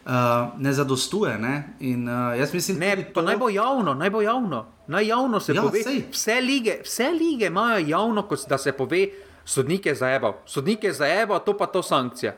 uh, 0.05 0.13
ne 0.57 0.73
zadostuje. 0.73 1.39
Ne? 1.39 1.55
In 1.81 2.05
uh, 2.05 2.39
jaz 2.39 2.55
mislim, 2.55 2.79
Ne, 2.79 2.93
pa 3.09 3.23
naj 3.23 3.37
bo 3.37 3.49
javno, 3.49 3.95
naj 3.95 4.11
bo 4.11 4.21
javno. 4.21 4.67
Naj 4.87 5.07
javno 5.07 5.41
se 5.41 5.53
Ja, 5.53 5.57
ja, 5.57 5.63
pove. 5.63 5.83
sej. 5.83 6.03
Vse 6.11 6.41
lige, 6.41 6.79
vse 6.83 7.11
lige 7.11 7.47
imajo 7.47 7.79
javno, 7.79 8.23
kot 8.23 8.49
da 8.49 8.59
se 8.59 8.73
pove, 8.73 9.09
sodnik 9.45 9.87
je 9.87 9.95
zajebal. 9.95 10.35
Sodnik 10.47 10.85
je 10.85 10.93
zajebal, 10.93 11.41
to 11.41 11.55
pa 11.55 11.67
to 11.67 11.83
sankcija. 11.83 12.35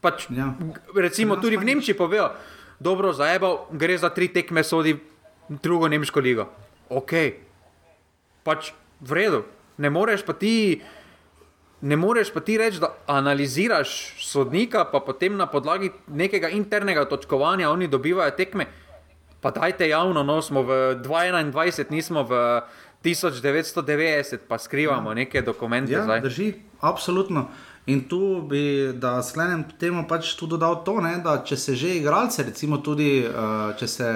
Pač, 0.00 0.26
Ja. 0.30 0.52
recimo 0.94 1.34
nas 1.34 1.42
tudi 1.42 1.56
v. 1.56 1.64
Nemčiji 1.64 1.96
povejo, 1.96 2.30
dobro 2.78 3.12
zajebal, 3.12 3.66
gre 3.72 3.98
za 3.98 4.08
tri 4.08 4.28
tekme, 4.28 4.64
sodi 4.64 4.96
drugo 5.48 5.88
nemško 5.88 6.20
ligo. 6.20 6.46
Ok, 6.88 7.12
pač 8.44 8.70
v 9.00 9.12
redu. 9.12 9.42
Ne 9.76 9.90
moreš 9.90 10.22
pa 10.22 10.32
ti. 10.32 10.80
Ne 11.80 11.96
moreš 11.96 12.32
pa 12.32 12.40
ti 12.40 12.56
reči, 12.58 12.80
da 12.80 12.94
analiziraš 13.06 14.16
sodnika, 14.24 14.84
pa 14.92 15.00
potem 15.00 15.36
na 15.36 15.46
podlagi 15.46 15.90
nekega 16.08 16.48
internega 16.48 17.04
točkovanja 17.04 17.70
oni 17.70 17.88
dobivajo 17.88 18.30
tekme. 18.30 18.66
Pa 19.40 19.50
dajte 19.50 19.88
javno, 19.88 20.22
no 20.22 20.42
smo 20.42 20.62
v 20.62 20.96
2021, 21.04 21.90
nismo 21.90 22.22
v 22.22 22.60
1990, 23.04 24.48
pa 24.48 24.58
skrivamo 24.58 25.10
ja. 25.10 25.14
neke 25.14 25.42
dokumente. 25.42 25.92
Ja, 25.92 26.04
zdaj. 26.04 26.20
drži, 26.20 26.52
absolutno. 26.80 27.48
In 27.86 28.08
tu 28.08 28.42
bi, 28.42 28.92
da 28.98 29.20
sklenem 29.22 29.62
temu, 29.78 30.02
pač 30.08 30.32
tu 30.34 30.48
dodal 30.50 30.80
to, 30.82 30.96
ne, 31.04 31.20
da 31.22 31.36
če 31.46 31.56
se 31.56 31.74
že 31.78 31.92
igralce, 32.00 32.42
recimo 32.42 32.80
tudi, 32.82 33.22
uh, 33.22 33.86
se, 33.86 34.08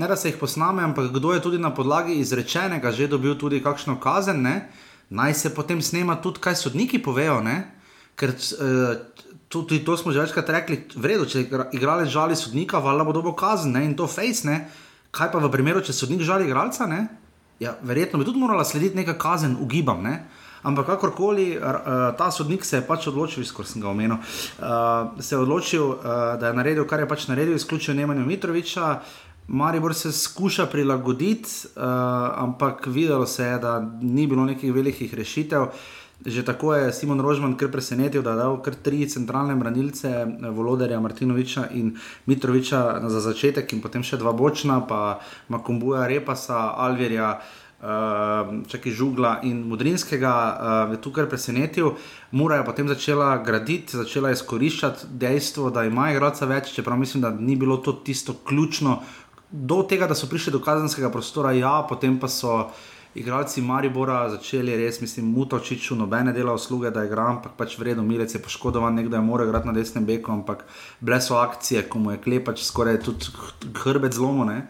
ne 0.00 0.08
da 0.08 0.16
se 0.16 0.30
jih 0.30 0.38
posname, 0.40 0.80
ampak 0.82 1.10
kdo 1.12 1.34
je 1.34 1.42
tudi 1.44 1.58
na 1.58 1.74
podlagi 1.74 2.16
izrečenega 2.22 2.92
že 2.92 3.10
dobil 3.12 3.36
tudi 3.36 3.60
kakšno 3.60 3.98
kazen, 4.00 4.40
ne, 4.42 4.70
naj 5.12 5.34
se 5.34 5.54
potem 5.54 5.82
snema 5.84 6.16
tudi, 6.24 6.40
kaj 6.40 6.56
sodniki 6.64 7.02
povejo. 7.02 7.40
Ne, 7.44 7.56
ker 8.16 8.32
uh, 8.32 8.96
tudi 9.52 9.82
to 9.84 9.96
smo 9.96 10.12
že 10.12 10.24
večkrat 10.24 10.48
rekli, 10.48 10.78
v 10.96 11.04
redu, 11.12 11.28
če 11.28 11.44
igra- 11.44 11.68
igralec 11.76 12.08
žali 12.08 12.36
sodnika, 12.36 12.80
valjda 12.80 13.04
bo 13.04 13.12
dobil 13.12 13.36
kazen 13.36 13.76
ne, 13.76 13.84
in 13.84 13.96
to 13.96 14.08
face, 14.08 14.48
ne, 14.48 14.64
kaj 15.12 15.32
pa 15.32 15.42
v 15.42 15.52
primeru, 15.52 15.84
če 15.84 15.92
sodnik 15.92 16.24
žali 16.24 16.48
igralca, 16.48 16.88
ne, 16.88 17.04
ja, 17.60 17.76
verjetno 17.84 18.18
bi 18.18 18.24
tudi 18.24 18.40
morala 18.40 18.64
slediti 18.64 18.96
neka 18.96 19.18
kazen, 19.20 19.58
ugibam. 19.60 20.00
Ne? 20.02 20.24
Ampak 20.62 20.86
kakorkoli, 20.86 21.58
ta 22.18 22.30
sodnik 22.30 22.64
se 22.64 22.78
je 22.78 22.86
pač 22.86 23.08
odločil, 23.10 23.42
skoro 23.44 23.66
sem 23.66 23.82
ga 23.82 23.90
omenil, 23.90 24.20
se 25.18 25.34
je 25.34 25.40
odločil, 25.40 25.96
da 26.38 26.52
je 26.52 26.54
naredil, 26.54 26.86
kar 26.86 27.02
je 27.02 27.08
pač 27.10 27.26
naredil, 27.26 27.58
izključil 27.58 27.98
Nemanja 27.98 28.22
Mitroviča. 28.22 28.92
Maribor 29.52 29.94
se 29.94 30.12
skuša 30.12 30.66
prilagoditi, 30.66 31.48
uh, 31.76 31.82
ampak 32.36 32.86
videlo 32.86 33.26
se 33.26 33.44
je, 33.44 33.58
da 33.58 33.80
ni 34.00 34.26
bilo 34.26 34.44
nekih 34.44 34.72
velikih 34.72 35.14
rešitev. 35.14 35.66
Že 36.26 36.44
tako 36.44 36.74
je 36.74 36.92
Simon 36.92 37.20
Rožman 37.20 37.56
kar 37.58 37.68
presenetil, 37.68 38.22
da 38.22 38.30
je 38.30 38.36
dal 38.36 38.60
kar 38.62 38.74
tri 38.74 39.08
centralne 39.10 39.56
branilce, 39.58 40.24
Volodarja, 40.54 41.00
Martinoviča 41.00 41.66
in 41.74 41.96
Mitroviča 42.26 43.02
za 43.08 43.20
začetek, 43.20 43.72
in 43.72 43.82
potem 43.82 44.06
še 44.06 44.16
dva 44.16 44.32
bočna, 44.32 44.80
pa 44.88 45.18
Makombuja, 45.50 46.06
Repasa, 46.08 46.70
Alverja, 46.78 47.34
uh, 47.82 48.54
čakaj 48.70 48.92
Žugla 48.92 49.40
in 49.42 49.66
Mudrinskega, 49.68 50.32
uh, 50.32 50.94
je 50.94 51.00
tukaj 51.02 51.26
presenetil. 51.28 51.92
Mura 52.30 52.62
je 52.62 52.68
potem 52.70 52.88
začela 52.88 53.34
graditi, 53.44 53.98
začela 53.98 54.30
izkoriščati 54.30 55.10
dejstvo, 55.18 55.68
da 55.74 55.84
ima 55.84 56.12
igralca 56.14 56.46
več, 56.46 56.72
čeprav 56.72 56.96
mislim, 57.02 57.26
da 57.26 57.34
ni 57.34 57.56
bilo 57.56 57.76
to 57.82 57.92
tisto 57.92 58.38
ključno 58.46 59.02
do 59.52 59.82
tega, 59.82 60.06
da 60.06 60.14
so 60.14 60.26
prišli 60.26 60.52
do 60.52 60.60
kazenskega 60.64 61.10
prostora, 61.12 61.52
ja, 61.52 61.82
potem 61.88 62.18
pa 62.20 62.28
so 62.28 62.70
igralci 63.14 63.60
Maribora 63.60 64.24
začeli 64.32 64.76
res, 64.76 65.00
mislim, 65.00 65.28
mutočiču, 65.36 65.94
nobene 65.96 66.32
dela 66.32 66.54
usluge, 66.56 66.90
da 66.90 67.04
igram, 67.04 67.36
ampak 67.36 67.52
pač 67.58 67.76
vredno, 67.78 68.02
milec 68.02 68.32
je 68.34 68.40
poškodovan, 68.40 68.96
nekdo 68.96 69.18
je 69.18 69.22
moral 69.22 69.48
igrati 69.48 69.68
na 69.68 69.76
desnem 69.76 70.08
beku, 70.08 70.32
ampak 70.32 70.64
bile 71.00 71.20
so 71.20 71.36
akcije, 71.36 71.84
ko 71.92 72.00
mu 72.00 72.16
je 72.16 72.22
klepač 72.24 72.64
skoraj 72.64 73.02
tudi 73.04 73.28
hrbet 73.84 74.16
zlomone. 74.16 74.62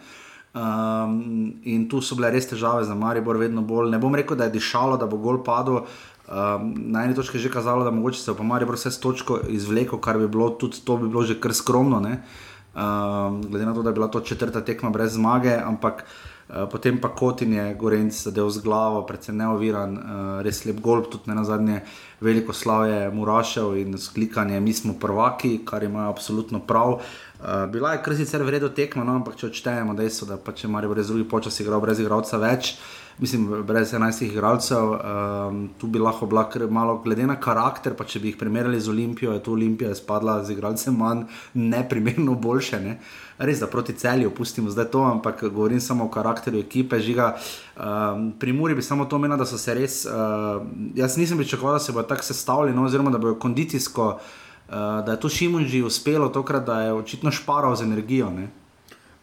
Um, 0.53 1.55
in 1.65 1.87
tu 1.89 2.01
so 2.03 2.13
bile 2.19 2.29
res 2.35 2.45
težave 2.45 2.83
za 2.85 2.93
Maribor, 2.93 3.39
vedno 3.41 3.63
bolj. 3.65 3.89
Ne 3.89 3.97
bom 3.97 4.13
rekel, 4.13 4.37
da 4.37 4.45
je 4.45 4.59
dišalo, 4.59 4.99
da 5.01 5.07
bo 5.09 5.17
gol 5.17 5.39
padel. 5.43 5.87
Um, 6.27 6.67
na 6.93 7.07
eni 7.07 7.15
točki 7.15 7.39
je 7.39 7.47
že 7.47 7.51
kazalo, 7.51 7.83
da 7.83 7.91
mogoče 7.91 8.19
se 8.19 8.35
bo 8.37 8.43
Maribor 8.43 8.75
vse 8.77 8.91
s 8.91 8.99
točko 8.99 9.39
izvlekel, 9.49 9.97
kar 10.03 10.19
bi 10.19 10.27
bilo 10.27 10.51
tudi 10.59 10.83
to 10.85 10.97
bi 10.97 11.07
bilo 11.07 11.23
že 11.25 11.39
kar 11.41 11.55
skromno. 11.55 12.03
Uh, 12.03 12.51
um, 12.75 13.41
glede 13.49 13.65
na 13.65 13.73
to, 13.73 13.81
da 13.81 13.89
je 13.89 13.93
bila 13.93 14.07
to 14.07 14.19
četrta 14.19 14.61
tekma 14.61 14.89
brez 14.89 15.13
zmage, 15.13 15.57
ampak 15.65 16.03
uh, 16.03 16.55
potem 16.71 17.01
pa 17.01 17.09
Kotin 17.15 17.53
je 17.53 17.73
Gorenc 17.73 18.13
zadev 18.23 18.49
z 18.49 18.61
glavo, 18.61 19.05
predvsem 19.05 19.37
neoviran, 19.37 19.97
uh, 19.97 20.41
res 20.41 20.65
lep 20.65 20.81
golf, 20.81 21.09
tudi 21.11 21.31
ne 21.31 21.35
na 21.35 21.43
zadnje 21.43 21.81
veliko 22.21 22.53
slavje 22.53 23.11
Murašev 23.11 23.77
in 23.77 23.97
sklikanje, 23.97 24.59
mi 24.59 24.73
smo 24.73 24.93
prvaki, 24.99 25.59
kar 25.65 25.83
ima 25.83 26.09
absolutno 26.09 26.59
prav. 26.59 26.93
Uh, 26.93 27.65
bila 27.71 27.93
je 27.93 28.03
kar 28.03 28.15
sicer 28.15 28.43
vredno 28.43 28.69
tekma, 28.69 29.03
no, 29.03 29.15
ampak 29.15 29.35
če 29.35 29.47
odštejemo 29.47 29.93
dejstvo, 29.93 30.27
da 30.27 30.37
pa 30.37 30.51
če 30.51 30.67
Marijo 30.67 30.93
brez 30.93 31.07
drugih 31.07 31.27
počasi 31.29 31.63
igral 31.63 31.81
brez 31.81 31.99
igralca 31.99 32.37
več. 32.37 32.73
Uh, 32.73 33.02
mislim, 33.19 33.63
brez 33.63 33.93
11 33.93 34.25
igralcev, 34.25 34.91
um, 34.91 35.69
tu 35.77 35.87
bi 35.87 35.99
lahko 35.99 36.25
bila 36.25 36.49
malo, 36.69 36.97
glede 36.97 37.27
na 37.27 37.35
karakter, 37.35 37.93
pa 37.93 38.03
če 38.03 38.19
bi 38.19 38.27
jih 38.27 38.37
primerjali 38.37 38.79
z 38.79 38.89
Olimpijo, 38.89 39.33
je 39.33 39.43
tu 39.43 39.53
Olimpija 39.53 39.95
spadla 39.95 40.43
z 40.43 40.51
igralcem 40.51 40.95
manj, 40.97 41.25
ne 41.53 41.83
primerno 41.89 42.35
boljše. 42.35 42.79
Ne? 42.79 42.99
Res, 43.37 43.59
da 43.59 43.67
proti 43.67 43.93
celju 43.93 44.27
opustimo 44.29 44.69
zdaj 44.69 44.85
to, 44.93 45.03
ampak 45.03 45.43
govorim 45.43 45.81
samo 45.81 46.05
o 46.05 46.09
karakteru 46.09 46.59
ekipe, 46.59 46.99
žiga. 46.99 47.35
Um, 47.75 48.31
pri 48.39 48.53
Muri 48.53 48.75
bi 48.75 48.81
samo 48.81 49.05
to 49.05 49.15
omenil, 49.15 49.37
da 49.37 49.45
so 49.45 49.57
se 49.57 49.73
res, 49.73 50.05
uh, 50.05 50.61
jaz 50.95 51.17
nisem 51.17 51.37
pričakoval, 51.37 51.75
da 51.75 51.79
se 51.79 51.91
bodo 51.91 52.07
tako 52.07 52.23
sestavljeni, 52.23 52.77
no, 52.77 52.85
oziroma 52.85 53.11
da 53.11 53.17
bodo 53.17 53.39
kondicijsko, 53.39 54.07
uh, 54.13 54.73
da 55.05 55.11
je 55.11 55.19
to 55.19 55.29
Šimunži 55.29 55.83
uspelo 55.83 56.29
tokrat, 56.29 56.65
da 56.65 56.81
je 56.81 56.93
očitno 56.93 57.31
šparal 57.31 57.75
z 57.75 57.83
energijo. 57.83 58.29
Ne? 58.29 58.49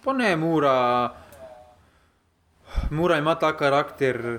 Pa 0.05 0.13
ne, 0.13 0.37
Mura. 0.37 1.11
Mura 2.91 3.19
ima 3.19 3.35
ta 3.35 3.53
karakter. 3.57 4.39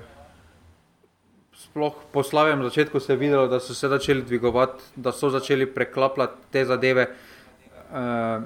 Sploh 1.52 1.94
po 2.12 2.22
slavnem 2.22 2.62
začetku 2.62 3.00
se 3.00 3.12
je 3.12 3.16
videlo, 3.16 3.48
da 3.48 3.60
so 3.60 3.74
se 3.74 3.88
začeli 3.88 4.22
dvigovati, 4.22 4.82
da 4.96 5.12
so 5.12 5.30
začeli 5.30 5.66
preklapljati 5.66 6.36
te 6.50 6.64
zadeve. 6.64 7.06
Uh, 7.92 8.42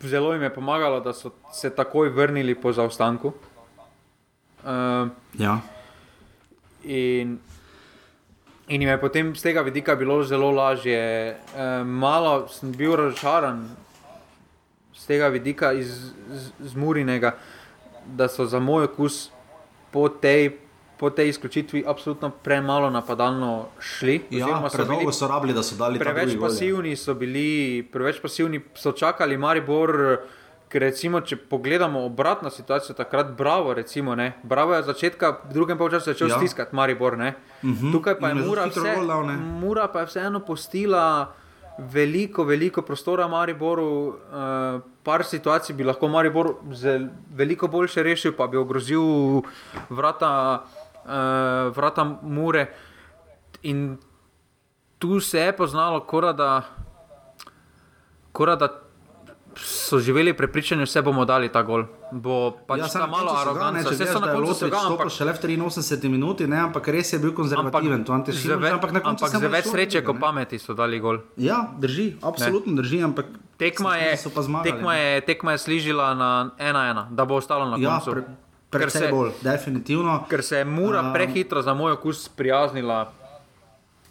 zelo 0.00 0.32
jim 0.32 0.42
je 0.42 0.54
pomagalo, 0.54 1.00
da 1.00 1.12
so 1.12 1.30
se 1.52 1.70
takoj 1.70 2.08
vrnili 2.08 2.54
po 2.54 2.72
zaostanku. 2.72 3.32
Uh, 4.64 5.08
ja. 5.38 5.60
in, 6.84 7.38
in 8.68 8.82
jim 8.82 8.90
je 8.90 9.00
potem 9.00 9.36
z 9.36 9.42
tega 9.42 9.60
vidika 9.60 9.94
bilo 9.94 10.22
zelo 10.22 10.50
lažje. 10.50 11.36
Uh, 11.54 11.86
malo 11.86 12.48
sem 12.48 12.72
bil 12.72 12.96
razočaran 12.96 13.68
z 14.94 15.06
tega 15.06 15.28
vidika 15.28 15.72
iz, 15.72 16.12
iz, 16.34 16.50
iz 16.64 16.74
Murinega. 16.74 17.28
Uh, 17.28 17.57
da 18.16 18.28
so 18.28 18.46
za 18.46 18.58
moj 18.60 18.84
okus 18.84 19.30
po 19.90 20.08
tej, 20.08 20.50
po 20.98 21.10
tej 21.10 21.28
izključitvi 21.28 21.84
absolutno 21.86 22.30
premalo 22.30 22.90
napadalno 22.90 23.66
šli. 23.80 24.20
Ja, 24.30 24.68
predolgo 24.72 25.12
so 25.12 25.28
rabili, 25.28 25.54
da 25.54 25.62
so 25.62 25.76
dali 25.76 25.98
preveč 25.98 26.36
pasivni, 26.40 26.96
so 26.96 27.14
bili 27.14 27.88
preveč 27.92 28.20
pasivni, 28.22 28.60
so 28.74 28.92
čakali 28.92 29.36
Maribor. 29.36 30.18
Ker 30.68 30.82
recimo, 30.84 31.22
če 31.24 31.38
pogledamo 31.48 32.02
obratno 32.04 32.50
situacijo, 32.52 32.92
takrat 32.94 33.30
Bravo, 33.32 33.72
recimo, 33.74 34.12
ne, 34.14 34.34
Bravo 34.42 34.74
je 34.74 34.82
začetka, 34.82 35.30
v 35.48 35.54
drugem 35.56 35.78
času 35.78 36.12
začel 36.12 36.28
ja. 36.28 36.36
stiskati 36.36 36.76
Maribor. 36.76 37.14
Uh 37.14 37.20
mhm. 37.20 37.32
-huh. 37.62 37.92
Tukaj 37.92 38.18
pa 38.20 38.28
je 38.28 38.34
Mura, 38.34 38.66
vse, 38.66 38.96
Mura 39.60 39.88
pa 39.88 40.00
je 40.00 40.06
vseeno 40.06 40.40
postila 40.40 41.32
veliko, 41.78 42.44
veliko 42.44 42.82
prostora 42.82 43.28
Mariboru. 43.28 44.06
Uh, 44.08 44.82
par 45.08 45.24
situacij 45.24 45.72
bi 45.76 45.84
lahko 45.88 46.08
Maribor 46.08 46.50
veliko 47.32 47.68
boljše 47.68 48.02
rešil, 48.04 48.34
pa 48.36 48.46
bi 48.46 48.58
ogrozil 48.60 49.40
vrata, 49.88 50.64
uh, 51.04 51.72
vrata 51.76 52.04
Mure. 52.22 52.66
In 53.62 53.96
tu 54.98 55.20
se 55.20 55.40
je 55.40 55.56
poznalo, 55.56 56.04
da, 56.32 56.62
da 58.56 58.68
so 59.64 59.98
živeli 59.98 60.32
prepričani, 60.36 60.82
da 60.82 60.86
se 60.86 61.02
bomo 61.02 61.24
dali 61.24 61.48
ta 61.48 61.62
gol. 61.62 61.84
Bo 62.12 62.50
pač 62.66 62.80
ja, 62.94 63.06
malo 63.06 63.32
arogantno, 63.36 63.82
če 63.90 63.96
se 63.96 64.04
na 64.04 64.32
koncu 64.32 64.54
tega 64.54 64.82
ne 64.82 64.96
znašel. 64.96 65.10
Šele 65.10 65.32
v 65.32 65.38
83 65.38 66.08
minuti, 66.08 66.46
ne, 66.46 66.60
ampak 66.68 66.88
res 66.88 67.12
je 67.12 67.18
bil 67.18 67.34
konzervativen. 67.34 68.04
Ampak, 68.08 68.34
ve, 68.62 68.70
ampak, 68.70 68.94
ampak 69.04 69.36
za 69.36 69.48
več 69.48 69.70
sreče, 69.70 70.02
kot 70.06 70.20
pameti 70.20 70.58
so 70.58 70.74
dali 70.74 71.00
gol. 71.00 71.20
Ja, 71.36 71.66
drži, 71.78 72.14
absolutno 72.22 72.72
ne. 72.72 72.82
drži. 72.82 73.02
Ampak 73.04 73.32
tekma 73.60 73.96
je, 73.96 74.16
zmagali, 74.26 74.70
tekma, 74.70 74.94
je, 74.94 75.20
tekma 75.26 75.56
je 75.56 75.64
sližila 75.64 76.12
na 76.14 76.30
1-1, 76.58 77.08
da 77.10 77.24
bo 77.24 77.40
ostalo 77.42 77.68
na 77.68 77.80
ja, 77.80 77.98
koncu. 77.98 78.14
Pre, 78.18 78.36
Predvsej 78.68 79.08
bolj, 79.08 79.32
definitivno. 79.40 80.24
Ker 80.28 80.44
se 80.44 80.60
je 80.60 80.64
Mura 80.68 81.00
uh, 81.00 81.12
prehitro 81.14 81.62
za 81.64 81.72
moj 81.74 81.96
okus 81.96 82.28
prijaznila. 82.28 83.08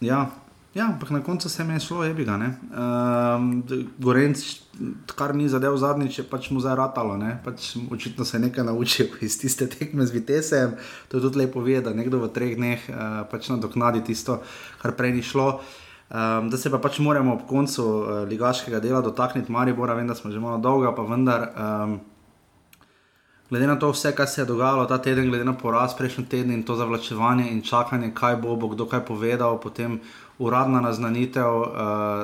Ja, 0.02 0.26
Ja, 0.74 0.86
ampak 0.86 1.10
na 1.10 1.24
koncu 1.24 1.50
se 1.50 1.64
mi 1.64 1.74
je 1.74 1.80
šlo, 1.80 2.04
je 2.04 2.14
bilo. 2.14 2.34
Um, 2.34 3.64
Gorenc, 3.98 4.44
kar 5.16 5.36
ni 5.36 5.50
zadev 5.50 5.78
zadnjič, 5.78 6.20
je 6.20 6.26
pač 6.28 6.50
mu 6.52 6.60
zdaj 6.60 6.76
ratalo. 6.76 7.16
Pač, 7.46 7.76
očitno 7.92 8.26
se 8.26 8.38
je 8.38 8.42
nekaj 8.42 8.64
naučil 8.64 9.08
iz 9.28 9.40
tiste 9.40 9.68
tekme 9.70 10.06
z 10.06 10.12
Vitesem. 10.12 10.76
To 11.08 11.18
je 11.18 11.22
tudi 11.22 11.40
lepo 11.40 11.64
vedeti, 11.64 11.88
da 11.90 11.96
nekdo 11.96 12.20
v 12.20 12.30
treh 12.34 12.56
dneh 12.60 12.84
uh, 12.90 13.24
pač 13.32 13.50
nadoknadi 13.50 14.04
tisto, 14.04 14.42
kar 14.82 14.92
prej 14.92 15.16
ni 15.16 15.24
šlo. 15.24 15.62
Um, 16.08 16.52
da 16.52 16.58
se 16.58 16.70
pa 16.72 16.78
pač 16.80 17.00
moramo 17.00 17.34
ob 17.34 17.48
koncu 17.48 17.84
uh, 17.84 18.22
ligaškega 18.28 18.80
dela 18.80 19.02
dotakniti 19.02 19.52
Maribora, 19.52 19.96
vem, 19.96 20.08
da 20.08 20.16
smo 20.16 20.32
že 20.32 20.40
malo 20.40 20.62
dolga, 20.62 20.94
pa 20.96 21.08
vendar. 21.08 21.50
Um, 21.56 22.00
Glede 23.50 23.68
na 23.68 23.78
to, 23.80 23.94
vse, 23.96 24.12
kar 24.12 24.28
se 24.28 24.42
je 24.42 24.46
dogajalo 24.46 24.86
ta 24.86 24.98
teden, 24.98 25.30
glede 25.30 25.46
na 25.48 25.54
poraz 25.56 25.94
prejšnji 25.96 26.26
teden 26.28 26.52
in 26.52 26.64
to 26.68 26.76
zavlačevanje 26.76 27.46
in 27.52 27.62
čakanje, 27.64 28.12
kaj 28.12 28.36
bo, 28.44 28.56
bo 28.60 28.68
kdo 28.68 28.86
kaj 28.86 29.06
povedal, 29.08 29.56
potem 29.64 30.02
uradna 30.40 30.82
naznanitev, 30.82 31.54
uh, 31.62 31.68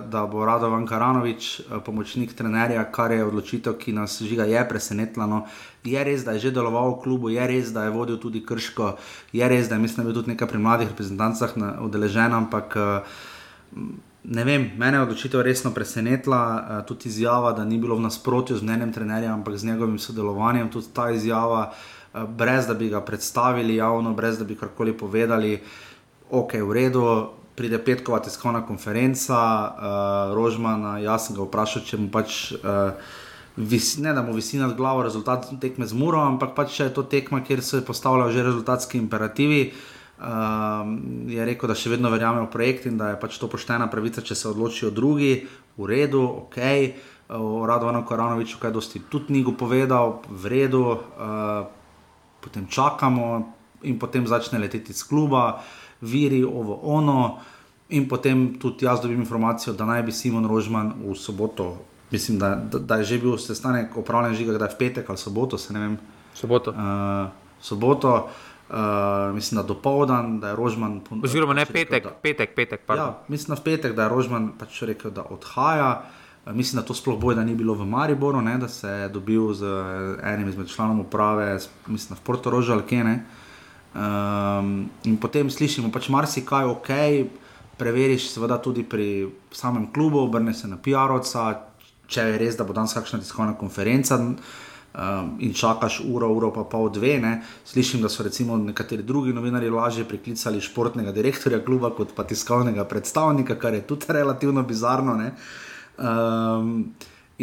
da 0.10 0.26
bo 0.26 0.45
Radovan 0.45 0.85
Karanovič, 0.88 1.60
uh, 1.60 1.81
pomočnik 1.85 2.34
trenerja, 2.34 2.84
kar 2.91 3.11
je 3.11 3.26
odločitev, 3.26 3.73
ki 3.77 3.94
nas 3.94 4.22
žiga, 4.22 4.45
je 4.45 4.61
presenetila. 4.69 5.26
No. 5.27 5.44
Je 5.84 6.03
res, 6.03 6.23
da 6.23 6.31
je 6.31 6.40
že 6.48 6.52
deloval 6.52 6.95
v 6.95 7.02
klubu, 7.03 7.30
je 7.30 7.48
res, 7.48 7.73
da 7.73 7.84
je 7.84 7.91
vodil 7.91 8.18
tudi 8.18 8.45
krško, 8.45 8.95
je 9.34 9.49
res, 9.49 9.69
da 9.69 9.76
je 9.76 9.81
mislim, 9.81 10.03
da 10.03 10.10
je 10.10 10.14
bil 10.14 10.22
tudi 10.22 10.31
nekaj 10.31 10.48
pri 10.48 10.60
mladih 10.60 10.90
reprezentancah 10.94 11.57
udeležen, 11.81 12.34
ampak. 12.34 12.77
Uh, 12.77 14.02
Ne 14.23 14.44
vem, 14.48 14.69
mene 14.80 14.98
je 14.98 15.02
odločitev 15.03 15.41
resno 15.44 15.73
presenetila, 15.76 16.84
tudi 16.88 17.10
izjava, 17.10 17.52
da 17.52 17.65
ni 17.68 17.76
bilo 17.77 17.98
v 17.99 18.06
nasprotju 18.06 18.56
z 18.56 18.64
mnenjem 18.64 18.94
trenerja, 18.94 19.34
ampak 19.34 19.57
z 19.57 19.65
njegovim 19.68 19.99
sodelovanjem. 19.99 20.69
Tudi 20.72 20.94
ta 20.94 21.10
izjava, 21.11 21.73
brez 22.14 22.68
da 22.68 22.73
bi 22.73 22.88
ga 22.90 23.02
predstavili 23.02 23.76
javno, 23.76 24.14
brez 24.14 24.40
da 24.40 24.45
bi 24.45 24.56
karkoli 24.56 24.94
povedali, 24.98 25.60
ok, 26.31 26.53
v 26.53 26.72
redu, 26.72 27.03
pride 27.55 27.80
petkova 27.84 28.19
tiskovna 28.19 28.63
konferenca, 28.65 29.38
uh, 29.38 30.35
Rožman, 30.35 31.03
jaz 31.03 31.27
sem 31.27 31.38
ga 31.38 31.45
vprašal, 31.45 31.85
če 31.88 32.01
mu 32.01 32.09
pač. 32.13 32.53
Uh, 32.61 33.21
Vis, 33.53 33.99
ne 34.01 34.09
da 34.17 34.23
mu 34.25 34.34
visi 34.34 34.57
nad 34.57 34.71
glavo 34.73 35.03
rezultat 35.05 35.45
tekme 35.61 35.85
z 35.85 35.93
Muro, 35.93 36.17
ampak 36.25 36.55
pač 36.57 36.80
je 36.80 36.88
to 36.89 37.03
tekma, 37.05 37.43
kjer 37.45 37.61
se 37.61 37.84
postavljajo 37.85 38.31
že 38.34 38.43
rezultatski 38.43 38.97
imperativi. 38.97 39.59
Um, 40.17 41.27
je 41.30 41.45
rekel, 41.45 41.69
da 41.69 41.75
še 41.77 41.91
vedno 41.93 42.09
verjame 42.09 42.41
v 42.45 42.49
projekt 42.49 42.88
in 42.89 42.97
da 42.97 43.11
je 43.11 43.19
pač 43.21 43.38
to 43.38 43.49
poštena 43.51 43.85
pravica, 43.93 44.25
če 44.25 44.34
se 44.34 44.47
odločijo 44.49 44.89
drugi, 44.89 45.45
v 45.77 45.89
redu, 45.89 46.23
ok. 46.47 46.57
O 47.34 47.65
Radovanu 47.69 48.01
Koranoviču, 48.05 48.57
kaj 48.61 48.73
dosti 48.73 49.03
tudi 49.09 49.38
ni 49.38 49.45
povedal, 49.45 50.21
v 50.30 50.49
redu, 50.49 50.84
uh, 50.89 51.69
potem 52.41 52.65
čakamo 52.65 53.53
in 53.84 53.99
potem 53.99 54.25
začne 54.27 54.59
leteti 54.59 54.91
iz 54.91 55.03
kluba. 55.03 55.61
Viri, 56.03 56.43
ovo 56.43 56.80
ono. 56.84 57.39
In 57.89 58.07
potem 58.09 58.55
tudi 58.59 58.85
jaz 58.85 59.01
dobim 59.01 59.19
informacijo, 59.21 59.73
da 59.73 59.85
naj 59.85 60.03
bi 60.03 60.11
Simon 60.11 60.47
Rožman 60.49 60.93
v 61.03 61.15
soboto, 61.15 61.77
mislim, 62.11 62.39
da, 62.39 62.55
da, 62.55 62.80
da 62.80 62.95
je 63.01 63.03
že 63.03 63.19
bil 63.21 63.38
sestanek 63.38 63.97
opravljen, 63.97 64.35
žiga, 64.35 64.57
da 64.57 64.65
je 64.65 64.75
v 64.75 64.80
petek 64.80 65.09
ali 65.09 65.17
soboto, 65.17 65.57
se 65.57 65.73
ne 65.73 65.80
vem. 65.80 65.97
Soboto. 66.34 66.71
Uh, 66.71 67.30
soboto, 67.61 68.13
uh, 68.69 69.35
mislim, 69.35 69.61
da 69.61 69.67
do 69.67 69.75
povdan, 69.75 70.39
da 70.39 70.53
je 70.53 70.55
Rožman. 70.55 71.01
Oziroma 71.23 71.53
ne 71.53 71.65
petek, 71.65 71.91
rekel, 71.91 72.11
da, 72.11 72.17
petek, 72.21 72.55
petek. 72.55 72.81
Ja, 72.89 73.13
mislim, 73.27 73.55
da 73.55 73.61
v 73.61 73.63
petek, 73.63 73.95
da 73.95 74.03
je 74.03 74.09
Rožman 74.09 74.51
pač 74.57 74.81
rekel, 74.81 75.11
da 75.11 75.27
odhaja. 75.30 75.91
Uh, 76.01 76.23
mislim, 76.51 76.81
da 76.81 76.88
to 76.88 76.93
sploh 76.93 77.19
boj, 77.19 77.35
da 77.35 77.43
ni 77.43 77.55
bilo 77.55 77.73
v 77.73 77.85
Mariboru, 77.85 78.41
ne, 78.41 78.57
da 78.57 78.67
se 78.67 78.88
je 78.88 79.09
dobil 79.09 79.53
z 79.53 79.65
enim 80.23 80.49
izmed 80.49 80.67
članov 80.67 80.99
uprave, 80.99 81.59
mislim, 81.88 82.17
v 82.17 82.21
Porto 82.21 82.49
Rožju 82.49 82.73
ali 82.73 82.84
kene. 82.84 83.25
Um, 83.94 84.90
in 85.06 85.20
potem 85.22 85.49
slišimo 85.53 85.91
pač 85.94 86.10
marsikaj, 86.10 86.65
ok, 86.65 86.90
preveriš 87.78 88.32
seveda 88.34 88.57
tudi 88.57 88.82
pri 88.84 89.30
samem 89.53 89.91
klubu, 89.94 90.24
obrne 90.26 90.53
se 90.53 90.68
na 90.68 90.80
PR-ovca, 90.82 91.52
če 92.10 92.26
je 92.32 92.40
res, 92.41 92.57
da 92.57 92.65
bo 92.65 92.74
danes 92.74 92.95
kakšna 92.98 93.22
tiskovna 93.22 93.53
konferenca. 93.60 94.18
Um, 94.94 95.30
in 95.41 95.53
čakaš 95.57 96.03
uro, 96.06 96.28
uro 96.30 96.52
pa 96.53 96.68
pol 96.70 96.91
dve. 96.94 97.15
Ne. 97.22 97.40
Slišim, 97.65 98.02
da 98.02 98.10
so 98.14 98.26
recimo 98.26 98.57
nekateri 98.57 99.06
drugi 99.06 99.34
novinari 99.34 99.70
lažje 99.74 100.06
priklicali 100.06 100.61
športnega 100.61 101.11
direktorja 101.11 101.64
kluba 101.65 101.90
kot 101.98 102.14
pa 102.14 102.26
tiskovnega 102.30 102.86
predstavnika, 102.86 103.57
kar 103.57 103.74
je 103.74 103.88
tudi 103.90 104.14
relativno 104.20 104.64
bizarno. 104.64 105.18
Um, 105.98 106.94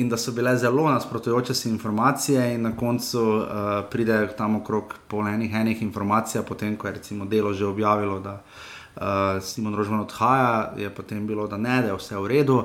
in 0.01 0.09
da 0.09 0.17
so 0.17 0.33
bile 0.33 0.57
zelo 0.57 0.91
nasprotujoče 0.91 1.55
se 1.55 1.69
informacije, 1.69 2.55
in 2.55 2.63
na 2.63 2.77
koncu 2.77 3.21
uh, 3.21 3.47
pridejo 3.91 4.27
tam 4.39 4.57
okrog 4.57 4.95
polenih 5.09 5.55
enih 5.55 5.83
informacij, 5.83 6.43
potem 6.49 6.77
ko 6.77 6.89
je 6.89 6.95
recimo 6.95 7.25
delo 7.25 7.53
že 7.53 7.67
objavilo, 7.67 8.21
da 8.21 8.41
uh, 8.41 9.43
Simon 9.43 9.75
Rožman 9.75 10.01
odhaja, 10.01 10.73
je 10.77 10.91
potem 10.91 11.27
bilo, 11.27 11.47
da 11.47 11.57
ne, 11.57 11.83
da 11.83 11.89
je 11.89 11.97
vse 11.97 12.17
v 12.17 12.27
redu 12.27 12.65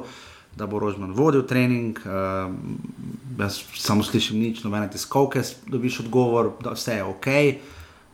da 0.55 0.65
bo 0.65 0.79
Rožman 0.79 1.11
vodil 1.11 1.43
trening. 1.43 1.99
Uh, 1.99 2.53
jaz 3.39 3.59
samo 3.75 4.03
slišim 4.03 4.39
nič, 4.39 4.63
nobene 4.63 4.87
tiskovke, 4.91 5.41
dobiš 5.67 5.99
odgovor, 5.99 6.53
da 6.63 6.71
vse 6.71 6.95
je 6.95 7.03
ok. 7.03 7.27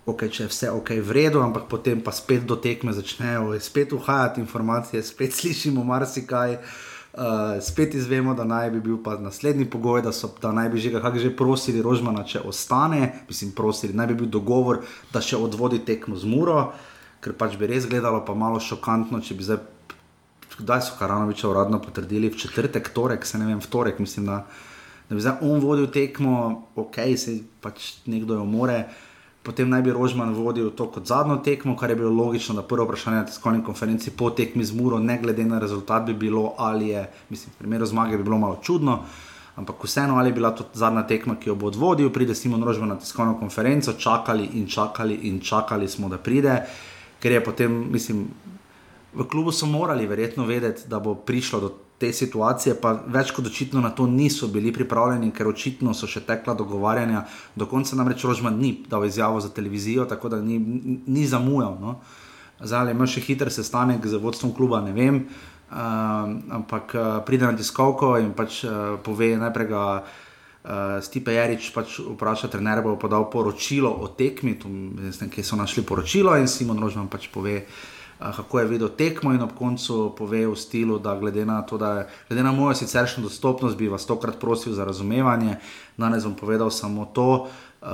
Ok, 0.05 0.25
če 0.33 0.43
je 0.43 0.49
vse 0.49 0.71
ok, 0.73 0.89
v 1.05 1.13
redu, 1.13 1.43
ampak 1.45 1.67
potem 1.69 2.01
pa 2.01 2.09
spet 2.11 2.47
do 2.49 2.57
tekme 2.57 2.93
začnejo, 2.93 3.53
spet 3.61 3.93
uhajati 3.93 4.41
informacije, 4.41 5.03
spet 5.05 5.35
slišimo 5.39 5.83
marsikaj, 5.85 6.57
uh, 6.57 6.90
spet 7.61 7.95
izvemo, 7.95 8.33
da 8.33 8.43
naj 8.47 8.69
bi 8.71 8.79
bil 8.79 8.97
pa 9.03 9.17
naslednji 9.19 9.65
pogoj, 9.69 10.01
da, 10.01 10.13
so, 10.15 10.29
da 10.41 10.51
naj 10.55 10.69
bi 10.69 10.79
že 10.79 10.93
kako 10.93 11.19
že 11.19 11.35
prosili 11.35 11.81
Rožmana, 11.81 12.23
če 12.23 12.39
ostane, 12.47 13.25
mislim, 13.27 13.51
prosili, 13.51 13.93
naj 13.93 14.07
bi 14.07 14.15
bil 14.23 14.31
dogovor, 14.31 14.79
da 15.13 15.21
še 15.21 15.37
odvodi 15.37 15.81
tekmo 15.85 16.15
z 16.15 16.25
Muro, 16.25 16.71
ker 17.21 17.33
pač 17.33 17.57
bi 17.59 17.67
res 17.67 17.85
gledalo 17.89 18.23
pa 18.25 18.33
malo 18.33 18.59
šokantno, 18.59 19.19
če 19.21 19.35
bi 19.35 19.43
zdaj 19.43 19.59
kdaj 20.61 20.81
so 20.81 20.97
Karanoviča 20.99 21.49
uradno 21.49 21.81
potrdili, 21.81 22.29
v 22.29 22.37
četrtek, 22.37 22.89
torek, 22.93 23.25
se 23.25 23.37
ne 23.37 23.45
vem, 23.45 23.61
v 23.61 23.67
torek, 23.67 23.99
mislim, 23.99 24.25
da, 24.25 24.45
da 25.09 25.15
bi 25.15 25.21
zdaj 25.21 25.41
on 25.41 25.59
vodil 25.59 25.87
tekmo, 25.91 26.67
ok, 26.75 26.99
se 27.17 27.39
pač 27.61 27.93
nekdo 28.05 28.39
jo 28.39 28.45
more. 28.45 28.83
Potem 29.43 29.69
naj 29.69 29.81
bi 29.81 29.91
Rožman 29.91 30.35
vodil 30.37 30.69
to 30.69 30.85
kot 30.93 31.07
zadnjo 31.09 31.39
tekmo, 31.41 31.73
kar 31.77 31.89
je 31.89 31.95
bilo 31.95 32.11
logično, 32.13 32.55
da 32.55 32.61
prvo 32.61 32.85
vprašanje 32.85 33.17
na 33.17 33.25
tiskovni 33.25 33.63
konferenci 33.65 34.11
po 34.13 34.29
tekmi 34.29 34.63
z 34.63 34.75
Muro, 34.77 34.99
ne 34.99 35.17
glede 35.17 35.45
na 35.45 35.59
rezultat, 35.59 36.05
bi 36.05 36.13
bilo 36.13 36.53
ali 36.57 36.93
je, 36.93 37.07
mislim, 37.29 37.53
v 37.55 37.57
primeru 37.57 37.85
zmage 37.85 38.17
bi 38.17 38.23
bilo 38.23 38.37
malo 38.37 38.59
čudno, 38.61 38.99
ampak 39.55 39.83
vseeno 39.83 40.17
ali 40.17 40.29
je 40.29 40.33
bila 40.33 40.51
to 40.51 40.65
zadnja 40.73 41.07
tekma, 41.07 41.35
ki 41.41 41.49
jo 41.49 41.55
bo 41.55 41.71
vodil, 41.73 42.13
pride 42.13 42.35
Simon 42.35 42.63
Rožman 42.63 42.93
na 42.93 42.99
tiskovno 43.01 43.39
konferenco, 43.39 43.93
čakali 43.93 44.45
in 44.53 44.67
čakali 44.67 45.15
in 45.23 45.39
čakali 45.41 45.87
smo, 45.89 46.09
da 46.09 46.17
pride, 46.17 46.61
ker 47.19 47.31
je 47.31 47.43
potem, 47.43 47.85
mislim, 47.91 48.27
v 49.13 49.25
klubu 49.25 49.51
so 49.51 49.65
morali 49.65 50.05
verjetno 50.07 50.45
vedeti, 50.45 50.85
da 50.87 50.99
bo 50.99 51.15
prišlo 51.15 51.59
do 51.59 51.73
te 52.01 52.09
situacije, 52.13 52.75
pa 52.81 52.95
več 53.13 53.29
kot 53.35 53.45
očitno 53.45 53.81
na 53.83 53.91
to 53.93 54.07
niso 54.09 54.49
bili 54.49 54.73
pripravljeni, 54.73 55.29
ker 55.35 55.49
očitno 55.51 55.93
so 55.93 56.09
še 56.09 56.23
tekla 56.25 56.55
dogovarjanja. 56.57 57.27
Do 57.55 57.67
konca 57.69 57.97
namreč 57.99 58.25
Rožman 58.25 58.57
ni 58.57 58.73
dal 58.89 59.05
izjavo 59.05 59.41
za 59.43 59.51
televizijo, 59.53 60.07
tako 60.09 60.33
da 60.33 60.41
ni, 60.41 60.57
ni 61.05 61.27
zamujal. 61.29 61.77
No. 61.81 61.99
Zdaj 62.61 62.89
je 62.89 62.97
imel 62.97 63.09
še 63.09 63.23
hiter 63.25 63.53
sestanek 63.53 64.05
z 64.09 64.21
vodstvom 64.21 64.55
kluba, 64.57 64.81
ne 64.81 64.95
vem. 64.97 65.23
Uh, 65.71 65.77
ampak 66.57 66.97
uh, 66.97 67.05
pride 67.23 67.47
na 67.47 67.55
tiskovko 67.55 68.17
in 68.19 68.33
pač 68.35 68.63
uh, 68.65 68.97
pove 69.05 69.31
najprej. 69.39 69.69
Ga, 69.69 69.85
uh, 70.01 70.97
Stipe 71.05 71.37
Jarič 71.37 71.69
pač 71.71 71.95
vpraša, 72.01 72.49
trener 72.51 72.81
bo 72.83 72.97
podal 72.99 73.29
poročilo 73.31 73.93
o 73.93 74.11
tekmi, 74.17 74.57
tu 74.59 74.69
ne 74.69 75.13
vem, 75.13 75.31
kje 75.31 75.45
so 75.47 75.55
našli 75.55 75.85
poročilo, 75.87 76.35
in 76.41 76.51
Simon 76.51 76.81
Rožman 76.83 77.07
pač 77.13 77.29
pove, 77.31 77.61
uh, 77.63 78.00
kako 78.21 78.59
je 78.59 78.65
videl 78.65 78.89
tekmo 78.97 79.33
in 79.33 79.41
ob 79.41 79.51
koncu 79.57 80.13
pove 80.17 80.45
v 80.47 80.55
stilu, 80.55 80.99
da 80.99 81.15
glede 81.17 81.45
na 81.45 81.61
to, 81.61 81.77
da 81.77 81.91
je, 81.93 82.07
glede 82.29 82.43
na 82.43 82.51
mojo 82.51 82.75
siceršnjo 82.75 83.23
dostopnost, 83.23 83.77
bi 83.77 83.89
vas 83.89 84.05
tokrat 84.05 84.39
prosil 84.39 84.73
za 84.73 84.85
razumevanje. 84.85 85.57
Danes 85.97 86.23
bom 86.23 86.35
povedal 86.35 86.69
samo 86.69 87.05
to, 87.05 87.49
uh, 87.81 87.89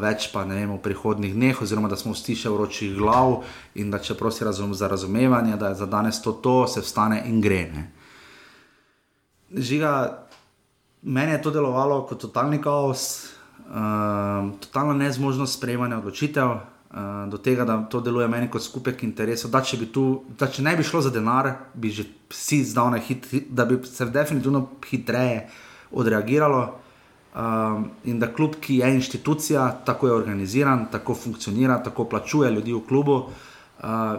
več 0.00 0.30
pa 0.32 0.44
ne 0.48 0.56
vem 0.56 0.72
v 0.72 0.80
prihodnih 0.80 1.34
dneh, 1.34 1.60
oziroma 1.62 1.88
da 1.88 2.00
smo 2.00 2.16
v 2.16 2.20
stišče 2.20 2.48
vročih 2.48 2.96
glav 2.96 3.42
in 3.74 3.92
da 3.92 4.00
če 4.00 4.16
prosi 4.16 4.44
razum, 4.48 4.72
za 4.74 4.88
razumevanje, 4.88 5.56
da 5.60 5.68
je 5.68 5.80
za 5.84 5.86
danes 5.86 6.22
to, 6.24 6.32
to 6.32 6.64
se 6.66 6.80
vstane 6.80 7.22
in 7.28 7.40
gre. 7.44 7.68
Ne. 7.68 7.84
Žiga, 9.52 9.92
meni 11.02 11.36
je 11.36 11.42
to 11.42 11.52
delovalo 11.52 12.06
kot 12.08 12.24
totalni 12.24 12.56
kaos, 12.62 13.28
uh, 13.68 14.48
totalna 14.64 14.96
nezmožnost 14.96 15.60
sprejemanja 15.60 16.00
odločitev. 16.00 16.56
Eh, 16.88 17.26
do 17.28 17.36
tega, 17.38 17.64
da 17.64 17.82
to 17.84 18.00
deluje 18.00 18.28
meni 18.28 18.48
kot 18.48 18.64
skupek 18.64 19.02
interesov. 19.04 19.50
Da, 19.52 19.60
če, 19.60 19.76
tu, 19.92 20.24
da, 20.40 20.48
če 20.48 20.64
ne 20.64 20.72
bi 20.76 20.86
šlo 20.86 21.02
za 21.04 21.12
denar, 21.12 21.50
bi 21.76 21.90
že 21.92 22.06
vsi 22.32 22.62
zdavne 22.70 23.02
hit, 23.04 23.28
da 23.52 23.66
bi 23.68 23.76
se 23.84 24.06
definitivno 24.08 24.64
hitreje 24.88 25.48
odreagiralo. 25.92 26.62
Um, 27.38 27.90
in 28.08 28.16
da 28.18 28.30
kljub, 28.32 28.56
ki 28.64 28.78
je 28.80 28.88
institucija, 28.96 29.66
tako 29.84 30.08
je 30.08 30.14
organiziran, 30.14 30.86
tako 30.90 31.14
funkcionira, 31.14 31.76
tako 31.84 32.08
plačuje 32.08 32.50
ljudi 32.50 32.72
v 32.72 32.80
klubu, 32.88 33.18
uh, 33.18 33.57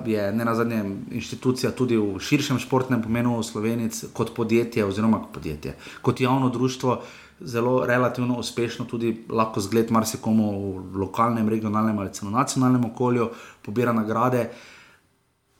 je 0.05 0.31
ne 0.31 0.45
na 0.45 0.55
zadnje 0.55 0.83
institucija 1.11 1.71
tudi 1.71 1.97
v 1.97 2.19
širšem 2.19 2.59
športnem 2.59 3.01
pomenu 3.03 3.37
v 3.39 3.43
Sloveniji, 3.43 4.07
kot 4.13 4.31
podjetje, 4.35 4.85
oziroma 4.85 5.19
kot 5.19 5.33
podjetje, 5.33 5.75
kot 6.01 6.21
javno 6.21 6.49
društvo, 6.49 7.01
zelo 7.39 7.85
relativno 7.85 8.39
uspešno, 8.39 8.85
tudi 8.85 9.25
lahko 9.29 9.59
zgled 9.61 9.91
marsikomu 9.91 10.73
v 10.79 10.97
lokalnem, 11.03 11.49
regionalnem 11.49 11.99
ali 11.99 12.13
celo 12.13 12.31
nacionalnem 12.31 12.85
okolju, 12.85 13.29
pobira 13.61 13.93
nagrade. 13.93 14.49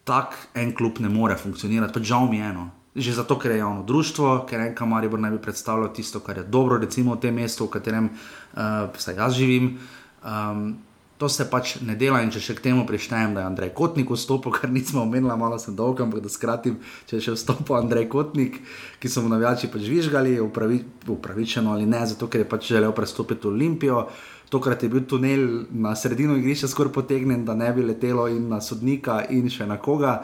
Tak 0.03 0.35
en 0.55 0.75
klub 0.75 0.99
ne 0.99 1.09
more 1.09 1.35
funkcionirati, 1.37 1.93
pa 1.93 1.99
žal 1.99 2.29
mi 2.29 2.37
je 2.37 2.49
eno. 2.49 2.69
Že 2.95 3.13
zato, 3.13 3.37
ker 3.39 3.51
je 3.51 3.57
javno 3.57 3.83
društvo, 3.83 4.45
ker 4.49 4.59
en 4.59 4.75
kamaribor 4.75 5.19
naj 5.19 5.31
bi 5.31 5.41
predstavljal 5.41 5.93
tisto, 5.93 6.19
kar 6.19 6.37
je 6.37 6.43
dobro, 6.43 6.77
recimo 6.77 7.15
v 7.15 7.19
tem 7.19 7.35
mestu, 7.35 7.67
v 7.67 7.69
katerem 7.69 8.09
uh, 8.09 9.15
jaz 9.15 9.35
živim. 9.35 9.77
Um, 10.23 10.79
To 11.19 11.27
se 11.27 11.43
pač 11.51 11.73
ne 11.83 11.97
dela, 11.99 12.21
in 12.23 12.29
če 12.31 12.39
še 12.39 12.53
k 12.55 12.63
temu 12.69 12.85
prištejem, 12.87 13.33
da 13.35 13.43
je 13.43 13.49
Andrej 13.49 13.73
Kotnik 13.75 14.07
vstopil, 14.07 14.53
kar 14.55 14.71
nismo 14.71 15.03
omenili, 15.03 15.35
malo 15.35 15.59
sem 15.59 15.75
dolg, 15.75 15.99
ampak 15.99 16.23
da 16.23 16.31
skratim, 16.31 16.77
če 17.11 17.17
je 17.17 17.25
še 17.27 17.35
vstopil 17.35 17.75
Andrej 17.75 18.07
Kotnik, 18.07 18.61
ki 19.03 19.11
so 19.11 19.25
mu 19.25 19.31
navijači 19.31 19.67
pač 19.67 19.83
žvižgali, 19.83 20.37
upravi, 20.39 20.79
upravičeno 21.11 21.75
ali 21.75 21.89
ne, 21.91 22.05
zato 22.07 22.31
ker 22.31 22.45
je 22.45 22.47
pač 22.47 22.71
želel 22.71 22.95
prestopiti 22.95 23.51
Olimpijo. 23.51 24.05
Tokrat 24.49 24.81
je 24.81 24.89
bil 24.89 25.03
tunel 25.05 25.43
na 25.75 25.91
sredino 25.99 26.39
igrišča 26.39 26.71
skoraj 26.71 26.95
potegnjen, 26.95 27.43
da 27.45 27.53
ne 27.53 27.67
bi 27.75 27.83
letelo 27.83 28.29
in 28.31 28.47
na 28.49 28.63
sodnika 28.63 29.25
in 29.29 29.51
še 29.51 29.67
na 29.67 29.75
koga. 29.77 30.21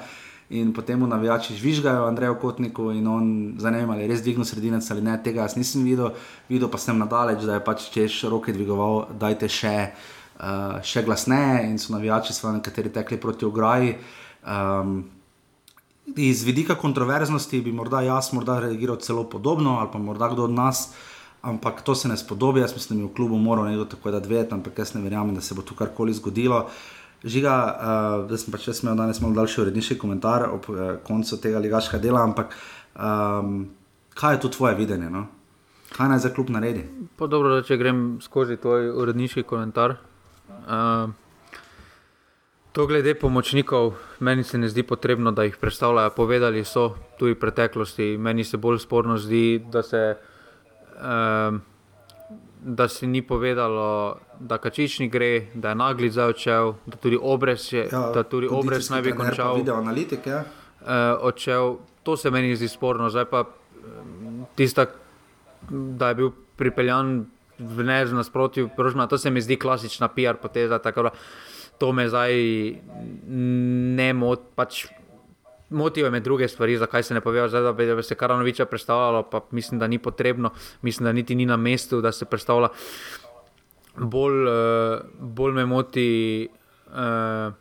In 0.56 0.72
potem 0.74 1.00
mu 1.02 1.12
navijači 1.12 1.58
žvižgajo, 1.60 2.08
Andrej 2.08 2.38
Kotniku 2.40 2.92
in 2.96 3.08
on 3.10 3.30
zanima, 3.60 3.94
ali 3.94 4.06
je 4.06 4.12
res 4.14 4.24
dvignil 4.24 4.48
sredinec 4.48 4.88
ali 4.94 5.04
ne, 5.04 5.20
tega 5.20 5.44
jaz 5.44 5.60
nisem 5.60 5.84
videl, 5.84 6.14
videl 6.48 6.70
pa 6.72 6.80
sem 6.80 6.98
nadaleč, 7.02 7.44
da 7.44 7.58
je 7.58 7.66
pač 7.66 7.90
češ 7.92 8.30
roke 8.32 8.54
dvigoval, 8.54 9.10
dajte 9.20 9.50
še 9.50 9.74
uh, 10.40 10.82
še 10.84 11.04
glasneje 11.06 11.66
in 11.70 11.78
so 11.80 11.94
navijači, 11.94 12.34
seveda, 12.34 12.60
nekateri 12.60 12.92
tekli 12.94 13.20
proti 13.22 13.46
ograji. 13.46 13.96
Um, 14.46 15.04
iz 16.16 16.44
vidika 16.44 16.76
kontroverznosti 16.76 17.62
bi 17.62 17.72
morda 17.72 18.02
jaz 18.06 18.34
morda 18.34 18.60
reagiral 18.60 18.98
celo 19.02 19.24
podobno, 19.30 19.80
ali 19.80 19.90
pa 19.94 20.00
morda 20.00 20.30
kdo 20.34 20.44
od 20.44 20.52
nas, 20.52 20.90
ampak 21.42 21.82
to 21.82 21.96
se 21.96 22.08
ne 22.08 22.18
spodobi. 22.18 22.60
Jaz 22.60 22.74
mislim, 22.74 23.00
da 23.00 23.04
mi 23.04 23.10
v 23.10 23.16
klubu 23.16 23.38
mora 23.38 23.64
nekdo 23.64 23.86
tako 23.86 24.12
da 24.12 24.20
dve, 24.20 24.46
ampak 24.52 24.80
jaz 24.80 24.94
ne 24.96 25.02
verjamem, 25.02 25.36
da 25.36 25.42
se 25.42 25.56
bo 25.56 25.62
tu 25.62 25.76
karkoli 25.76 26.14
zgodilo. 26.14 26.66
Žiga, 27.24 27.56
uh, 27.56 28.30
da 28.30 28.38
sem 28.38 28.54
pač 28.54 28.68
jaz 28.68 28.84
imel 28.84 28.98
danes 29.00 29.22
malo 29.22 29.34
daljši 29.34 29.62
uredniški 29.62 29.98
komentar 29.98 30.50
ob 30.52 30.68
uh, 30.70 30.84
koncu 31.04 31.40
tega 31.42 31.60
ligaškega 31.60 32.02
dela, 32.04 32.22
ampak 32.22 32.54
um, 32.94 33.64
kaj 34.14 34.36
je 34.36 34.42
tu 34.44 34.50
tvoje 34.50 34.76
videnje? 34.76 35.10
No? 35.10 35.26
Kaj 35.96 36.10
naj 36.12 36.20
za 36.20 36.30
klub 36.30 36.52
naredi? 36.54 36.84
Pa 37.18 37.28
dobro, 37.32 37.62
če 37.64 37.78
grem 37.82 38.20
skozi 38.22 38.60
tvoj 38.62 38.92
uredniški 39.02 39.46
komentar. 39.48 39.96
Uh, 40.50 41.10
to 42.72 42.88
glede 42.88 43.16
pomočnikov, 43.16 43.94
meni 44.20 44.44
se 44.44 44.58
ne 44.58 44.70
zdi 44.70 44.84
potrebno, 44.84 45.32
da 45.32 45.44
jih 45.44 45.58
predstavljajo. 45.58 46.10
Povedali 46.16 46.66
so 46.66 46.96
tudi 47.20 47.34
v 47.34 47.40
preteklosti. 47.40 48.18
Meni 48.18 48.44
se 48.44 48.58
bolj 48.58 48.80
sporno 48.80 49.18
zdi, 49.18 49.64
da 49.72 49.84
se 49.84 50.18
uh, 50.98 51.56
da 52.66 52.88
se 52.88 53.08
ni 53.08 53.22
povedalo, 53.22 54.18
da 54.40 54.58
Kačični 54.58 55.08
gre, 55.10 55.48
da 55.54 55.70
je 55.70 55.76
nagli 55.76 56.10
zdaj 56.10 56.30
odšel, 56.30 56.74
da 56.86 56.98
tudi 56.98 57.18
obres, 57.22 57.74
je, 57.74 57.90
ja, 57.92 58.10
da 58.14 58.24
tudi 58.24 58.48
obres 58.52 58.90
naj 58.90 59.02
bi 59.02 59.14
končal. 59.14 59.56
Video 59.56 59.76
analitik, 59.78 60.26
ja. 60.28 60.44
Uh, 60.82 60.88
odšel, 61.30 61.78
to 62.04 62.18
se 62.18 62.32
meni 62.32 62.56
zdi 62.56 62.68
sporno. 62.68 63.10
Zdaj 63.10 63.26
pa 63.30 63.44
tista, 64.56 64.86
da 65.70 66.10
je 66.10 66.16
bil 66.16 66.32
pripeljan 66.56 67.26
v 67.60 67.84
nasprotju, 67.84 68.70
to 69.10 69.18
se 69.18 69.30
mi 69.30 69.42
zdi 69.42 69.60
klasična 69.60 70.08
PR 70.08 70.36
poteza. 70.42 70.80
To 71.78 71.92
me 71.92 72.10
zdaj 72.10 72.34
ne 73.96 74.14
moti. 74.14 74.44
Pač, 74.56 74.86
Motijo 75.70 76.12
me 76.12 76.20
druge 76.20 76.48
stvari, 76.48 76.78
zakaj 76.78 77.04
se 77.04 77.14
ne 77.14 77.22
povejo, 77.22 77.48
zdaj, 77.50 77.62
da 77.62 77.96
bi 77.96 78.04
se 78.04 78.16
Karanoviča 78.16 78.66
predstavljalo, 78.66 79.24
pa 79.24 79.42
mislim, 79.52 79.80
da 79.80 79.88
ni 79.88 79.98
potrebno, 79.98 80.52
mislim, 80.82 81.06
da 81.06 81.12
niti 81.12 81.36
ni 81.36 81.46
na 81.46 81.58
mestu, 81.58 82.02
da 82.02 82.12
se 82.12 82.26
predstavlja. 82.26 82.68
Bolj, 83.98 84.46
uh, 84.46 85.00
bolj 85.20 85.54
me 85.54 85.66
moti, 85.66 86.48
uh, 86.88 87.54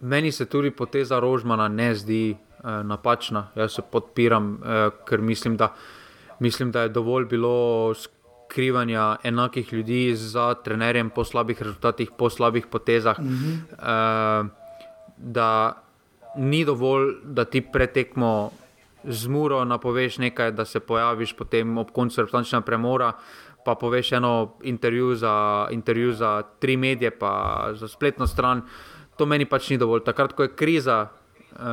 meni 0.00 0.32
se 0.32 0.44
tudi 0.44 0.70
poteza 0.70 1.20
Rožmana 1.20 1.68
ne 1.68 1.94
zdi 1.94 2.36
uh, 2.36 2.70
napačna. 2.84 3.48
Jaz 3.54 3.72
se 3.72 3.82
podpiram, 3.90 4.52
uh, 4.54 4.92
ker 5.08 5.20
mislim 5.20 5.56
da, 5.56 5.74
mislim, 6.40 6.70
da 6.72 6.82
je 6.82 6.88
dovolj 6.88 7.24
bilo 7.24 7.94
skrivanja 8.48 9.16
enakih 9.22 9.72
ljudi 9.72 10.14
za 10.16 10.54
trenerjem 10.54 11.10
po 11.10 11.24
slabih 11.24 11.62
rezultatih, 11.62 12.10
po 12.18 12.30
slabih 12.30 12.66
potezah. 12.66 13.20
Mm 13.20 13.28
-hmm. 13.28 14.48
uh, 15.18 15.72
ni 16.36 16.64
dovolj, 16.64 17.14
da 17.24 17.44
ti 17.44 17.60
pretekmo 17.60 18.50
z 19.04 19.28
muro, 19.28 19.64
napoveš 19.64 20.18
nekaj, 20.18 20.52
da 20.52 20.64
se 20.64 20.80
pojaviš 20.80 21.32
potem 21.36 21.78
ob 21.78 21.90
koncu 21.90 22.20
reprezentativnega 22.20 22.66
premora. 22.66 23.12
Pa 23.64 23.74
poveš 23.74 24.12
eno 24.12 24.54
intervju 24.62 25.14
za, 25.14 25.66
intervju 25.70 26.12
za 26.12 26.42
tri 26.58 26.76
medije, 26.76 27.10
pa 27.10 27.64
za 27.72 27.88
spletno 27.88 28.26
stran. 28.26 28.62
To 29.16 29.26
meni 29.26 29.44
pač 29.44 29.70
ni 29.70 29.78
dovolj. 29.78 30.04
Takrat, 30.04 30.32
ko 30.32 30.42
je 30.42 30.54
kriza, 30.56 31.08
uh, 31.58 31.64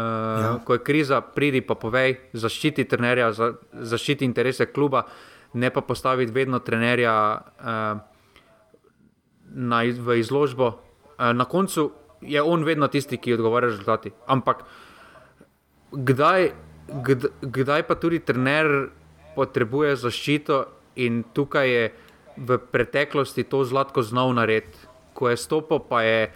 ja. 0.41 0.59
ko 0.65 0.73
je 0.73 0.83
kriza, 0.83 1.21
pridi 1.21 1.61
pa 1.61 1.75
povej, 1.75 2.17
zaščiti 2.33 2.85
trenerja, 2.89 3.31
za, 3.33 3.51
zaščiti 3.73 4.25
interese 4.25 4.65
kluba, 4.73 5.05
ne 5.53 5.69
pa 5.69 5.81
postaviti 5.81 6.33
vedno 6.35 6.59
trenerja 6.59 7.15
uh, 7.35 7.99
na, 9.53 9.83
v 9.83 10.19
izložbo. 10.19 10.73
Uh, 11.15 11.31
na 11.33 11.45
koncu 11.45 11.91
je 12.21 12.41
on 12.41 12.63
vedno 12.63 12.87
tisti, 12.87 13.17
ki 13.17 13.37
odgovarja 13.37 13.69
rezultati. 13.69 14.11
Ampak 14.27 14.65
kdaj, 15.91 16.51
kdaj, 16.89 17.31
kdaj 17.41 17.87
pa 17.87 17.95
tudi 17.95 18.19
trener 18.19 18.89
potrebuje 19.35 19.95
zaščito 19.99 20.63
in 20.95 21.23
tukaj 21.35 21.69
je 21.69 21.85
v 22.35 22.57
preteklosti 22.71 23.45
to 23.47 23.63
zlato 23.63 24.03
znal 24.03 24.33
narediti. 24.35 24.79
Ko 25.15 25.29
je 25.31 25.37
stopil, 25.39 25.79
pa 25.79 26.01
je 26.03 26.31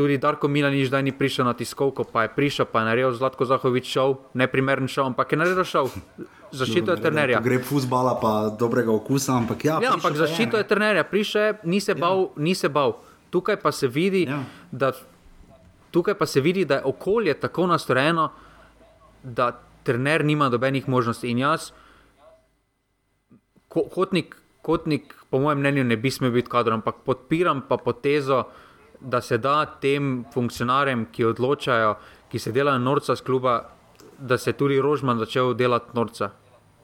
tudi 0.00 0.16
Darko 0.16 0.48
Milanič, 0.48 0.88
da 0.88 1.02
ni 1.04 1.12
prišel 1.12 1.44
na 1.44 1.52
tiskovko, 1.52 2.06
pa 2.08 2.24
je 2.24 2.32
prišel, 2.32 2.70
pa 2.72 2.80
je 2.80 2.88
naredil 2.88 3.12
Zlatko 3.12 3.44
Zahovič 3.44 3.92
šov, 3.92 4.16
neprimeren 4.32 4.88
šov, 4.88 5.12
ampak 5.12 5.36
je 5.36 5.40
naredil 5.42 5.68
šov. 5.68 5.92
Zaščito 6.56 6.96
je 6.96 7.04
trenerja. 7.04 7.44
Gre 7.44 7.60
fusbala, 7.60 8.16
pa 8.16 8.48
dobrega 8.48 8.88
okusa, 8.96 9.36
ampak 9.36 9.68
ja. 9.68 9.76
Ja, 9.84 9.92
ampak 9.94 10.16
zaščito 10.16 10.56
je 10.56 10.64
trenerja, 10.64 11.04
prišel, 11.04 11.60
ni 11.68 11.84
se 11.84 11.94
bal, 11.94 12.30
ja. 12.30 12.42
ni 12.48 12.56
se 12.56 12.72
bal. 12.72 12.96
Tukaj 13.30 13.60
pa 13.60 13.70
se 13.76 13.92
vidi, 13.92 14.24
ja. 14.26 14.40
da 14.72 14.94
Tukaj 15.90 16.14
pa 16.14 16.26
se 16.26 16.40
vidi, 16.40 16.64
da 16.64 16.74
je 16.74 16.84
okolje 16.84 17.34
tako 17.34 17.66
nastrojeno, 17.66 18.30
da 19.22 19.60
trener 19.82 20.24
nima 20.24 20.48
dobenih 20.48 20.88
možnosti. 20.88 21.30
In 21.30 21.38
jaz, 21.38 21.72
kotnik, 23.68 24.36
kotnik, 24.62 25.14
po 25.30 25.38
mojem 25.38 25.58
mnenju, 25.58 25.84
ne 25.84 25.96
bi 25.96 26.10
smel 26.10 26.30
biti 26.30 26.50
kader, 26.50 26.72
ampak 26.72 27.02
podpiram 27.04 27.62
pa 27.68 27.76
potezo, 27.76 28.44
da 29.00 29.20
se 29.20 29.38
da 29.38 29.64
tem 29.80 30.24
funkcionarjem, 30.32 31.06
ki 31.12 31.24
odločajo, 31.24 31.94
ki 32.30 32.38
se 32.38 32.52
delajo 32.52 32.78
norca 32.78 33.16
z 33.16 33.24
kluba, 33.26 33.56
da 34.18 34.38
se 34.38 34.52
tudi 34.52 34.80
Rožman 34.80 35.18
začel 35.18 35.54
delati 35.54 35.90
norca 35.94 36.30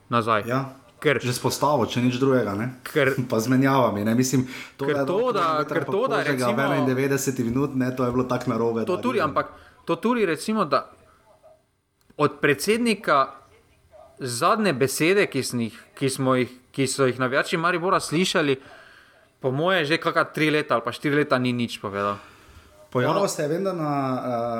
nazaj. 0.08 0.44
Ja. 0.48 0.64
Ker, 1.00 1.20
že 1.20 1.34
spostavo, 1.36 1.84
če 1.86 2.00
nič 2.00 2.16
drugega, 2.16 2.54
ker, 2.88 3.12
pa 3.30 3.36
zmenjavami. 3.40 4.00
Mislim, 4.16 4.46
to, 4.80 4.88
ker 4.88 5.04
to, 5.04 5.32
da, 5.36 5.64
ker 5.68 5.84
to, 5.84 6.06
da 6.08 6.22
recimo, 6.24 6.56
91 6.88 7.44
minut, 7.44 7.76
ne, 7.76 7.90
to 7.96 8.06
je 8.06 8.14
bilo 8.14 8.24
tako 8.24 8.50
narobe. 8.50 8.86
To 8.88 8.96
tudi, 8.96 9.20
ampak 9.20 9.52
to 9.84 9.96
tudi, 10.00 10.24
recimo, 10.26 10.64
da 10.64 10.86
od 12.16 12.40
predsednika 12.40 13.26
zadnje 14.18 14.72
besede, 14.72 15.26
ki, 15.28 15.44
jih, 15.52 15.76
ki, 15.94 16.08
jih, 16.08 16.56
ki 16.72 16.86
so 16.88 17.06
jih 17.06 17.20
navijači 17.20 17.60
Maribora 17.60 18.00
slišali, 18.00 18.56
po 19.46 19.54
moje, 19.54 19.86
že 19.86 20.02
kakšna 20.02 20.26
tri 20.34 20.50
leta 20.50 20.74
ali 20.74 20.82
pa 20.82 20.90
štiri 20.90 21.22
leta 21.22 21.38
ni 21.38 21.54
nič 21.54 21.78
povedal. 21.78 22.18
Pojavil 22.90 23.28
se 23.28 23.42
je 23.42 23.48
vendar 23.48 23.74
na. 23.74 23.92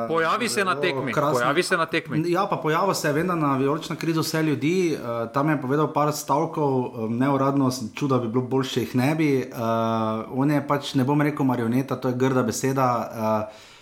Uh, 0.04 0.08
pojavi 0.08 0.48
se 0.48 0.64
na 0.64 0.74
tekmi. 0.74 1.10
Pojavi 1.12 1.62
se 1.62 1.76
na 1.76 1.86
tekmi. 1.86 2.22
Ja, 2.30 2.46
pa 2.46 2.56
pojavil 2.56 2.94
se 2.94 3.08
je 3.08 3.12
vendar 3.12 3.38
na 3.38 3.56
vijolično 3.56 3.96
krizo 3.96 4.20
vse 4.20 4.42
ljudi. 4.42 4.94
Uh, 4.94 5.30
tam 5.32 5.50
je 5.50 5.60
povedal 5.60 5.92
par 5.92 6.12
stavkov, 6.12 6.70
um, 6.70 7.16
neuradno, 7.18 7.70
čudo 7.94 8.18
bi 8.18 8.28
bilo 8.28 8.44
boljše, 8.44 8.80
jih 8.80 8.94
ne 8.94 9.14
bi. 9.14 9.30
Uh, 9.50 10.28
on 10.30 10.50
je 10.50 10.60
pač, 10.66 10.94
ne 10.94 11.04
bom 11.04 11.22
rekel 11.22 11.46
marioneta, 11.46 11.96
to 11.96 12.12
je 12.12 12.18
grda 12.18 12.42
beseda. 12.42 12.90
Uh, 13.10 13.72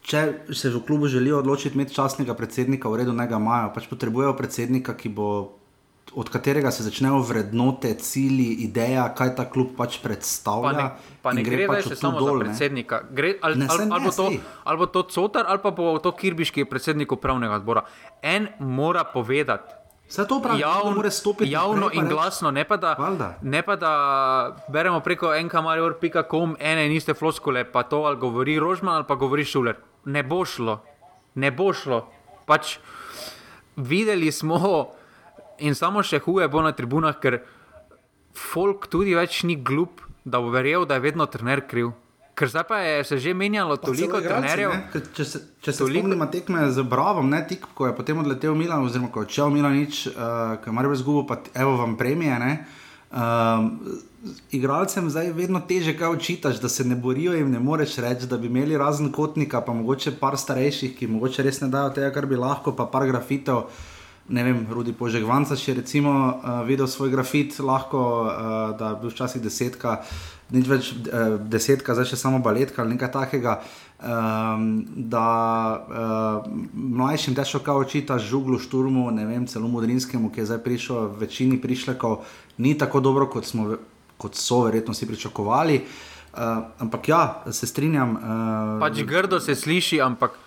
Če 0.00 0.48
se 0.56 0.70
v 0.72 0.80
klubu 0.86 1.06
želijo 1.12 1.38
odločiti 1.38 1.76
imeti 1.76 1.94
časnega 1.94 2.34
predsednika, 2.34 2.88
v 2.88 3.02
redu, 3.02 3.12
ne 3.12 3.26
ga 3.28 3.36
imajo, 3.36 3.68
pač 3.74 3.84
potrebujejo 3.86 4.32
predsednika, 4.34 4.94
ki 4.96 5.12
bo 5.12 5.59
od 6.14 6.28
katerega 6.28 6.70
se 6.70 6.82
začnejo 6.82 7.20
vrednote, 7.22 7.94
cilji, 7.94 8.54
ideja, 8.66 9.08
kaj 9.14 9.34
ta 9.36 9.44
klub 9.50 9.76
pač 9.76 10.00
predstavlja. 10.02 10.72
Pa 10.72 10.82
ne, 10.82 11.18
pa 11.22 11.32
ne 11.32 11.44
gre, 11.46 11.56
gre 11.56 11.68
pač 11.70 11.90
samo 11.94 12.18
dol, 12.18 12.40
za 12.40 12.44
predsednika. 12.44 13.02
Gre, 13.10 13.34
ali, 13.42 13.60
ne, 13.62 13.68
ali, 13.70 13.86
ali, 13.90 14.04
bo 14.04 14.14
to, 14.14 14.30
ali 14.64 14.78
bo 14.78 14.86
to 14.90 15.02
Cotar 15.10 15.46
ali 15.48 15.62
pa 15.62 15.70
bo 15.70 15.98
to 16.02 16.12
Kirbiš, 16.12 16.50
ki 16.50 16.64
je 16.64 16.70
predsednik 16.70 17.12
upravnega 17.12 17.60
odbora. 17.62 17.84
En 18.22 18.48
mora 18.58 19.04
povedati. 19.04 19.78
Vse 20.10 20.26
to 20.26 20.40
pravi, 20.42 20.60
javno, 20.60 21.02
da 21.02 21.10
stopiti 21.10 21.50
javno 21.50 21.90
in 21.94 22.08
glasno, 22.10 22.50
ne 22.50 22.64
pa, 22.66 22.76
da, 22.76 22.96
ne 23.42 23.62
pa 23.62 23.76
da 23.78 23.92
beremo 24.68 24.98
preko 25.00 25.30
enkamarior.com 25.34 26.56
ene 26.58 26.86
in 26.86 26.96
iste 26.96 27.14
floskole, 27.14 27.62
pa 27.64 27.84
to 27.86 28.02
ali 28.10 28.18
govori 28.18 28.58
Rožman 28.58 28.96
ali 28.96 29.06
pa 29.06 29.14
govori 29.14 29.44
Šuler. 29.44 29.76
Ne 30.04 30.22
bo 30.22 30.42
šlo, 30.44 30.80
ne 31.34 31.52
bo 31.54 31.70
šlo. 31.72 32.08
Pač 32.46 32.78
videli 33.76 34.32
smo, 34.32 34.90
In 35.60 35.74
samo 35.74 36.02
še 36.02 36.20
huje 36.24 36.48
bo 36.48 36.62
na 36.64 36.72
tribunah, 36.76 37.16
ker 37.20 37.40
folk 38.36 38.88
tudi 38.92 39.16
več 39.16 39.42
ni 39.44 39.56
glup, 39.56 40.04
da 40.24 40.40
bo 40.40 40.52
verjel, 40.52 40.86
da 40.88 40.98
je 40.98 41.06
vedno 41.08 41.26
trener 41.30 41.64
kriv. 41.68 41.92
Ker 42.40 42.48
zdaj 42.48 42.64
pa 42.64 42.78
je 42.80 43.04
se 43.04 43.18
že 43.20 43.34
menjalo 43.34 43.76
pa 43.76 43.90
toliko 43.90 44.20
trenerjev. 44.24 44.72
Če 45.12 45.24
se, 45.24 45.40
če 45.60 45.72
se 45.72 45.82
toliko... 45.82 46.06
spomnimo 46.06 46.28
tekme 46.32 46.70
z 46.72 46.84
Bravom, 46.88 47.28
ne 47.28 47.42
tik, 47.48 47.66
ko 47.76 47.90
je 47.90 47.96
potem 47.96 48.22
odletel 48.22 48.54
Milan, 48.56 48.86
oziroma 48.86 49.10
ko 49.12 49.24
je 49.24 49.28
odšel 49.28 49.50
Milan, 49.52 49.76
nič, 49.76 50.06
uh, 50.08 50.14
eh, 50.14 50.54
ki 50.64 50.72
ima 50.72 50.86
res 50.86 51.04
gubo, 51.04 51.26
pa 51.28 51.42
evo 51.52 51.76
vam 51.82 51.98
premije. 52.00 52.38
Um, 53.10 53.98
igralcem 54.54 55.10
zdaj 55.10 55.26
je 55.26 55.32
vedno 55.34 55.60
teže, 55.66 55.96
kaj 55.98 56.14
učitaš, 56.14 56.60
da 56.62 56.68
se 56.68 56.84
ne 56.84 56.96
borijo 56.96 57.34
in 57.34 57.50
ne 57.50 57.58
moreš 57.60 57.98
reči, 57.98 58.28
da 58.30 58.38
bi 58.38 58.46
imeli 58.46 58.78
razen 58.78 59.10
kotnika, 59.12 59.60
pa 59.66 59.74
mogoče 59.74 60.14
par 60.20 60.38
starejših, 60.38 60.94
ki 60.96 61.10
mogoče 61.10 61.42
res 61.42 61.60
ne 61.60 61.68
dajo 61.68 61.90
tega, 61.96 62.12
kar 62.14 62.30
bi 62.30 62.38
lahko, 62.38 62.72
pa 62.76 62.86
par 62.86 63.08
grafitev 63.10 63.66
ne 64.30 64.44
vem, 64.46 64.66
Rudi 64.70 64.92
Požek 64.94 65.26
Vanca, 65.26 65.58
če 65.58 65.80
recimo 65.82 66.10
uh, 66.12 66.62
videl 66.66 66.86
svoj 66.86 67.10
grafit, 67.10 67.58
lahko 67.58 68.00
uh, 68.22 68.32
da 68.78 68.94
bi 68.94 69.10
včasih 69.10 69.42
desetka, 69.42 69.98
nič 70.54 70.68
več 70.70 70.90
uh, 70.94 71.36
desetka, 71.50 71.96
zdaj 71.98 72.12
še 72.12 72.18
samo 72.20 72.38
baletka 72.42 72.82
ali 72.82 72.94
nekaj 72.94 73.10
takega. 73.16 73.58
Um, 74.00 74.68
da 75.10 75.26
uh, 75.76 76.46
mlajšim 76.72 77.34
težko 77.36 77.60
kao 77.66 77.82
očita 77.82 78.16
žuglu, 78.22 78.56
šturmu, 78.62 79.10
ne 79.12 79.26
vem, 79.28 79.44
celo 79.50 79.68
modrinskemu, 79.68 80.30
ki 80.32 80.40
je 80.40 80.50
zdaj 80.52 80.62
prišel, 80.64 81.10
večini 81.20 81.58
prišlekov, 81.60 82.22
ni 82.62 82.76
tako 82.78 83.02
dobro, 83.04 83.26
kot, 83.28 83.50
smo, 83.50 83.74
kot 84.16 84.38
so 84.38 84.62
verjetno 84.68 84.94
si 84.96 85.10
pričakovali. 85.10 85.82
Uh, 86.30 86.70
ampak 86.78 87.10
ja, 87.10 87.22
se 87.50 87.66
strinjam. 87.66 88.14
Uh, 88.14 88.78
pač 88.80 89.02
grdo 89.02 89.42
se 89.42 89.58
sliši, 89.58 89.98
ampak, 90.00 90.38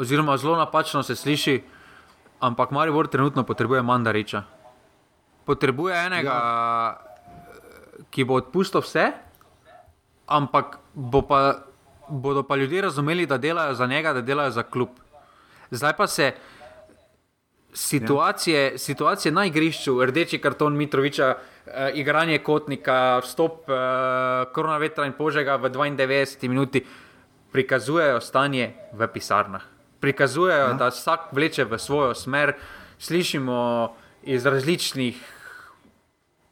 oziroma 0.00 0.38
zelo 0.40 0.56
napačno 0.56 1.04
se 1.04 1.14
sliši. 1.14 1.60
Ampak 2.40 2.70
Maribor 2.70 3.08
trenutno 3.08 3.44
potrebuje 3.44 3.82
mandariča. 3.82 4.42
Potrebuje 5.44 5.92
enega, 5.92 6.32
ja. 6.32 8.04
ki 8.08 8.24
bo 8.24 8.40
odpustil 8.40 8.80
vse, 8.80 9.10
ampak 10.24 10.78
bo 10.94 11.20
pa, 11.22 11.68
bodo 12.08 12.42
pa 12.42 12.56
ljudje 12.56 12.88
razumeli, 12.88 13.26
da 13.26 13.36
delajo 13.38 13.74
za 13.74 13.86
njega, 13.86 14.12
da 14.12 14.22
delajo 14.24 14.50
za 14.50 14.62
klub. 14.62 14.88
Zdaj 15.70 15.92
pa 15.96 16.06
se 16.06 16.32
situacije, 17.72 18.72
ja. 18.72 18.78
situacije 18.78 19.32
na 19.32 19.44
igrišču, 19.46 20.00
rdeči 20.04 20.38
karton 20.38 20.76
Mitroviča, 20.76 21.34
eh, 21.66 21.90
igranje 21.94 22.38
kotnika, 22.38 23.20
vstop 23.24 23.68
eh, 23.68 23.74
korona 24.54 24.78
vetra 24.78 25.06
in 25.06 25.12
požega 25.12 25.56
v 25.56 25.70
92 25.70 26.48
minuti, 26.48 26.86
prikazujejo 27.52 28.20
stanje 28.20 28.72
v 28.92 29.08
pisarnah 29.12 29.79
prikazujejo, 30.00 30.66
ja. 30.66 30.72
da 30.72 30.88
vsak 30.88 31.32
vleče 31.32 31.64
v 31.64 31.78
svojo 31.78 32.14
smer. 32.14 32.54
Slišimo 32.98 33.94
iz 34.22 34.46
različnih 34.46 35.16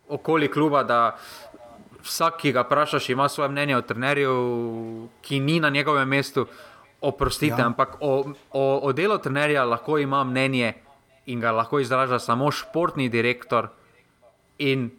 okoli 0.08 0.48
kluba, 0.48 0.82
da 0.82 1.16
vsak, 2.02 2.40
ki 2.40 2.52
ga 2.52 2.64
vprašaš, 2.64 3.08
ima 3.08 3.28
svoje 3.28 3.48
mnenje 3.48 3.76
o 3.76 3.82
trenerju, 3.82 5.08
ki 5.22 5.40
ni 5.40 5.60
na 5.60 5.70
njegovem 5.70 6.08
mestu. 6.08 6.46
Oprostite, 7.00 7.60
ja. 7.62 7.66
ampak 7.66 7.96
o, 8.00 8.32
o, 8.50 8.64
o 8.82 8.92
delu 8.92 9.18
trenerja 9.18 9.64
lahko 9.64 9.98
ima 9.98 10.24
mnenje 10.24 10.72
in 11.26 11.40
ga 11.40 11.52
lahko 11.52 11.78
izraža 11.80 12.18
samo 12.18 12.50
športni 12.50 13.08
direktor, 13.08 13.68
in 14.58 14.90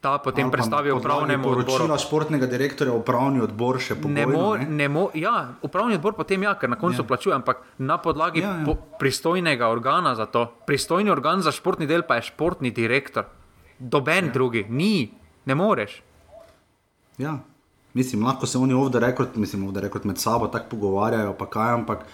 ta 0.00 0.18
potem 0.18 0.50
predstavi 0.50 0.92
upravnemu 0.92 1.48
odboru. 1.48 1.66
Poročila 1.66 1.98
športnega 1.98 2.46
direktorja, 2.46 2.94
upravni 2.94 3.40
odbor 3.42 3.80
še 3.82 3.96
pogojno, 3.98 4.14
ne 4.14 4.26
mo, 4.26 4.44
ne? 4.56 4.66
Ne 4.68 4.88
mo, 4.88 5.04
ja, 5.18 5.58
upravni 5.62 5.98
odbor 5.98 6.14
potem 6.14 6.42
ja, 6.46 6.54
ker 6.60 6.70
na 6.70 6.78
koncu 6.78 7.02
ja. 7.02 7.08
plačuje, 7.08 7.34
ampak 7.34 7.64
na 7.82 7.98
podlagi 7.98 8.44
ja, 8.44 8.54
ja. 8.60 8.64
Po, 8.68 8.76
pristojnega 9.00 9.70
organa 9.72 10.14
za 10.14 10.28
to. 10.30 10.46
Pristojni 10.68 11.10
organ 11.10 11.42
za 11.42 11.52
športni 11.54 11.88
del 11.90 12.06
pa 12.06 12.20
je 12.20 12.28
športni 12.30 12.70
direktor. 12.70 13.26
Doben 13.78 14.30
ja. 14.30 14.32
drugi, 14.32 14.66
ni, 14.68 15.10
ne 15.46 15.54
moreš. 15.58 16.02
Ja. 17.18 17.38
Mislim, 17.96 18.22
lahko 18.22 18.46
se 18.46 18.58
oni 18.58 18.76
ovde 18.76 19.00
rekord, 19.02 19.34
mislim, 19.34 19.64
ovde 19.66 19.80
rekord 19.80 20.04
med 20.06 20.20
sabo 20.20 20.46
tako 20.46 20.76
pogovarjajo, 20.76 21.32
pa 21.34 21.46
kaj, 21.50 21.72
ampak 21.80 22.04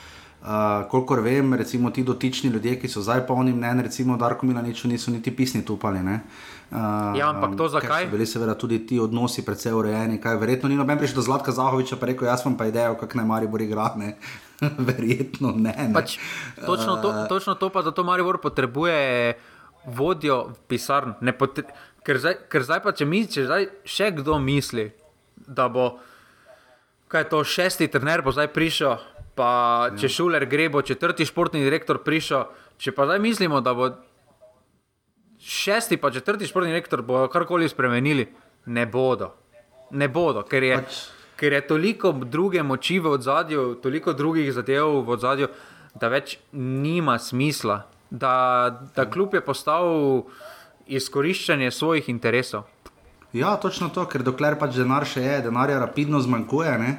uh, 0.44 0.84
kolikor 0.90 1.20
vem, 1.20 1.54
recimo 1.54 1.90
ti 1.90 2.04
dotični 2.04 2.50
ljudje, 2.50 2.76
ki 2.80 2.88
so 2.88 3.02
zdaj 3.02 3.26
polni 3.26 3.52
mnen, 3.52 3.80
recimo 3.80 4.16
Darko 4.16 4.46
Milaniču, 4.46 4.88
niso 4.88 5.10
niti 5.10 5.32
pisni 5.36 5.64
tupali. 5.64 5.98
Uh, 6.04 7.16
ja, 7.18 7.30
ampak 7.30 7.56
to 7.56 7.68
zakaj? 7.68 8.06
Bili 8.12 8.26
seveda 8.26 8.54
tudi 8.54 8.78
ti 8.86 8.98
odnosi 9.00 9.44
precej 9.44 9.72
urejeni, 9.72 10.20
kaj 10.20 10.36
verjetno 10.36 10.68
ni 10.68 10.76
noben 10.76 10.98
prišel 10.98 11.16
do 11.16 11.22
Zlatka 11.22 11.52
Zahoviča, 11.52 11.96
pa 11.96 12.06
rekel, 12.06 12.28
jaz 12.28 12.44
vam 12.44 12.56
pa 12.56 12.68
idejo, 12.68 12.98
kak 13.00 13.14
naj 13.14 13.26
Maribor 13.26 13.62
igra, 13.62 13.92
ne. 13.96 14.16
verjetno 14.88 15.54
ne. 15.56 15.74
ne. 15.88 15.92
Pač, 15.94 16.18
točno, 16.66 16.96
to, 17.02 17.14
točno 17.28 17.54
to 17.54 17.70
pa, 17.70 17.82
da 17.82 17.90
to 17.90 18.04
Maribor 18.04 18.38
potrebuje 18.42 19.34
vodjo 19.86 20.52
pisarn. 20.68 21.16
Ker 22.04 22.20
zdaj, 22.20 22.34
ker 22.52 22.64
zdaj 22.64 22.82
pa, 22.84 22.92
če, 22.92 23.06
mi, 23.08 23.24
če 23.24 23.46
zdaj 23.48 23.70
še 23.88 24.10
kdo 24.18 24.36
misli, 24.36 24.90
da 25.48 25.70
bo 25.72 25.94
kaj 27.08 27.28
to 27.30 27.44
šesti 27.46 27.88
trener, 27.88 28.20
bo 28.26 28.32
zdaj 28.34 28.50
prišel, 28.52 28.98
pa 29.34 29.50
ja. 29.90 29.98
če 29.98 30.10
šuler 30.10 30.46
gre, 30.50 30.68
bo 30.72 30.82
četrti 30.82 31.26
športni 31.26 31.64
direktor 31.64 32.02
prišel. 32.04 32.46
Če 32.78 32.94
pa 32.94 33.06
zdaj 33.08 33.20
mislimo, 33.22 33.60
da 33.64 33.74
bo 33.74 33.90
šesti, 35.44 35.98
pa 36.00 36.10
četrti 36.14 36.46
športni 36.46 36.72
direktor 36.72 37.02
bo 37.02 37.26
karkoli 37.32 37.68
spremenili, 37.68 38.26
ne 38.66 38.86
bodo. 38.86 39.34
Ne 39.94 40.08
bodo, 40.08 40.42
ker 40.48 40.64
je, 40.64 40.76
pač. 40.80 41.00
ker 41.38 41.52
je 41.52 41.66
toliko 41.68 42.12
druge 42.24 42.62
moči 42.62 42.98
v 42.98 43.16
zadju, 43.22 43.74
toliko 43.82 44.12
drugih 44.12 44.50
zadev 44.52 45.04
v 45.06 45.18
zadju, 45.20 45.50
da 45.94 46.10
več 46.10 46.38
nima 46.52 47.18
smisla, 47.18 47.84
da, 48.10 48.34
da 48.96 49.06
kljub 49.06 49.36
je 49.38 49.44
postal 49.44 49.90
izkoriščanje 50.86 51.70
svojih 51.70 52.08
interesov. 52.08 52.64
Ja, 53.34 53.56
točno 53.56 53.88
to, 53.90 54.04
ker 54.06 54.22
dokler 54.22 54.54
pač 54.58 54.76
denar 54.78 55.06
še 55.06 55.22
je, 55.22 55.38
denarja 55.48 55.80
rapidno 55.82 56.20
zmanjkuje. 56.22 56.74
Ne? 56.78 56.90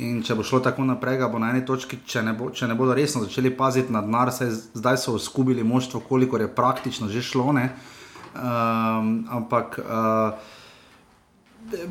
In 0.00 0.22
če 0.24 0.34
bo 0.38 0.44
šlo 0.46 0.62
tako 0.64 0.86
naprej, 0.88 1.18
bo 1.28 1.38
na 1.42 1.50
eni 1.52 1.60
točki, 1.66 1.98
če 2.08 2.22
ne, 2.24 2.32
bo, 2.36 2.48
če 2.56 2.70
ne 2.70 2.76
bodo 2.78 2.94
resno 2.96 3.20
začeli 3.24 3.52
paziti 3.56 3.92
na 3.92 4.00
denar, 4.04 4.30
zdaj 4.32 4.96
so 5.02 5.18
skubili 5.20 5.64
moštvo, 5.66 6.00
koliko 6.08 6.40
je 6.40 6.48
praktično 6.48 7.08
že 7.08 7.22
šlo. 7.22 7.52
Um, 7.52 9.12
ampak. 9.28 9.78
Uh, 9.84 10.56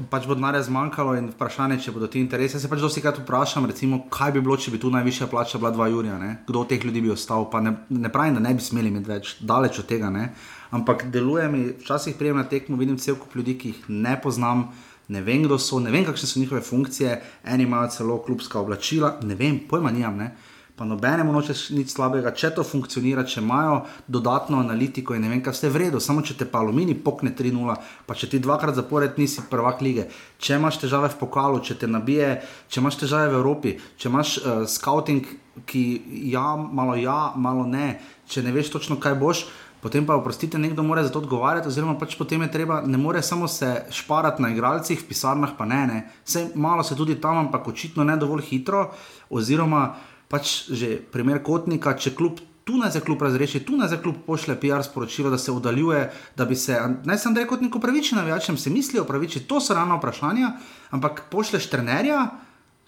Pač 0.09 0.25
bo 0.27 0.33
denarja 0.35 0.63
zmanjkalo 0.65 1.13
in 1.15 1.27
vprašanje, 1.29 1.77
če 1.85 1.91
bodo 1.93 2.07
ti 2.11 2.19
interesi. 2.19 2.57
Jaz 2.57 2.65
se 2.65 2.69
pač 2.71 2.81
dosti 2.81 3.03
krat 3.03 3.19
vprašam, 3.21 3.67
recimo, 3.69 4.01
kaj 4.11 4.33
bi 4.35 4.41
bilo, 4.43 4.57
če 4.59 4.73
bi 4.73 4.79
tu 4.81 4.89
najvišja 4.91 5.29
plača 5.31 5.61
bila 5.61 5.69
2 5.71 5.87
Jurija, 5.93 6.17
ne? 6.19 6.31
kdo 6.47 6.63
od 6.65 6.71
teh 6.73 6.83
ljudi 6.83 7.03
bi 7.05 7.13
ostal. 7.13 7.45
Pa 7.53 7.61
ne, 7.63 7.75
ne 7.93 8.11
pravim, 8.11 8.35
da 8.35 8.43
ne 8.43 8.55
bi 8.57 8.65
smeli 8.65 8.89
imeti 8.91 9.07
več, 9.07 9.35
daleč 9.39 9.79
od 9.79 9.87
tega. 9.87 10.09
Ne? 10.11 10.31
Ampak 10.75 11.05
deluje 11.13 11.45
mi, 11.53 11.61
včasih 11.83 12.17
prijem 12.17 12.41
na 12.41 12.47
tekmo, 12.49 12.81
vidim 12.81 12.97
cel 12.99 13.15
kup 13.21 13.37
ljudi, 13.37 13.55
ki 13.61 13.71
jih 13.71 13.85
ne 13.93 14.17
poznam, 14.19 14.67
ne 15.09 15.23
vem, 15.25 15.43
kdo 15.43 15.57
so, 15.59 15.81
ne 15.83 15.91
vem, 15.91 16.05
kakšne 16.05 16.29
so 16.29 16.39
njihove 16.39 16.61
funkcije, 16.61 17.17
eni 17.45 17.65
imajo 17.65 17.89
celo 17.97 18.21
klubska 18.23 18.59
oblačila, 18.61 19.17
ne 19.25 19.35
vem, 19.35 19.59
pojma 19.69 19.91
nijam. 19.91 20.17
Ne? 20.17 20.31
pa 20.79 20.87
nobenemu 20.87 21.33
nočeš 21.35 21.65
nič 21.75 21.91
slabega, 21.91 22.31
če 22.31 22.53
to 22.55 22.63
funkcionira, 22.63 23.25
če 23.27 23.41
imajo 23.43 23.81
dodatno 24.07 24.61
analitiko 24.63 25.11
in 25.11 25.25
ne 25.25 25.31
vem, 25.33 25.41
kaj 25.43 25.57
ste 25.57 25.71
vredno, 25.73 25.99
samo 25.99 26.23
če 26.23 26.37
te 26.39 26.47
pa 26.47 26.61
alumini 26.63 26.95
pokne 26.95 27.33
3-0, 27.35 27.75
pa 28.07 28.15
če 28.15 28.29
ti 28.31 28.39
dvakrat 28.39 28.79
zapored 28.79 29.19
nisi 29.19 29.43
prvak 29.51 29.83
lige, 29.83 30.07
če 30.39 30.55
imaš 30.55 30.79
težave 30.79 31.11
v 31.11 31.19
pokalu, 31.19 31.59
če 31.67 31.75
te 31.81 31.91
nabije, 31.91 32.31
če 32.71 32.79
imaš 32.79 33.01
težave 33.01 33.27
v 33.33 33.41
Evropi, 33.41 33.75
če 33.99 34.07
imaš 34.07 34.37
uh, 34.39 34.63
scouting, 34.71 35.27
ki 35.67 35.83
ja, 36.31 36.55
malo 36.55 36.95
ja, 36.95 37.33
malo 37.35 37.67
ne, 37.67 37.97
če 38.31 38.45
ne 38.47 38.55
veš 38.55 38.71
točno, 38.77 38.95
kaj 39.03 39.19
boš. 39.19 39.43
Potem 39.81 40.05
pa, 40.05 40.17
oprostite, 40.19 40.59
nekdo 40.59 40.83
mora 40.83 41.03
za 41.03 41.09
to 41.09 41.21
odgovarjati, 41.23 41.67
oziroma 41.71 41.95
pač 41.99 42.17
potem 42.19 42.41
je 42.43 42.51
treba, 42.51 42.81
ne 42.85 42.97
more 42.97 43.21
samo 43.23 43.47
se 43.47 43.85
šparati 43.95 44.41
na 44.43 44.51
igralcih, 44.51 44.99
v 44.99 45.07
pisarnah 45.07 45.55
pa 45.57 45.65
ne, 45.65 45.79
ne. 45.87 45.99
Vse 46.25 46.49
malo 46.55 46.83
se 46.83 46.95
tudi 46.99 47.15
tam, 47.21 47.37
ampak 47.45 47.67
očitno 47.67 48.03
ne 48.03 48.17
dovolj 48.19 48.43
hitro, 48.51 48.89
oziroma 49.29 49.95
pač 50.27 50.69
že 50.69 50.97
primer 51.11 51.39
kotnika, 51.43 51.95
če 51.95 52.11
kljub 52.15 52.43
tu 52.69 52.77
naj 52.77 52.91
za 52.91 52.99
klub 53.01 53.21
razreši, 53.25 53.63
tu 53.65 53.77
naj 53.77 53.87
za 53.95 53.97
klub 53.97 54.19
pošle 54.27 54.53
PR 54.61 54.83
sporočilo, 54.85 55.31
da 55.33 55.37
se 55.41 55.51
oddaljuje, 55.51 56.03
da 56.37 56.45
bi 56.45 56.55
se, 56.55 56.77
naj 57.05 57.17
sem 57.17 57.33
rekel, 57.33 57.55
kot 57.55 57.63
neko 57.65 57.79
pravično 57.79 58.19
navijačem, 58.19 58.57
se 58.57 58.69
mislijo 58.69 59.07
praviči, 59.09 59.47
to 59.49 59.57
so 59.61 59.73
ravno 59.73 59.97
vprašanja, 59.97 60.51
ampak 60.91 61.23
pošleš 61.31 61.69
trenerja. 61.71 62.27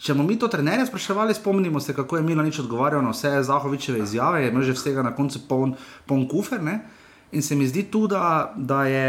Če 0.02 0.16
bomo 0.16 0.26
mi 0.28 0.40
to 0.40 0.48
trenerje 0.50 0.88
spraševali, 0.90 1.34
spomnimo 1.38 1.80
se, 1.80 1.94
kako 1.94 2.18
je 2.18 2.24
Milo 2.26 2.44
nič 2.44 2.60
odgovarjal 2.64 3.04
na 3.06 3.12
vse 3.14 3.44
Zahovičeve 3.46 4.02
izjave, 4.02 4.42
je 4.42 4.50
imel 4.50 4.66
že 4.66 4.74
vsega 4.74 5.04
na 5.06 5.14
koncu 5.16 5.44
poln, 5.48 5.76
poln 6.10 6.26
kufer. 6.28 6.64
Ne? 6.64 6.80
In 7.32 7.46
se 7.46 7.56
mi 7.56 7.68
zdi 7.68 7.86
tudi, 7.92 8.16
da, 8.16 8.54
da 8.58 8.86
je 8.90 9.06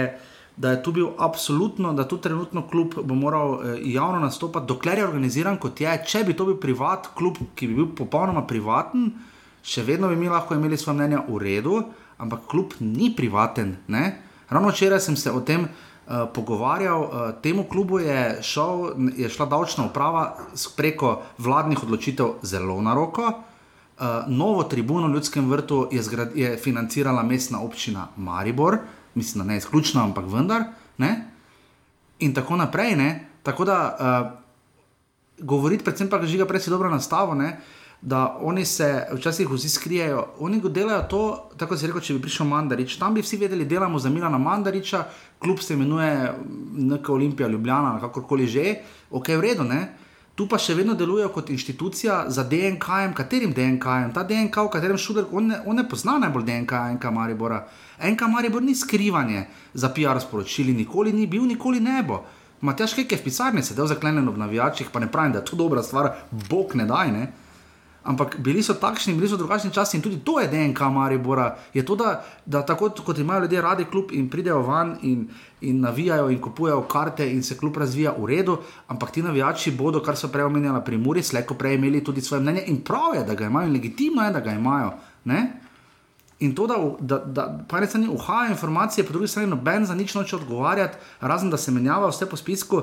da 0.56 0.70
je 0.70 0.82
tu 0.82 0.92
bil 0.92 1.06
absolutno, 1.18 1.92
da 1.92 2.08
tu 2.08 2.18
trenutno 2.18 2.66
klub 2.68 2.94
bo 3.04 3.14
moral 3.14 3.54
eh, 3.54 3.78
javno 3.84 4.20
nastopati, 4.20 4.66
dokler 4.68 4.98
je 4.98 5.04
organiziran 5.04 5.56
kot 5.56 5.80
je. 5.80 5.94
Če 6.06 6.24
bi 6.24 6.36
to 6.36 6.44
bil 6.44 6.58
privat 6.60 7.08
klub, 7.16 7.38
ki 7.54 7.66
bi 7.70 7.78
bil 7.80 7.88
popolnoma 7.96 8.44
privaten, 8.46 9.10
še 9.64 9.84
vedno 9.86 10.10
bi 10.12 10.16
mi 10.16 10.28
lahko 10.28 10.54
imeli 10.54 10.76
svoje 10.76 10.98
mnenje 10.98 11.22
v 11.28 11.38
redu, 11.40 11.78
ampak 12.18 12.44
klub 12.50 12.76
ni 12.80 13.12
privaten. 13.16 13.76
Ne? 13.88 14.04
Ravno 14.50 14.70
včeraj 14.70 15.00
sem 15.00 15.16
se 15.16 15.32
o 15.32 15.40
tem 15.40 15.66
uh, 16.06 16.28
pogovarjal, 16.34 17.00
uh, 17.02 17.10
temu 17.42 17.64
klubu 17.64 17.98
je, 17.98 18.38
šel, 18.42 18.92
je 19.16 19.28
šla 19.28 19.46
davčna 19.46 19.86
uprava 19.86 20.36
preko 20.76 21.22
vladnih 21.38 21.82
odločitev 21.82 22.26
zelo 22.42 22.80
na 22.82 22.94
roko. 22.94 23.22
Uh, 23.28 24.06
novo 24.26 24.62
tribuno 24.64 25.06
v 25.08 25.14
Ljudskem 25.14 25.50
vrtu 25.50 25.88
je, 25.92 26.02
zgrad, 26.02 26.36
je 26.36 26.56
financirala 26.56 27.22
mestna 27.22 27.60
občina 27.60 28.08
Maribor, 28.16 28.78
mislim, 29.14 29.44
da 29.44 29.52
ne 29.52 29.56
izključno, 29.56 30.02
ampak 30.02 30.24
vendar. 30.28 30.64
Ne? 30.98 31.28
In 32.18 32.34
tako 32.34 32.56
naprej. 32.56 32.96
Ne? 32.96 33.28
Tako 33.42 33.64
da 33.64 33.76
uh, 33.78 34.42
govoriti, 35.38 35.84
predvsem 35.84 36.08
pa, 36.08 36.22
že 36.22 36.38
ga 36.38 36.46
prej 36.46 36.66
si 36.66 36.70
dobro 36.70 36.90
nastavo, 36.90 37.34
ne? 37.34 37.60
Da 38.02 38.38
oni 38.40 38.64
se 38.64 39.06
včasih 39.12 39.50
vsi 39.50 39.68
skrijejo, 39.68 40.26
oni 40.38 40.60
delajo 40.60 41.02
to, 41.02 41.50
tako 41.56 41.76
se 41.76 41.86
rekel, 41.86 42.02
če 42.02 42.14
bi 42.14 42.24
prišel 42.26 42.46
Mandarič. 42.46 42.96
Tam 42.98 43.14
bi 43.14 43.22
vsi 43.22 43.36
vedeli, 43.38 43.64
delamo 43.64 43.98
za 43.98 44.10
Milana 44.10 44.38
Mandariča, 44.38 45.04
kljub 45.38 45.60
se 45.62 45.74
imenuje 45.74 46.32
NK 46.78 47.08
Olimpija 47.08 47.48
Ljubljana, 47.48 48.00
kakorkoli 48.00 48.46
že, 48.46 48.74
ok, 49.10 49.28
v 49.28 49.40
redu. 49.40 49.64
Ne? 49.64 49.86
Tu 50.34 50.48
pa 50.48 50.58
še 50.58 50.74
vedno 50.74 50.96
delujejo 50.98 51.28
kot 51.28 51.50
inštitucija 51.54 52.24
za 52.28 52.42
DNK, 52.42 53.14
katerim 53.14 53.52
DNK, 53.54 53.84
ta 54.14 54.24
DNK, 54.26 54.64
v 54.66 54.72
katerem 54.72 54.98
šuler, 54.98 55.28
on 55.30 55.46
ne, 55.52 55.60
on 55.66 55.78
ne 55.78 55.84
pozna 55.88 56.16
najbolj 56.18 56.46
DNK, 56.48 56.80
DNK 56.96 57.12
Maribora. 57.14 57.60
Enka 58.02 58.26
Maribor 58.26 58.62
ni 58.62 58.74
skrivanje 58.74 59.44
za 59.74 59.92
PR 59.94 60.18
sporočili, 60.20 60.74
nikoli 60.74 61.12
ni 61.12 61.28
bil, 61.30 61.46
nikoli 61.46 61.80
ne 61.80 62.02
bo. 62.02 62.24
Matjaš, 62.62 62.96
kaj 62.96 63.06
je 63.10 63.18
v 63.18 63.24
pisarni 63.28 63.62
zaklenjen 63.62 64.28
v 64.30 64.38
navijačih, 64.38 64.90
pa 64.90 65.00
ne 65.00 65.10
pravim, 65.10 65.32
da 65.32 65.38
je 65.38 65.50
to 65.50 65.56
dobra 65.56 65.82
stvar, 65.82 66.10
bog 66.48 66.74
ne 66.74 66.86
daj. 66.86 67.12
Ne? 67.12 67.26
Ampak 68.02 68.36
bili 68.42 68.62
so 68.62 68.74
takšni, 68.74 69.14
bili 69.14 69.28
so 69.30 69.36
drugačni 69.38 69.70
časi 69.70 69.96
in 69.96 70.02
tudi 70.02 70.18
to 70.24 70.40
je 70.40 70.48
DNK 70.48 70.80
Maribora. 70.90 71.56
Je 71.74 71.84
to, 71.86 71.96
da, 71.96 72.24
da 72.46 72.64
tako 72.66 72.90
kot 72.90 73.18
imajo 73.18 73.40
ljudje 73.40 73.62
radi 73.62 73.84
klub 73.84 74.10
in 74.12 74.30
pridejo 74.30 74.62
van 74.62 74.96
in, 75.02 75.28
in 75.60 75.80
navijajo 75.80 76.30
in 76.30 76.40
kupujejo 76.40 76.82
karte 76.82 77.30
in 77.32 77.42
se 77.42 77.58
klub 77.58 77.76
razvija 77.76 78.14
v 78.18 78.26
redu, 78.26 78.58
ampak 78.88 79.10
ti 79.10 79.22
navijači 79.22 79.70
bodo, 79.70 80.02
kar 80.02 80.16
so 80.16 80.28
prej 80.28 80.44
omenjali 80.44 80.82
pri 80.84 80.98
Muri, 80.98 81.22
slejko 81.22 81.54
prej 81.54 81.74
imeli 81.74 82.04
tudi 82.04 82.20
svoje 82.20 82.40
mnenje 82.42 82.64
in 82.66 82.80
prav 82.82 83.14
je, 83.14 83.24
da 83.24 83.34
ga 83.34 83.46
imajo 83.46 83.66
in 83.66 83.72
legitimno 83.72 84.24
je, 84.24 84.32
da 84.32 84.40
ga 84.40 84.52
imajo. 84.52 84.92
Ne? 85.24 85.52
In 86.42 86.54
to, 86.54 86.66
da, 86.66 86.76
da, 86.98 87.18
da 87.18 87.46
po 87.68 87.78
eni 87.78 87.86
strani 87.86 88.08
uhaja 88.08 88.50
informacije, 88.50 89.06
po 89.06 89.12
drugi 89.12 89.28
strani 89.28 89.50
noben 89.50 89.86
za 89.86 89.94
nič 89.94 90.14
noče 90.14 90.36
odgovarjati, 90.36 90.98
razen 91.20 91.50
da 91.50 91.56
se 91.56 91.70
menjava 91.70 92.08
vse 92.10 92.26
po 92.26 92.36
spisku, 92.36 92.82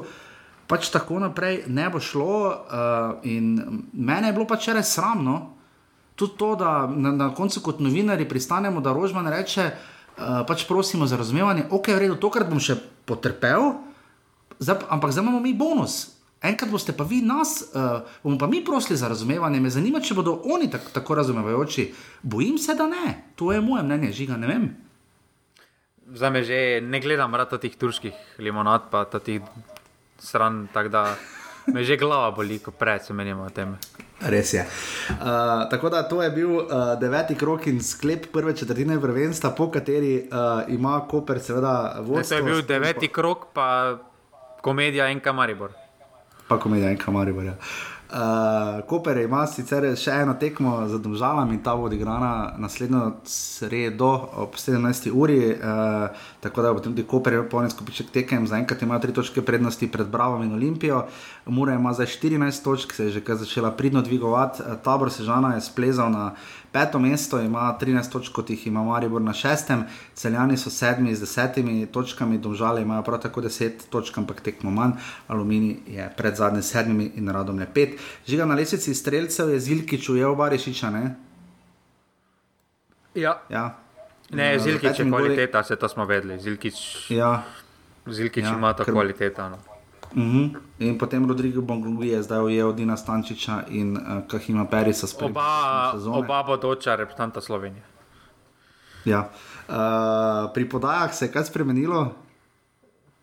pač 0.70 0.92
tako 0.94 1.18
naprej 1.20 1.64
ne 1.68 1.90
bo 1.90 2.00
šlo. 2.00 2.36
Uh, 2.46 3.18
in 3.26 3.58
mene 3.94 4.30
je 4.30 4.36
bilo 4.38 4.46
pač 4.46 4.70
res 4.70 4.94
sramno, 4.94 5.58
tudi 6.14 6.38
to, 6.38 6.54
da 6.60 6.86
na, 6.86 7.12
na 7.16 7.28
koncu 7.34 7.64
kot 7.66 7.82
novinari 7.82 8.30
pristanemo, 8.30 8.84
da 8.86 8.94
Rožman 8.94 9.28
reče, 9.34 9.66
uh, 9.74 10.46
pač 10.46 10.68
prosimo 10.70 11.10
za 11.10 11.18
razumevanje, 11.18 11.66
ok, 11.74 11.90
v 11.96 12.06
redu, 12.06 12.20
tokrat 12.22 12.52
bom 12.52 12.62
še 12.62 12.78
potrpel, 13.10 13.74
zdaj, 14.62 14.86
ampak 14.94 15.16
zdaj 15.16 15.26
imamo 15.26 15.42
mi 15.42 15.58
bonus. 15.58 16.16
Enkrat 16.40 16.72
boste 16.72 16.94
pa 16.96 17.04
vi 17.04 17.20
nas, 17.26 17.66
uh, 17.74 18.06
bomo 18.24 18.38
pa 18.40 18.48
mi 18.48 18.62
prosili 18.64 18.96
za 18.96 19.10
razumevanje, 19.12 19.60
me 19.60 19.74
zanima, 19.74 20.00
če 20.00 20.16
bodo 20.16 20.38
oni 20.54 20.70
tak, 20.72 20.86
tako 20.96 21.18
razumevajoči. 21.20 21.90
Bojim 22.24 22.62
se, 22.62 22.78
da 22.80 22.88
ne. 22.88 23.34
To 23.42 23.50
je 23.52 23.60
moje 23.60 23.84
mnenje, 23.84 24.14
žiga, 24.16 24.38
ne 24.40 24.48
vem. 24.48 24.70
zdaj 26.14 26.32
me 26.32 26.42
že 26.44 26.82
ne 26.82 27.00
gledam 27.02 27.36
rad 27.36 27.52
teh 27.62 27.76
turških 27.76 28.14
limonad, 28.40 28.90
pa 28.90 29.06
teh 29.06 29.42
stran, 30.20 30.68
tako 30.74 30.90
da 30.90 31.16
me 31.74 31.84
že 31.84 31.98
glava 31.98 32.32
boli, 32.32 32.60
ko 32.60 32.72
prej 32.72 33.00
se 33.00 33.14
menimo 33.14 33.44
o 33.44 33.50
tem. 33.50 33.76
Res 34.20 34.54
je. 34.54 34.66
Uh, 35.10 35.70
tako 35.72 35.90
da 35.90 36.04
to 36.04 36.24
je 36.24 36.30
bil 36.32 36.56
uh, 36.58 36.66
deveti 37.00 37.36
krok 37.36 37.68
in 37.68 37.84
sklep 37.84 38.32
prve 38.34 38.56
četrtine 38.56 39.00
prvenstva, 39.02 39.54
po 39.56 39.70
kateri 39.72 40.28
uh, 40.28 40.68
ima 40.68 41.00
Koper, 41.08 41.40
seveda, 41.40 41.96
vodstvo. 42.00 42.38
To 42.38 42.44
je 42.44 42.52
bil 42.52 42.62
deveti 42.62 43.08
krok, 43.08 43.46
pa 43.54 43.98
komedija 44.62 45.08
in 45.10 45.20
kamaribor. 45.20 45.72
Pa 46.48 46.60
komedija 46.60 46.92
in 46.92 46.98
kamaribor. 46.98 47.44
Ja. 47.44 47.56
Uh, 47.56 47.99
Koper 48.90 49.18
ima 49.22 49.44
sicer 49.46 49.86
še 49.94 50.16
eno 50.24 50.34
tekmo 50.42 50.72
za 50.90 50.98
domžalami, 50.98 51.60
ta 51.62 51.76
bo 51.78 51.86
odigrana 51.86 52.56
naslednjo 52.58 53.04
sredo 53.30 54.10
ob 54.42 54.58
17. 54.58 55.12
uri, 55.14 55.38
uh, 55.54 56.08
tako 56.42 56.66
da 56.66 56.72
bo 56.74 56.82
tudi 56.82 57.06
Koper 57.06 57.38
imel 57.38 57.46
polni 57.52 57.70
skupiček 57.70 58.10
tekem, 58.10 58.48
zaenkrat 58.50 58.82
ima 58.82 58.98
tri 59.00 59.14
točke 59.14 59.46
prednosti 59.46 59.92
pred 59.94 60.10
Bravo 60.10 60.42
in 60.42 60.56
Olimpijo, 60.58 61.04
Mura 61.50 61.74
ima 61.74 61.94
zdaj 61.94 62.06
14 62.06 62.64
točk, 62.64 62.94
se 62.94 63.06
je 63.06 63.10
že 63.10 63.22
začela 63.28 63.72
pridno 63.72 64.02
dvigovati, 64.02 64.62
uh, 64.62 64.78
tabor 64.84 65.12
Sežana 65.12 65.56
je 65.56 65.62
splezal 65.62 66.12
na 66.12 66.36
peto 66.72 67.00
mesto, 67.00 67.40
ima 67.40 67.78
13 67.82 68.12
točk, 68.12 68.34
kot 68.34 68.50
jih 68.50 68.68
ima 68.68 68.84
Maribor 68.84 69.22
na 69.22 69.34
šestem, 69.34 69.84
celjani 70.14 70.58
so 70.58 70.70
sedmi 70.70 71.16
z 71.16 71.20
desetimi 71.20 71.86
točkami, 71.86 72.38
domžale 72.38 72.82
imajo 72.82 73.04
prav 73.04 73.20
tako 73.20 73.42
deset 73.42 73.90
točk, 73.90 74.18
ampak 74.18 74.42
tekmo 74.42 74.72
manj, 74.72 74.92
Alumini 75.28 75.80
je 75.88 76.10
pred 76.18 76.36
zadnjimi 76.36 76.64
sedmimi 76.64 77.12
in 77.16 77.30
radom 77.30 77.60
le 77.60 77.68
pet. 77.74 78.00
Žiga 78.28 78.46
na 78.46 78.56
lesici 78.56 78.94
streljcev 78.94 79.50
je 79.50 79.60
Zilkič 79.60 80.10
ujel 80.10 80.36
Barišiča, 80.36 80.90
ne? 80.90 81.16
Ja. 83.16 83.42
ja. 83.50 83.80
Ne, 84.30 84.60
Zilkič 84.60 85.00
je 85.00 85.10
kvaliteta, 85.10 85.64
se 85.64 85.76
to 85.76 85.90
smo 85.90 86.06
vedeli. 86.06 86.40
Zilkič, 86.40 87.10
ja. 87.10 87.42
Zilkič 88.06 88.46
ja, 88.46 88.54
ima 88.54 88.74
to 88.74 88.86
kvaliteta. 88.86 89.50
No. 89.50 89.58
Uh 90.12 90.18
-huh. 90.18 90.58
In 90.80 90.98
potem 90.98 91.28
Rodrigo 91.28 91.62
Bongovi 91.62 92.08
je 92.08 92.24
zdaj 92.24 92.40
ujel 92.40 92.74
Dina 92.74 92.98
Stančiča 92.98 93.64
in 93.70 93.98
uh, 93.98 94.28
Kahima 94.28 94.66
Perisa 94.66 95.08
s 95.08 95.14
prvim. 95.14 95.32
Oba, 95.32 95.94
oba 96.06 96.44
bodoča 96.44 96.96
reprezentanta 96.96 97.42
Slovenije. 97.42 97.84
Ja. 99.06 99.30
Uh, 99.68 100.54
pri 100.54 100.70
podajah 100.70 101.14
se 101.14 101.26
je 101.26 101.32
kaj 101.32 101.44
spremenilo? 101.44 102.16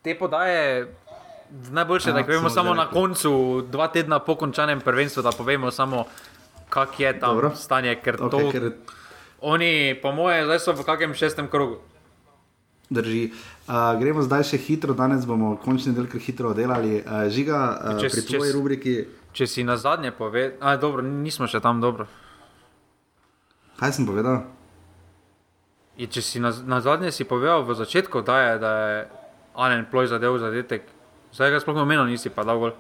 Te 0.03 0.19
podaje, 0.19 0.95
najboljše, 1.51 2.13
da 2.13 2.21
vemo 2.21 2.51
samo 2.51 2.75
na 2.75 2.91
koncu, 2.91 3.63
dva 3.71 3.89
tedna 3.89 4.19
po 4.19 4.35
končanem 4.35 4.81
prvenstvu, 4.81 5.23
da 5.23 5.31
povemo 5.31 5.71
samo, 5.71 6.05
kak 6.69 7.01
je 7.01 7.21
tam 7.21 7.35
Dobro. 7.35 7.51
stanje. 7.55 7.95
Ker 8.05 8.17
okay, 8.17 8.31
to, 8.31 8.51
ker... 8.53 8.73
Oni, 9.41 9.99
po 10.03 10.13
moje, 10.13 10.45
zdaj 10.45 10.59
so 10.59 10.73
v 10.73 10.85
kakem 10.85 11.15
šestem 11.15 11.49
krogu. 11.49 11.81
Drži. 12.91 13.33
Uh, 13.67 13.99
gremo 13.99 14.23
zdaj 14.23 14.45
še 14.53 14.61
hitro, 14.63 14.95
danes 14.95 15.27
bomo 15.27 15.57
končni 15.59 15.91
del 15.95 16.07
kar 16.07 16.23
hitro 16.23 16.53
oddelali. 16.55 17.01
Uh, 17.03 17.27
žiga, 17.35 17.59
uh, 17.75 17.99
če, 17.99 18.13
pri 18.15 18.23
tvoji 18.29 18.53
rubriki. 18.55 18.95
Če 19.35 19.49
si 19.51 19.65
na 19.67 19.75
zadnje 19.77 20.15
povedal, 20.15 20.55
da 20.63 20.77
dobro, 20.81 21.03
nismo 21.03 21.51
še 21.51 21.61
tam 21.61 21.83
dobro. 21.83 22.07
Kaj 23.77 23.99
sem 23.99 24.07
povedal? 24.09 24.47
Je, 25.99 26.07
če 26.07 26.23
si 26.23 26.41
na, 26.41 26.53
na 26.65 26.79
zadnje 26.85 27.11
si 27.13 27.27
povedal 27.27 27.67
v 27.67 27.75
začetku, 27.75 28.23
da 28.25 28.39
je, 28.41 28.53
da 28.63 28.73
je 28.79 28.97
Alen 29.57 29.87
ploj 29.91 30.13
zadev 30.13 30.37
zadetek, 30.39 30.85
zdaj 31.33 31.57
ga 31.57 31.61
sploh 31.65 31.81
omenil, 31.83 32.07
nisi 32.07 32.29
pa 32.29 32.45
dal 32.45 32.61
gol. 32.61 32.73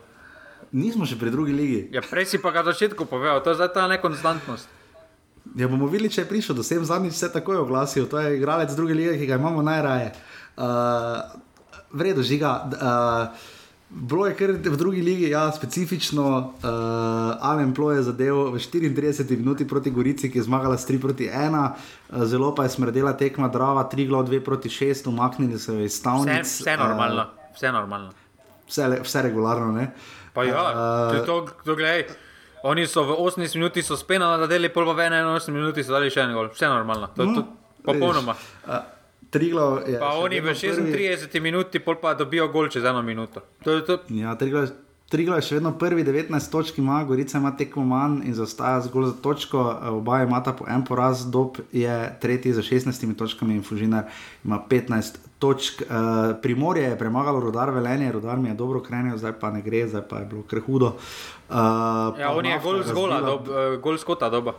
Nismo 0.77 1.09
še 1.09 1.17
pri 1.17 1.33
drugi 1.33 1.57
ligi. 1.57 1.81
Ja, 1.97 2.05
prej 2.05 2.29
si 2.29 2.39
pa 2.41 2.53
ga 2.53 2.63
na 2.63 2.73
začetku 2.77 3.09
povedal, 3.09 3.41
to 3.41 3.53
je 3.53 3.59
zdaj 3.59 3.73
ta 3.73 3.89
nekonstantnost. 3.89 4.76
Ja, 5.57 5.69
bomo 5.69 5.89
videli, 5.89 6.13
če 6.13 6.27
je 6.27 6.29
prišel 6.29 6.57
do 6.59 6.63
sem, 6.67 6.85
zadnjič 6.85 7.17
se 7.17 7.27
je 7.27 7.33
takoj 7.33 7.63
oglasil, 7.65 8.05
to 8.13 8.21
je 8.21 8.37
igralec 8.37 8.75
druge 8.77 8.95
lige, 8.95 9.17
ki 9.17 9.27
ga 9.27 9.39
imamo 9.41 9.63
najraje. 9.65 10.13
Uh, 10.57 11.23
vredo 11.97 12.23
žiga. 12.23 12.59
Uh, 12.77 13.53
Bilo 13.87 14.27
je 14.27 14.35
kar 14.35 14.51
v 14.51 14.77
drugi 14.77 15.03
ligi, 15.03 15.29
ja, 15.31 15.47
specifično, 15.55 16.25
uh, 16.59 16.71
Amen 17.39 17.71
Plo 17.75 17.93
je 17.95 18.03
zadeval 18.03 18.51
v 18.51 18.59
34 18.59 19.37
minuti 19.39 19.63
proti 19.63 19.91
Gorici, 19.95 20.27
ki 20.27 20.43
je 20.43 20.43
zmagala 20.43 20.75
s 20.75 20.91
3 20.91 20.99
proti 20.99 21.31
1, 21.31 21.55
uh, 21.55 22.25
zelo 22.27 22.51
pa 22.51 22.67
je 22.67 22.75
smrdela 22.75 23.15
tekma 23.15 23.47
Drava, 23.49 23.87
3 23.87 24.09
glav 24.11 24.27
2 24.27 24.43
proti 24.43 24.69
6, 24.69 25.07
umaknili 25.07 25.55
so 25.59 25.79
jo 25.79 25.87
iz 25.87 25.95
stavnic. 26.03 26.43
Vse, 26.43 26.67
vse 26.67 26.77
normalno, 26.77 27.23
uh, 27.31 27.55
vse 27.55 27.73
normalno. 27.73 28.11
Vse, 28.67 28.91
vse 29.07 29.23
regularno, 29.23 29.71
ne? 29.73 29.93
Pa 30.35 30.45
ja, 30.45 30.67
uh, 31.15 31.27
to, 31.27 31.47
to 31.63 31.79
gledaj. 31.79 32.26
Oni 32.67 32.87
so 32.91 33.05
v 33.07 33.15
18 33.15 33.55
minutah 33.55 33.85
spenali, 33.97 34.41
da 34.43 34.51
deli 34.51 34.69
pol 34.75 34.89
v 34.91 35.07
81 35.07 35.55
minutah, 35.55 35.87
so 35.87 35.95
dali 35.95 36.11
še 36.11 36.27
en 36.27 36.35
gol, 36.35 36.51
vse 36.51 36.67
normalno, 36.67 37.13
to, 37.15 37.23
to, 37.31 37.43
no, 37.45 37.83
popolnoma. 37.87 38.35
Triglo 39.31 39.83
je. 39.87 39.99
Pa 40.03 40.17
oni 40.19 40.41
v 40.43 40.55
36 40.55 41.31
prvi... 41.31 41.41
minutah, 41.43 41.83
pol 41.83 42.01
pa 42.03 42.17
dobijo 42.19 42.49
gol 42.51 42.71
čez 42.73 42.83
eno 42.83 43.03
minuto. 43.07 43.43
To, 43.63 43.79
to... 43.87 44.03
Ja, 44.11 44.35
Triglo, 44.39 44.67
Triglo 45.07 45.39
je 45.39 45.47
še 45.47 45.59
vedno 45.61 45.71
prvi, 45.79 46.03
19 46.03 46.51
točk 46.51 46.79
ima, 46.83 46.99
Gorica 47.07 47.39
ima 47.39 47.53
tekmo 47.55 47.85
manj 47.87 48.25
in 48.27 48.35
zaostaja 48.35 48.81
zgolj 48.89 49.13
za 49.13 49.17
točko. 49.23 49.63
Oba 50.01 50.25
imata 50.25 50.55
po 50.57 50.67
en 50.67 50.83
poraz, 50.83 51.23
Dob 51.31 51.61
je 51.71 51.95
tretji 52.23 52.55
za 52.57 52.67
16 52.67 53.15
točkami 53.15 53.55
in 53.55 53.63
Fužinar 53.63 54.11
ima 54.43 54.59
15 54.59 55.23
točk. 55.39 55.83
Uh, 55.83 55.87
Primorje 56.43 56.83
je 56.83 56.99
premagalo 56.99 57.41
rodar 57.41 57.71
velenje, 57.71 58.13
rodar 58.13 58.39
mi 58.39 58.49
je 58.49 58.55
dobro 58.55 58.81
krenil, 58.81 59.17
zdaj 59.17 59.33
pa 59.41 59.51
ne 59.51 59.63
gre, 59.63 59.89
zdaj 59.89 60.03
pa 60.09 60.19
je 60.19 60.25
bilo 60.25 60.43
krhudo. 60.43 60.87
Uh, 60.87 61.57
ja, 62.19 62.33
on 62.33 62.47
je 62.47 62.61
gol 62.63 62.83
zgola, 62.83 63.21
dob, 63.21 63.49
uh, 63.49 63.77
gol 63.81 63.99
skota 63.99 64.31
doba. 64.31 64.55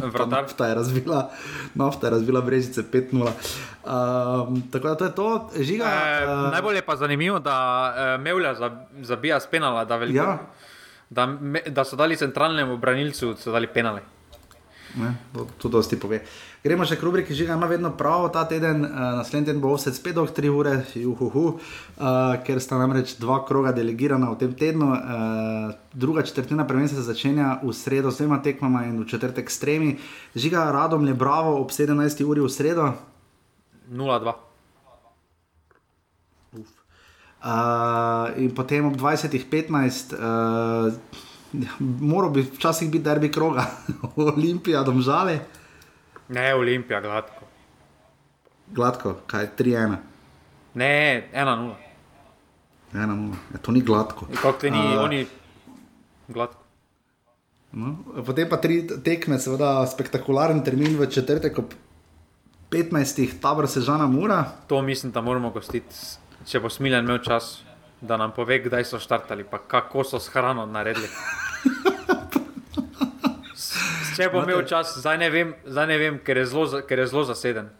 Nafta 0.30 0.66
je 0.66 0.74
razvila, 0.74 1.30
nafta 1.74 2.06
je 2.06 2.10
razvila 2.10 2.40
brežice 2.40 2.82
5-0. 2.82 3.20
Um, 3.20 4.62
tako 4.70 4.88
da 4.88 4.94
to 4.94 5.04
je 5.04 5.14
to, 5.14 5.50
žiga. 5.60 5.84
E, 5.84 6.24
uh, 6.26 6.52
najbolj 6.52 6.76
je 6.76 6.82
pa 6.82 6.96
zanimivo, 6.96 7.38
da 7.38 7.56
uh, 8.16 8.22
Mevlja 8.22 8.54
zabija 9.02 9.40
spenala, 9.40 9.84
da, 9.84 9.96
veliko, 9.96 10.24
ja. 10.24 10.38
da, 11.10 11.26
me, 11.26 11.62
da 11.66 11.84
so 11.84 11.96
dali 11.96 12.16
centralnemu 12.16 12.76
branilcu, 12.76 13.34
so 13.36 13.52
dali 13.52 13.66
penale. 13.66 14.00
Ne, 14.98 15.14
to, 15.34 15.46
to 15.58 15.68
dosti 15.68 15.94
pove. 16.00 16.18
Gremo 16.64 16.82
še 16.84 16.96
k 16.98 17.06
rubriki, 17.06 17.34
že 17.36 17.46
ima 17.46 17.68
vedno 17.70 17.92
prav 17.94 18.26
ta 18.34 18.42
teden, 18.48 18.82
uh, 18.82 19.20
naslednji 19.20 19.46
teden 19.46 19.62
bo 19.62 19.70
vse 19.76 19.92
spet 19.94 20.18
do 20.18 20.24
3 20.26 20.50
ure, 20.50 20.74
juhuhu, 20.98 21.44
uh, 21.54 22.34
ker 22.42 22.58
sta 22.58 22.80
namreč 22.80 23.14
dva 23.22 23.40
kroga 23.46 23.70
delegirana 23.76 24.32
v 24.34 24.40
tem 24.42 24.52
tednu. 24.58 24.90
Uh, 24.90 25.70
druga 25.94 26.26
četrtina 26.26 26.66
prvenstva 26.66 26.98
se 26.98 27.06
začenja 27.06 27.60
v 27.62 27.72
sredo 27.76 28.10
z 28.10 28.24
dvema 28.24 28.42
tekmama 28.42 28.84
in 28.90 28.98
v 28.98 29.06
četrtek 29.06 29.46
s 29.46 29.62
tremi. 29.62 29.94
Žiga 30.34 30.66
radom 30.74 31.06
je 31.06 31.14
bravo 31.14 31.54
ob 31.62 31.70
17. 31.70 32.26
uri 32.26 32.42
v 32.42 32.50
sredo. 32.50 32.92
0-2. 33.90 34.50
Uh, 37.40 38.36
in 38.36 38.52
potem 38.52 38.84
ob 38.84 38.98
20.15, 39.00 40.12
uh, 40.12 40.92
moral 41.80 42.30
bi 42.30 42.42
včasih 42.42 42.90
biti 42.90 43.04
derbi 43.04 43.32
kroga, 43.32 43.66
Olimpija, 44.16 44.82
domžale. 44.82 45.38
Ne, 46.28 46.54
Olimpija, 46.54 47.00
gladko. 47.00 47.44
Gladko, 48.70 49.14
kaj 49.26 49.48
3-1. 49.58 49.96
Ne, 50.74 51.28
1-0. 51.34 51.74
1-0, 52.92 53.34
ja, 53.52 53.58
to 53.62 53.72
ni 53.72 53.80
gladko. 53.80 54.26
Kako 54.34 54.58
te 54.58 54.70
ni, 54.70 54.78
uh, 54.78 55.02
oni 55.02 55.26
gladko. 56.28 56.60
No, 57.72 57.94
potem 58.26 58.48
pa 58.50 58.58
tri 58.58 58.82
tekme, 59.04 59.38
seveda 59.38 59.86
spektakularen 59.86 60.62
termin 60.66 60.96
v 60.98 61.06
četrtek 61.06 61.58
ob 61.62 61.74
15. 62.70 63.38
tabor 63.42 63.68
sežana 63.70 64.06
mura. 64.06 64.44
To 64.66 64.82
mislim, 64.82 65.12
da 65.12 65.20
moramo 65.22 65.50
gostiti, 65.50 65.94
če 66.46 66.60
bo 66.60 66.70
smiljen 66.70 67.06
imel 67.06 67.18
čas, 67.22 67.60
da 68.00 68.16
nam 68.16 68.32
pove, 68.32 68.58
kdaj 68.64 68.84
so 68.84 68.98
štartali, 68.98 69.44
pa 69.44 69.58
kako 69.58 70.04
so 70.04 70.20
s 70.20 70.28
hrano 70.28 70.66
naredili. 70.66 71.08
Če 74.16 74.28
bo 74.32 74.42
imel 74.44 74.64
čas, 74.68 74.96
zdaj 75.00 75.18
ne 75.20 75.28
vem, 75.32 75.52
zdaj 75.64 75.86
ne 75.88 75.98
vem 76.00 76.18
ker, 76.24 76.40
je 76.42 76.48
zelo, 76.50 76.82
ker 76.88 77.00
je 77.00 77.06
zelo 77.12 77.24
zaseden. 77.28 77.70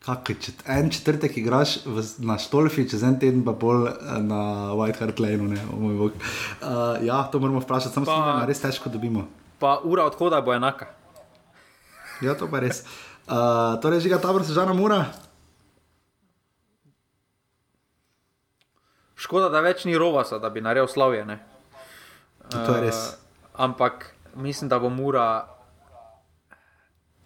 Kaj, 0.00 0.34
če 0.42 0.54
en 0.72 0.88
četrtek 0.90 1.36
igraš 1.36 1.76
v, 1.84 2.02
na 2.24 2.38
Stolfi, 2.40 2.86
čez 2.88 3.04
en 3.04 3.18
teden 3.20 3.44
pa 3.46 3.52
bolj 3.52 3.90
eh, 3.90 4.16
na 4.24 4.40
White 4.78 5.04
Hart 5.04 5.20
Lane. 5.20 5.60
Uh, 5.76 6.10
ja, 7.04 7.20
to 7.30 7.38
moramo 7.38 7.60
vprašati, 7.60 7.94
samo 7.94 8.08
pa, 8.08 8.16
da 8.40 8.48
res 8.48 8.62
težko 8.62 8.90
dobimo. 8.90 9.26
Pa 9.60 9.76
ura 9.84 10.08
odhoda 10.08 10.40
bo 10.40 10.54
enaka. 10.56 10.88
Ja, 12.24 12.34
to 12.34 12.48
pa 12.50 12.64
res. 12.64 12.82
Uh, 13.28 13.76
torej, 13.84 14.00
že 14.02 14.10
ga 14.10 14.18
tabor 14.18 14.42
se 14.42 14.56
žana 14.56 14.72
mora. 14.74 15.04
Škoda, 19.20 19.50
da 19.52 19.60
več 19.60 19.84
ni 19.84 19.98
rovasa, 20.00 20.38
da 20.40 20.48
bi 20.50 20.62
naredil 20.64 20.88
slavje. 20.88 21.26
Uh, 21.28 22.52
to 22.54 22.76
je 22.76 22.80
res. 22.86 22.96
Uh, 22.96 23.64
ampak 23.66 24.06
mislim, 24.34 24.70
da 24.72 24.78
bo 24.80 24.88
Mura 24.88 25.26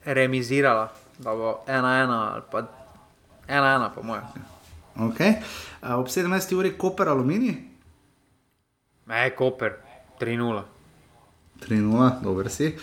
remizirala, 0.05 0.89
da 1.19 1.35
bo 1.39 1.55
ena, 1.69 1.95
ena 2.03 2.19
ali 2.33 2.43
pa 2.51 2.65
ena, 3.47 3.75
ena, 3.77 3.93
po 3.95 4.03
mojem. 4.03 4.27
Okay. 5.11 5.39
Uh, 5.83 5.95
ob 6.01 6.11
17. 6.11 6.55
uri 6.59 6.75
Koper 6.79 7.09
Alumini? 7.09 7.55
Ne, 9.07 9.31
Koper, 9.37 9.79
3-0. 10.21 10.63
3-0, 11.69 12.13
dober 12.23 12.51
si. 12.51 12.75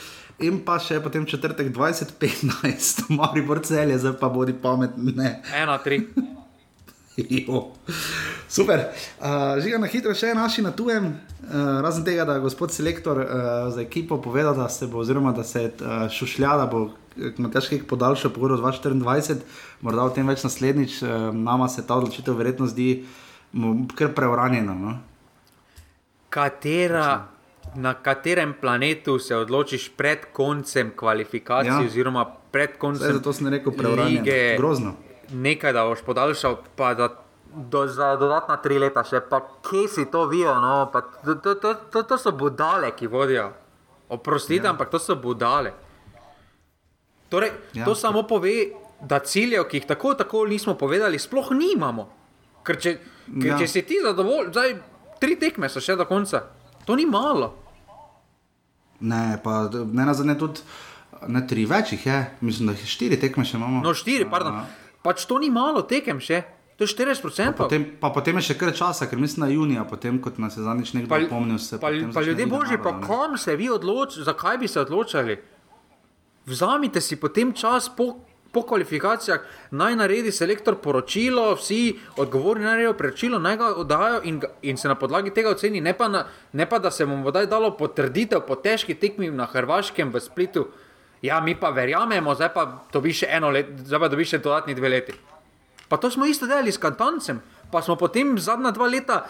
In 0.42 0.64
pa 0.66 0.80
še 0.80 1.02
potem 1.04 1.28
četrtek 1.28 1.74
20-15, 1.76 3.10
mari 3.20 3.44
porcelje, 3.48 4.00
zdaj 4.00 4.16
pa 4.22 4.32
bodi 4.32 4.56
pametne. 4.56 5.42
1-3. 5.52 6.40
Super. 8.48 8.80
Uh, 9.20 9.60
Žiga 9.62 9.80
na 9.82 9.88
hitro 9.92 10.14
še 10.16 10.32
naši 10.36 10.64
na 10.64 10.72
tujem, 10.76 11.12
uh, 11.12 11.80
razen 11.84 12.06
tega, 12.08 12.26
da 12.28 12.38
je 12.38 12.46
gospod 12.46 12.72
selektor 12.72 13.20
uh, 13.24 13.28
za 13.74 13.82
ekipo 13.84 14.22
povedal, 14.22 14.56
da 14.56 14.70
se 14.70 14.88
bo, 14.88 15.02
oziroma 15.04 15.34
da 15.36 15.44
se 15.44 15.68
uh, 15.72 16.08
šušlja, 16.12 16.56
da 16.64 16.70
bo 16.72 16.90
težkih 17.52 17.84
podaljšal 17.88 18.32
pogovor 18.32 18.62
2024, 18.64 19.44
morda 19.84 20.08
o 20.08 20.14
tem 20.16 20.28
več 20.28 20.46
naslednjič, 20.48 21.02
uh, 21.04 21.12
nama 21.36 21.68
se 21.72 21.84
ta 21.88 22.00
odločitev 22.00 22.40
verjetno 22.40 22.70
zdi 22.72 23.04
kar 24.00 24.14
preuranjena. 24.16 24.74
No? 24.80 24.96
Katera, 26.32 27.28
na 27.76 27.94
katerem 28.00 28.56
planetu 28.56 29.18
se 29.20 29.36
odločiš 29.36 29.90
pred 30.00 30.30
koncem 30.32 30.96
kvalifikacij, 30.96 31.76
ja. 31.76 31.84
oziroma 31.84 32.24
pred 32.56 32.80
koncem? 32.80 33.04
Zdaj, 33.04 33.20
zato 33.20 33.36
sem 33.36 33.52
rekel 33.52 33.76
preuranjeno. 33.76 34.28
Grozno 34.60 34.96
nekaj, 35.32 35.74
da 35.74 35.86
boš 35.88 36.03
podaljšal, 36.06 36.58
pa 36.76 36.94
da 36.94 37.10
do, 37.56 37.88
za 37.88 38.16
dodatna 38.16 38.58
tri 38.64 38.80
leta 38.80 39.03
še, 39.03 39.22
pa 39.30 39.41
kje 39.66 39.88
si 39.88 40.06
to 40.12 40.26
vijo, 40.32 40.53
no, 40.62 40.90
pa 40.94 41.02
to, 41.02 41.36
to, 41.36 41.56
to, 41.56 41.74
to, 41.91 42.03
to 42.03 42.18
so 42.18 42.32
budale, 42.32 42.94
ki 42.95 43.08
vodijo. 43.12 43.49
Oprostite, 44.12 44.66
ja. 44.68 44.72
ampak 44.72 44.91
to 44.91 44.99
so 44.99 45.16
budale. 45.16 45.74
Torej, 47.32 47.52
ja. 47.74 47.86
To 47.88 47.95
samo 47.95 48.24
pove, 48.28 48.72
da 49.02 49.22
ciljev, 49.24 49.66
ki 49.72 49.80
jih 49.80 49.88
tako 49.88 50.14
tako 50.20 50.45
nismo 50.45 50.76
povedali, 50.76 51.20
sploh 51.20 51.53
nimamo. 51.56 52.08
Ker 52.68 52.78
če, 52.78 52.95
ker 53.26 53.52
ja. 53.53 53.60
če 53.60 53.68
si 53.72 53.84
ti 53.88 54.02
zadovoljen, 54.03 54.52
zdaj 54.52 54.76
tri 55.22 55.38
tekme 55.40 55.70
so 55.72 55.82
še 55.84 55.95
do 55.99 56.06
konca, 56.10 56.44
to 56.86 56.98
ni 56.99 57.08
malo. 57.10 57.53
Ne, 59.02 59.40
pa 59.44 59.66
ne 59.72 60.06
na 60.06 60.14
zadnje 60.14 60.38
tudi. 60.38 60.66
Ne, 61.32 61.44
tri 61.45 61.68
več 61.70 61.91
jih 61.94 62.06
je, 62.06 62.20
mislim, 62.41 62.72
da 62.72 62.74
jih 62.74 62.90
štiri 62.90 63.18
tekme 63.22 63.45
še 63.45 63.58
imamo. 63.60 63.82
No, 63.86 63.94
štiri, 63.98 64.26
pardon. 64.30 64.58
A, 64.58 64.91
Pač 65.02 65.26
to 65.26 65.40
ni 65.41 65.49
malo 65.49 65.82
tekem 65.82 66.22
še. 66.22 66.44
To 66.82 66.86
je 66.90 66.98
40%. 66.98 67.53
Pa 67.53 67.69
potem, 67.69 67.84
pa 68.02 68.10
potem 68.10 68.38
je 68.41 68.49
še 68.49 68.56
kar 68.57 68.72
časa, 68.73 69.06
ker 69.06 69.19
mislim 69.22 69.45
na 69.45 69.49
junija, 69.53 69.84
potem 69.86 70.18
kot 70.18 70.40
nas 70.41 70.57
je 70.57 70.65
zadnjič 70.65 70.95
nekdo 70.98 71.19
spomnil. 71.28 71.61
Pa, 71.78 71.78
pa, 71.78 71.91
pa 72.15 72.23
ljudje 72.26 72.48
božji, 72.49 72.78
pa 72.82 72.95
kam 73.03 73.38
se 73.38 73.53
vi 73.53 73.69
odločili, 73.69 74.26
zakaj 74.26 74.57
bi 74.57 74.68
se 74.68 74.82
odločili? 74.82 75.38
Vzamite 76.49 77.02
si 77.06 77.19
potem 77.22 77.53
čas 77.53 77.86
po, 77.86 78.26
po 78.49 78.64
kvalifikacijah, 78.65 79.45
naj 79.78 79.99
naredi 80.02 80.34
selektor 80.34 80.80
poročilo, 80.82 81.53
vsi 81.53 81.99
odgovorni 82.18 82.65
naredijo 82.65 82.98
poročilo, 82.98 83.38
naj 83.38 83.57
ga 83.61 83.69
oddajo 83.84 84.26
in, 84.26 84.41
in 84.65 84.78
se 84.78 84.90
na 84.90 84.98
podlagi 84.98 85.30
tega 85.38 85.53
oceni, 85.53 85.86
ne 85.86 85.94
pa, 85.94 86.10
na, 86.10 86.26
ne 86.53 86.65
pa 86.65 86.82
da 86.82 86.90
se 86.90 87.06
bomo 87.06 87.30
vodaj 87.30 87.45
dalo 87.45 87.76
potrditev 87.78 88.41
po 88.49 88.57
težki 88.57 88.98
tekmi 88.98 89.30
na 89.30 89.45
Hrvaškem 89.45 90.10
v 90.10 90.18
Splitu. 90.18 90.65
Ja, 91.22 91.41
mi 91.41 91.53
pa 91.56 91.69
verjamemo, 91.69 92.34
zdaj 92.35 92.49
pa 92.53 92.65
dobiš 92.93 93.23
še 93.23 93.27
eno 93.38 93.52
leto, 93.53 93.77
zdaj 93.85 93.99
pa 94.02 94.10
dobiš 94.10 94.35
še 94.35 94.39
dodatni 94.41 94.73
dve 94.73 94.89
leti. 94.89 95.14
Pa 95.89 95.99
to 96.02 96.10
smo 96.10 96.26
isto 96.26 96.48
delali 96.49 96.72
s 96.73 96.81
kantoncem, 96.81 97.41
pa 97.69 97.81
smo 97.85 97.98
potem 97.99 98.34
zadnja 98.41 98.72
dva 98.73 98.88
leta, 98.89 99.26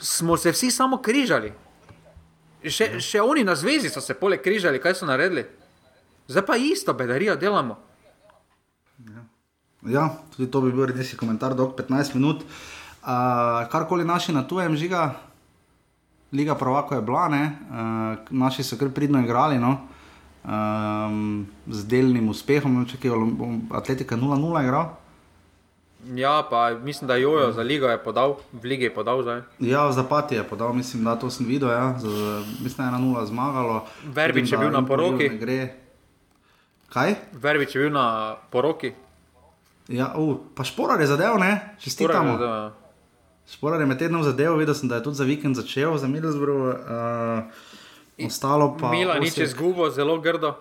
smo 0.00 0.36
se 0.40 0.52
vsi 0.54 0.70
samo 0.72 1.00
križali. 1.04 1.52
Še, 2.64 2.86
ja. 2.96 3.00
še 3.04 3.20
oni 3.20 3.44
na 3.44 3.56
zvezi 3.56 3.92
so 3.92 4.00
se 4.00 4.16
poleg 4.16 4.40
križali, 4.44 4.80
kaj 4.80 4.96
so 4.96 5.08
naredili. 5.08 5.44
Zdaj 6.30 6.46
pa 6.46 6.56
isto 6.56 6.94
bedarijo 6.96 7.36
delamo. 7.36 7.76
Ja. 9.10 9.24
ja, 9.92 10.04
tudi 10.32 10.48
to 10.48 10.64
bi 10.64 10.72
bil 10.72 10.88
res 10.88 11.12
komentar, 11.20 11.56
dolg 11.58 11.76
15 11.76 12.16
minut. 12.16 12.44
Uh, 13.00 13.66
karkoli 13.72 14.04
naši 14.08 14.32
na 14.32 14.44
tujem 14.48 14.76
žiga, 14.76 15.14
Liga 16.32 16.54
Provako 16.54 16.94
je 16.94 17.02
bila, 17.02 17.26
uh, 17.28 18.28
naši 18.30 18.64
so 18.64 18.76
kar 18.80 18.92
pridno 18.94 19.20
igrali. 19.20 19.58
No? 19.58 19.88
Um, 20.44 21.46
z 21.66 21.84
delnim 21.84 22.28
uspehom, 22.28 22.82
če 22.86 22.98
je 23.02 23.20
Atletika 23.70 24.16
0-0 24.16 24.64
igral. 24.64 24.96
Ja, 26.14 26.46
pa 26.50 26.70
mislim, 26.74 27.08
da 27.08 27.16
Jojo 27.16 27.52
za 27.52 27.62
ligo 27.62 27.86
je 27.86 27.98
podal, 28.02 28.36
v 28.52 28.64
lige 28.64 28.84
je 28.88 28.94
podal 28.94 29.22
zdaj. 29.22 29.42
Ja, 29.58 29.92
za 29.92 30.04
pati 30.04 30.34
je 30.34 30.44
podal, 30.44 30.72
mislim, 30.72 31.04
da 31.04 31.16
to 31.16 31.30
sem 31.30 31.46
videl. 31.46 31.68
Ja. 31.68 31.98
Z, 31.98 32.06
mislim, 32.62 32.90
da 32.90 32.96
je 32.96 33.02
1-0 33.02 33.26
zmagalo. 33.26 33.84
Verbič 34.04 34.52
je 34.52 34.58
bil 34.58 34.70
na 34.70 34.86
poroki. 34.86 35.30
Kaj? 36.88 37.14
Verbič 37.32 37.74
je 37.74 37.82
bil 37.82 37.92
na 37.92 38.36
poroki. 38.50 38.92
Ja, 39.88 40.14
uh, 40.16 40.38
pa 40.54 40.64
šporar 40.64 41.00
je 41.00 41.06
zadev, 41.06 41.36
ne? 41.38 41.76
Čestitamo. 41.78 42.38
Šporar 43.50 43.80
je 43.80 43.86
med 43.86 43.98
tednom 43.98 44.22
zadev, 44.22 44.56
videl 44.56 44.74
sem, 44.74 44.88
da 44.88 44.96
je 45.00 45.02
tudi 45.02 45.16
za 45.16 45.24
vikend 45.24 45.56
začel, 45.56 45.98
za 45.98 46.08
Middlesbrough. 46.08 46.80
Uh, 46.80 47.44
Ostalo 48.26 48.76
pa. 48.80 48.90
Mila 48.90 49.18
nič 49.18 49.38
je 49.38 49.46
zgubo, 49.46 49.90
zelo 49.90 50.18
grdo. 50.20 50.56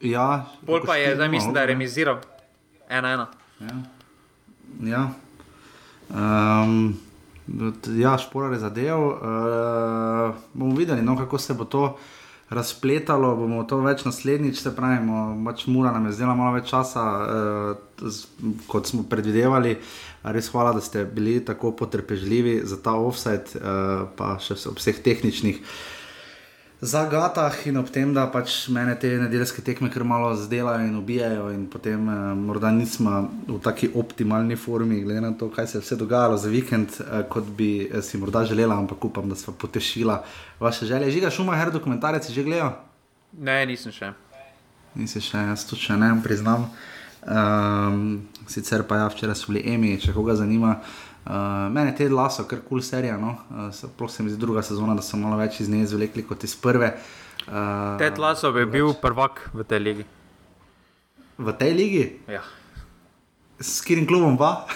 Ja, 0.00 0.46
Pol 0.66 0.84
pa 0.84 0.96
je, 0.96 1.14
zdaj 1.16 1.28
mislim, 1.28 1.54
da 1.54 1.60
je 1.60 1.66
remiziral. 1.66 2.20
Ena, 2.88 3.12
ena. 3.12 3.26
Ja, 3.60 3.76
ja. 4.82 5.04
Um, 6.08 6.98
ja 7.96 8.18
šporar 8.18 8.52
je 8.52 8.58
zadev. 8.58 8.98
Uh, 8.98 10.34
bomo 10.52 10.76
videli, 10.76 11.02
no, 11.02 11.16
kako 11.16 11.38
se 11.38 11.54
bo 11.54 11.64
to 11.64 11.96
razpletalo. 12.50 13.34
Bomo 13.36 13.64
to 13.64 13.80
več 13.82 14.04
naslednjič, 14.04 14.60
se 14.60 14.74
pravi, 14.76 15.00
pač 15.46 15.66
mura 15.66 15.90
nam 15.94 16.06
je 16.06 16.16
zdela 16.18 16.36
malo 16.38 16.54
več 16.58 16.70
časa, 16.70 17.02
uh, 17.02 18.60
kot 18.68 18.86
smo 18.86 19.06
predvidevali. 19.08 19.76
Res 20.26 20.50
hvala, 20.50 20.74
da 20.76 20.82
ste 20.82 21.04
bili 21.06 21.38
tako 21.44 21.72
potrpežljivi 21.78 22.60
za 22.66 22.78
ta 22.82 22.96
offset, 22.98 23.56
uh, 23.58 24.06
pa 24.18 24.36
še 24.42 24.58
ob 24.68 24.78
vseh 24.82 24.98
tehničnih 25.02 25.62
zagatah 26.80 27.66
in 27.66 27.76
ob 27.76 27.88
tem, 27.88 28.12
da 28.12 28.26
pač 28.28 28.66
mene 28.68 28.92
te 29.00 29.08
nedeljske 29.16 29.62
tekme 29.64 29.88
kar 29.92 30.04
malo 30.04 30.34
zdelajo 30.36 30.84
in 30.84 30.96
ubijajo, 30.98 31.48
in 31.54 31.64
potem 31.72 32.08
eh, 32.08 32.34
morda 32.36 32.70
nismo 32.70 33.22
v 33.48 33.58
taki 33.64 33.88
optimalni 33.94 34.56
formi, 34.56 35.00
glede 35.04 35.22
na 35.24 35.32
to, 35.32 35.48
kaj 35.48 35.66
se 35.66 35.78
je 35.78 35.84
vse 35.84 35.96
dogajalo 35.96 36.36
za 36.36 36.52
vikend, 36.52 37.00
eh, 37.00 37.24
kot 37.32 37.48
bi 37.56 37.88
eh, 37.88 38.02
si 38.02 38.20
morda 38.20 38.44
želela, 38.44 38.76
ampak 38.76 39.04
upam, 39.04 39.28
da 39.28 39.36
smo 39.36 39.54
potešila 39.54 40.22
vaše 40.60 40.86
želje. 40.86 41.10
Žiga 41.10 41.30
šuma, 41.30 41.56
her 41.56 41.72
dokumentarec, 41.72 42.28
že 42.30 42.44
gledajo? 42.44 42.74
Ne, 43.32 43.64
nisem 43.66 43.92
še. 43.92 44.12
Nisi 44.96 45.20
še, 45.20 45.48
jaz 45.48 45.66
to 45.68 45.76
še 45.76 45.96
ne 45.96 46.12
priznam. 46.24 46.70
Um, 47.26 48.28
sicer 48.46 48.84
pa 48.86 49.00
ja, 49.00 49.08
včeraj 49.10 49.34
so 49.34 49.50
bili 49.50 49.64
emi, 49.66 49.96
če 50.00 50.12
koga 50.14 50.36
zanima. 50.38 50.76
Uh, 50.78 51.05
mene 51.26 51.94
te 51.96 52.08
laso, 52.08 52.44
kar 52.46 52.60
kul 52.60 52.78
cool 52.78 52.82
serija, 52.82 53.16
no? 53.18 53.36
uh, 53.50 54.22
mi 54.22 54.30
zdi 54.30 54.38
druga 54.40 54.62
sezona, 54.62 54.94
da 54.94 55.02
so 55.02 55.18
malo 55.18 55.36
več 55.36 55.60
iz 55.60 55.68
nje 55.68 55.82
izvlekli 55.82 56.22
kot 56.26 56.44
iz 56.44 56.54
prve. 56.56 56.92
Uh, 57.46 57.98
Ted 57.98 58.18
Laso 58.18 58.52
bi 58.52 58.66
bil 58.66 58.94
prvak 59.02 59.50
v 59.54 59.64
tej 59.64 59.80
ligi. 59.82 60.06
V 61.38 61.52
tej 61.58 61.74
ligi? 61.74 62.04
Ja. 62.30 62.42
S 63.60 63.80
katerim 63.82 64.06
klubom 64.06 64.38
pa? 64.38 64.66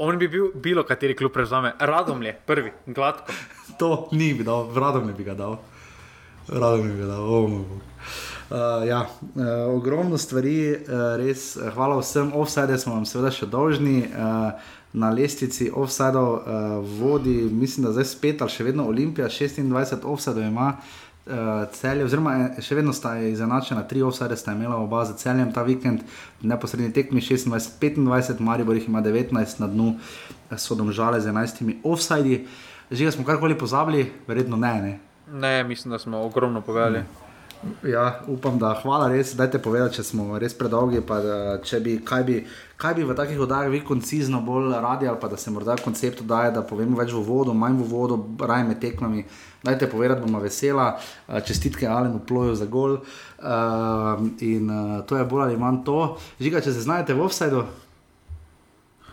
On 0.00 0.16
bi 0.18 0.28
bil 0.28 0.48
bilo 0.54 0.82
kateri 0.88 1.14
klub 1.14 1.32
prevzame, 1.32 1.74
radom 1.78 2.22
je 2.22 2.32
prvi, 2.46 2.72
gladko. 2.86 3.32
to 3.78 4.08
ni 4.12 4.32
bi 4.34 4.44
dal, 4.44 4.70
radom 4.74 5.12
bi 5.12 5.24
ga 5.24 5.34
dal. 5.34 5.58
Radom 6.48 6.88
bi 6.88 6.96
ga 7.02 7.06
dal, 7.10 7.26
oh, 7.26 7.60
Uh, 8.50 8.88
ja, 8.88 9.06
uh, 9.06 9.44
ogromno 9.76 10.18
stvari, 10.18 10.72
uh, 10.74 11.16
res. 11.20 11.54
Hvala 11.74 12.00
vsem, 12.00 12.32
offside 12.34 12.78
smo 12.78 12.96
vam 12.96 13.06
seveda 13.06 13.30
še 13.30 13.46
dolžni. 13.46 14.00
Uh, 14.10 14.76
na 14.92 15.12
lestvici 15.14 15.68
offside 15.70 16.18
uh, 16.18 16.40
vodi, 16.98 17.46
mislim, 17.52 17.86
da 17.86 17.92
zdaj 17.92 18.08
spet 18.10 18.42
ali 18.42 18.50
še 18.50 18.66
vedno 18.66 18.88
Olimpija, 18.90 19.28
26 19.30 20.02
offside 20.02 20.48
ima. 20.48 20.72
Uh, 21.30 21.62
celje, 21.76 22.08
oziroma, 22.08 22.32
še 22.58 22.74
vedno 22.74 22.90
sta 22.96 23.12
izenačena, 23.22 23.84
tri 23.86 24.02
offside 24.02 24.34
sta 24.40 24.56
imela 24.56 24.80
oba 24.82 25.04
za 25.06 25.14
celjem 25.20 25.52
ta 25.54 25.62
vikend, 25.62 26.02
neposredni 26.42 26.90
tekmi 26.96 27.22
26-25, 27.22 28.42
Maribor 28.42 28.74
jih 28.74 28.88
ima 28.90 29.04
19 29.04 29.62
na 29.62 29.70
dnu, 29.70 29.92
so 30.58 30.74
domžale 30.74 31.20
z 31.22 31.30
11 31.30 31.86
offside. 31.86 32.42
Že 32.90 33.14
smo 33.14 33.22
karkoli 33.22 33.54
pozabili, 33.54 34.08
verjetno 34.26 34.58
ne. 34.58 34.74
Ne, 34.82 34.98
ne 35.30 35.56
mislim, 35.64 35.94
da 35.94 36.02
smo 36.02 36.24
ogromno 36.26 36.66
povedali. 36.66 37.06
Hmm. 37.06 37.29
Ja, 37.84 38.22
upam, 38.26 38.56
da 38.58 38.70
hvala 38.82 39.10
res, 39.12 39.34
da 39.36 39.44
ste 39.48 39.58
povedali, 39.60 39.92
če 39.92 40.02
smo 40.04 40.38
res 40.40 40.54
predolgi. 40.56 41.02
Pa, 41.04 41.18
če 41.64 41.80
bi 41.84 41.98
kaj, 42.04 42.24
bi 42.24 42.38
kaj 42.80 42.94
bi 42.96 43.04
v 43.04 43.16
takih 43.16 43.42
oddajah 43.44 43.68
vi 43.68 43.82
koncizno 43.84 44.40
bolj 44.44 44.72
radi, 44.80 45.08
ali 45.08 45.20
pa 45.20 45.28
da 45.28 45.36
se 45.36 45.52
morda 45.52 45.76
koncept 45.76 46.22
daje, 46.24 46.54
da 46.56 46.64
povemo 46.64 46.96
več 46.96 47.12
v 47.12 47.20
vodo, 47.26 47.52
manj 47.52 47.82
v 47.82 47.88
vodo, 47.90 48.16
raje 48.40 48.64
med 48.64 48.80
tekmami. 48.80 49.26
Dajte 49.60 49.90
povedati, 49.92 50.24
bomo 50.24 50.40
vesela, 50.40 50.94
čestitke 51.44 51.84
Alenu 51.84 52.22
ploju 52.24 52.56
za 52.56 52.64
gol. 52.64 52.96
Uh, 53.40 54.24
in 54.40 54.72
uh, 54.72 55.04
to 55.04 55.20
je 55.20 55.28
bolj 55.28 55.50
ali 55.50 55.60
manj 55.60 55.82
to. 55.84 56.00
Žiga, 56.40 56.64
če 56.64 56.72
se 56.72 56.88
znajdete 56.88 57.18
v 57.18 57.26
offsajdu. 57.28 57.64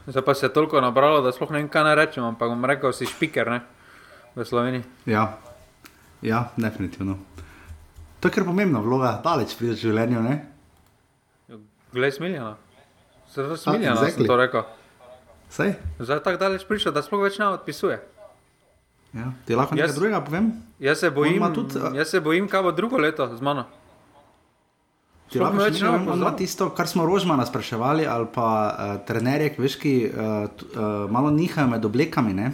Zdaj 0.07 0.24
pa 0.24 0.36
se 0.40 0.48
je 0.48 0.53
toliko 0.56 0.80
nabralo, 0.80 1.19
da 1.22 1.36
sploh 1.36 1.52
ne 1.52 1.60
vem, 1.60 1.68
kaj 1.72 1.84
naj 1.84 1.99
rečem, 1.99 2.24
ampak 2.24 2.56
bom 2.56 2.64
rekel, 2.64 2.95
si 2.95 3.10
špiker 3.11 3.52
ne? 3.52 3.60
v 4.38 4.45
Sloveniji. 4.45 4.86
Ja, 5.10 5.34
ja 6.22 6.48
definitivno. 6.56 7.18
To 8.27 8.29
je 8.29 8.35
kar 8.35 8.43
pomembna 8.43 8.81
vloga, 8.83 9.13
daleč 9.23 9.53
pri 9.55 9.71
življenju. 9.71 10.19
Glej, 11.95 12.11
smiljeno. 12.11 12.57
Zelo 13.31 13.55
smiljeno, 13.55 13.93
da 13.95 14.09
si 14.11 14.25
to 14.27 14.35
rekel. 14.35 14.65
Sej? 15.47 15.77
Zdaj 15.95 16.19
tako 16.25 16.41
daleč 16.41 16.65
prišel, 16.67 16.91
da 16.91 16.99
sploh 16.99 17.23
več 17.23 17.37
ne 17.39 17.47
odpisuje. 17.47 17.95
Ja. 19.15 19.31
Ti 19.47 19.55
lahko 19.55 19.77
nekaj 19.77 19.87
Jaz- 19.87 19.95
drugega 19.95 20.19
povem? 20.19 20.49
Jaz 20.77 20.99
se 20.99 21.09
bojim, 21.09 21.39
tudi, 21.55 21.79
a- 21.79 21.93
jaz 21.95 22.11
se 22.11 22.19
bojim, 22.19 22.49
kaj 22.51 22.67
bo 22.67 22.73
drugo 22.75 22.99
leto 22.99 23.29
z 23.31 23.39
mano. 23.39 23.63
Ti 25.31 25.39
lahko 25.39 25.63
več 25.63 25.79
ne 25.79 25.95
povem, 25.95 26.27
tisto, 26.35 26.67
kar 26.75 26.91
smo 26.91 27.07
Rožmana 27.07 27.47
spraševali, 27.47 28.03
ali 28.03 28.27
pa 28.27 28.43
uh, 28.43 28.99
trenerje, 29.07 29.53
ki 29.55 29.61
veš, 29.61 29.79
ki 29.79 29.93
uh, 30.03 30.51
t, 30.51 30.67
uh, 30.67 31.07
malo 31.07 31.31
nihajo 31.31 31.71
med 31.71 31.85
oblekami. 31.85 32.35
Ne? 32.35 32.51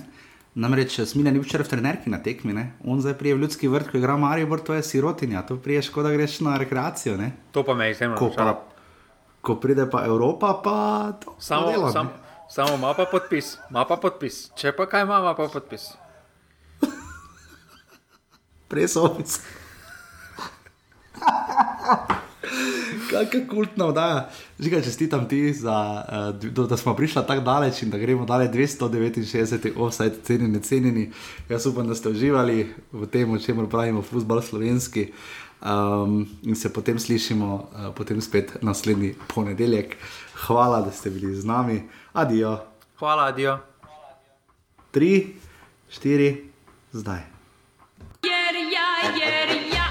Namreč 0.56 1.00
Smilja 1.02 1.32
ni 1.34 1.40
včeraj 1.42 1.66
v 1.66 1.70
trenerki 1.70 2.10
na 2.14 2.20
tekmi, 2.22 2.54
ne? 2.54 2.74
on 2.86 3.02
zdaj 3.02 3.14
prije 3.18 3.36
v 3.36 3.42
ljudski 3.42 3.68
vrt, 3.68 3.90
ko 3.92 3.98
igra 3.98 4.18
Maribor, 4.18 4.62
to 4.62 4.74
je 4.74 4.84
sirotinja, 4.84 5.42
to 5.42 5.58
prije 5.58 5.82
škoda 5.82 6.12
greš 6.14 6.40
na 6.46 6.58
rekreacijo. 6.58 7.18
Ne? 7.18 7.32
To 7.52 7.64
pa 7.64 7.74
me 7.74 7.90
izjemno 7.92 8.18
Ko, 8.18 8.26
razočara. 8.30 8.54
pa, 8.54 8.62
ko 9.42 9.56
pride 9.56 9.90
pa 9.90 10.06
Evropa, 10.06 10.54
pa 10.64 10.78
to 11.18 11.34
Samo, 11.40 11.72
dela, 11.72 11.92
sam, 11.92 12.10
samo 12.50 12.76
ima 12.76 12.94
pa 12.94 13.06
podpis, 13.06 13.58
ima 13.70 13.86
pa 13.86 13.98
podpis. 13.98 14.52
Če 14.56 14.72
pa 14.78 14.86
kaj 14.86 15.02
ima, 15.10 15.18
ima 15.20 15.34
pa 15.34 15.50
podpis. 15.54 15.90
Presovec. 18.70 19.40
Kakšna 23.14 23.48
kultna 23.50 23.86
vdaja. 23.86 24.30
Žiga, 24.60 24.82
čestitam 24.82 25.28
ti, 25.30 25.54
za, 25.54 26.06
uh, 26.34 26.52
do, 26.52 26.68
da 26.68 26.78
smo 26.78 26.96
prišli 26.96 27.22
tako 27.28 27.42
daleč 27.42 27.82
in 27.84 27.90
da 27.90 27.98
gremo 27.98 28.26
dalje 28.26 28.52
269, 28.52 29.72
offside, 29.78 30.16
cenjeni, 30.24 30.62
cenjeni. 30.62 31.12
Jaz 31.50 31.66
upam, 31.66 31.88
da 31.88 31.96
ste 31.96 32.10
uživali 32.10 32.74
v 32.92 33.06
tem, 33.06 33.32
o 33.32 33.40
čemer 33.40 33.70
pravimo 33.70 34.02
futbol 34.02 34.42
slovenski. 34.42 35.12
Um, 35.64 36.28
in 36.44 36.56
se 36.56 36.74
potem 36.74 37.00
slišimo, 37.00 37.56
uh, 37.56 37.96
potem 37.96 38.22
spet 38.22 38.58
naslednji 38.62 39.16
ponedeljek. 39.36 39.96
Hvala, 40.48 40.82
da 40.82 40.92
ste 40.92 41.10
bili 41.10 41.36
z 41.36 41.46
nami. 41.46 41.84
Adijo. 42.14 42.58
Hvala, 43.00 43.26
adijo. 43.26 43.58
Tri, 44.92 45.36
štiri, 45.90 46.52
zdaj. 46.92 47.22
Jer 48.24 48.56
ja, 48.74 48.90
jer 49.16 49.74
ja 49.74 49.83